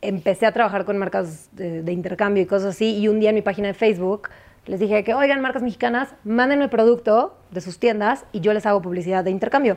empecé 0.00 0.46
a 0.46 0.52
trabajar 0.52 0.84
con 0.84 0.98
marcas 0.98 1.48
de, 1.52 1.82
de 1.82 1.92
intercambio 1.92 2.42
y 2.42 2.46
cosas 2.46 2.74
así. 2.74 2.98
Y 2.98 3.08
un 3.08 3.20
día 3.20 3.30
en 3.30 3.36
mi 3.36 3.42
página 3.42 3.68
de 3.68 3.74
Facebook 3.74 4.28
les 4.66 4.78
dije 4.78 5.02
que, 5.02 5.12
oigan, 5.14 5.40
marcas 5.40 5.62
mexicanas, 5.62 6.14
mándenme 6.24 6.64
el 6.64 6.70
producto 6.70 7.36
de 7.50 7.60
sus 7.60 7.78
tiendas 7.78 8.24
y 8.32 8.40
yo 8.40 8.52
les 8.52 8.64
hago 8.64 8.80
publicidad 8.80 9.24
de 9.24 9.30
intercambio. 9.30 9.76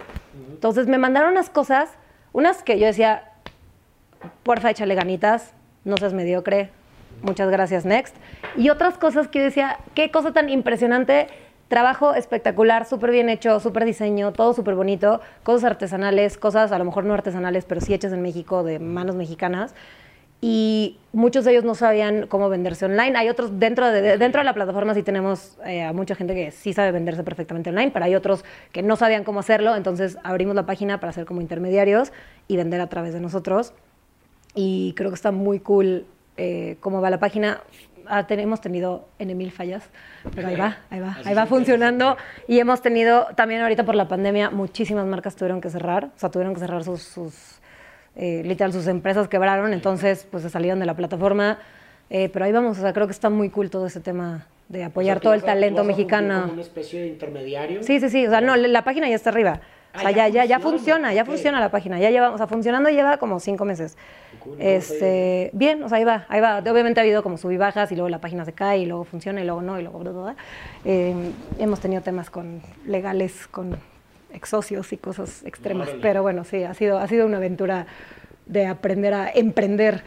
Entonces 0.51 0.87
me 0.87 0.99
mandaron 0.99 1.31
unas 1.31 1.49
cosas, 1.49 1.89
unas 2.35 2.63
que 2.63 2.77
yo 2.77 2.85
decía, 2.85 3.31
porfa, 4.43 4.69
échale 4.69 4.93
ganitas, 4.93 5.53
no 5.85 5.95
seas 5.95 6.11
mediocre, 6.11 6.69
muchas 7.21 7.49
gracias, 7.49 7.85
next. 7.85 8.13
Y 8.57 8.69
otras 8.69 8.97
cosas 8.97 9.29
que 9.29 9.39
yo 9.39 9.45
decía, 9.45 9.79
qué 9.93 10.11
cosa 10.11 10.33
tan 10.33 10.49
impresionante, 10.49 11.27
trabajo 11.69 12.13
espectacular, 12.13 12.85
súper 12.85 13.11
bien 13.11 13.29
hecho, 13.29 13.61
súper 13.61 13.85
diseño, 13.85 14.33
todo 14.33 14.53
súper 14.53 14.75
bonito, 14.75 15.21
cosas 15.43 15.63
artesanales, 15.71 16.37
cosas 16.37 16.73
a 16.73 16.77
lo 16.77 16.83
mejor 16.83 17.05
no 17.05 17.13
artesanales, 17.13 17.63
pero 17.63 17.79
sí 17.79 17.93
hechas 17.93 18.11
en 18.11 18.21
México, 18.21 18.65
de 18.65 18.79
manos 18.79 19.15
mexicanas. 19.15 19.73
Y 20.41 20.97
muchos 21.13 21.45
de 21.45 21.51
ellos 21.51 21.63
no 21.63 21.73
sabían 21.75 22.27
cómo 22.27 22.49
venderse 22.49 22.85
online. 22.85 23.17
Hay 23.17 23.29
otros, 23.29 23.57
dentro 23.59 23.89
de, 23.89 24.01
de- 24.01 24.17
dentro 24.17 24.41
de 24.41 24.45
la 24.45 24.53
plataforma 24.53 24.93
sí 24.93 25.01
tenemos 25.01 25.57
eh, 25.65 25.83
a 25.83 25.93
mucha 25.93 26.13
gente 26.13 26.35
que 26.35 26.51
sí 26.51 26.73
sabe 26.73 26.91
venderse 26.91 27.23
perfectamente 27.23 27.69
online, 27.69 27.91
pero 27.91 28.05
hay 28.05 28.15
otros 28.15 28.43
que 28.71 28.83
no 28.83 28.95
sabían 28.95 29.23
cómo 29.23 29.39
hacerlo, 29.39 29.75
entonces 29.75 30.17
abrimos 30.23 30.53
la 30.55 30.65
página 30.65 30.99
para 30.99 31.13
ser 31.13 31.25
como 31.25 31.41
intermediarios 31.41 32.11
y 32.47 32.57
vender 32.57 32.81
a 32.81 32.87
través 32.87 33.13
de 33.13 33.21
nosotros 33.21 33.73
y 34.53 34.93
creo 34.95 35.09
que 35.09 35.15
está 35.15 35.31
muy 35.31 35.59
cool 35.59 36.05
eh, 36.37 36.77
cómo 36.79 37.01
va 37.01 37.09
la 37.09 37.19
página. 37.19 37.61
Ah, 38.07 38.27
ten- 38.27 38.39
hemos 38.39 38.61
tenido 38.61 39.07
en 39.17 39.35
mil 39.35 39.51
fallas, 39.51 39.83
pero 40.35 40.49
ahí 40.49 40.55
va, 40.55 40.77
ahí 40.91 40.99
va, 40.99 41.17
ahí 41.25 41.33
va 41.33 41.45
funcionando. 41.47 42.17
Y 42.47 42.59
hemos 42.59 42.81
tenido 42.83 43.25
también 43.35 43.61
ahorita 43.61 43.83
por 43.83 43.95
la 43.95 44.07
pandemia 44.07 44.51
muchísimas 44.51 45.07
marcas 45.07 45.35
tuvieron 45.35 45.59
que 45.59 45.69
cerrar, 45.71 46.05
o 46.15 46.19
sea, 46.19 46.29
tuvieron 46.29 46.53
que 46.53 46.59
cerrar 46.59 46.83
sus, 46.83 47.01
sus 47.01 47.59
eh, 48.15 48.41
literal, 48.45 48.71
sus 48.73 48.87
empresas 48.87 49.27
quebraron, 49.27 49.73
entonces 49.73 50.27
pues 50.29 50.43
se 50.43 50.49
salieron 50.49 50.79
de 50.79 50.85
la 50.85 50.95
plataforma. 50.95 51.59
Eh, 52.09 52.29
pero 52.31 52.45
ahí 52.45 52.51
vamos, 52.51 52.77
o 52.77 52.81
sea, 52.81 52.93
creo 52.93 53.07
que 53.07 53.13
está 53.13 53.29
muy 53.29 53.49
cool 53.49 53.69
todo 53.69 53.87
ese 53.87 53.99
tema 53.99 54.45
de 54.69 54.83
apoyar 54.83 55.17
O 55.17 55.19
sea, 55.19 55.23
todo 55.23 55.33
el 55.33 55.41
vas 55.41 55.47
talento 55.47 55.77
vas 55.77 55.83
a 55.83 55.85
fungir 55.85 55.97
mexicano. 56.05 56.41
Como 56.41 56.53
una 56.53 56.61
especie 56.61 57.01
de 57.01 57.07
intermediario. 57.07 57.83
Sí, 57.83 57.99
sí, 57.99 58.09
sí. 58.09 58.27
O 58.27 58.29
sea, 58.29 58.41
no, 58.41 58.55
la 58.55 58.83
página 58.83 59.09
ya 59.09 59.15
está 59.15 59.29
arriba. 59.31 59.59
O 59.93 59.97
Ah, 59.97 60.01
sea, 60.01 60.11
ya 60.11 60.27
ya, 60.27 60.43
ya, 60.43 60.45
ya 60.45 60.59
funciona, 60.59 61.07
funciona, 61.07 61.13
ya 61.13 61.25
funciona 61.25 61.59
la 61.59 61.71
página. 61.71 61.99
Ya 61.99 62.09
lleva, 62.09 62.31
o 62.31 62.37
sea, 62.37 62.47
funcionando 62.47 62.89
lleva 62.89 63.17
como 63.17 63.39
cinco 63.39 63.63
meses. 63.65 63.97
Este, 64.59 65.49
bien, 65.53 65.81
o 65.83 65.89
sea, 65.89 65.97
ahí 65.99 66.03
va, 66.03 66.25
ahí 66.27 66.41
va. 66.41 66.59
Obviamente 66.59 66.99
ha 66.99 67.03
habido 67.03 67.23
como 67.23 67.37
sub 67.37 67.51
y 67.51 67.57
bajas 67.57 67.91
y 67.91 67.95
luego 67.95 68.09
la 68.09 68.19
página 68.19 68.45
se 68.45 68.53
cae 68.53 68.79
y 68.79 68.85
luego 68.85 69.03
funciona 69.05 69.41
y 69.41 69.45
luego 69.45 69.61
no 69.61 69.79
y 69.79 69.83
luego 69.83 69.99
bla, 69.99 70.11
bla, 70.11 70.21
bla. 70.21 70.35
Eh, 70.83 71.13
hemos 71.59 71.79
tenido 71.79 72.01
temas 72.01 72.29
con 72.29 72.61
legales, 72.85 73.47
con 73.47 73.77
exocios 74.35 74.91
y 74.93 74.97
cosas 74.97 75.43
extremas. 75.45 75.89
Pero 76.01 76.21
bueno, 76.21 76.43
sí, 76.43 76.63
ha 76.63 76.73
sido, 76.73 76.97
ha 76.99 77.07
sido 77.07 77.25
una 77.25 77.37
aventura 77.37 77.87
de 78.45 78.65
aprender 78.67 79.13
a 79.13 79.29
emprender. 79.33 80.03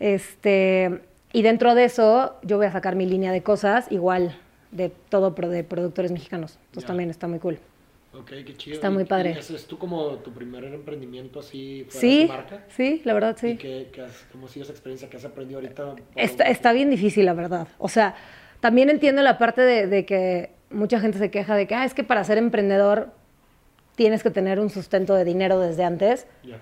Este, 0.00 1.00
y 1.32 1.42
dentro 1.42 1.74
de 1.74 1.84
eso, 1.84 2.36
yo 2.42 2.56
voy 2.56 2.66
a 2.66 2.72
sacar 2.72 2.96
mi 2.96 3.06
línea 3.06 3.32
de 3.32 3.42
cosas, 3.42 3.86
igual 3.90 4.36
de 4.70 4.90
todo 5.08 5.30
de 5.30 5.64
productores 5.64 6.10
mexicanos. 6.12 6.58
Entonces 6.66 6.86
también 6.86 7.10
está 7.10 7.28
muy 7.28 7.38
cool. 7.38 7.58
Ok, 8.14 8.28
qué 8.44 8.56
chido. 8.56 8.74
Está 8.74 8.88
¿Y- 8.88 8.90
muy 8.90 9.02
y 9.04 9.06
padre. 9.06 9.30
ese 9.38 9.54
es 9.56 9.66
tú 9.66 9.78
como 9.78 10.16
tu 10.16 10.32
primer 10.32 10.64
emprendimiento 10.64 11.40
así 11.40 11.86
fuera 11.88 12.06
de 12.06 12.12
Sí, 12.14 12.26
tu 12.26 12.32
marca? 12.32 12.64
sí, 12.68 13.02
la 13.04 13.14
verdad 13.14 13.36
¿Y 13.38 13.40
sí. 13.52 13.56
qué, 13.56 13.88
qué 13.92 14.02
has- 14.02 14.26
cómo 14.32 14.46
ha 14.46 14.48
sido 14.50 14.64
esa 14.64 14.72
experiencia 14.72 15.08
que 15.08 15.16
has 15.16 15.24
aprendido 15.24 15.60
ahorita? 15.60 15.94
Está, 16.16 16.44
está 16.44 16.72
bien 16.72 16.90
difícil, 16.90 17.24
la 17.24 17.32
verdad. 17.32 17.68
O 17.78 17.88
sea, 17.88 18.14
también 18.60 18.90
entiendo 18.90 19.22
la 19.22 19.38
parte 19.38 19.62
de, 19.62 19.86
de 19.86 20.04
que 20.04 20.50
mucha 20.70 21.00
gente 21.00 21.18
se 21.18 21.30
queja 21.30 21.54
de 21.56 21.66
que, 21.66 21.74
ah, 21.74 21.84
es 21.86 21.94
que 21.94 22.04
para 22.04 22.22
ser 22.24 22.36
emprendedor 22.36 23.12
tienes 23.94 24.22
que 24.22 24.30
tener 24.30 24.58
un 24.60 24.70
sustento 24.70 25.14
de 25.14 25.24
dinero 25.24 25.58
desde 25.58 25.84
antes. 25.84 26.26
Ya. 26.44 26.58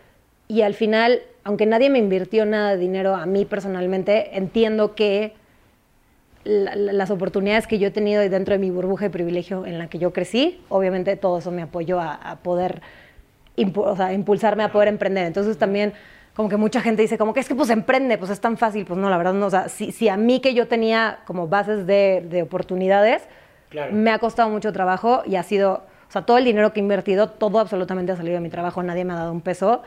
Y 0.48 0.62
al 0.62 0.74
final, 0.74 1.20
aunque 1.44 1.64
nadie 1.66 1.90
me 1.90 1.98
invirtió 1.98 2.44
nada 2.44 2.70
de 2.70 2.76
dinero 2.78 3.14
a 3.14 3.24
mí 3.26 3.44
personalmente, 3.44 4.36
entiendo 4.36 4.94
que 4.94 5.34
la- 6.44 6.74
las 6.74 7.10
oportunidades 7.10 7.66
que 7.66 7.78
yo 7.78 7.88
he 7.88 7.90
tenido 7.90 8.22
dentro 8.28 8.52
de 8.54 8.58
mi 8.58 8.70
burbuja 8.70 9.04
de 9.06 9.10
privilegio 9.10 9.66
en 9.66 9.78
la 9.78 9.88
que 9.88 9.98
yo 9.98 10.12
crecí, 10.12 10.60
obviamente 10.70 11.16
todo 11.16 11.38
eso 11.38 11.50
me 11.50 11.62
apoyó 11.62 12.00
a, 12.00 12.14
a 12.14 12.36
poder 12.36 12.80
impu- 13.56 13.84
o 13.84 13.94
sea, 13.94 14.12
impulsarme 14.14 14.62
a 14.64 14.72
poder 14.72 14.88
emprender. 14.88 15.26
Entonces 15.26 15.58
también 15.58 15.92
como 16.34 16.48
que 16.48 16.56
mucha 16.56 16.80
gente 16.80 17.02
dice 17.02 17.18
como 17.18 17.34
que 17.34 17.40
es 17.40 17.48
que 17.48 17.54
pues 17.54 17.68
emprende, 17.70 18.16
pues 18.16 18.30
es 18.30 18.40
tan 18.40 18.56
fácil. 18.56 18.86
Pues 18.86 18.98
no, 18.98 19.10
la 19.10 19.18
verdad 19.18 19.34
no. 19.34 19.46
O 19.46 19.50
sea, 19.50 19.68
si, 19.68 19.92
si 19.92 20.08
a 20.08 20.16
mí 20.16 20.40
que 20.40 20.54
yo 20.54 20.66
tenía 20.66 21.18
como 21.26 21.46
bases 21.46 21.86
de, 21.86 22.24
de 22.28 22.42
oportunidades, 22.42 23.22
Claro. 23.68 23.92
me 23.92 24.10
ha 24.10 24.18
costado 24.18 24.48
mucho 24.48 24.72
trabajo 24.72 25.22
y 25.26 25.36
ha 25.36 25.42
sido, 25.44 25.84
o 26.11 26.12
sea, 26.12 26.22
todo 26.22 26.36
el 26.38 26.44
dinero 26.44 26.72
que 26.72 26.80
he 26.80 26.82
invertido, 26.82 27.28
todo 27.30 27.61
absolutamente 27.61 28.11
ha 28.12 28.16
salido 28.16 28.34
de 28.34 28.40
mi 28.40 28.50
trabajo, 28.50 28.82
nadie 28.82 29.04
me 29.04 29.12
ha 29.12 29.16
dado 29.16 29.32
un 29.32 29.40
peso. 29.40 29.82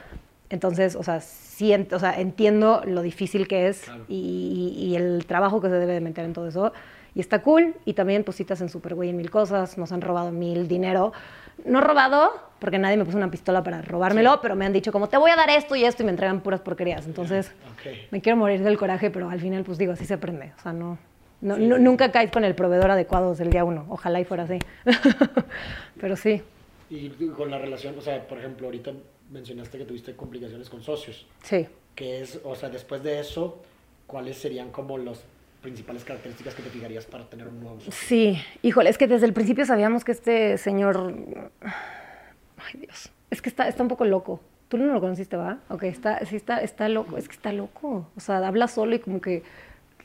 Entonces, 0.49 0.95
o 0.95 1.03
sea, 1.03 1.19
sí, 1.19 1.71
ent- 1.71 1.91
o 1.93 1.99
sea, 1.99 2.19
entiendo 2.19 2.81
lo 2.85 3.01
difícil 3.01 3.47
que 3.47 3.67
es 3.67 3.81
Claro. 3.81 4.05
y, 4.07 4.73
y- 4.79 4.85
y 4.87 4.95
el 4.95 5.25
trabajo 5.25 5.59
que 5.61 5.67
se 5.67 5.73
debe 5.75 5.93
de 5.93 5.99
meter 6.01 6.23
en 6.25 6.31
todo 6.33 6.47
eso. 6.47 6.71
Y 7.15 7.19
está 7.19 7.41
cool. 7.41 7.75
Y 7.85 7.93
también, 7.93 8.23
pues, 8.23 8.37
sí 8.37 8.45
te 8.45 8.53
hacen 8.53 8.69
súper 8.69 8.95
güey 8.95 9.09
en 9.09 9.17
mil 9.17 9.29
cosas. 9.29 9.77
Nos 9.77 9.91
han 9.91 10.01
robado 10.01 10.31
mil 10.31 10.67
dinero. 10.67 11.11
No 11.65 11.81
robado, 11.81 12.31
porque 12.59 12.79
nadie 12.79 12.97
me 12.97 13.05
puso 13.05 13.17
una 13.17 13.29
pistola 13.29 13.61
para 13.63 13.81
robármelo, 13.83 14.39
pero 14.41 14.55
me 14.55 14.65
han 14.65 14.73
dicho 14.73 14.91
como, 14.91 15.09
te 15.09 15.17
voy 15.17 15.29
a 15.31 15.35
dar 15.35 15.49
esto 15.51 15.75
y 15.75 15.83
esto, 15.85 16.01
y 16.01 16.05
me 16.05 16.11
entregan 16.11 16.39
puras 16.41 16.61
porquerías. 16.61 17.05
Entonces, 17.05 17.51
me 18.11 18.21
quiero 18.21 18.37
morir 18.37 18.63
del 18.63 18.77
coraje, 18.77 19.11
pero 19.11 19.29
al 19.29 19.39
final, 19.39 19.63
pues 19.63 19.77
digo, 19.77 19.93
así 19.93 20.05
se 20.05 20.15
aprende. 20.15 20.53
O 20.57 20.61
sea, 20.61 20.73
no, 20.73 20.97
no, 21.43 21.55
Sí, 21.55 21.65
nu- 21.67 21.75
sí, 21.77 21.81
nunca 21.83 22.11
caes 22.11 22.31
con 22.31 22.43
el 22.43 22.55
proveedor 22.55 22.91
adecuado 22.91 23.31
desde 23.31 23.43
el 23.43 23.49
día 23.51 23.63
uno. 23.63 23.85
Ojalá 23.89 24.19
y 24.19 24.25
fuera 24.25 24.43
así. 24.43 24.59
pero 25.99 26.15
sí, 26.15 26.41
Y 26.89 27.09
con 27.37 27.49
la 27.51 27.57
relación, 27.57 27.97
o 27.97 28.01
sea, 28.01 28.27
por 28.27 28.37
ejemplo, 28.39 28.67
ahorita 28.67 28.91
mencionaste 29.31 29.77
que 29.77 29.85
tuviste 29.85 30.15
complicaciones 30.15 30.69
con 30.69 30.81
socios. 30.81 31.25
sí. 31.43 31.67
Que 31.95 32.21
es, 32.23 32.39
o 32.43 32.55
sea, 32.55 32.69
después 32.69 33.03
de 33.03 33.19
eso, 33.19 33.61
¿cuáles 34.07 34.37
serían 34.37 34.71
como 34.71 34.97
las 34.97 35.23
principales 35.61 36.03
características 36.03 36.55
que 36.55 36.63
te 36.63 36.69
fijarías 36.71 37.05
para 37.05 37.25
tener 37.29 37.47
un 37.47 37.59
nuevo 37.61 37.77
socio? 37.77 37.91
Sí, 37.93 38.35
híjole, 38.63 38.89
es 38.89 38.97
que 38.97 39.05
desde 39.05 39.27
el 39.27 39.33
principio 39.33 39.63
sabíamos 39.67 40.03
que 40.03 40.11
este 40.11 40.57
señor. 40.57 41.13
Ay, 42.57 42.79
Dios. 42.79 43.11
Es 43.29 43.43
que 43.43 43.49
está, 43.49 43.67
está 43.67 43.83
un 43.83 43.89
poco 43.89 44.05
loco. 44.05 44.39
Tú 44.69 44.77
no 44.79 44.91
lo 44.91 44.99
conociste, 45.01 45.35
¿va? 45.37 45.59
Ok, 45.69 45.83
está, 45.83 46.25
sí 46.25 46.35
está, 46.35 46.61
está 46.61 46.89
loco. 46.89 47.15
Es 47.17 47.27
que 47.27 47.35
está 47.35 47.51
loco. 47.53 48.07
O 48.17 48.19
sea, 48.19 48.37
habla 48.47 48.67
solo 48.67 48.95
y 48.95 48.99
como 48.99 49.21
que 49.21 49.43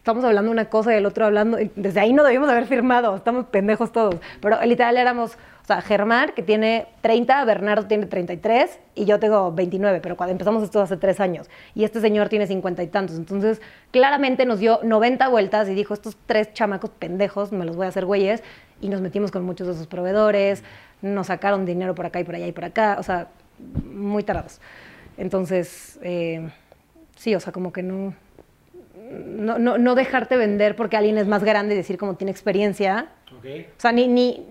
estamos 0.09 0.25
hablando 0.25 0.51
una 0.51 0.71
cosa 0.71 0.95
y 0.95 0.97
el 0.97 1.05
otro 1.05 1.27
hablando. 1.27 1.59
Desde 1.77 2.01
ahí 2.01 2.15
no 2.15 2.25
debíamos 2.25 2.49
haber 2.49 2.65
firmado. 2.65 3.15
Estamos 3.15 3.45
pendejos 3.45 3.93
todos. 3.93 4.15
Pero 4.41 4.59
literal 4.65 4.97
éramos. 4.97 5.35
O 5.35 5.67
sea, 5.69 5.83
Germán, 5.83 6.33
que 6.35 6.43
tiene 6.43 6.87
30, 7.03 7.45
Bernardo 7.45 7.87
tiene 7.87 8.07
33 8.07 8.79
y 8.95 9.05
yo 9.05 9.19
tengo 9.19 9.53
29, 9.53 10.01
pero 10.01 10.17
cuando 10.17 10.33
empezamos 10.33 10.63
esto 10.63 10.81
hace 10.81 10.97
tres 10.97 11.21
años. 11.21 11.51
Y 11.75 11.85
este 11.85 12.01
señor 12.01 12.31
tiene 12.31 12.47
50 12.47 12.83
y 12.83 12.87
tantos. 12.87 13.19
Entonces, 13.19 13.61
claramente 13.91 14.47
nos 14.47 14.61
dio 14.61 14.81
90 14.83 15.29
vueltas 15.29 15.69
y 15.69 15.75
dijo, 15.75 15.93
estos 15.93 16.17
tres 16.25 16.55
chamacos 16.55 16.89
pendejos, 16.89 17.53
me 17.53 17.67
los 17.67 17.77
voy 17.77 17.85
a 17.85 17.91
hacer 17.91 18.07
güeyes. 18.07 18.43
Y 18.81 18.89
nos 18.89 19.03
metimos 19.03 19.31
con 19.31 19.45
muchos 19.45 19.67
de 19.67 19.75
sus 19.75 19.87
proveedores, 19.89 20.65
nos 21.03 21.27
sacaron 21.27 21.67
dinero 21.67 21.95
por 21.95 22.07
acá 22.07 22.19
y 22.19 22.25
por 22.25 22.35
allá 22.35 22.47
y 22.47 22.53
por 22.53 22.65
acá. 22.65 22.97
O 22.99 23.03
sea, 23.03 23.29
muy 23.85 24.23
tarados. 24.23 24.59
Entonces, 25.19 25.99
eh, 26.01 26.49
sí, 27.15 27.35
o 27.35 27.41
sea, 27.41 27.53
como 27.53 27.75
que 27.75 27.83
no, 27.83 28.15
no, 29.11 29.59
no, 29.59 29.79
no 29.79 29.95
dejarte 29.95 30.37
vender 30.37 30.77
porque 30.77 30.97
alguien 30.97 31.19
es 31.19 31.27
más 31.27 31.45
grande 31.45 31.75
y 31.75 31.77
decir 31.77 31.99
como 31.99 32.15
tiene 32.15 32.31
experiencia. 32.31 33.07
O 33.33 33.81
sea, 33.81 33.93
ni, 33.93 34.09
ni 34.09 34.47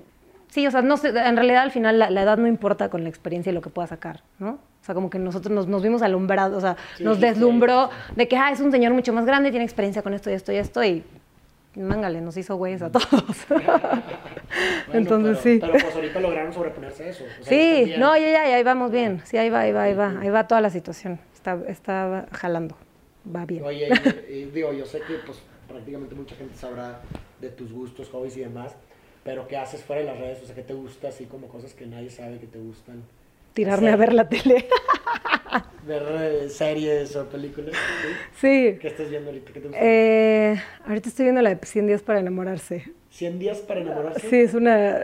sí, 0.50 0.66
o 0.68 0.72
sea, 0.72 0.82
no 0.82 0.98
sé, 0.98 1.10
en 1.10 1.36
realidad 1.36 1.62
al 1.64 1.72
final 1.72 2.00
la, 2.00 2.10
la 2.10 2.22
edad 2.22 2.38
no 2.38 2.48
importa 2.48 2.90
con 2.90 3.04
la 3.04 3.10
experiencia 3.10 3.52
y 3.52 3.54
lo 3.54 3.62
que 3.62 3.70
pueda 3.70 3.88
sacar, 3.88 4.22
¿no? 4.40 4.50
O 4.82 4.86
sea, 4.88 4.96
como 4.96 5.10
que 5.10 5.20
nosotros 5.20 5.54
nos, 5.54 5.68
nos 5.68 5.84
vimos 5.84 6.02
alumbrados, 6.02 6.58
o 6.58 6.62
sea, 6.62 6.78
Sí, 6.98 7.04
nos 7.04 7.18
sí. 7.18 7.22
deslumbró 7.24 7.90
de 8.16 8.28
que, 8.28 8.38
ah, 8.38 8.52
es 8.52 8.62
un 8.62 8.72
señor 8.72 8.94
mucho 8.94 9.12
más 9.12 9.26
grande, 9.26 9.50
tiene 9.50 9.66
experiencia 9.66 10.02
con 10.02 10.14
esto 10.14 10.30
y 10.30 10.34
esto 10.34 10.52
y 10.54 10.56
esto 10.56 10.84
y 10.84 11.04
mángale, 11.76 12.22
nos 12.22 12.38
hizo 12.38 12.56
güeyes 12.56 12.82
a 12.82 12.92
todos. 12.92 13.08
Bueno, 13.50 13.62
Entonces, 14.94 15.38
pero- 15.44 15.56
sí. 15.56 15.60
Pero 15.60 15.72
pues 15.74 15.96
ahorita 15.96 16.20
lograron 16.22 16.54
sobreponerse 16.54 17.04
a 17.04 17.08
eso. 17.10 17.24
o 17.26 17.44
sea, 17.44 17.58
están 17.58 17.86
Sí, 17.86 17.94
no, 18.00 18.16
ya, 18.18 18.30
ya, 18.32 18.48
ya, 18.50 18.56
ahí 18.56 18.64
vamos 18.64 18.92
bien. 18.92 19.22
Sí, 19.26 19.38
ahí 19.38 19.50
va, 19.50 19.62
ahí 19.62 19.72
va, 19.74 19.84
ahí 19.84 19.94
va. 19.94 20.16
Ahí 20.22 20.30
va 20.30 20.48
toda 20.48 20.62
la 20.62 20.70
situación. 20.70 21.20
Está, 21.34 21.58
está 21.68 22.26
jalando. 22.32 22.78
Va 23.36 23.46
bien. 23.46 23.64
Oye, 23.64 23.90
y- 24.30 24.34
y 24.34 24.46
digo, 24.46 24.74
yo 24.74 24.86
sé 24.86 25.00
que 25.02 25.16
pues 25.26 25.40
prácticamente 25.68 26.16
mucha 26.16 26.36
gente 26.36 26.56
sabrá 26.58 27.02
de 27.42 27.50
tus 27.50 27.72
gustos, 27.72 28.10
hobbies 28.10 28.38
y 28.38 28.42
demás, 28.42 28.76
pero 29.24 29.48
¿qué 29.48 29.58
haces 29.58 29.84
fuera 29.84 30.02
de 30.02 30.08
las 30.08 30.20
redes? 30.20 30.42
O 30.44 30.46
sea, 30.46 30.56
¿qué 30.56 30.62
te 30.64 30.74
gusta? 30.74 31.10
Así 31.10 31.26
como 31.26 31.48
cosas 31.48 31.74
que 31.74 31.86
nadie 31.86 32.10
sabe 32.10 32.40
que 32.40 32.48
te 32.48 32.60
gustan. 32.60 33.04
Tirarme 33.54 33.90
a 33.92 33.96
ver 33.96 34.14
la 34.14 34.30
tele. 34.30 34.68
Ver 35.88 36.04
eh, 36.20 36.50
series 36.50 37.16
o 37.16 37.26
películas. 37.30 37.74
¿sí? 37.74 38.08
sí. 38.74 38.78
¿Qué 38.82 38.88
estás 38.90 39.10
viendo 39.10 39.30
ahorita? 39.30 39.54
¿Qué 39.54 39.60
te 39.62 39.68
gusta? 39.70 39.80
Eh, 39.82 40.62
ahorita 40.86 41.08
estoy 41.08 41.24
viendo 41.26 41.42
la 41.42 41.56
de 41.56 41.66
100 41.66 41.88
días 41.88 42.02
para 42.02 42.20
enamorarse. 42.20 42.92
100 43.10 43.40
días 43.40 43.60
para 43.60 43.80
enamorarse. 43.80 44.30
Sí, 44.30 44.36
es 44.36 44.54
una. 44.54 45.02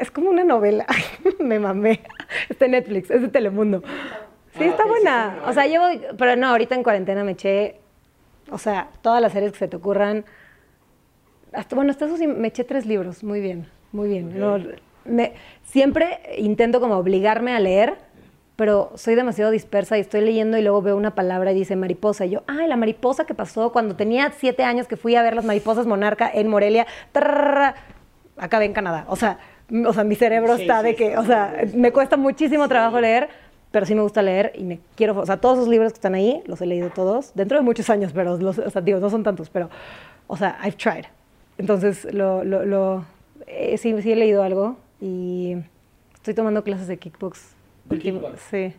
Es 0.00 0.10
como 0.10 0.30
una 0.30 0.42
novela. 0.42 0.84
Me 1.38 1.60
mamé. 1.60 2.00
Está 2.48 2.64
en 2.64 2.72
Netflix, 2.72 3.08
es 3.10 3.22
de 3.22 3.28
Telemundo. 3.28 3.84
Sí, 4.56 4.64
Ah, 4.64 4.66
está 4.66 4.82
sí, 4.84 4.88
buena. 4.88 5.38
O 5.46 5.52
sea, 5.52 5.66
llevo. 5.66 5.84
Pero 6.16 6.36
no, 6.36 6.48
ahorita 6.48 6.74
en 6.74 6.82
cuarentena 6.82 7.24
me 7.24 7.32
eché. 7.32 7.76
O 8.50 8.58
sea, 8.58 8.88
todas 9.02 9.20
las 9.20 9.32
series 9.32 9.52
que 9.52 9.58
se 9.58 9.68
te 9.68 9.76
ocurran. 9.76 10.24
Hasta, 11.52 11.76
bueno, 11.76 11.90
hasta 11.90 12.06
eso 12.06 12.16
sí, 12.16 12.26
me 12.26 12.48
eché 12.48 12.64
tres 12.64 12.86
libros. 12.86 13.22
Muy 13.22 13.40
bien, 13.40 13.66
muy 13.92 14.08
bien. 14.08 14.28
Ok. 14.28 14.34
No, 14.34 14.58
me- 15.04 15.32
siempre 15.64 16.20
intento 16.38 16.80
como 16.80 16.96
obligarme 16.96 17.52
a 17.54 17.60
leer, 17.60 17.94
pero 18.56 18.90
soy 18.96 19.14
demasiado 19.14 19.50
dispersa 19.50 19.96
y 19.96 20.00
estoy 20.00 20.20
leyendo 20.22 20.58
y 20.58 20.62
luego 20.62 20.82
veo 20.82 20.96
una 20.96 21.14
palabra 21.14 21.52
y 21.52 21.54
dice 21.54 21.76
mariposa. 21.76 22.26
Y 22.26 22.30
yo, 22.30 22.42
ay, 22.46 22.66
la 22.68 22.76
mariposa 22.76 23.24
que 23.24 23.34
pasó 23.34 23.72
cuando 23.72 23.94
tenía 23.96 24.32
siete 24.36 24.64
años 24.64 24.86
que 24.88 24.96
fui 24.96 25.14
a 25.16 25.22
ver 25.22 25.34
las 25.36 25.44
mariposas 25.44 25.86
monarca 25.86 26.30
en 26.32 26.48
Morelia. 26.48 26.86
Trrr, 27.12 27.74
acabé 28.36 28.64
en 28.64 28.72
Canadá. 28.72 29.04
O 29.08 29.16
sea, 29.16 29.38
o 29.86 29.92
sea 29.92 30.04
mi 30.04 30.16
cerebro 30.16 30.56
Sí, 30.56 30.62
está 30.62 30.80
sí, 30.80 30.86
de 30.88 30.94
que, 30.96 31.16
o 31.16 31.24
sea, 31.24 31.54
me 31.74 31.92
cuesta 31.92 32.16
muchísimo 32.16 32.64
Sí. 32.64 32.68
trabajo 32.68 33.00
leer, 33.00 33.28
pero 33.74 33.86
sí 33.86 33.94
me 33.96 34.02
gusta 34.02 34.22
leer 34.22 34.52
y 34.54 34.62
me 34.62 34.78
quiero, 34.94 35.18
o 35.18 35.26
sea, 35.26 35.38
todos 35.38 35.58
esos 35.58 35.68
libros 35.68 35.92
que 35.92 35.96
están 35.96 36.14
ahí 36.14 36.40
los 36.46 36.60
he 36.60 36.66
leído 36.66 36.90
todos, 36.90 37.32
dentro 37.34 37.58
de 37.58 37.64
muchos 37.64 37.90
años, 37.90 38.12
pero 38.14 38.36
los, 38.38 38.56
o 38.56 38.70
sea, 38.70 38.80
digo, 38.82 39.00
no 39.00 39.10
son 39.10 39.24
tantos, 39.24 39.50
pero, 39.50 39.68
o 40.28 40.36
sea, 40.36 40.56
I've 40.64 40.76
tried. 40.76 41.06
Entonces, 41.58 42.06
lo, 42.14 42.44
lo, 42.44 42.64
lo- 42.64 43.04
eh, 43.48 43.76
sí, 43.76 44.00
sí 44.00 44.12
he 44.12 44.16
leído 44.16 44.44
algo 44.44 44.76
y 45.00 45.56
estoy 46.14 46.34
tomando 46.34 46.62
clases 46.62 46.86
de 46.86 46.98
kickbox. 46.98 47.48
¿De 47.86 47.96
último- 47.96 48.20
kickbox? 48.20 48.40
Sí. 48.48 48.72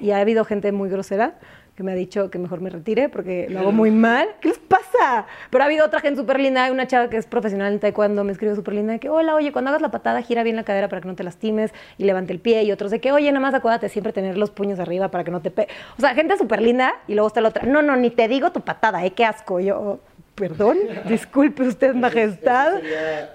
Y 0.00 0.12
ha 0.12 0.20
habido 0.20 0.44
gente 0.44 0.70
muy 0.70 0.88
grosera 0.90 1.34
que 1.80 1.84
me 1.84 1.92
ha 1.92 1.94
dicho 1.94 2.30
que 2.30 2.38
mejor 2.38 2.60
me 2.60 2.68
retire 2.68 3.08
porque 3.08 3.46
lo 3.48 3.60
hago 3.60 3.72
muy 3.72 3.90
mal. 3.90 4.28
¿Qué 4.42 4.48
les 4.48 4.58
pasa? 4.58 5.24
Pero 5.48 5.64
ha 5.64 5.66
habido 5.66 5.86
otra 5.86 6.00
gente 6.00 6.20
súper 6.20 6.38
linda. 6.38 6.70
Una 6.70 6.86
chava 6.86 7.08
que 7.08 7.16
es 7.16 7.24
profesional 7.24 7.72
en 7.72 7.80
taekwondo, 7.80 8.22
me 8.22 8.32
escribe 8.32 8.54
súper 8.54 8.74
linda 8.74 8.98
que, 8.98 9.08
hola, 9.08 9.34
oye, 9.34 9.50
cuando 9.50 9.70
hagas 9.70 9.80
la 9.80 9.90
patada, 9.90 10.20
gira 10.20 10.42
bien 10.42 10.56
la 10.56 10.64
cadera 10.64 10.88
para 10.88 11.00
que 11.00 11.08
no 11.08 11.14
te 11.14 11.24
lastimes 11.24 11.72
y 11.96 12.04
levante 12.04 12.34
el 12.34 12.38
pie. 12.38 12.64
Y 12.64 12.72
otros 12.72 12.90
de 12.90 13.00
que, 13.00 13.12
oye, 13.12 13.32
nada 13.32 13.40
más 13.40 13.54
acuérdate 13.54 13.88
siempre 13.88 14.12
tener 14.12 14.36
los 14.36 14.50
puños 14.50 14.78
arriba 14.78 15.10
para 15.10 15.24
que 15.24 15.30
no 15.30 15.40
te 15.40 15.50
pe... 15.50 15.68
O 15.96 16.02
sea, 16.02 16.14
gente 16.14 16.36
súper 16.36 16.60
linda 16.60 16.96
y 17.08 17.14
luego 17.14 17.28
está 17.28 17.40
la 17.40 17.48
otra. 17.48 17.64
No, 17.64 17.80
no, 17.80 17.96
ni 17.96 18.10
te 18.10 18.28
digo 18.28 18.52
tu 18.52 18.60
patada, 18.60 19.02
¿eh? 19.06 19.12
Qué 19.12 19.24
asco. 19.24 19.58
Y 19.58 19.64
Yo, 19.64 20.00
perdón, 20.34 20.76
disculpe 21.08 21.62
usted, 21.62 21.94
majestad. 21.94 22.74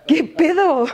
¿Qué 0.06 0.24
pedo? 0.24 0.86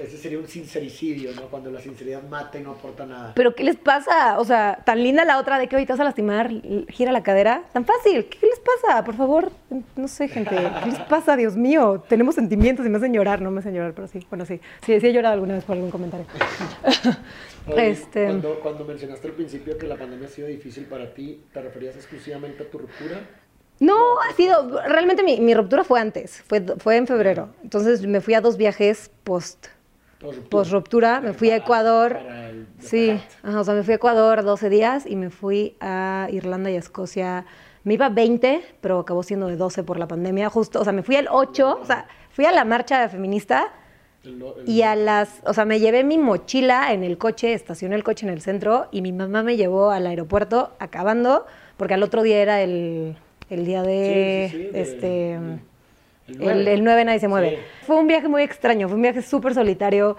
Ese 0.00 0.16
sería 0.16 0.38
un 0.38 0.48
sincericidio, 0.48 1.32
¿no? 1.34 1.42
Cuando 1.42 1.70
la 1.70 1.80
sinceridad 1.80 2.22
mata 2.22 2.58
y 2.58 2.62
no 2.62 2.70
aporta 2.72 3.04
nada. 3.04 3.32
¿Pero 3.34 3.54
qué 3.54 3.62
les 3.64 3.76
pasa? 3.76 4.38
O 4.38 4.44
sea, 4.44 4.78
tan 4.84 5.02
linda 5.02 5.24
la 5.24 5.38
otra 5.38 5.58
de 5.58 5.68
que 5.68 5.76
hoy 5.76 5.84
te 5.84 5.92
vas 5.92 6.00
a 6.00 6.04
lastimar, 6.04 6.50
gira 6.88 7.12
la 7.12 7.22
cadera. 7.22 7.64
Tan 7.72 7.84
fácil. 7.84 8.24
¿Qué 8.26 8.46
les 8.46 8.58
pasa? 8.60 9.04
Por 9.04 9.14
favor, 9.16 9.52
no 9.96 10.08
sé, 10.08 10.28
gente. 10.28 10.56
¿Qué 10.84 10.90
les 10.90 10.98
pasa? 11.00 11.36
Dios 11.36 11.56
mío. 11.56 12.02
Tenemos 12.08 12.34
sentimientos 12.36 12.86
y 12.86 12.88
me 12.88 12.96
hacen 12.96 13.12
llorar. 13.12 13.42
No 13.42 13.50
me 13.50 13.60
hacen 13.60 13.74
llorar, 13.74 13.92
pero 13.94 14.08
sí. 14.08 14.26
Bueno, 14.30 14.46
sí. 14.46 14.60
Sí, 14.86 14.98
sí 14.98 15.06
he 15.06 15.12
llorado 15.12 15.34
alguna 15.34 15.54
vez 15.54 15.64
por 15.64 15.76
algún 15.76 15.90
comentario. 15.90 16.26
Oye, 17.66 17.90
este- 17.90 18.24
cuando, 18.26 18.60
cuando 18.60 18.84
mencionaste 18.84 19.28
al 19.28 19.34
principio 19.34 19.76
que 19.78 19.86
la 19.86 19.96
pandemia 19.96 20.26
ha 20.26 20.30
sido 20.30 20.48
difícil 20.48 20.84
para 20.86 21.12
ti, 21.14 21.42
¿te 21.52 21.60
referías 21.60 21.94
exclusivamente 21.96 22.62
a 22.64 22.66
tu 22.70 22.78
ruptura? 22.78 23.20
No, 23.78 24.20
ha 24.20 24.32
sido... 24.34 24.80
Realmente 24.86 25.22
mi, 25.22 25.40
mi 25.40 25.54
ruptura 25.54 25.84
fue 25.84 26.00
antes. 26.00 26.42
Fue, 26.48 26.60
fue 26.78 26.96
en 26.96 27.06
febrero. 27.06 27.50
Entonces 27.62 28.06
me 28.06 28.20
fui 28.20 28.34
a 28.34 28.40
dos 28.40 28.56
viajes 28.56 29.10
post... 29.24 29.66
Post 30.48 30.70
ruptura. 30.72 31.20
Me 31.20 31.32
fui 31.32 31.50
a 31.50 31.56
Ecuador. 31.56 32.16
el 32.16 32.66
Sí, 32.78 33.20
ajá, 33.42 33.60
o 33.60 33.64
sea, 33.64 33.74
me 33.74 33.82
fui 33.82 33.92
a 33.92 33.96
Ecuador 33.96 34.42
12 34.42 34.68
días 34.70 35.04
y 35.06 35.16
me 35.16 35.30
fui 35.30 35.76
a 35.80 36.28
Irlanda 36.30 36.70
y 36.70 36.76
a 36.76 36.78
Escocia. 36.78 37.44
Me 37.84 37.94
iba 37.94 38.08
20, 38.08 38.62
pero 38.80 38.98
acabó 39.00 39.22
siendo 39.22 39.48
de 39.48 39.56
12 39.56 39.82
por 39.82 39.98
la 39.98 40.06
pandemia, 40.06 40.48
justo, 40.48 40.80
o 40.80 40.84
sea, 40.84 40.92
me 40.92 41.02
fui 41.02 41.16
al 41.16 41.26
8, 41.30 41.78
o 41.82 41.84
sea, 41.84 42.06
fui 42.30 42.44
a 42.44 42.52
la 42.52 42.64
marcha 42.64 43.08
feminista 43.08 43.72
y 44.66 44.82
a 44.82 44.94
las, 44.94 45.40
o 45.44 45.52
sea, 45.52 45.64
me 45.64 45.80
llevé 45.80 46.04
mi 46.04 46.16
mochila 46.16 46.92
en 46.92 47.02
el 47.02 47.18
coche, 47.18 47.54
estacioné 47.54 47.96
el 47.96 48.04
coche 48.04 48.24
en 48.24 48.32
el 48.32 48.40
centro 48.40 48.86
y 48.92 49.02
mi 49.02 49.10
mamá 49.12 49.42
me 49.42 49.56
llevó 49.56 49.90
al 49.90 50.06
aeropuerto 50.06 50.72
acabando, 50.78 51.44
porque 51.76 51.94
al 51.94 52.04
otro 52.04 52.22
día 52.22 52.40
era 52.40 52.62
el, 52.62 53.16
el 53.50 53.64
día 53.66 53.82
de, 53.82 54.48
Sí, 54.52 54.56
sí, 54.58 54.64
sí, 54.66 54.70
de- 54.72 54.80
este, 54.80 55.06
de- 55.06 55.58
El 56.28 56.34
El, 56.34 56.40
nueve. 56.40 56.72
el 56.74 56.84
9 56.84 57.04
nadie 57.04 57.18
se 57.20 57.28
mueve. 57.28 57.50
Sí. 57.50 57.86
Fue 57.86 57.96
un 57.96 58.06
viaje 58.06 58.28
muy 58.28 58.42
extraño, 58.42 58.88
fue 58.88 58.96
un 58.96 59.02
viaje 59.02 59.22
súper 59.22 59.54
solitario, 59.54 60.16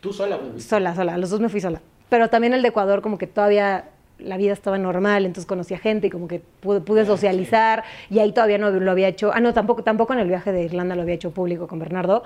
Tú 0.00 0.12
sola, 0.12 0.38
pues. 0.38 0.64
sola, 0.64 0.94
sola, 0.94 1.16
los 1.18 1.30
dos 1.30 1.40
me 1.40 1.48
fui 1.48 1.60
sola. 1.60 1.80
Pero 2.08 2.28
también 2.28 2.54
el 2.54 2.62
de 2.62 2.68
Ecuador 2.68 3.02
como 3.02 3.18
que 3.18 3.26
todavía 3.26 3.86
la 4.18 4.36
vida 4.36 4.52
estaba 4.52 4.78
normal, 4.78 5.24
entonces 5.26 5.46
conocía 5.46 5.78
gente 5.78 6.08
y 6.08 6.10
como 6.10 6.26
que 6.28 6.40
pude, 6.60 6.80
pude 6.80 7.04
socializar 7.06 7.84
y 8.10 8.18
ahí 8.18 8.32
todavía 8.32 8.58
no 8.58 8.70
lo 8.70 8.90
había 8.90 9.08
hecho. 9.08 9.30
Ah, 9.32 9.40
no, 9.40 9.52
tampoco, 9.54 9.82
tampoco 9.84 10.12
en 10.12 10.18
el 10.20 10.28
viaje 10.28 10.50
de 10.52 10.62
Irlanda 10.64 10.94
lo 10.96 11.02
había 11.02 11.14
hecho 11.14 11.30
público 11.30 11.66
con 11.68 11.78
Bernardo, 11.78 12.22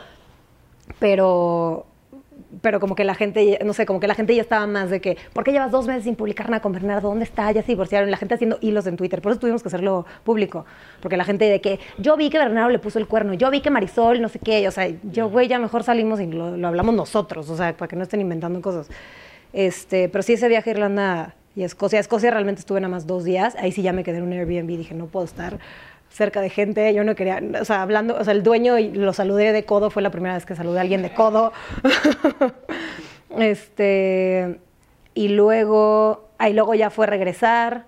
pero 0.99 1.87
pero 2.61 2.81
como 2.81 2.95
que 2.95 3.05
la 3.05 3.15
gente, 3.15 3.59
no 3.65 3.73
sé, 3.73 3.87
como 3.87 4.01
que 4.01 4.07
la 4.07 4.15
gente 4.15 4.35
ya 4.35 4.43
estaba 4.43 4.67
más 4.67 4.91
de 4.91 5.01
que, 5.01 5.17
¿por 5.33 5.45
qué 5.45 5.53
llevas 5.53 5.71
dos 5.71 5.87
meses 5.87 6.05
sin 6.05 6.17
publicar 6.17 6.51
nada 6.51 6.61
con 6.61 6.73
Bernardo? 6.73 7.09
¿Dónde 7.09 7.25
está? 7.25 7.51
Ya 7.51 7.63
se 7.63 7.69
divorciaron. 7.69 8.11
La 8.11 8.17
gente 8.17 8.35
haciendo 8.35 8.59
hilos 8.61 8.87
en 8.87 8.97
Twitter. 8.97 9.23
Por 9.23 9.33
eso 9.33 9.41
tuvimos 9.41 9.63
que 9.63 9.69
hacerlo 9.69 10.05
público. 10.25 10.67
Porque 11.01 11.17
la 11.17 11.25
gente 11.25 11.47
de 11.47 11.61
que, 11.61 11.81
yo 11.99 12.17
vi 12.17 12.29
que 12.29 12.39
Bernardo 12.39 12.71
le 12.71 12.79
puso 12.79 12.99
el 12.99 13.07
cuerno, 13.07 13.35
yo 13.35 13.51
vi 13.51 13.61
que 13.61 13.71
Marisol, 13.71 14.21
no 14.21 14.29
sé 14.29 14.39
qué. 14.39 14.69
O 14.69 14.71
sea, 14.71 14.89
yo, 15.05 15.31
güey, 15.31 15.49
ya 15.49 15.59
mejor 15.59 15.83
salimos 15.83 16.21
y 16.21 16.27
lo, 16.27 16.67
hablamos 16.67 16.95
nosotros. 16.95 17.49
O 17.49 17.57
sea, 17.57 17.75
para 17.77 17.89
que 17.89 17.97
no 17.97 18.03
estén 18.03 18.21
inventando 18.21 18.61
cosas. 18.61 18.89
Este, 19.53 20.09
pero 20.09 20.23
sí, 20.23 20.35
ese 20.35 20.49
viaje 20.49 20.71
a 20.71 20.73
Irlanda 20.73 21.35
y 21.57 21.63
Escocia. 21.63 22.01
Escocia 22.01 22.31
realmente 22.31 22.61
estuve 22.61 22.81
nada 22.81 22.91
más 22.91 23.07
dos 23.07 23.25
días. 23.25 23.55
Ahí 23.59 23.73
sí 23.73 23.83
ya 23.83 23.93
me 23.93 24.05
quedé 24.05 24.19
en 24.19 24.25
un 24.25 24.33
Airbnb. 24.33 24.77
Dije, 24.77 24.95
no 24.95 25.07
puedo 25.07 25.25
estar 25.25 25.59
cerca 26.13 26.41
de 26.41 26.51
gente. 26.51 26.93
Yo 26.95 27.05
no 27.05 27.15
quería, 27.15 27.41
o 27.61 27.65
sea, 27.65 27.83
hablando, 27.83 28.17
o 28.19 28.25
sea, 28.25 28.33
el 28.33 28.43
dueño 28.43 28.79
y 28.79 28.91
lo 28.93 29.13
saludé 29.13 29.53
de 29.53 29.65
codo. 29.65 29.91
Fue 29.91 30.03
la 30.03 30.11
primera 30.11 30.35
vez 30.35 30.47
que 30.47 30.55
saludé 30.55 30.79
a 30.79 30.83
alguien 30.83 31.03
de 31.03 31.13
codo. 31.15 31.53
este, 33.39 34.59
y 35.15 35.29
luego, 35.29 36.29
ahí 36.39 36.53
luego 36.53 36.75
ya 36.75 36.91
fue 36.91 37.07
regresar. 37.07 37.85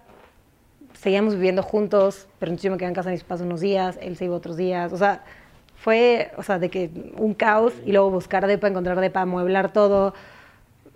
Seguíamos 0.95 1.35
viviendo 1.35 1.63
juntos, 1.63 2.29
pero 2.39 2.55
yo 2.55 2.71
me 2.71 2.79
quedé 2.79 2.89
en 2.89 2.95
casa 2.95 3.11
de 3.11 3.17
mis 3.17 3.25
papás 3.25 3.43
unos 3.43 3.61
días, 3.61 3.99
él 4.01 4.17
se 4.17 4.25
iba 4.25 4.37
otros 4.37 4.57
días. 4.57 4.93
O 4.93 4.97
sea, 4.97 5.23
fue, 5.77 6.31
o 6.39 6.43
sea, 6.43 6.59
de 6.59 6.71
que 6.71 6.91
un 7.19 7.35
caos 7.35 7.75
y 7.85 7.93
luego 7.93 8.11
buscar 8.11 8.47
depa, 8.47 8.69
encontrar 8.69 9.01
depa, 9.01 9.21
amueblar 9.21 9.73
todo, 9.73 10.15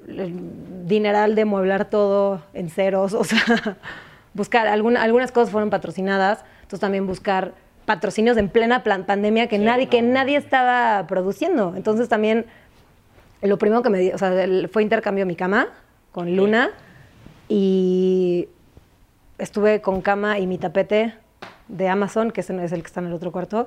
el 0.07 0.35
dineral 0.87 1.35
de 1.35 1.43
amueblar 1.43 1.91
todo 1.91 2.43
en 2.55 2.71
ceros, 2.71 3.13
o 3.15 3.25
sea, 3.25 3.77
buscar, 4.33 4.67
alguna- 4.67 5.03
algunas 5.03 5.31
cosas 5.31 5.51
fueron 5.51 5.69
patrocinadas, 5.69 6.43
entonces 6.69 6.81
también 6.81 7.07
buscar 7.07 7.55
patrocinios 7.87 8.37
en 8.37 8.51
plena 8.51 8.85
pandemia 8.85 9.47
que, 9.47 9.57
Sí, 9.57 9.65
nadie, 9.65 9.87
no. 9.87 9.91
que 9.91 10.03
nadie 10.03 10.37
estaba 10.37 11.07
produciendo. 11.07 11.73
Entonces 11.75 12.11
también 12.11 12.45
lo 13.41 13.57
primero 13.57 13.83
que 13.83 13.89
me 13.89 13.99
di, 13.99 14.11
o 14.11 14.19
sea, 14.19 14.35
fue 14.71 14.83
intercambio 14.83 15.25
mi 15.25 15.35
cama 15.35 15.69
con 16.13 16.37
Luna 16.37 16.73
y 17.49 18.51
estuve 19.39 19.81
con 19.81 20.03
cama 20.03 20.39
y 20.39 20.47
mi 20.47 20.59
tapete 20.59 21.15
de 21.69 21.89
Amazon, 21.89 22.33
que 22.33 22.43
ese 22.43 22.63
es 22.63 22.73
el 22.73 22.83
que 22.83 22.87
está 22.89 23.01
en 23.01 23.07
el 23.07 23.15
otro 23.15 23.33
cuarto, 23.33 23.67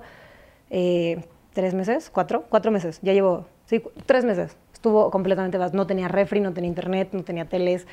eh, 0.70 1.26
tres 1.54 1.74
meses, 1.74 2.12
cuatro, 2.14 2.46
cuatro 2.50 2.70
meses. 2.70 3.00
Ya 3.02 3.14
llevo, 3.14 3.48
sí, 3.66 3.82
tres 4.06 4.26
meses. 4.26 4.56
Estuvo 4.74 5.10
completamente 5.10 5.58
vacío. 5.58 5.76
No 5.76 5.88
tenía 5.88 6.08
refri, 6.08 6.40
no 6.40 6.54
tenía 6.54 6.68
internet, 6.68 7.10
no 7.14 7.24
tenía 7.24 7.46
teles. 7.46 7.88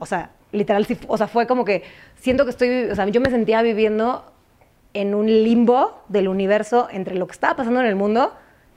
O 0.00 0.06
sea, 0.06 0.32
literal, 0.50 0.84
o 1.06 1.16
sea, 1.16 1.28
fue 1.28 1.46
como 1.46 1.64
que 1.64 1.84
siento 2.16 2.42
que 2.42 2.50
estoy, 2.50 2.90
o 2.90 2.96
sea, 2.96 3.06
yo 3.06 3.20
me 3.20 3.30
sentía 3.30 3.62
viviendo 3.62 4.24
en 5.00 5.14
un 5.14 5.26
limbo 5.26 6.02
del 6.08 6.28
universo 6.28 6.88
entre 6.90 7.14
lo 7.14 7.26
que 7.26 7.32
estaba 7.32 7.56
pasando 7.56 7.80
en 7.80 7.86
el 7.86 7.94
mundo 7.96 8.32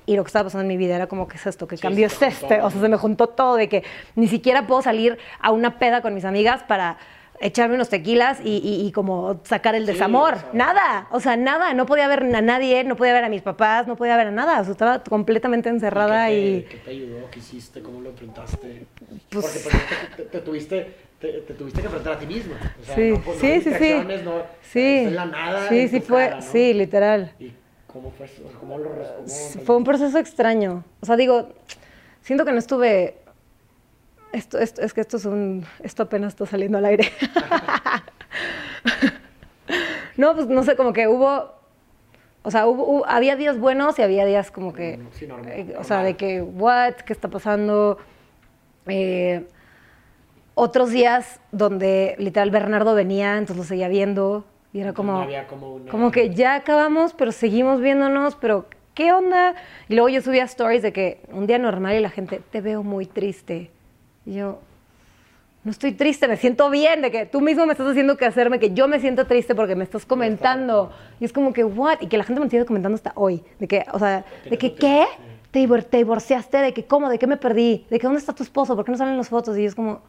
y 0.06 0.16
lo 0.16 0.24
que 0.24 0.28
estaba 0.28 0.46
pasando 0.46 0.62
en 0.64 0.68
mi 0.68 0.78
vida. 0.78 0.96
Era 0.96 1.08
como, 1.08 1.28
¿qué 1.28 1.38
es 1.38 1.46
esto? 1.48 1.68
¿Qué 1.68 1.78
Sí, 1.78 1.82
cambio 1.82 2.08
es 2.08 2.22
este? 2.22 2.62
O 2.62 2.70
sea, 2.70 2.80
se 2.82 2.90
me 2.90 2.98
juntó 2.98 3.28
todo 3.28 3.56
de 3.56 3.70
que 3.70 3.84
ni 4.16 4.28
siquiera 4.28 4.68
puedo 4.68 4.82
salir 4.82 5.18
a 5.40 5.52
una 5.52 5.80
peda 5.80 6.02
con 6.02 6.14
mis 6.14 6.26
amigas 6.26 6.64
para 6.64 6.98
echarme 7.44 7.74
unos 7.74 7.90
tequilas 7.90 8.40
y, 8.44 8.58
y- 8.58 8.86
y 8.86 8.92
como 8.92 9.40
sacar 9.46 9.74
el 9.74 9.86
Sí, 9.88 9.94
desamor. 9.94 10.36
o 10.36 10.40
sea. 10.40 10.50
nada, 10.54 11.08
o 11.12 11.20
sea, 11.20 11.38
nada. 11.38 11.74
No 11.74 11.88
podía 11.88 12.08
ver 12.08 12.24
a 12.36 12.42
nadie, 12.42 12.84
no 12.84 12.96
podía 12.96 13.14
ver 13.14 13.24
a 13.24 13.30
mis 13.30 13.42
papás, 13.42 13.88
no 13.88 13.96
podía 13.96 14.16
ver 14.16 14.28
a 14.28 14.32
nada. 14.32 14.62
O 14.62 14.64
sea, 14.64 14.72
estaba 14.74 15.04
completamente 15.04 15.70
encerrada 15.70 16.28
¿Qué 16.28 16.40
y... 16.40 16.62
te, 16.62 16.68
qué 16.70 16.78
te 16.78 16.92
ayudó? 16.92 17.30
¿Qué 17.32 17.40
hiciste? 17.40 17.82
¿Cómo 17.82 18.00
lo 18.02 18.12
enfrentaste? 18.12 18.86
Pues- 19.30 19.46
Porque 19.46 19.60
pues, 19.60 19.76
te, 20.18 20.24
te- 20.24 20.30
te 20.30 20.40
tuviste, 20.42 20.96
te, 21.22 21.32
te 21.42 21.54
tuviste 21.54 21.82
que 21.82 21.88
enfrentar 21.88 22.14
a 22.14 22.20
ti 22.20 22.26
misma. 22.26 22.56
O 22.82 22.84
sea, 22.84 22.96
Sí, 22.96 23.12
no, 23.12 23.18
no 23.18 23.34
sí, 23.40 23.48
hay 23.48 23.62
sí, 23.62 23.72
sí. 23.78 23.94
No, 24.26 24.34
Sí, 24.62 25.10
la 25.12 25.26
nada. 25.26 25.70
sí, 25.70 25.88
sí 25.88 26.02
fue, 26.02 26.26
cara, 26.26 26.36
¿no? 26.38 26.42
sí, 26.42 26.74
literal. 26.74 27.32
¿Y 27.40 27.54
cómo 27.88 28.12
fue 28.12 28.26
eso? 28.26 28.42
¿Cómo 28.60 28.78
lo 28.78 28.90
cómo- 28.90 29.28
Fue 29.66 29.78
un 29.78 29.84
proceso 29.84 30.18
extraño. 30.18 30.84
O 31.00 31.06
sea, 31.06 31.16
digo, 31.16 31.50
siento 32.22 32.46
que 32.46 32.52
no 32.52 32.60
estuve. 32.60 33.18
Esto, 34.34 34.60
esto, 34.60 34.82
es 34.82 34.94
que 34.94 35.02
esto 35.02 35.18
es 35.18 35.26
un. 35.26 35.66
Esto 35.84 36.04
apenas 36.04 36.34
está 36.34 36.46
saliendo 36.46 36.78
al 36.78 36.86
aire. 36.86 37.12
no, 40.18 40.36
pues 40.36 40.48
no 40.48 40.64
sé, 40.64 40.76
como 40.76 40.94
que 40.94 41.08
hubo. 41.08 41.60
O 42.44 42.50
sea, 42.50 42.66
hubo, 42.66 42.84
hubo- 42.86 43.06
había 43.08 43.36
días 43.36 43.60
buenos 43.60 44.00
y 44.00 44.02
había 44.02 44.26
días 44.26 44.50
como 44.52 44.74
que. 44.74 44.98
No, 44.98 45.04
no, 45.04 45.10
sí, 45.14 45.28
normal, 45.28 45.52
eh, 45.54 45.76
o 45.78 45.84
sea, 45.84 45.98
de 45.98 46.14
normal. 46.14 46.18
que, 46.18 46.42
¿what? 46.42 46.94
¿Qué 47.06 47.14
está 47.14 47.28
pasando? 47.28 47.98
Eh, 48.88 49.46
otros 50.62 50.92
días 50.92 51.40
donde 51.52 52.16
literal 52.20 52.52
Bernardo 52.52 52.94
venía, 52.94 53.38
entonces 53.38 53.58
lo 53.58 53.64
seguía 53.64 53.88
viendo 53.88 54.46
y 54.74 54.80
era 54.80 54.94
como. 54.94 55.14
no 55.14 55.22
había 55.22 55.48
como 55.48 55.74
una- 55.76 55.90
Como 55.92 56.12
que 56.12 56.34
ya 56.36 56.54
acabamos, 56.56 57.14
pero 57.14 57.32
seguimos 57.32 57.82
viéndonos, 57.82 58.36
pero 58.36 58.66
¿qué 58.94 59.12
onda? 59.12 59.56
Y 59.90 59.96
luego 59.96 60.10
yo 60.10 60.22
subía 60.22 60.44
stories 60.44 60.84
de 60.84 60.94
que 60.94 61.20
un 61.32 61.48
día 61.48 61.58
normal 61.58 61.96
y 61.96 62.00
la 62.00 62.12
gente, 62.12 62.42
te 62.52 62.62
veo 62.62 62.84
muy 62.84 63.08
triste. 63.08 63.72
Y 64.26 64.36
yo, 64.36 64.60
no 65.64 65.72
estoy 65.72 65.94
triste, 65.94 66.28
me 66.28 66.38
siento 66.38 66.70
bien, 66.70 67.02
de 67.02 67.10
que 67.10 67.26
tú 67.26 67.42
mismo 67.42 67.66
me 67.66 67.72
estás 67.74 67.88
haciendo 67.88 68.16
que 68.16 68.26
hacerme 68.26 68.60
que 68.60 68.72
yo 68.72 68.88
me 68.88 69.00
siento 69.00 69.26
triste 69.26 69.56
porque 69.56 69.76
me 69.76 69.84
estás 69.84 70.06
comentando. 70.06 70.92
Y 71.20 71.26
es 71.26 71.34
como 71.34 71.54
que, 71.54 71.64
¿what? 71.64 72.02
Y 72.02 72.08
que 72.08 72.18
la 72.18 72.24
gente 72.24 72.40
me 72.40 72.50
sigue 72.50 72.66
comentando 72.66 72.96
hasta 72.96 73.14
hoy. 73.16 73.44
De 73.60 73.68
que, 73.68 73.84
o 73.92 73.98
sea, 73.98 74.26
de 74.50 74.58
que, 74.60 74.76
¿qué? 74.76 75.06
Te 75.50 75.60
divorciaste, 75.98 76.58
de 76.60 76.72
que, 76.74 76.86
¿cómo? 76.86 77.10
¿De 77.10 77.18
qué 77.20 77.28
me 77.28 77.36
perdí? 77.38 77.86
¿De 77.90 77.98
que 78.00 78.06
dónde 78.08 78.20
está 78.20 78.32
tu 78.34 78.44
esposo? 78.44 78.76
¿Por 78.76 78.86
qué 78.86 78.92
no 78.92 78.98
salen 78.98 79.18
las 79.18 79.28
fotos? 79.30 79.58
Y 79.58 79.66
es 79.66 79.76
como, 79.76 80.02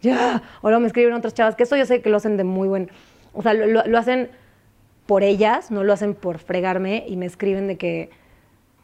ya. 0.00 0.42
O 0.62 0.68
luego 0.68 0.80
me 0.80 0.86
escriben 0.86 1.12
otras 1.14 1.34
chavas, 1.34 1.54
que 1.56 1.62
eso 1.64 1.76
yo 1.76 1.86
sé 1.86 2.00
que 2.02 2.10
lo 2.10 2.16
hacen 2.18 2.36
de 2.36 2.44
muy 2.44 2.68
buen. 2.68 2.90
O 3.34 3.42
sea, 3.42 3.54
lo, 3.54 3.66
lo- 3.66 3.86
lo 3.86 3.98
hacen 3.98 4.30
por 5.06 5.22
ellas, 5.22 5.70
no 5.70 5.84
lo 5.84 5.92
hacen 5.92 6.14
por 6.14 6.38
fregarme 6.38 7.04
y 7.08 7.16
me 7.16 7.26
escriben 7.26 7.66
de 7.66 7.76
que, 7.76 8.10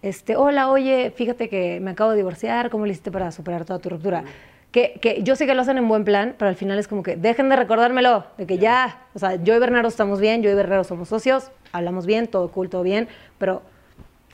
este, 0.02 0.36
hola, 0.36 0.68
oye, 0.70 1.12
fíjate 1.14 1.48
que 1.48 1.80
me 1.80 1.90
acabo 1.92 2.10
de 2.10 2.16
divorciar, 2.18 2.70
¿cómo 2.70 2.86
le 2.86 2.92
hiciste 2.92 3.10
para 3.10 3.30
superar 3.32 3.64
toda 3.64 3.78
tu 3.78 3.90
ruptura? 3.90 4.24
Que, 4.70 4.98
que 5.00 5.22
yo 5.22 5.36
sé 5.36 5.46
que 5.46 5.54
lo 5.54 5.62
hacen 5.62 5.78
en 5.78 5.86
buen 5.86 6.04
plan, 6.04 6.34
pero 6.38 6.48
al 6.48 6.56
final 6.56 6.78
es 6.78 6.88
como 6.88 7.02
que 7.02 7.16
dejen 7.16 7.48
de 7.48 7.56
recordármelo, 7.56 8.24
de 8.38 8.46
que 8.46 8.58
ya, 8.58 9.02
o 9.14 9.18
sea, 9.18 9.36
yo 9.36 9.54
y 9.54 9.58
Bernardo 9.58 9.88
estamos 9.88 10.20
bien, 10.20 10.42
yo 10.42 10.50
y 10.50 10.54
Bernardo 10.54 10.82
somos 10.84 11.08
socios, 11.08 11.50
hablamos 11.72 12.06
bien, 12.06 12.26
todo 12.26 12.48
cool, 12.50 12.68
todo 12.70 12.82
bien, 12.82 13.06
pero 13.38 13.62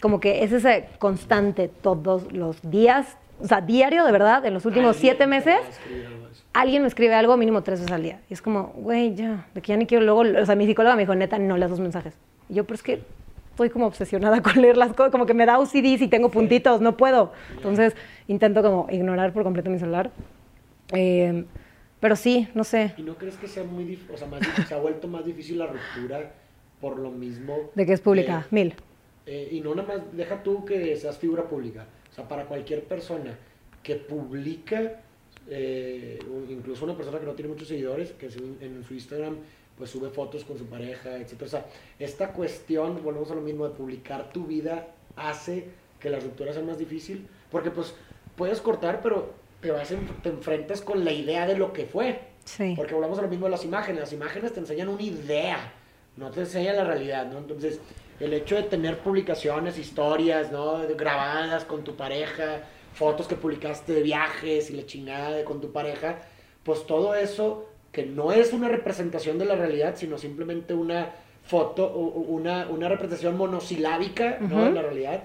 como 0.00 0.18
que 0.18 0.42
es 0.44 0.52
ese 0.52 0.86
constante 0.98 1.68
todos 1.68 2.32
los 2.32 2.56
días, 2.62 3.16
o 3.42 3.46
sea, 3.46 3.60
diario 3.60 4.04
de 4.06 4.12
verdad, 4.12 4.44
en 4.46 4.54
los 4.54 4.64
últimos 4.64 4.96
siete 4.96 5.26
meses, 5.26 5.58
alguien 6.52 6.82
me 6.82 6.88
escribe 6.88 7.14
algo 7.14 7.36
mínimo 7.36 7.62
tres 7.62 7.80
veces 7.80 7.92
al 7.94 8.02
día. 8.02 8.20
Y 8.28 8.34
es 8.34 8.42
como, 8.42 8.72
güey, 8.76 9.14
ya, 9.14 9.46
de 9.54 9.60
que 9.62 9.68
ya 9.68 9.76
ni 9.76 9.86
quiero 9.86 10.04
luego, 10.04 10.40
o 10.40 10.46
sea, 10.46 10.54
mi 10.56 10.66
psicóloga 10.66 10.96
me 10.96 11.02
dijo, 11.02 11.14
neta, 11.14 11.38
no 11.38 11.56
leas 11.56 11.70
los 11.70 11.80
mensajes. 11.80 12.14
Y 12.48 12.54
yo, 12.54 12.64
pero 12.64 12.74
es 12.74 12.82
que 12.82 13.02
estoy 13.50 13.70
como 13.70 13.86
obsesionada 13.86 14.42
con 14.42 14.60
leer 14.60 14.76
las 14.76 14.92
cosas, 14.92 15.12
como 15.12 15.26
que 15.26 15.34
me 15.34 15.46
da 15.46 15.58
OCD 15.58 15.98
si 15.98 16.08
tengo 16.08 16.30
puntitos, 16.30 16.80
no 16.80 16.96
puedo. 16.96 17.32
Entonces 17.56 17.94
intento 18.28 18.62
como 18.62 18.86
ignorar 18.90 19.32
por 19.32 19.42
completo 19.44 19.70
mi 19.70 19.78
celular. 19.78 20.10
Eh, 20.92 21.44
pero 22.00 22.16
sí, 22.16 22.48
no 22.54 22.64
sé, 22.64 22.94
¿Y 22.96 23.02
no 23.02 23.14
crees 23.16 23.36
que 23.36 23.46
sea 23.46 23.62
muy 23.62 23.84
dif- 23.84 24.10
o 24.12 24.16
sea, 24.16 24.26
más 24.26 24.40
se 24.66 24.74
ha 24.74 24.78
vuelto 24.78 25.06
más 25.06 25.24
difícil 25.26 25.58
la 25.58 25.66
ruptura 25.66 26.32
por 26.80 26.98
lo 26.98 27.10
mismo? 27.10 27.54
de 27.74 27.84
que 27.84 27.92
es 27.92 28.00
pública, 28.00 28.46
de- 28.50 28.54
mil. 28.54 28.74
eh, 29.26 29.48
y 29.52 29.60
no 29.60 29.74
nada 29.74 29.86
más, 29.86 30.16
deja 30.16 30.42
tú 30.42 30.64
que 30.64 30.96
seas 30.96 31.18
figura 31.18 31.44
pública. 31.44 31.84
O 32.10 32.14
sea, 32.14 32.26
para 32.26 32.46
cualquier 32.46 32.84
persona 32.84 33.36
que 33.82 33.96
publica, 33.96 35.00
eh, 35.50 36.18
incluso 36.48 36.84
una 36.84 36.96
persona 36.96 37.18
que 37.18 37.26
no 37.26 37.32
tiene 37.32 37.50
muchos 37.50 37.68
seguidores, 37.68 38.12
que 38.12 38.26
en 38.26 38.84
su 38.86 38.94
Instagram 38.94 39.36
pues 39.76 39.90
sube 39.90 40.10
fotos 40.10 40.44
con 40.44 40.56
su 40.58 40.66
pareja, 40.66 41.16
etc. 41.16 41.42
O 41.42 41.48
sea, 41.48 41.66
esta 41.98 42.32
cuestión, 42.32 43.02
volvemos 43.02 43.30
a 43.30 43.34
lo 43.34 43.40
mismo, 43.40 43.66
de 43.68 43.74
publicar 43.74 44.30
tu 44.32 44.44
vida 44.46 44.88
hace 45.16 45.64
que 45.98 46.10
la 46.10 46.20
ruptura 46.20 46.52
sea 46.52 46.62
más 46.62 46.78
difícil, 46.78 47.26
porque 47.50 47.70
pues 47.70 47.94
puedes 48.36 48.60
cortar, 48.60 49.00
pero 49.02 49.32
te 49.60 49.70
vas 49.70 49.90
en- 49.90 50.06
te 50.22 50.28
enfrentas 50.28 50.80
con 50.82 51.04
la 51.04 51.12
idea 51.12 51.46
de 51.46 51.56
lo 51.56 51.72
que 51.72 51.84
fue. 51.86 52.20
Sí. 52.44 52.74
Porque 52.76 52.94
volvemos 52.94 53.18
a 53.18 53.22
lo 53.22 53.28
mismo 53.28 53.46
de 53.46 53.50
las 53.52 53.64
imágenes. 53.64 54.00
Las 54.00 54.12
imágenes 54.12 54.52
te 54.52 54.60
enseñan 54.60 54.88
una 54.88 55.02
idea, 55.02 55.72
no 56.16 56.30
te 56.30 56.40
enseñan 56.40 56.76
la 56.76 56.84
realidad, 56.84 57.26
¿no? 57.30 57.38
Entonces, 57.38 57.80
el 58.18 58.32
hecho 58.34 58.56
de 58.56 58.64
tener 58.64 58.98
publicaciones, 58.98 59.78
historias, 59.78 60.50
¿no? 60.52 60.86
Grabadas 60.96 61.64
con 61.64 61.84
tu 61.84 61.96
pareja, 61.96 62.64
fotos 62.94 63.26
que 63.26 63.36
publicaste 63.36 63.92
de 63.92 64.02
viajes 64.02 64.70
y 64.70 64.74
la 64.74 64.86
chingada 64.86 65.30
de 65.32 65.44
con 65.44 65.60
tu 65.60 65.72
pareja, 65.72 66.20
pues 66.64 66.86
todo 66.86 67.14
eso 67.14 67.66
que 67.92 68.04
no 68.06 68.32
es 68.32 68.52
una 68.52 68.68
representación 68.68 69.38
de 69.38 69.46
la 69.46 69.56
realidad, 69.56 69.96
sino 69.96 70.18
simplemente 70.18 70.74
una 70.74 71.12
foto, 71.44 71.92
una, 71.94 72.68
una 72.68 72.88
representación 72.88 73.36
monosilábica, 73.36 74.38
¿no? 74.40 74.56
Ujú. 74.56 74.64
De 74.66 74.70
la 74.72 74.82
realidad, 74.82 75.24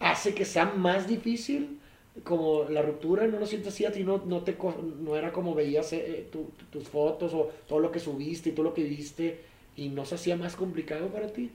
hace 0.00 0.34
que 0.34 0.44
sea 0.44 0.66
más 0.66 1.06
difícil 1.06 1.78
como 2.24 2.64
la 2.68 2.82
ruptura, 2.82 3.26
no 3.26 3.38
lo 3.38 3.46
sientes 3.46 3.72
así, 3.72 3.86
a 3.86 3.92
ti 3.92 4.04
no, 4.04 4.22
no, 4.26 4.42
te, 4.42 4.56
no 5.00 5.16
era 5.16 5.32
como 5.32 5.54
veías 5.54 5.92
eh, 5.94 6.28
tu- 6.30 6.50
tu- 6.58 6.66
tus 6.78 6.88
fotos 6.88 7.32
o 7.32 7.50
todo 7.66 7.78
lo 7.80 7.90
que 7.90 8.00
subiste 8.00 8.50
y 8.50 8.52
todo 8.52 8.64
lo 8.64 8.74
que 8.74 8.82
viste 8.84 9.40
y 9.76 9.88
no 9.88 10.04
se 10.04 10.16
hacía 10.16 10.36
más 10.36 10.54
complicado 10.56 11.06
para 11.08 11.28
ti. 11.28 11.50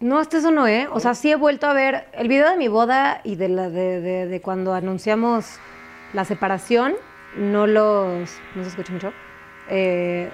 No, 0.00 0.18
hasta 0.18 0.38
eso 0.38 0.50
no, 0.50 0.66
¿eh? 0.66 0.88
O 0.92 1.00
sea, 1.00 1.14
sí 1.14 1.30
he 1.30 1.36
vuelto 1.36 1.66
a 1.66 1.72
ver 1.72 2.06
el 2.12 2.28
video 2.28 2.50
de 2.50 2.56
mi 2.56 2.68
boda 2.68 3.20
y 3.24 3.36
de, 3.36 3.48
la, 3.48 3.70
de, 3.70 4.00
de- 4.00 4.26
de 4.26 4.40
cuando 4.40 4.74
anunciamos 4.74 5.46
la 6.12 6.24
separación. 6.24 6.94
No 7.36 7.66
los... 7.66 8.30
¿No 8.54 8.62
se 8.62 8.68
escucha 8.68 8.92
mucho? 8.92 9.12
Eh, 9.68 10.30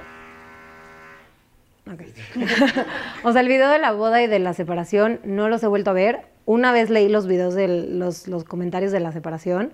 ok. 1.86 2.00
o 3.24 3.32
sea, 3.32 3.40
el 3.40 3.48
video 3.48 3.68
de 3.70 3.78
la 3.78 3.92
boda 3.92 4.22
y 4.22 4.26
de 4.26 4.38
la 4.38 4.54
separación 4.54 5.20
no 5.24 5.48
los 5.48 5.62
he 5.62 5.66
vuelto 5.66 5.90
a 5.90 5.94
ver. 5.94 6.20
Una 6.46 6.72
vez 6.72 6.90
leí 6.90 7.08
los 7.08 7.26
videos 7.26 7.54
de 7.54 7.68
los, 7.68 8.26
los 8.26 8.44
comentarios 8.44 8.92
de 8.92 9.00
la 9.00 9.12
separación 9.12 9.72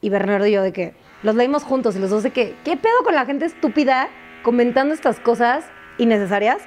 y 0.00 0.08
Bernardo 0.10 0.46
y 0.46 0.52
yo 0.52 0.62
de 0.62 0.72
que 0.72 0.94
los 1.22 1.34
leímos 1.36 1.62
juntos 1.62 1.94
y 1.94 1.98
los 1.98 2.10
dos 2.10 2.22
de 2.22 2.30
que, 2.30 2.56
¿qué 2.64 2.76
pedo 2.76 3.04
con 3.04 3.14
la 3.14 3.26
gente 3.26 3.44
estúpida 3.44 4.08
comentando 4.42 4.92
estas 4.94 5.20
cosas 5.20 5.64
innecesarias? 5.98 6.62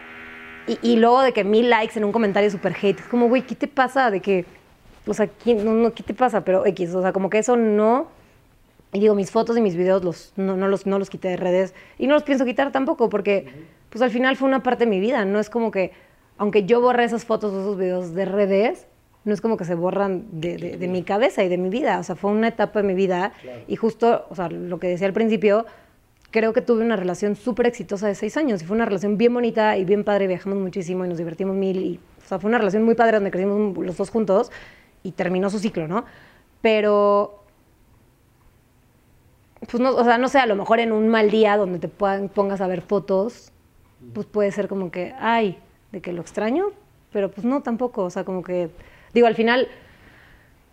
Y, 0.67 0.77
y 0.81 0.95
luego 0.95 1.21
de 1.21 1.33
que 1.33 1.43
mil 1.43 1.69
likes 1.69 1.97
en 1.97 2.05
un 2.05 2.11
comentario 2.11 2.49
super 2.49 2.73
hate. 2.81 2.99
Es 2.99 3.07
como, 3.07 3.27
güey, 3.27 3.41
¿qué 3.43 3.55
te 3.55 3.67
pasa? 3.67 4.09
De 4.11 4.19
que, 4.21 4.45
o 5.05 5.13
sea, 5.13 5.27
¿quién- 5.27 5.63
no, 5.65 5.73
no, 5.73 5.93
¿qué 5.93 6.03
te 6.03 6.13
pasa? 6.13 6.41
Pero 6.45 6.65
X, 6.65 6.93
o 6.95 7.01
sea, 7.01 7.11
como 7.13 7.29
que 7.29 7.39
eso 7.39 7.55
no... 7.57 8.07
Y 8.93 8.99
digo, 8.99 9.15
mis 9.15 9.31
fotos 9.31 9.57
y 9.57 9.61
mis 9.61 9.75
videos 9.75 10.03
los, 10.03 10.33
no, 10.35 10.55
no 10.55 10.67
los, 10.67 10.85
no 10.85 10.99
los 10.99 11.09
quité 11.09 11.27
de 11.29 11.37
redes 11.37 11.73
y 11.97 12.05
no 12.05 12.13
los 12.13 12.21
pienso 12.21 12.45
quitar 12.45 12.71
tampoco 12.71 13.09
porque, 13.09 13.47
pues 13.89 14.03
al 14.03 14.11
final 14.11 14.35
fue 14.37 14.47
una 14.47 14.61
parte 14.61 14.85
de 14.85 14.89
mi 14.91 14.99
vida. 14.99 15.25
No 15.25 15.39
es 15.39 15.49
como 15.49 15.71
que, 15.71 15.91
aunque 16.37 16.65
yo 16.65 16.79
borre 16.79 17.03
esas 17.03 17.25
fotos 17.25 17.51
o 17.53 17.59
esos 17.61 17.77
videos 17.77 18.13
de 18.13 18.25
redes, 18.25 18.85
no 19.25 19.33
es 19.33 19.41
como 19.41 19.57
que 19.57 19.65
se 19.65 19.73
borran 19.73 20.25
de, 20.31 20.57
de- 20.57 20.77
de 20.77 20.87
mi 20.87 21.01
cabeza 21.01 21.43
y 21.43 21.49
de 21.49 21.57
mi 21.57 21.69
vida. 21.69 21.97
O 21.97 22.03
sea, 22.03 22.15
fue 22.15 22.29
una 22.29 22.49
etapa 22.49 22.81
de 22.83 22.87
mi 22.87 22.93
vida 22.93 23.33
Claro. 23.41 23.61
y 23.67 23.75
justo, 23.77 24.27
o 24.29 24.35
sea, 24.35 24.47
lo 24.49 24.79
que 24.79 24.87
decía 24.89 25.07
al 25.07 25.13
principio, 25.13 25.65
creo 26.33 26.51
que 26.51 26.61
tuve 26.61 26.83
una 26.83 26.95
relación 26.95 27.35
súper 27.35 27.67
exitosa 27.67 28.07
de 28.07 28.15
seis 28.15 28.35
años 28.37 28.61
y 28.63 28.65
fue 28.65 28.75
una 28.75 28.85
relación 28.85 29.17
bien 29.19 29.35
bonita 29.35 29.77
y 29.77 29.85
bien 29.85 30.03
padre, 30.03 30.25
viajamos 30.25 30.57
muchísimo 30.57 31.05
y 31.05 31.07
nos 31.07 31.19
divertimos 31.19 31.55
mil 31.55 31.77
y, 31.77 31.99
o 32.23 32.27
sea, 32.27 32.39
fue 32.39 32.49
una 32.49 32.57
relación 32.57 32.83
muy 32.83 32.95
padre 32.95 33.17
donde 33.17 33.29
crecimos 33.29 33.77
los 33.77 33.95
dos 33.95 34.09
juntos 34.09 34.51
y 35.03 35.11
terminó 35.11 35.51
su 35.51 35.59
ciclo, 35.59 35.87
¿no? 35.87 36.05
Pero, 36.63 37.43
pues 39.69 39.79
no, 39.79 39.91
o 39.95 40.03
sea, 40.03 40.17
no 40.17 40.27
sé, 40.27 40.39
a 40.39 40.47
lo 40.47 40.55
mejor 40.55 40.79
en 40.79 40.91
un 40.91 41.07
mal 41.07 41.29
día 41.29 41.55
donde 41.55 41.77
te 41.77 41.87
puedan, 41.87 42.29
pongas 42.29 42.61
a 42.61 42.67
ver 42.67 42.81
fotos, 42.81 43.51
pues 44.13 44.25
puede 44.25 44.51
ser 44.51 44.67
como 44.67 44.89
que, 44.89 45.13
ay, 45.19 45.59
de 45.91 46.01
que 46.01 46.13
lo 46.13 46.21
extraño, 46.21 46.71
pero 47.11 47.29
pues 47.29 47.45
no 47.45 47.61
tampoco, 47.61 48.05
o 48.05 48.09
sea, 48.09 48.23
como 48.23 48.41
que, 48.41 48.71
digo, 49.13 49.27
al 49.27 49.35
final 49.35 49.67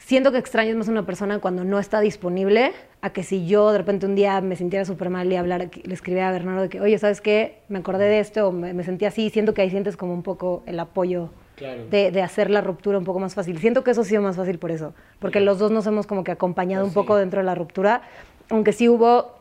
siento 0.01 0.33
que 0.33 0.39
extrañas 0.39 0.75
más 0.77 0.89
a 0.89 0.91
una 0.91 1.07
persona 1.07 1.39
cuando 1.39 1.63
no 1.63 1.79
está 1.79 2.01
disponible 2.01 2.73
a 3.03 3.11
que 3.11 3.23
si 3.23 3.47
yo 3.47 3.71
de 3.71 3.79
repente 3.79 4.07
un 4.07 4.15
día 4.15 4.41
me 4.41 4.57
sintiera 4.57 4.85
súper 4.85 5.11
mal 5.11 5.31
y 5.31 5.37
hablar, 5.37 5.69
le 5.85 5.95
escribiera 5.95 6.29
a 6.29 6.33
Bernardo 6.33 6.63
de 6.63 6.69
que, 6.69 6.81
oye, 6.81 6.99
¿sabes 6.99 7.21
qué? 7.21 7.61
Me 7.69 7.79
acordé 7.79 8.05
de 8.07 8.19
esto, 8.21 8.49
o 8.49 8.53
me, 8.53 8.73
me 8.75 8.83
sentí 8.83 9.05
así, 9.05 9.31
siento 9.31 9.55
que 9.55 9.63
ahí 9.63 9.71
sientes 9.71 9.97
como 9.97 10.13
un 10.13 10.23
poco 10.23 10.63
el 10.67 10.81
apoyo 10.81 11.31
Claro. 11.57 11.85
de, 11.91 12.11
de 12.11 12.23
hacer 12.23 12.49
la 12.49 12.63
ruptura 12.63 12.97
un 12.97 13.05
poco 13.05 13.19
más 13.21 13.35
fácil. 13.35 13.59
Siento 13.59 13.85
que 13.85 13.91
eso 13.91 14.01
ha 14.01 14.05
sido 14.05 14.23
más 14.23 14.35
fácil 14.37 14.59
por 14.59 14.71
eso, 14.71 14.95
porque 15.19 15.41
los 15.41 15.59
dos 15.59 15.71
nos 15.71 15.87
hemos 15.87 16.07
como 16.07 16.25
que 16.25 16.31
acompañado 16.33 16.85
Pues 16.85 16.97
un 16.97 17.03
poco 17.03 17.15
sí. 17.17 17.21
dentro 17.21 17.41
de 17.41 17.45
la 17.45 17.55
ruptura, 17.55 18.01
aunque 18.49 18.73
sí 18.73 18.89
hubo 18.89 19.35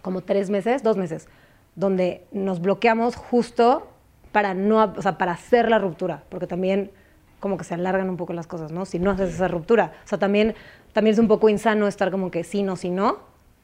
como 0.00 0.22
tres 0.22 0.48
meses, 0.48 0.82
dos 0.82 0.96
meses, 0.96 1.28
donde 1.76 2.24
nos 2.32 2.62
bloqueamos 2.62 3.14
justo 3.14 3.86
para 4.32 4.54
no, 4.54 4.82
o 4.96 5.02
sea, 5.02 5.18
para 5.18 5.32
hacer 5.32 5.68
la 5.68 5.78
ruptura, 5.78 6.22
porque 6.30 6.46
también 6.46 6.92
como 7.40 7.56
que 7.56 7.64
se 7.64 7.74
alargan 7.74 8.08
un 8.08 8.16
poco 8.16 8.32
las 8.32 8.46
cosas, 8.46 8.70
¿no? 8.70 8.84
Si 8.84 8.98
no 8.98 9.10
haces 9.10 9.34
esa 9.34 9.48
ruptura, 9.48 9.92
o 10.04 10.08
sea, 10.08 10.18
también, 10.18 10.54
también 10.92 11.14
es 11.14 11.18
un 11.18 11.26
poco 11.28 11.48
insano 11.48 11.88
estar 11.88 12.10
como 12.10 12.30
que 12.30 12.44
sí, 12.44 12.62
no, 12.62 12.76
sí, 12.76 12.90
no, 12.90 13.18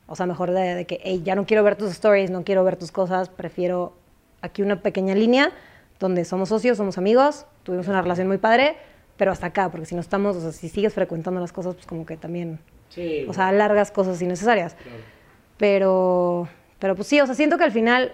o 0.09 0.17
sea, 0.17 0.27
mejor 0.27 0.51
de, 0.53 0.75
de 0.75 0.85
que, 0.87 1.01
hey, 1.05 1.23
ya 1.25 1.35
no 1.35 1.47
quiero 1.47 1.63
ver 1.63 1.77
tus 1.77 1.91
stories, 1.91 2.31
no 2.31 2.43
quiero 2.45 2.65
ver 2.65 2.77
tus 2.77 2.91
cosas, 2.93 3.29
prefiero 3.29 3.93
aquí 4.41 4.63
una 4.63 4.81
pequeña 4.83 5.15
línea 5.15 5.51
donde 6.01 6.25
somos 6.25 6.49
socios, 6.51 6.77
somos 6.77 6.99
amigos, 6.99 7.47
tuvimos 7.63 7.89
una 7.89 8.03
relación 8.03 8.29
muy 8.29 8.39
padre, 8.39 8.77
pero 9.17 9.33
hasta 9.33 9.47
acá, 9.49 9.71
porque 9.71 9.87
si 9.87 9.95
no 9.95 10.01
estamos, 10.01 10.37
o 10.37 10.41
sea, 10.41 10.53
si 10.53 10.69
sigues 10.69 10.93
frecuentando 10.95 11.41
las 11.41 11.53
cosas, 11.53 11.75
pues 11.75 11.87
como 11.87 12.05
que 12.07 12.17
también, 12.17 12.59
Sí. 12.91 13.27
o 13.29 13.33
sea, 13.33 13.49
alargas 13.49 13.91
cosas 13.91 14.21
innecesarias. 14.23 14.75
claro. 14.75 14.99
Pero, 15.59 16.49
pero 16.79 16.95
pues 16.95 17.09
sí, 17.09 17.21
o 17.21 17.27
sea, 17.27 17.35
siento 17.35 17.57
que 17.59 17.65
al 17.65 17.73
final 17.73 18.13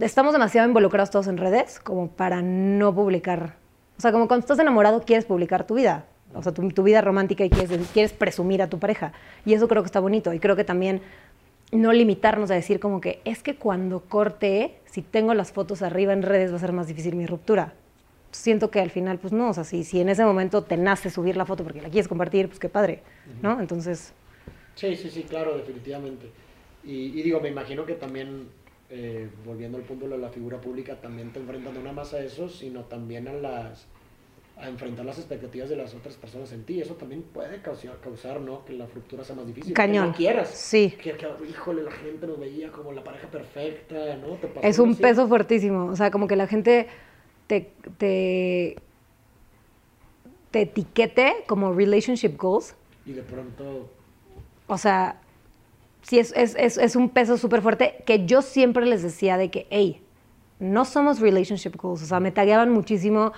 estamos 0.00 0.32
demasiado 0.32 0.68
involucrados 0.68 1.10
todos 1.10 1.26
en 1.28 1.36
redes 1.36 1.80
como 1.80 2.08
para 2.08 2.42
no 2.42 2.94
publicar. 2.94 3.56
O 3.96 4.00
sea, 4.00 4.12
como 4.12 4.28
cuando 4.28 4.44
estás 4.44 4.58
enamorado 4.58 5.02
quieres 5.02 5.24
publicar 5.24 5.66
tu 5.66 5.74
vida, 5.74 6.06
o 6.34 6.42
sea, 6.42 6.52
tu, 6.52 6.68
tu 6.70 6.82
vida 6.82 7.00
romántica 7.00 7.44
y 7.44 7.50
quieres, 7.50 7.88
quieres 7.92 8.12
presumir 8.12 8.62
a 8.62 8.68
tu 8.68 8.78
pareja. 8.78 9.12
Y 9.44 9.54
eso 9.54 9.66
creo 9.68 9.82
que 9.82 9.86
está 9.86 10.00
bonito. 10.00 10.32
Y 10.32 10.38
creo 10.38 10.56
que 10.56 10.64
también 10.64 11.00
no 11.72 11.92
limitarnos 11.92 12.50
a 12.50 12.54
decir 12.54 12.80
como 12.80 13.00
que 13.00 13.20
es 13.24 13.42
que 13.42 13.56
cuando 13.56 14.00
corte, 14.00 14.78
si 14.86 15.02
tengo 15.02 15.34
las 15.34 15.52
fotos 15.52 15.82
arriba 15.82 16.12
en 16.12 16.22
redes 16.22 16.52
va 16.52 16.56
a 16.56 16.60
ser 16.60 16.72
más 16.72 16.86
difícil 16.86 17.16
mi 17.16 17.26
ruptura. 17.26 17.74
Siento 18.30 18.70
que 18.70 18.80
al 18.80 18.90
final, 18.90 19.18
pues 19.18 19.32
no, 19.32 19.48
o 19.48 19.54
sea, 19.54 19.64
si, 19.64 19.84
si 19.84 20.00
en 20.00 20.10
ese 20.10 20.24
momento 20.24 20.62
te 20.62 20.76
nace 20.76 21.10
subir 21.10 21.36
la 21.36 21.46
foto 21.46 21.64
porque 21.64 21.80
la 21.80 21.88
quieres 21.88 22.08
compartir, 22.08 22.46
pues 22.46 22.58
qué 22.58 22.68
padre, 22.68 23.02
¿no? 23.42 23.58
Entonces, 23.58 24.12
Sí, 24.78 24.94
sí, 24.94 25.10
sí, 25.10 25.24
claro, 25.24 25.56
definitivamente. 25.56 26.30
Y, 26.84 27.06
y 27.18 27.22
digo, 27.24 27.40
me 27.40 27.48
imagino 27.48 27.84
que 27.84 27.94
también, 27.94 28.46
eh, 28.90 29.28
volviendo 29.44 29.78
al 29.78 29.84
punto 29.84 30.08
de 30.08 30.18
la 30.18 30.30
figura 30.30 30.60
pública, 30.60 31.00
también 31.00 31.32
te 31.32 31.40
enfrentas 31.40 31.74
no 31.74 31.80
nada 31.80 31.92
más 31.92 32.14
a 32.14 32.20
eso, 32.20 32.48
sino 32.48 32.84
también 32.84 33.28
a 33.28 33.32
las 33.32 33.86
a 34.60 34.68
enfrentar 34.68 35.04
las 35.06 35.18
expectativas 35.18 35.68
de 35.68 35.76
las 35.76 35.94
otras 35.94 36.16
personas 36.16 36.50
en 36.52 36.64
ti. 36.64 36.80
Eso 36.80 36.94
también 36.94 37.22
puede 37.22 37.62
causar, 37.62 37.96
causar 38.00 38.40
¿no? 38.40 38.64
Que 38.64 38.72
la 38.72 38.86
ruptura 38.86 39.22
sea 39.22 39.36
más 39.36 39.46
difícil. 39.46 39.72
Cañón. 39.72 40.06
Que 40.06 40.10
no 40.10 40.16
quieras. 40.16 40.48
Sí. 40.48 40.94
Que, 41.00 41.12
que, 41.12 41.28
híjole, 41.48 41.84
la 41.84 41.92
gente 41.92 42.26
nos 42.26 42.40
veía 42.40 42.72
como 42.72 42.90
la 42.92 43.04
pareja 43.04 43.28
perfecta, 43.28 44.16
¿no? 44.16 44.34
¿Te 44.34 44.48
pasó 44.48 44.66
Es 44.66 44.80
un 44.80 44.90
así? 44.90 45.02
peso 45.02 45.28
fuertísimo. 45.28 45.86
O 45.86 45.94
sea, 45.94 46.10
como 46.10 46.26
que 46.26 46.34
la 46.34 46.48
gente 46.48 46.88
te, 47.46 47.70
te, 47.98 48.76
te 50.50 50.62
etiquete 50.62 51.44
como 51.46 51.72
relationship 51.72 52.36
goals. 52.36 52.74
Y 53.06 53.12
de 53.12 53.22
pronto, 53.22 53.88
O 54.66 54.76
sea, 54.76 55.20
sí 56.02 56.18
es, 56.18 56.32
es, 56.36 56.54
es, 56.58 56.78
es 56.78 56.96
un 56.96 57.08
peso 57.10 57.36
súper 57.36 57.62
fuerte 57.62 58.02
que 58.06 58.26
yo 58.26 58.42
siempre 58.42 58.86
les 58.86 59.02
decía 59.02 59.36
de 59.36 59.50
que, 59.50 59.66
hey, 59.70 60.02
no 60.58 60.84
somos 60.84 61.20
relationship 61.20 61.76
goals. 61.76 62.02
O 62.02 62.06
sea, 62.06 62.20
me 62.20 62.32
tagueaban 62.32 62.70
muchísimo 62.70 63.32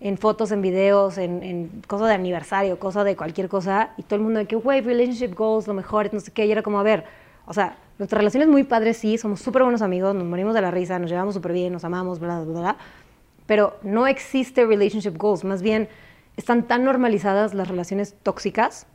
en 0.00 0.18
fotos, 0.18 0.52
en 0.52 0.60
videos, 0.60 1.18
en, 1.18 1.42
en 1.42 1.82
cosas 1.86 2.08
de 2.08 2.14
aniversario, 2.14 2.78
cosas 2.78 3.04
de 3.04 3.16
cualquier 3.16 3.48
cosa. 3.48 3.94
Y 3.96 4.02
todo 4.02 4.16
el 4.16 4.22
mundo 4.22 4.40
de 4.40 4.46
que, 4.46 4.56
güey, 4.56 4.80
relationship 4.80 5.34
goals, 5.34 5.66
lo 5.66 5.74
mejor, 5.74 6.12
no 6.12 6.20
sé 6.20 6.30
qué. 6.32 6.46
Y 6.46 6.52
era 6.52 6.62
como, 6.62 6.78
a 6.78 6.82
ver, 6.82 7.04
o 7.46 7.54
sea, 7.54 7.78
nuestra 7.98 8.18
relación 8.18 8.42
es 8.42 8.48
muy 8.48 8.64
padre, 8.64 8.92
sí, 8.92 9.16
somos 9.16 9.40
súper 9.40 9.62
buenos 9.62 9.80
amigos, 9.80 10.14
nos 10.14 10.24
morimos 10.24 10.54
de 10.54 10.60
la 10.60 10.70
risa, 10.70 10.98
nos 10.98 11.10
llevamos 11.10 11.34
súper 11.34 11.52
bien, 11.52 11.72
nos 11.72 11.84
amamos, 11.84 12.18
bla, 12.18 12.42
bla, 12.42 12.60
bla. 12.60 12.76
Pero 13.46 13.78
no 13.82 14.06
existe 14.06 14.66
relationship 14.66 15.16
goals. 15.16 15.44
Más 15.44 15.62
bien, 15.62 15.88
están 16.36 16.64
tan 16.64 16.84
normalizadas 16.84 17.54
las 17.54 17.68
relaciones 17.68 18.14
tóxicas 18.22 18.86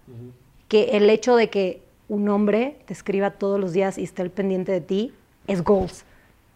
que 0.67 0.97
el 0.97 1.09
hecho 1.09 1.35
de 1.35 1.49
que 1.49 1.81
un 2.11 2.27
hombre 2.27 2.75
te 2.85 2.93
escriba 2.93 3.31
todos 3.31 3.57
los 3.57 3.71
días 3.71 3.97
y 3.97 4.03
esté 4.03 4.21
al 4.21 4.31
pendiente 4.31 4.71
de 4.71 4.81
ti 4.81 5.13
es 5.47 5.63
goals. 5.63 6.03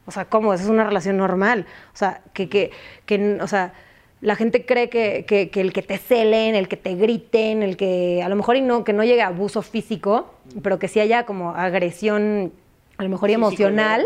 O 0.06 0.12
sea, 0.12 0.26
¿cómo? 0.26 0.54
Esa 0.54 0.66
es 0.66 0.70
una 0.70 0.84
relación 0.84 1.16
normal. 1.16 1.66
O 1.94 1.98
sea, 1.98 2.22
que, 2.34 2.50
que, 2.50 2.72
que 3.06 3.40
o 3.42 3.48
sea, 3.48 3.72
la 4.20 4.36
gente 4.36 4.66
cree 4.66 4.90
que, 4.90 5.24
que- 5.26 5.50
que 5.50 5.62
el 5.62 5.72
que 5.72 5.82
te 5.82 5.98
celen, 5.98 6.56
el 6.56 6.68
que 6.68 6.76
te 6.76 6.96
griten, 6.96 7.64
el 7.64 7.78
que 7.78 8.22
a 8.22 8.28
lo 8.28 8.36
mejor 8.36 8.58
y 8.58 8.62
no, 8.62 8.84
que 8.84 8.92
no 8.92 9.04
llegue 9.06 9.22
a 9.22 9.28
abuso 9.28 9.62
físico, 9.62 10.34
pero 10.62 10.78
que 10.78 10.90
sí 10.90 11.00
haya 11.00 11.26
como 11.26 11.52
agresión, 11.52 12.52
a 12.98 13.04
lo 13.04 13.10
mejor 13.10 13.30
y 13.30 13.34
sí, 13.34 13.36
emocional, 13.36 14.06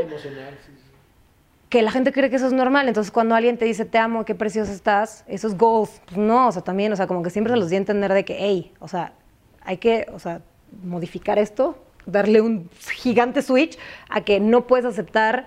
sí, 0.66 0.72
que 1.70 1.82
la 1.82 1.92
gente 1.92 2.12
cree 2.14 2.30
que 2.30 2.36
eso 2.36 2.46
es 2.48 2.54
normal. 2.54 2.88
Entonces, 2.88 3.12
cuando 3.12 3.34
alguien 3.34 3.58
te 3.58 3.66
dice, 3.66 3.86
te 3.86 3.98
amo, 3.98 4.24
qué 4.24 4.36
preciosa 4.36 4.72
estás, 4.72 5.24
eso 5.28 5.48
es 5.48 5.58
goals. 5.58 6.00
Pues 6.06 6.18
no, 6.18 6.48
o 6.48 6.52
sea, 6.52 6.62
también, 6.64 6.94
o 6.94 6.96
sea, 6.96 7.08
como 7.08 7.24
que 7.24 7.32
siempre 7.32 7.54
se 7.54 7.58
los 7.60 7.70
di 7.70 7.76
a 7.76 7.80
entender 7.80 8.14
de 8.14 8.24
que, 8.24 8.38
hey, 8.40 8.72
o 8.80 8.88
sea, 8.88 9.14
hay 9.64 9.78
que, 9.78 10.06
o 10.14 10.20
sea, 10.20 10.42
modificar 10.84 11.40
esto, 11.40 11.78
darle 12.06 12.42
un 12.42 12.70
gigante 12.92 13.42
switch 13.42 13.78
a 14.10 14.22
que 14.22 14.40
no 14.40 14.68
puedes 14.68 14.86
aceptar 14.86 15.46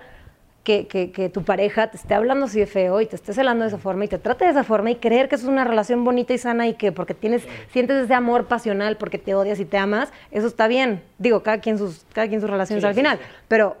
que, 0.63 0.87
que- 0.87 1.11
que 1.11 1.27
tu 1.27 1.43
pareja 1.43 1.87
te 1.91 1.97
esté 1.97 2.13
hablando 2.13 2.45
así 2.45 2.57
de 2.59 2.67
feo 2.67 3.01
y 3.01 3.05
te 3.05 3.17
esté 3.17 3.33
celando 3.33 3.63
de 3.63 3.67
esa 3.67 3.77
forma 3.77 4.05
y 4.05 4.07
te 4.07 4.17
trate 4.17 4.45
de 4.45 4.51
esa 4.51 4.63
forma 4.63 4.91
y 4.91 4.95
creer 4.95 5.27
que 5.27 5.35
eso 5.35 5.45
es 5.45 5.51
una 5.51 5.65
relación 5.65 6.05
bonita 6.05 6.33
y 6.33 6.37
sana 6.37 6.67
y 6.67 6.75
que 6.75 6.93
porque 6.93 7.13
tienes, 7.13 7.45
sientes 7.73 8.01
ese 8.05 8.13
amor 8.13 8.45
pasional 8.45 8.95
porque 8.95 9.17
te 9.17 9.35
odias 9.35 9.59
y 9.59 9.65
te 9.65 9.77
amas, 9.77 10.13
eso 10.31 10.47
está 10.47 10.69
bien. 10.69 11.03
Digo, 11.17 11.43
cada 11.43 11.59
quien 11.59 11.77
sus, 11.77 12.05
cada 12.13 12.29
quien 12.29 12.39
sus 12.39 12.49
relaciones 12.49 12.81
Sí, 12.81 12.87
al 12.87 12.93
sí, 12.93 12.99
final. 13.01 13.17
sí. 13.17 13.23
Pero 13.49 13.75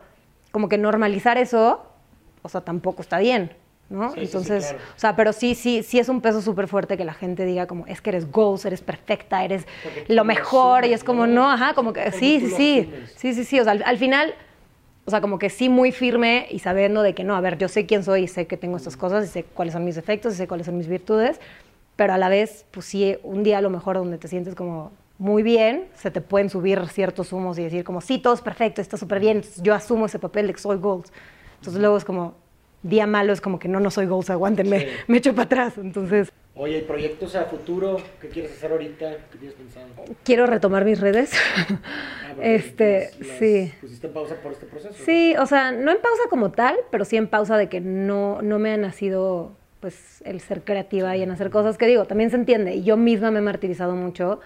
como 0.51 0.67
que 0.67 0.77
normalizar 0.77 1.37
eso, 1.37 1.85
o 2.41 2.49
sea, 2.49 2.59
tampoco 2.61 3.01
está 3.01 3.17
bien, 3.19 3.53
¿no? 3.89 4.09
Sí, 4.09 4.15
sí, 4.15 4.19
sí, 4.19 4.25
Entonces, 4.25 4.63
claro. 4.65 4.83
o 4.95 4.99
sea, 4.99 5.15
pero 5.15 5.33
sí, 5.33 5.55
sí, 5.55 5.83
sí 5.83 5.99
es 5.99 6.09
un 6.09 6.21
peso 6.21 6.41
súper 6.41 6.67
fuerte 6.67 6.97
que 6.97 7.05
la 7.05 7.13
gente 7.13 7.45
diga 7.45 7.67
como, 7.67 7.85
es 7.87 8.01
que 8.01 8.09
eres 8.09 8.31
goals, 8.31 8.65
eres 8.65 8.81
perfecta, 8.81 9.43
eres 9.43 9.67
lo 10.07 10.23
mejor, 10.23 10.85
y 10.85 10.93
es 10.93 11.03
como, 11.03 11.27
¿no? 11.27 11.49
ajá, 11.49 11.73
como 11.73 11.93
que, 11.93 12.11
sí, 12.11 12.39
sí, 12.39 12.49
sí, 12.49 12.89
sí, 13.15 13.33
sí, 13.33 13.43
sí, 13.43 13.59
o 13.59 13.63
sea, 13.63 13.73
al, 13.73 13.83
al 13.83 13.97
final, 13.97 14.33
o 15.05 15.11
sea, 15.11 15.21
como 15.21 15.37
que 15.37 15.49
sí 15.49 15.69
muy 15.69 15.91
firme 15.91 16.47
y 16.49 16.59
sabiendo 16.59 17.01
de 17.01 17.13
que 17.13 17.23
no, 17.23 17.35
a 17.35 17.41
ver, 17.41 17.57
yo 17.57 17.67
sé 17.67 17.85
quién 17.85 18.03
soy 18.03 18.23
y 18.23 18.27
sé 18.27 18.47
que 18.47 18.57
tengo 18.57 18.77
estas 18.77 18.97
cosas 18.97 19.25
y 19.25 19.27
sé 19.27 19.43
cuáles 19.43 19.73
son 19.73 19.83
mis 19.83 19.95
defectos 19.95 20.33
y 20.33 20.37
sé 20.37 20.47
cuáles 20.47 20.65
son 20.65 20.77
mis 20.77 20.87
virtudes, 20.87 21.39
pero 21.95 22.13
a 22.13 22.17
la 22.17 22.29
vez, 22.29 22.65
pues 22.71 22.85
sí, 22.85 23.17
un 23.23 23.43
día 23.43 23.59
a 23.59 23.61
lo 23.61 23.69
mejor 23.69 23.97
donde 23.97 24.17
te 24.17 24.27
sientes 24.27 24.55
como 24.55 24.91
muy 25.19 25.43
bien, 25.43 25.85
se 25.95 26.09
te 26.09 26.21
pueden 26.21 26.49
subir 26.49 26.87
ciertos 26.89 27.31
humos 27.31 27.59
y 27.59 27.63
decir 27.63 27.83
como, 27.83 28.01
sí, 28.01 28.17
todo 28.17 28.33
es 28.33 28.41
perfecto, 28.41 28.81
está 28.81 28.97
súper 28.97 29.19
bien, 29.19 29.43
yo 29.61 29.75
asumo 29.75 30.07
ese 30.07 30.19
papel 30.19 30.47
de 30.47 30.53
que 30.53 30.59
soy 30.59 30.77
goals. 30.77 31.13
Entonces 31.59 31.79
luego 31.79 31.97
es 31.97 32.03
como, 32.03 32.35
día 32.83 33.07
malo 33.07 33.33
es 33.33 33.41
como 33.41 33.59
que 33.59 33.67
no, 33.67 33.79
no 33.79 33.89
soy 33.91 34.05
goals, 34.05 34.29
aguántenme, 34.29 34.79
Sí. 34.81 34.85
me 35.07 35.17
echo 35.17 35.31
para 35.33 35.45
atrás. 35.45 35.77
Entonces, 35.77 36.29
Oye, 36.55 36.77
¿y 36.77 36.81
proyectos 36.83 37.35
a 37.35 37.45
futuro? 37.45 37.97
¿Qué 38.21 38.27
quieres 38.29 38.51
hacer 38.51 38.71
ahorita? 38.71 39.11
¿Qué 39.31 39.37
tienes 39.39 39.55
pensado? 39.57 39.87
quiero 40.23 40.45
retomar 40.45 40.85
mis 40.85 40.99
redes. 40.99 41.31
Ah, 41.57 42.35
este, 42.41 43.09
las- 43.19 43.27
las 43.27 43.37
sí. 43.39 43.73
Pusiste 43.81 44.05
en 44.07 44.13
pausa 44.13 44.35
por 44.35 44.51
este 44.51 44.67
proceso. 44.67 44.93
Sí, 45.03 45.33
o 45.39 45.47
sea, 45.47 45.71
no 45.71 45.89
en 45.91 45.97
pausa 45.97 46.23
como 46.29 46.51
tal, 46.51 46.75
pero 46.91 47.05
sí 47.05 47.17
en 47.17 47.27
pausa 47.27 47.57
de 47.57 47.69
que 47.69 47.81
no, 47.81 48.41
no 48.43 48.59
me 48.59 48.71
ha 48.71 48.77
nacido 48.77 49.53
pues 49.79 50.21
el 50.25 50.39
ser 50.41 50.61
creativa 50.61 51.17
y 51.17 51.23
en 51.23 51.31
hacer 51.31 51.49
cosas 51.49 51.77
que 51.79 51.87
digo, 51.87 52.05
también 52.05 52.29
se 52.29 52.35
entiende. 52.35 52.75
Y 52.75 52.83
yo 52.83 52.97
misma 52.97 53.31
me 53.31 53.39
he 53.39 53.41
martirizado 53.41 53.95
mucho 53.95 54.39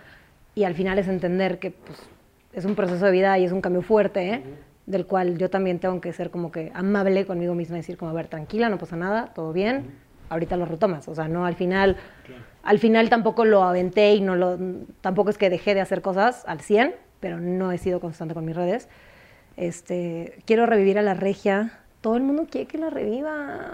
y 0.56 0.64
al 0.64 0.76
final 0.76 0.98
es 1.00 1.08
entender 1.10 1.60
que 1.60 1.72
pues, 1.72 2.00
es 2.54 2.64
un 2.66 2.74
proceso 2.76 3.06
de 3.06 3.12
vida 3.12 3.38
y 3.38 3.44
es 3.46 3.52
un 3.52 3.60
cambio 3.62 3.82
fuerte, 3.82 4.30
¿eh? 4.30 4.44
Del 4.88 5.06
cual 5.06 5.38
yo 5.38 5.50
también 5.52 5.78
tengo 5.80 6.02
que 6.02 6.12
ser 6.14 6.32
como 6.32 6.52
que 6.52 6.72
amable 6.74 7.26
conmigo 7.28 7.54
misma 7.54 7.76
decir 7.78 7.96
como, 7.98 8.10
a 8.10 8.14
ver, 8.16 8.28
tranquila, 8.28 8.70
no 8.70 8.80
pasa 8.80 8.96
nada, 8.96 9.32
todo 9.36 9.54
bien, 9.54 9.92
ahorita 10.30 10.58
lo 10.58 10.66
retomas. 10.66 11.08
O 11.08 11.14
sea, 11.14 11.28
no 11.28 11.46
al 11.46 11.56
final, 11.56 11.98
Claro. 12.26 12.42
al 12.64 12.80
final 12.80 13.10
tampoco 13.10 13.46
lo 13.46 13.64
aventé 13.64 14.16
y 14.16 14.22
no 14.22 14.36
lo, 14.36 14.58
tampoco 15.02 15.30
es 15.30 15.38
que 15.38 15.50
dejé 15.50 15.76
de 15.76 15.82
hacer 15.82 16.02
cosas 16.02 16.44
al 16.48 16.62
100, 16.62 16.96
pero 17.20 17.40
no 17.40 17.72
he 17.72 17.78
sido 17.78 18.00
constante 18.00 18.34
con 18.34 18.46
mis 18.46 18.56
redes. 18.56 18.88
Este, 19.58 20.40
quiero 20.46 20.66
revivir 20.66 20.98
a 20.98 21.02
la 21.02 21.14
regia. 21.14 21.80
Todo 22.02 22.16
el 22.16 22.24
mundo 22.24 22.46
quiere 22.50 22.68
que 22.68 22.78
la 22.78 22.90
reviva. 22.90 23.32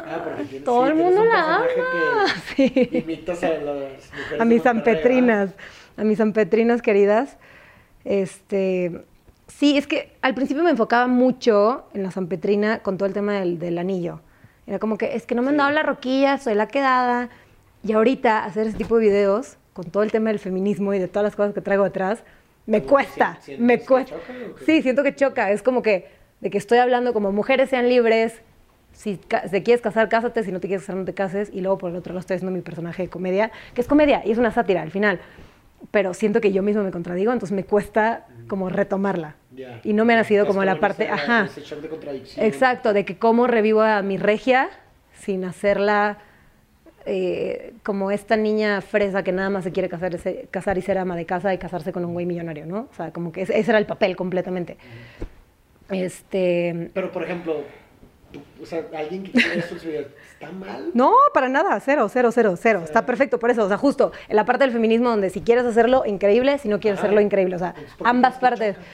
Ah, 0.07 0.21
porque 0.23 0.61
Todo 0.61 0.85
sí, 0.85 0.91
el 0.91 0.97
mundo 0.97 1.21
un 1.21 1.27
la 1.29 1.55
ama. 1.57 1.65
Sí. 2.55 2.89
Imitas 2.91 3.43
a 3.43 3.49
las 3.49 3.63
mujeres 3.75 4.11
A 4.39 4.45
mis 4.45 4.63
sanpetrinas, 4.63 5.51
a 5.97 6.03
mis 6.03 6.17
sanpetrinas 6.17 6.81
queridas. 6.81 7.37
Este, 8.05 9.03
sí, 9.63 9.77
es 9.77 9.87
que 9.87 10.11
al 10.21 10.35
principio 10.35 10.61
me 10.61 10.71
enfocaba 10.71 11.07
mucho 11.07 11.85
en 11.93 12.03
la 12.03 12.11
sanpetrina 12.11 12.79
con 12.79 12.97
todo 12.97 13.07
el 13.07 13.13
tema 13.13 13.39
del, 13.39 13.59
del 13.59 13.77
anillo. 13.77 14.19
Era 14.67 14.77
como 14.77 14.97
que, 14.97 15.15
es 15.15 15.25
que 15.25 15.35
no 15.35 15.41
me 15.41 15.49
han 15.49 15.57
dado 15.57 15.71
la 15.71 15.83
roquilla, 15.83 16.37
soy 16.37 16.53
la 16.53 16.67
quedada. 16.67 17.29
Y 17.81 17.93
ahorita 17.93 18.43
hacer 18.43 18.67
ese 18.67 18.77
tipo 18.77 18.97
de 18.97 19.05
videos 19.05 19.55
con 19.71 19.85
todo 19.85 20.03
el 20.03 20.11
tema 20.11 20.31
del 20.31 20.39
feminismo 20.39 20.93
y 20.93 20.99
de 20.99 21.07
todas 21.07 21.23
las 21.23 21.37
cosas 21.37 21.53
que 21.53 21.61
traigo 21.61 21.85
detrás, 21.85 22.25
me 22.65 22.79
¿Cómo 22.79 22.97
que 22.97 23.05
cuesta, 23.05 23.39
me 23.57 23.79
cuesta. 23.79 24.17
Sí, 24.65 24.81
siento 24.81 25.01
que 25.01 25.15
choca. 25.15 25.49
Es 25.49 25.63
como 25.63 25.81
que, 25.81 26.09
de 26.41 26.49
que 26.49 26.57
estoy 26.57 26.79
hablando 26.79 27.13
como 27.13 27.31
mujeres 27.31 27.69
sean 27.69 27.87
libres, 27.87 28.41
si 28.91 29.15
te 29.15 29.63
quieres 29.63 29.81
casar, 29.81 30.09
cásate, 30.09 30.43
si 30.43 30.51
no 30.51 30.59
te 30.59 30.67
quieres 30.67 30.85
casar, 30.85 30.97
no 30.97 31.05
te 31.05 31.13
cases. 31.13 31.49
Y 31.53 31.61
luego 31.61 31.77
por 31.77 31.91
el 31.91 31.95
otro 31.95 32.11
lado 32.11 32.19
estoy 32.19 32.35
haciendo 32.35 32.53
mi 32.53 32.61
personaje 32.61 33.03
de 33.03 33.09
comedia, 33.09 33.49
que 33.73 33.79
es 33.79 33.87
comedia 33.87 34.23
y 34.25 34.31
es 34.31 34.37
una 34.37 34.51
sátira 34.51 34.81
al 34.81 34.91
final. 34.91 35.21
Pero 35.91 36.13
siento 36.13 36.41
que 36.41 36.51
yo 36.51 36.63
misma 36.63 36.83
me 36.83 36.91
contradigo, 36.91 37.31
entonces 37.31 37.55
me 37.55 37.63
cuesta 37.63 38.27
como 38.49 38.67
retomarla. 38.67 39.37
Y 39.83 39.93
no 39.93 40.05
me 40.05 40.13
ha 40.13 40.17
nacido 40.17 40.45
como 40.45 40.63
la 40.63 40.79
parte, 40.79 41.03
esa- 41.05 41.13
ajá. 41.13 41.45
ese 41.45 41.61
shock 41.61 41.79
de 41.81 41.89
contradicción. 41.89 42.45
Exacto, 42.45 42.93
de 42.93 43.05
que 43.05 43.17
cómo 43.17 43.47
revivo 43.47 43.81
a 43.81 44.01
mi 44.01 44.17
regia 44.17 44.69
sin 45.19 45.45
hacerla 45.45 46.17
eh, 47.05 47.73
como 47.83 48.11
esta 48.11 48.37
niña 48.37 48.79
fresa 48.81 49.23
que 49.23 49.31
nada 49.33 49.49
más 49.49 49.65
se 49.65 49.71
quiere 49.71 49.89
casar, 49.89 50.17
casar 50.51 50.77
y 50.77 50.81
ser 50.81 50.97
ama 50.97 51.15
de 51.17 51.25
casa 51.25 51.53
y 51.53 51.57
casarse 51.57 51.91
con 51.91 52.05
un 52.05 52.13
güey 52.13 52.25
millonario, 52.25 52.65
¿no? 52.65 52.87
O 52.91 52.95
sea, 52.95 53.11
como 53.11 53.31
que 53.31 53.41
ese, 53.41 53.57
ese 53.59 53.71
era 53.71 53.77
el 53.77 53.85
papel 53.85 54.15
completamente. 54.15 54.77
Este, 55.89 56.89
Pero, 56.93 57.11
por 57.11 57.23
ejemplo, 57.23 57.63
tú- 58.31 58.41
o 58.61 58.65
sea, 58.65 58.85
alguien 58.97 59.23
que 59.23 59.31
quiere 59.31 59.59
eso 59.59 59.75
¿está 59.75 60.51
mal? 60.51 60.91
No, 60.93 61.11
para 61.33 61.49
nada, 61.49 61.79
cero, 61.81 62.07
cero, 62.09 62.31
cero, 62.31 62.55
cero. 62.57 62.81
Está 62.83 63.05
perfecto 63.05 63.37
por 63.37 63.51
eso. 63.51 63.65
O 63.65 63.67
sea, 63.67 63.77
justo 63.77 64.11
en 64.29 64.35
la 64.37 64.45
parte 64.45 64.63
del 64.63 64.71
feminismo 64.73 65.09
donde 65.09 65.29
si 65.29 65.41
quieres 65.41 65.65
hacerlo, 65.65 66.03
increíble, 66.05 66.57
si 66.57 66.69
no 66.69 66.79
quieres 66.79 66.99
hacerlo, 66.99 67.19
increíble. 67.21 67.55
O 67.55 67.59
sea, 67.59 67.69
Entonces, 67.69 67.93
¿por 67.95 68.05
qué 68.05 68.09
ambas 68.09 68.35
partes. 68.39 68.75
choca? 68.75 68.87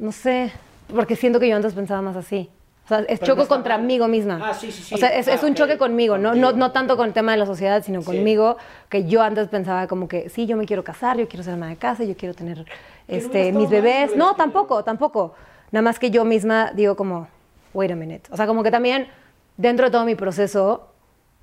No 0.00 0.12
sé, 0.12 0.50
porque 0.92 1.14
siento 1.14 1.38
que 1.38 1.48
yo 1.48 1.54
antes 1.54 1.74
pensaba 1.74 2.00
más 2.00 2.16
así. 2.16 2.50
O 2.86 2.88
sea, 2.88 3.00
es 3.00 3.20
Pero 3.20 3.34
choco 3.36 3.46
contra 3.46 3.76
mal. 3.78 3.86
mí 3.86 4.00
misma. 4.08 4.40
Ah, 4.42 4.54
sí, 4.54 4.72
sí, 4.72 4.82
sí. 4.82 4.94
O 4.94 4.98
sea, 4.98 5.10
es, 5.10 5.28
es 5.28 5.44
Ah, 5.44 5.46
un 5.46 5.54
choque 5.54 5.78
conmigo, 5.78 6.18
¿no? 6.18 6.34
No, 6.34 6.52
no 6.52 6.72
tanto 6.72 6.96
con 6.96 7.06
el 7.06 7.12
tema 7.12 7.30
de 7.32 7.38
la 7.38 7.46
sociedad, 7.46 7.84
sino 7.84 8.02
conmigo, 8.02 8.56
que 8.88 9.04
yo 9.04 9.22
antes 9.22 9.46
pensaba 9.48 9.86
como 9.86 10.08
que, 10.08 10.28
sí, 10.28 10.46
yo 10.46 10.56
me 10.56 10.64
quiero 10.66 10.82
casar, 10.82 11.16
yo 11.18 11.28
quiero 11.28 11.44
ser 11.44 11.54
ama 11.54 11.68
de 11.68 11.76
casa, 11.76 12.02
yo 12.02 12.16
quiero 12.16 12.34
tener 12.34 12.64
este, 13.06 13.52
mis 13.52 13.70
bebés. 13.70 14.16
No, 14.16 14.34
tampoco, 14.34 14.82
tampoco. 14.82 15.34
Nada 15.70 15.82
más 15.82 15.98
que 16.00 16.10
yo 16.10 16.24
misma 16.24 16.72
digo 16.74 16.96
como, 16.96 17.28
wait 17.74 17.92
a 17.92 17.94
minute. 17.94 18.22
O 18.32 18.36
sea, 18.36 18.46
como 18.48 18.62
que 18.64 18.70
también 18.72 19.06
dentro 19.58 19.84
de 19.86 19.92
todo 19.92 20.04
mi 20.04 20.16
proceso, 20.16 20.88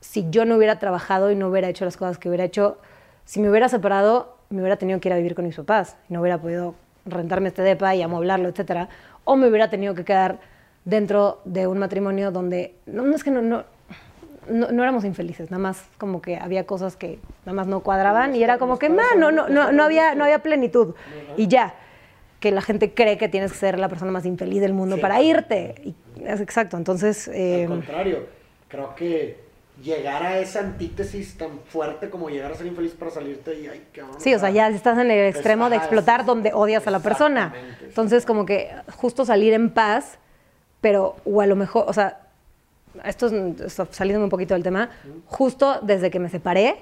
si 0.01 0.25
yo 0.31 0.43
no 0.43 0.57
hubiera 0.57 0.79
trabajado 0.79 1.31
y 1.31 1.35
no 1.35 1.47
hubiera 1.47 1.69
hecho 1.69 1.85
las 1.85 1.95
cosas 1.95 2.17
que 2.17 2.27
hubiera 2.27 2.43
hecho, 2.43 2.79
si 3.23 3.39
me 3.39 3.49
hubiera 3.49 3.69
separado, 3.69 4.35
me 4.49 4.59
hubiera 4.61 4.75
tenido 4.77 4.99
que 4.99 5.07
ir 5.09 5.13
a 5.13 5.17
vivir 5.17 5.35
con 5.35 5.45
mis 5.45 5.55
papás 5.55 5.95
no 6.09 6.19
hubiera 6.21 6.39
podido 6.39 6.73
rentarme 7.07 7.49
este 7.49 7.61
depa 7.61 7.95
y 7.95 8.01
amoblarlo, 8.01 8.49
etcétera, 8.49 8.89
o 9.23 9.35
me 9.35 9.47
hubiera 9.47 9.69
tenido 9.69 9.93
que 9.95 10.03
quedar 10.05 10.39
dentro 10.85 11.41
de 11.45 11.67
un 11.67 11.79
matrimonio 11.79 12.31
donde 12.31 12.75
no, 12.85 13.03
no 13.03 13.15
es 13.15 13.23
que 13.23 13.31
no, 13.31 13.41
no 13.41 13.63
no, 14.49 14.71
no 14.71 14.81
éramos 14.81 15.03
infelices, 15.03 15.51
nada 15.51 15.61
más 15.61 15.83
como 15.97 16.21
que 16.21 16.37
había 16.37 16.65
cosas 16.65 16.95
que 16.95 17.19
nada 17.45 17.53
más 17.53 17.67
no 17.67 17.81
cuadraban 17.81 18.33
y 18.33 18.41
era 18.41 18.57
como 18.57 18.79
que, 18.79 18.87
man, 18.89 19.05
no, 19.17 19.29
no, 19.29 19.49
no, 19.49 19.73
no 19.73 19.83
había, 19.83 20.15
no 20.15 20.23
había 20.23 20.39
plenitud. 20.39 20.95
Y 21.35 21.47
ya, 21.49 21.75
que 22.39 22.51
la 22.51 22.61
gente 22.61 22.93
cree 22.93 23.17
que 23.17 23.27
tienes 23.27 23.51
que 23.51 23.57
ser 23.57 23.77
la 23.77 23.89
persona 23.89 24.09
más 24.09 24.25
infeliz 24.25 24.61
del 24.61 24.71
mundo 24.71 24.95
Sí. 24.95 25.01
para 25.01 25.21
irte. 25.21 25.75
Y 25.83 25.95
es 26.23 26.39
exacto, 26.39 26.77
entonces... 26.77 27.27
eh, 27.27 27.63
Al 27.63 27.67
contrario, 27.67 28.25
creo 28.69 28.95
que 28.95 29.37
llegar 29.83 30.23
a 30.23 30.39
esa 30.39 30.59
antítesis 30.59 31.37
tan 31.37 31.59
fuerte 31.59 32.09
como 32.09 32.29
llegar 32.29 32.51
a 32.51 32.55
ser 32.55 32.67
infeliz 32.67 32.93
para 32.93 33.11
salirte 33.11 33.59
y 33.59 33.67
ay, 33.67 33.85
cabrón, 33.93 34.19
Sí, 34.19 34.33
o 34.33 34.39
sea, 34.39 34.49
ya 34.49 34.69
estás 34.69 34.97
en 34.97 35.11
el 35.11 35.27
extremo 35.27 35.69
de 35.69 35.75
explotar 35.75 36.25
donde 36.25 36.51
odias 36.53 36.87
a 36.87 36.91
la 36.91 36.99
persona. 36.99 37.53
Entonces, 37.81 38.25
como 38.25 38.45
que 38.45 38.71
justo 38.95 39.25
salir 39.25 39.53
en 39.53 39.69
paz, 39.69 40.17
pero, 40.81 41.15
o 41.25 41.41
a 41.41 41.47
lo 41.47 41.55
mejor, 41.55 41.85
o 41.87 41.93
sea, 41.93 42.21
esto 43.03 43.27
es 43.27 43.81
saliendo 43.91 44.23
un 44.23 44.29
poquito 44.29 44.53
del 44.53 44.63
tema, 44.63 44.89
justo 45.25 45.79
desde 45.81 46.09
que 46.09 46.19
me 46.19 46.29
separé, 46.29 46.77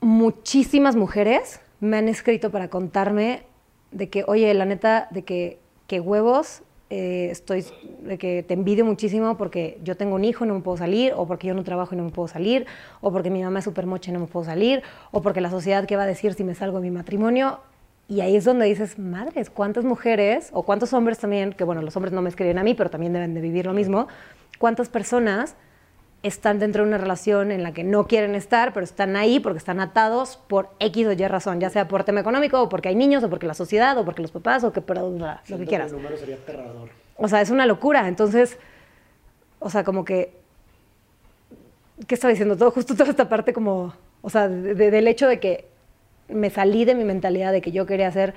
muchísimas 0.00 0.96
mujeres 0.96 1.60
me 1.80 1.96
han 1.96 2.08
escrito 2.08 2.50
para 2.50 2.68
contarme 2.68 3.44
de 3.90 4.08
que, 4.08 4.24
oye, 4.26 4.52
la 4.54 4.64
neta, 4.64 5.08
de 5.10 5.24
que, 5.24 5.58
que 5.86 6.00
huevos, 6.00 6.62
eh, 6.94 7.30
estoy, 7.30 7.64
de 8.02 8.18
que 8.18 8.42
te 8.42 8.52
envidio 8.52 8.84
muchísimo 8.84 9.38
porque 9.38 9.78
yo 9.82 9.96
tengo 9.96 10.14
un 10.14 10.26
hijo 10.26 10.44
y 10.44 10.48
no 10.48 10.52
me 10.52 10.60
puedo 10.60 10.76
salir, 10.76 11.14
o 11.16 11.26
porque 11.26 11.46
yo 11.46 11.54
no 11.54 11.64
trabajo 11.64 11.94
y 11.94 11.96
no 11.96 12.04
me 12.04 12.10
puedo 12.10 12.28
salir, 12.28 12.66
o 13.00 13.10
porque 13.10 13.30
mi 13.30 13.42
mamá 13.42 13.60
es 13.60 13.64
súper 13.64 13.86
mocha 13.86 14.10
y 14.10 14.12
no 14.12 14.20
me 14.20 14.26
puedo 14.26 14.44
salir, 14.44 14.82
o 15.10 15.22
porque 15.22 15.40
la 15.40 15.48
sociedad 15.48 15.86
qué 15.86 15.96
va 15.96 16.02
a 16.02 16.06
decir 16.06 16.34
si 16.34 16.44
me 16.44 16.54
salgo 16.54 16.82
de 16.82 16.90
mi 16.90 16.90
matrimonio. 16.90 17.60
Y 18.08 18.20
ahí 18.20 18.36
es 18.36 18.44
donde 18.44 18.66
dices, 18.66 18.98
madres, 18.98 19.48
¿cuántas 19.48 19.86
mujeres, 19.86 20.50
o 20.52 20.64
cuántos 20.64 20.92
hombres 20.92 21.18
también, 21.18 21.54
que 21.54 21.64
bueno, 21.64 21.80
los 21.80 21.96
hombres 21.96 22.12
no 22.12 22.20
me 22.20 22.28
escriben 22.28 22.58
a 22.58 22.62
mí, 22.62 22.74
pero 22.74 22.90
también 22.90 23.14
deben 23.14 23.32
de 23.32 23.40
vivir 23.40 23.64
lo 23.64 23.72
mismo, 23.72 24.06
cuántas 24.58 24.90
personas 24.90 25.56
están 26.22 26.58
dentro 26.60 26.82
de 26.84 26.88
una 26.88 26.98
relación 26.98 27.50
en 27.50 27.62
la 27.64 27.72
que 27.72 27.82
no 27.84 28.06
quieren 28.06 28.34
estar, 28.36 28.72
pero 28.72 28.84
están 28.84 29.16
ahí 29.16 29.40
porque 29.40 29.58
están 29.58 29.80
atados 29.80 30.36
por 30.48 30.68
X 30.78 31.06
o 31.08 31.12
Y 31.12 31.16
razón, 31.26 31.58
ya 31.60 31.68
sea 31.70 31.88
por 31.88 32.04
tema 32.04 32.20
económico, 32.20 32.62
o 32.62 32.68
porque 32.68 32.88
hay 32.90 32.94
niños, 32.94 33.24
o 33.24 33.30
porque 33.30 33.46
la 33.46 33.54
sociedad, 33.54 33.98
o 33.98 34.04
porque 34.04 34.22
los 34.22 34.30
papás, 34.30 34.62
o 34.64 34.72
que, 34.72 34.80
pero, 34.80 35.10
lo 35.10 35.26
Siento 35.44 35.64
que 35.64 35.68
quieras. 35.68 35.90
el 35.90 35.96
número 35.98 36.16
sería 36.16 36.36
aterrador. 36.36 36.90
O 37.16 37.26
sea, 37.28 37.40
es 37.40 37.50
una 37.50 37.66
locura. 37.66 38.06
Entonces, 38.08 38.58
o 39.58 39.68
sea, 39.70 39.82
como 39.84 40.04
que. 40.04 40.32
¿Qué 42.06 42.14
estaba 42.14 42.30
diciendo? 42.30 42.56
Todo, 42.56 42.70
justo 42.70 42.94
toda 42.96 43.10
esta 43.10 43.28
parte, 43.28 43.52
como. 43.52 43.92
O 44.22 44.30
sea, 44.30 44.48
de- 44.48 44.74
de- 44.74 44.90
del 44.90 45.08
hecho 45.08 45.26
de 45.28 45.40
que 45.40 45.66
me 46.28 46.50
salí 46.50 46.84
de 46.84 46.94
mi 46.94 47.04
mentalidad 47.04 47.52
de 47.52 47.60
que 47.60 47.72
yo 47.72 47.84
quería 47.86 48.10
ser 48.10 48.34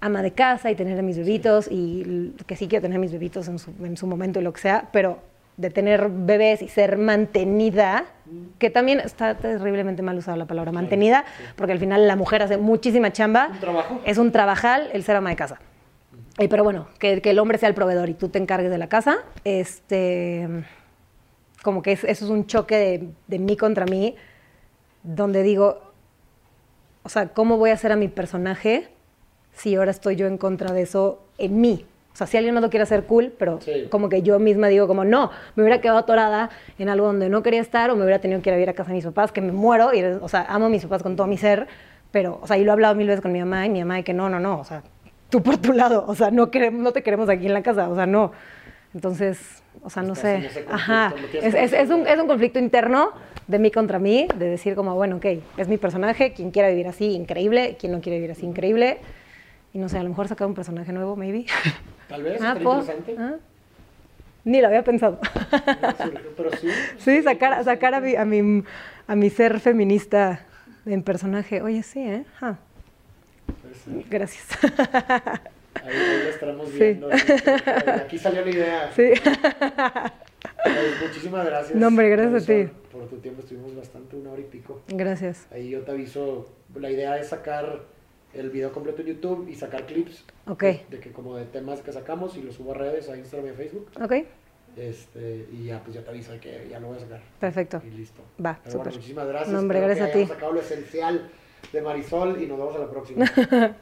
ama 0.00 0.22
de 0.22 0.32
casa 0.32 0.70
y 0.70 0.74
tener 0.74 0.98
a 0.98 1.02
mis 1.02 1.16
bebitos, 1.16 1.68
y 1.70 2.34
que 2.46 2.56
sí 2.56 2.68
quiero 2.68 2.82
tener 2.82 2.98
mis 2.98 3.12
bebitos 3.12 3.48
en 3.48 3.58
su, 3.58 3.70
en 3.82 3.96
su 3.96 4.06
momento 4.06 4.40
y 4.40 4.42
lo 4.42 4.52
que 4.52 4.60
sea, 4.60 4.88
pero 4.92 5.18
de 5.56 5.70
tener 5.70 6.08
bebés 6.10 6.60
y 6.62 6.68
ser 6.68 6.98
mantenida, 6.98 8.04
que 8.58 8.68
también 8.70 9.00
está 9.00 9.34
terriblemente 9.36 10.02
mal 10.02 10.18
usada 10.18 10.36
la 10.36 10.44
palabra 10.46 10.70
mantenida, 10.72 11.24
porque 11.56 11.72
al 11.72 11.78
final 11.78 12.06
la 12.06 12.16
mujer 12.16 12.42
hace 12.42 12.58
muchísima 12.58 13.10
chamba. 13.12 13.48
¿Un 13.52 13.60
trabajo? 13.60 14.00
Es 14.04 14.18
un 14.18 14.32
trabajal 14.32 14.90
el 14.92 15.02
ser 15.02 15.16
ama 15.16 15.30
de 15.30 15.36
casa. 15.36 15.58
Eh, 16.38 16.48
pero 16.48 16.62
bueno, 16.64 16.88
que, 16.98 17.22
que 17.22 17.30
el 17.30 17.38
hombre 17.38 17.56
sea 17.56 17.68
el 17.70 17.74
proveedor 17.74 18.10
y 18.10 18.14
tú 18.14 18.28
te 18.28 18.38
encargues 18.38 18.70
de 18.70 18.76
la 18.76 18.88
casa, 18.88 19.16
este, 19.44 20.46
como 21.62 21.80
que 21.80 21.92
es- 21.92 22.04
eso 22.04 22.24
es 22.26 22.30
un 22.30 22.46
choque 22.46 22.76
de, 22.76 23.08
de 23.26 23.38
mí 23.38 23.56
contra 23.56 23.86
mí, 23.86 24.14
donde 25.02 25.42
digo, 25.42 25.80
o 27.02 27.08
sea, 27.08 27.28
¿cómo 27.28 27.56
voy 27.56 27.70
a 27.70 27.74
hacer 27.74 27.92
a 27.92 27.96
mi 27.96 28.08
personaje 28.08 28.88
si 29.54 29.74
ahora 29.76 29.90
estoy 29.92 30.16
yo 30.16 30.26
en 30.26 30.36
contra 30.36 30.72
de 30.74 30.82
eso 30.82 31.22
en 31.38 31.60
mí? 31.60 31.86
O 32.16 32.18
sea, 32.18 32.26
si 32.26 32.38
alguien 32.38 32.54
más 32.54 32.62
lo 32.62 32.70
quiere 32.70 32.84
hacer 32.84 33.04
cool, 33.04 33.30
pero 33.38 33.60
Sí. 33.60 33.88
como 33.90 34.08
que 34.08 34.22
yo 34.22 34.38
misma 34.38 34.68
digo 34.68 34.86
como, 34.86 35.04
no, 35.04 35.30
me 35.54 35.62
hubiera 35.62 35.82
quedado 35.82 35.98
atorada 35.98 36.48
en 36.78 36.88
algo 36.88 37.08
donde 37.08 37.28
no 37.28 37.42
quería 37.42 37.60
estar 37.60 37.90
o 37.90 37.94
me 37.94 38.04
hubiera 38.04 38.20
tenido 38.22 38.40
que 38.40 38.48
ir 38.48 38.54
a 38.54 38.56
vivir 38.56 38.70
a 38.70 38.72
casa 38.72 38.88
de 38.88 38.94
mis 38.94 39.04
papás, 39.04 39.32
que 39.32 39.42
me 39.42 39.52
muero, 39.52 39.92
y, 39.92 40.02
o 40.02 40.26
sea, 40.26 40.46
amo 40.48 40.64
a 40.64 40.68
mis 40.70 40.82
papás 40.84 41.02
con 41.02 41.14
todo 41.14 41.26
mi 41.26 41.36
ser, 41.36 41.66
pero, 42.12 42.38
o 42.40 42.46
sea, 42.46 42.56
y 42.56 42.64
lo 42.64 42.70
he 42.70 42.72
hablado 42.72 42.94
mil 42.94 43.06
veces 43.06 43.20
con 43.20 43.32
mi 43.32 43.38
mamá 43.40 43.66
y 43.66 43.68
mi 43.68 43.80
mamá 43.80 43.96
de 43.96 44.04
que 44.04 44.14
no, 44.14 44.30
no, 44.30 44.40
no, 44.40 44.58
o 44.60 44.64
sea, 44.64 44.82
tú 45.28 45.42
por 45.42 45.58
tu 45.58 45.74
lado, 45.74 46.06
o 46.08 46.14
sea, 46.14 46.30
no, 46.30 46.50
queremos, 46.50 46.80
no 46.82 46.92
te 46.92 47.02
queremos 47.02 47.28
aquí 47.28 47.44
en 47.48 47.52
la 47.52 47.62
casa, 47.62 47.90
o 47.90 47.94
sea, 47.94 48.06
no. 48.06 48.32
Entonces, 48.94 49.62
o 49.82 49.90
sea, 49.90 50.02
no 50.02 50.14
Estás 50.14 50.52
sé. 50.54 50.64
Ajá. 50.70 51.12
Es, 51.34 51.54
que 51.54 51.64
es- 51.64 51.72
es 51.74 51.90
un, 51.90 52.06
es 52.06 52.18
un 52.18 52.26
conflicto 52.26 52.58
interno 52.58 53.10
de 53.46 53.58
mí 53.58 53.70
contra 53.70 53.98
mí, 53.98 54.26
de 54.38 54.48
decir 54.48 54.74
como, 54.74 54.94
bueno, 54.94 55.16
ok, 55.16 55.26
es 55.58 55.68
mi 55.68 55.76
personaje, 55.76 56.32
quien 56.32 56.50
quiera 56.50 56.70
vivir 56.70 56.88
así, 56.88 57.10
increíble, 57.14 57.76
quien 57.78 57.92
no 57.92 58.00
quiere 58.00 58.16
vivir 58.16 58.30
así, 58.30 58.46
increíble. 58.46 58.98
Y 59.74 59.78
no 59.78 59.90
sé, 59.90 59.98
a 59.98 60.02
lo 60.02 60.08
mejor 60.08 60.26
sacar 60.28 60.46
un 60.46 60.54
personaje 60.54 60.90
nuevo, 60.92 61.14
maybe. 61.16 61.44
Tal 62.08 62.22
vez, 62.22 62.40
Ah, 62.42 62.54
interesante. 62.56 63.16
Ah. 63.18 63.34
Ni 64.44 64.60
lo 64.60 64.68
había 64.68 64.84
pensado. 64.84 65.18
Pero 66.36 66.50
sí. 66.56 66.68
Sí, 66.98 67.22
sacar, 67.22 67.62
sacar 67.64 67.94
a, 67.94 68.00
mi, 68.00 68.14
a, 68.16 68.24
mi, 68.24 68.62
a 69.08 69.16
mi 69.16 69.30
ser 69.30 69.58
feminista 69.60 70.40
en 70.86 71.02
personaje. 71.02 71.62
Oye, 71.62 71.82
sí, 71.82 72.00
¿eh? 72.00 72.24
Pues, 72.40 74.06
gracias. 74.08 74.46
ahí, 75.84 75.90
ahí 75.92 76.22
lo 76.24 76.30
estaremos 76.30 76.68
Sí. 76.70 76.78
viendo. 76.78 77.08
Aquí 78.04 78.18
salió 78.18 78.44
la 78.44 78.50
idea. 78.50 78.90
Sí. 78.94 79.10
Pues, 79.20 81.02
muchísimas 81.08 81.44
gracias. 81.46 81.74
No, 81.76 81.88
hombre, 81.88 82.08
gracias 82.10 82.44
a 82.44 82.46
ti. 82.46 82.68
Por 82.92 83.08
tu 83.08 83.16
tiempo 83.18 83.40
estuvimos 83.42 83.74
bastante, 83.74 84.16
una 84.16 84.30
hora 84.30 84.40
y 84.40 84.44
pico. 84.44 84.80
Gracias. 84.88 85.46
Ahí 85.52 85.70
yo 85.70 85.80
te 85.82 85.90
aviso. 85.90 86.48
La 86.76 86.90
idea 86.90 87.18
es 87.18 87.28
sacar 87.28 87.80
el 88.38 88.50
video 88.50 88.72
completo 88.72 89.02
en 89.02 89.08
YouTube 89.08 89.48
y 89.48 89.54
sacar 89.54 89.86
clips. 89.86 90.24
De, 90.62 90.96
de 90.96 91.00
que 91.00 91.10
como 91.12 91.36
de 91.36 91.44
temas 91.46 91.80
que 91.80 91.92
sacamos 91.92 92.36
y 92.36 92.42
los 92.42 92.54
subo 92.54 92.72
a 92.72 92.74
redes, 92.74 93.08
a 93.08 93.16
Instagram 93.16 93.48
y 93.48 93.50
a 93.50 93.54
Facebook. 93.54 93.88
Ok, 94.02 94.12
Este, 94.76 95.46
y 95.52 95.64
ya, 95.64 95.82
pues 95.82 95.94
ya 95.94 96.02
te 96.04 96.10
aviso 96.10 96.32
de 96.32 96.40
que 96.40 96.68
ya 96.70 96.78
lo 96.80 96.88
voy 96.88 96.96
a 96.98 97.00
sacar. 97.00 97.22
perfecto. 97.40 97.80
Y 97.86 97.90
listo. 97.90 98.22
Va, 98.44 98.58
Pero 98.62 98.76
bueno, 98.78 98.84
súper. 98.84 98.92
muchísimas 98.94 99.26
gracias. 99.28 99.52
No, 99.52 99.58
hombre, 99.60 99.80
gracias 99.80 100.10
que 100.10 100.18
a 100.18 100.22
ti. 100.22 100.26
sacado 100.28 100.52
lo 100.52 100.60
esencial 100.60 101.30
de 101.72 101.82
Marisol 101.82 102.42
y 102.42 102.46
nos 102.46 102.58
vemos 102.58 102.76
a 102.76 102.78
la 102.80 102.90
próxima. 102.90 103.24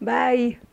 Bye. 0.00 0.67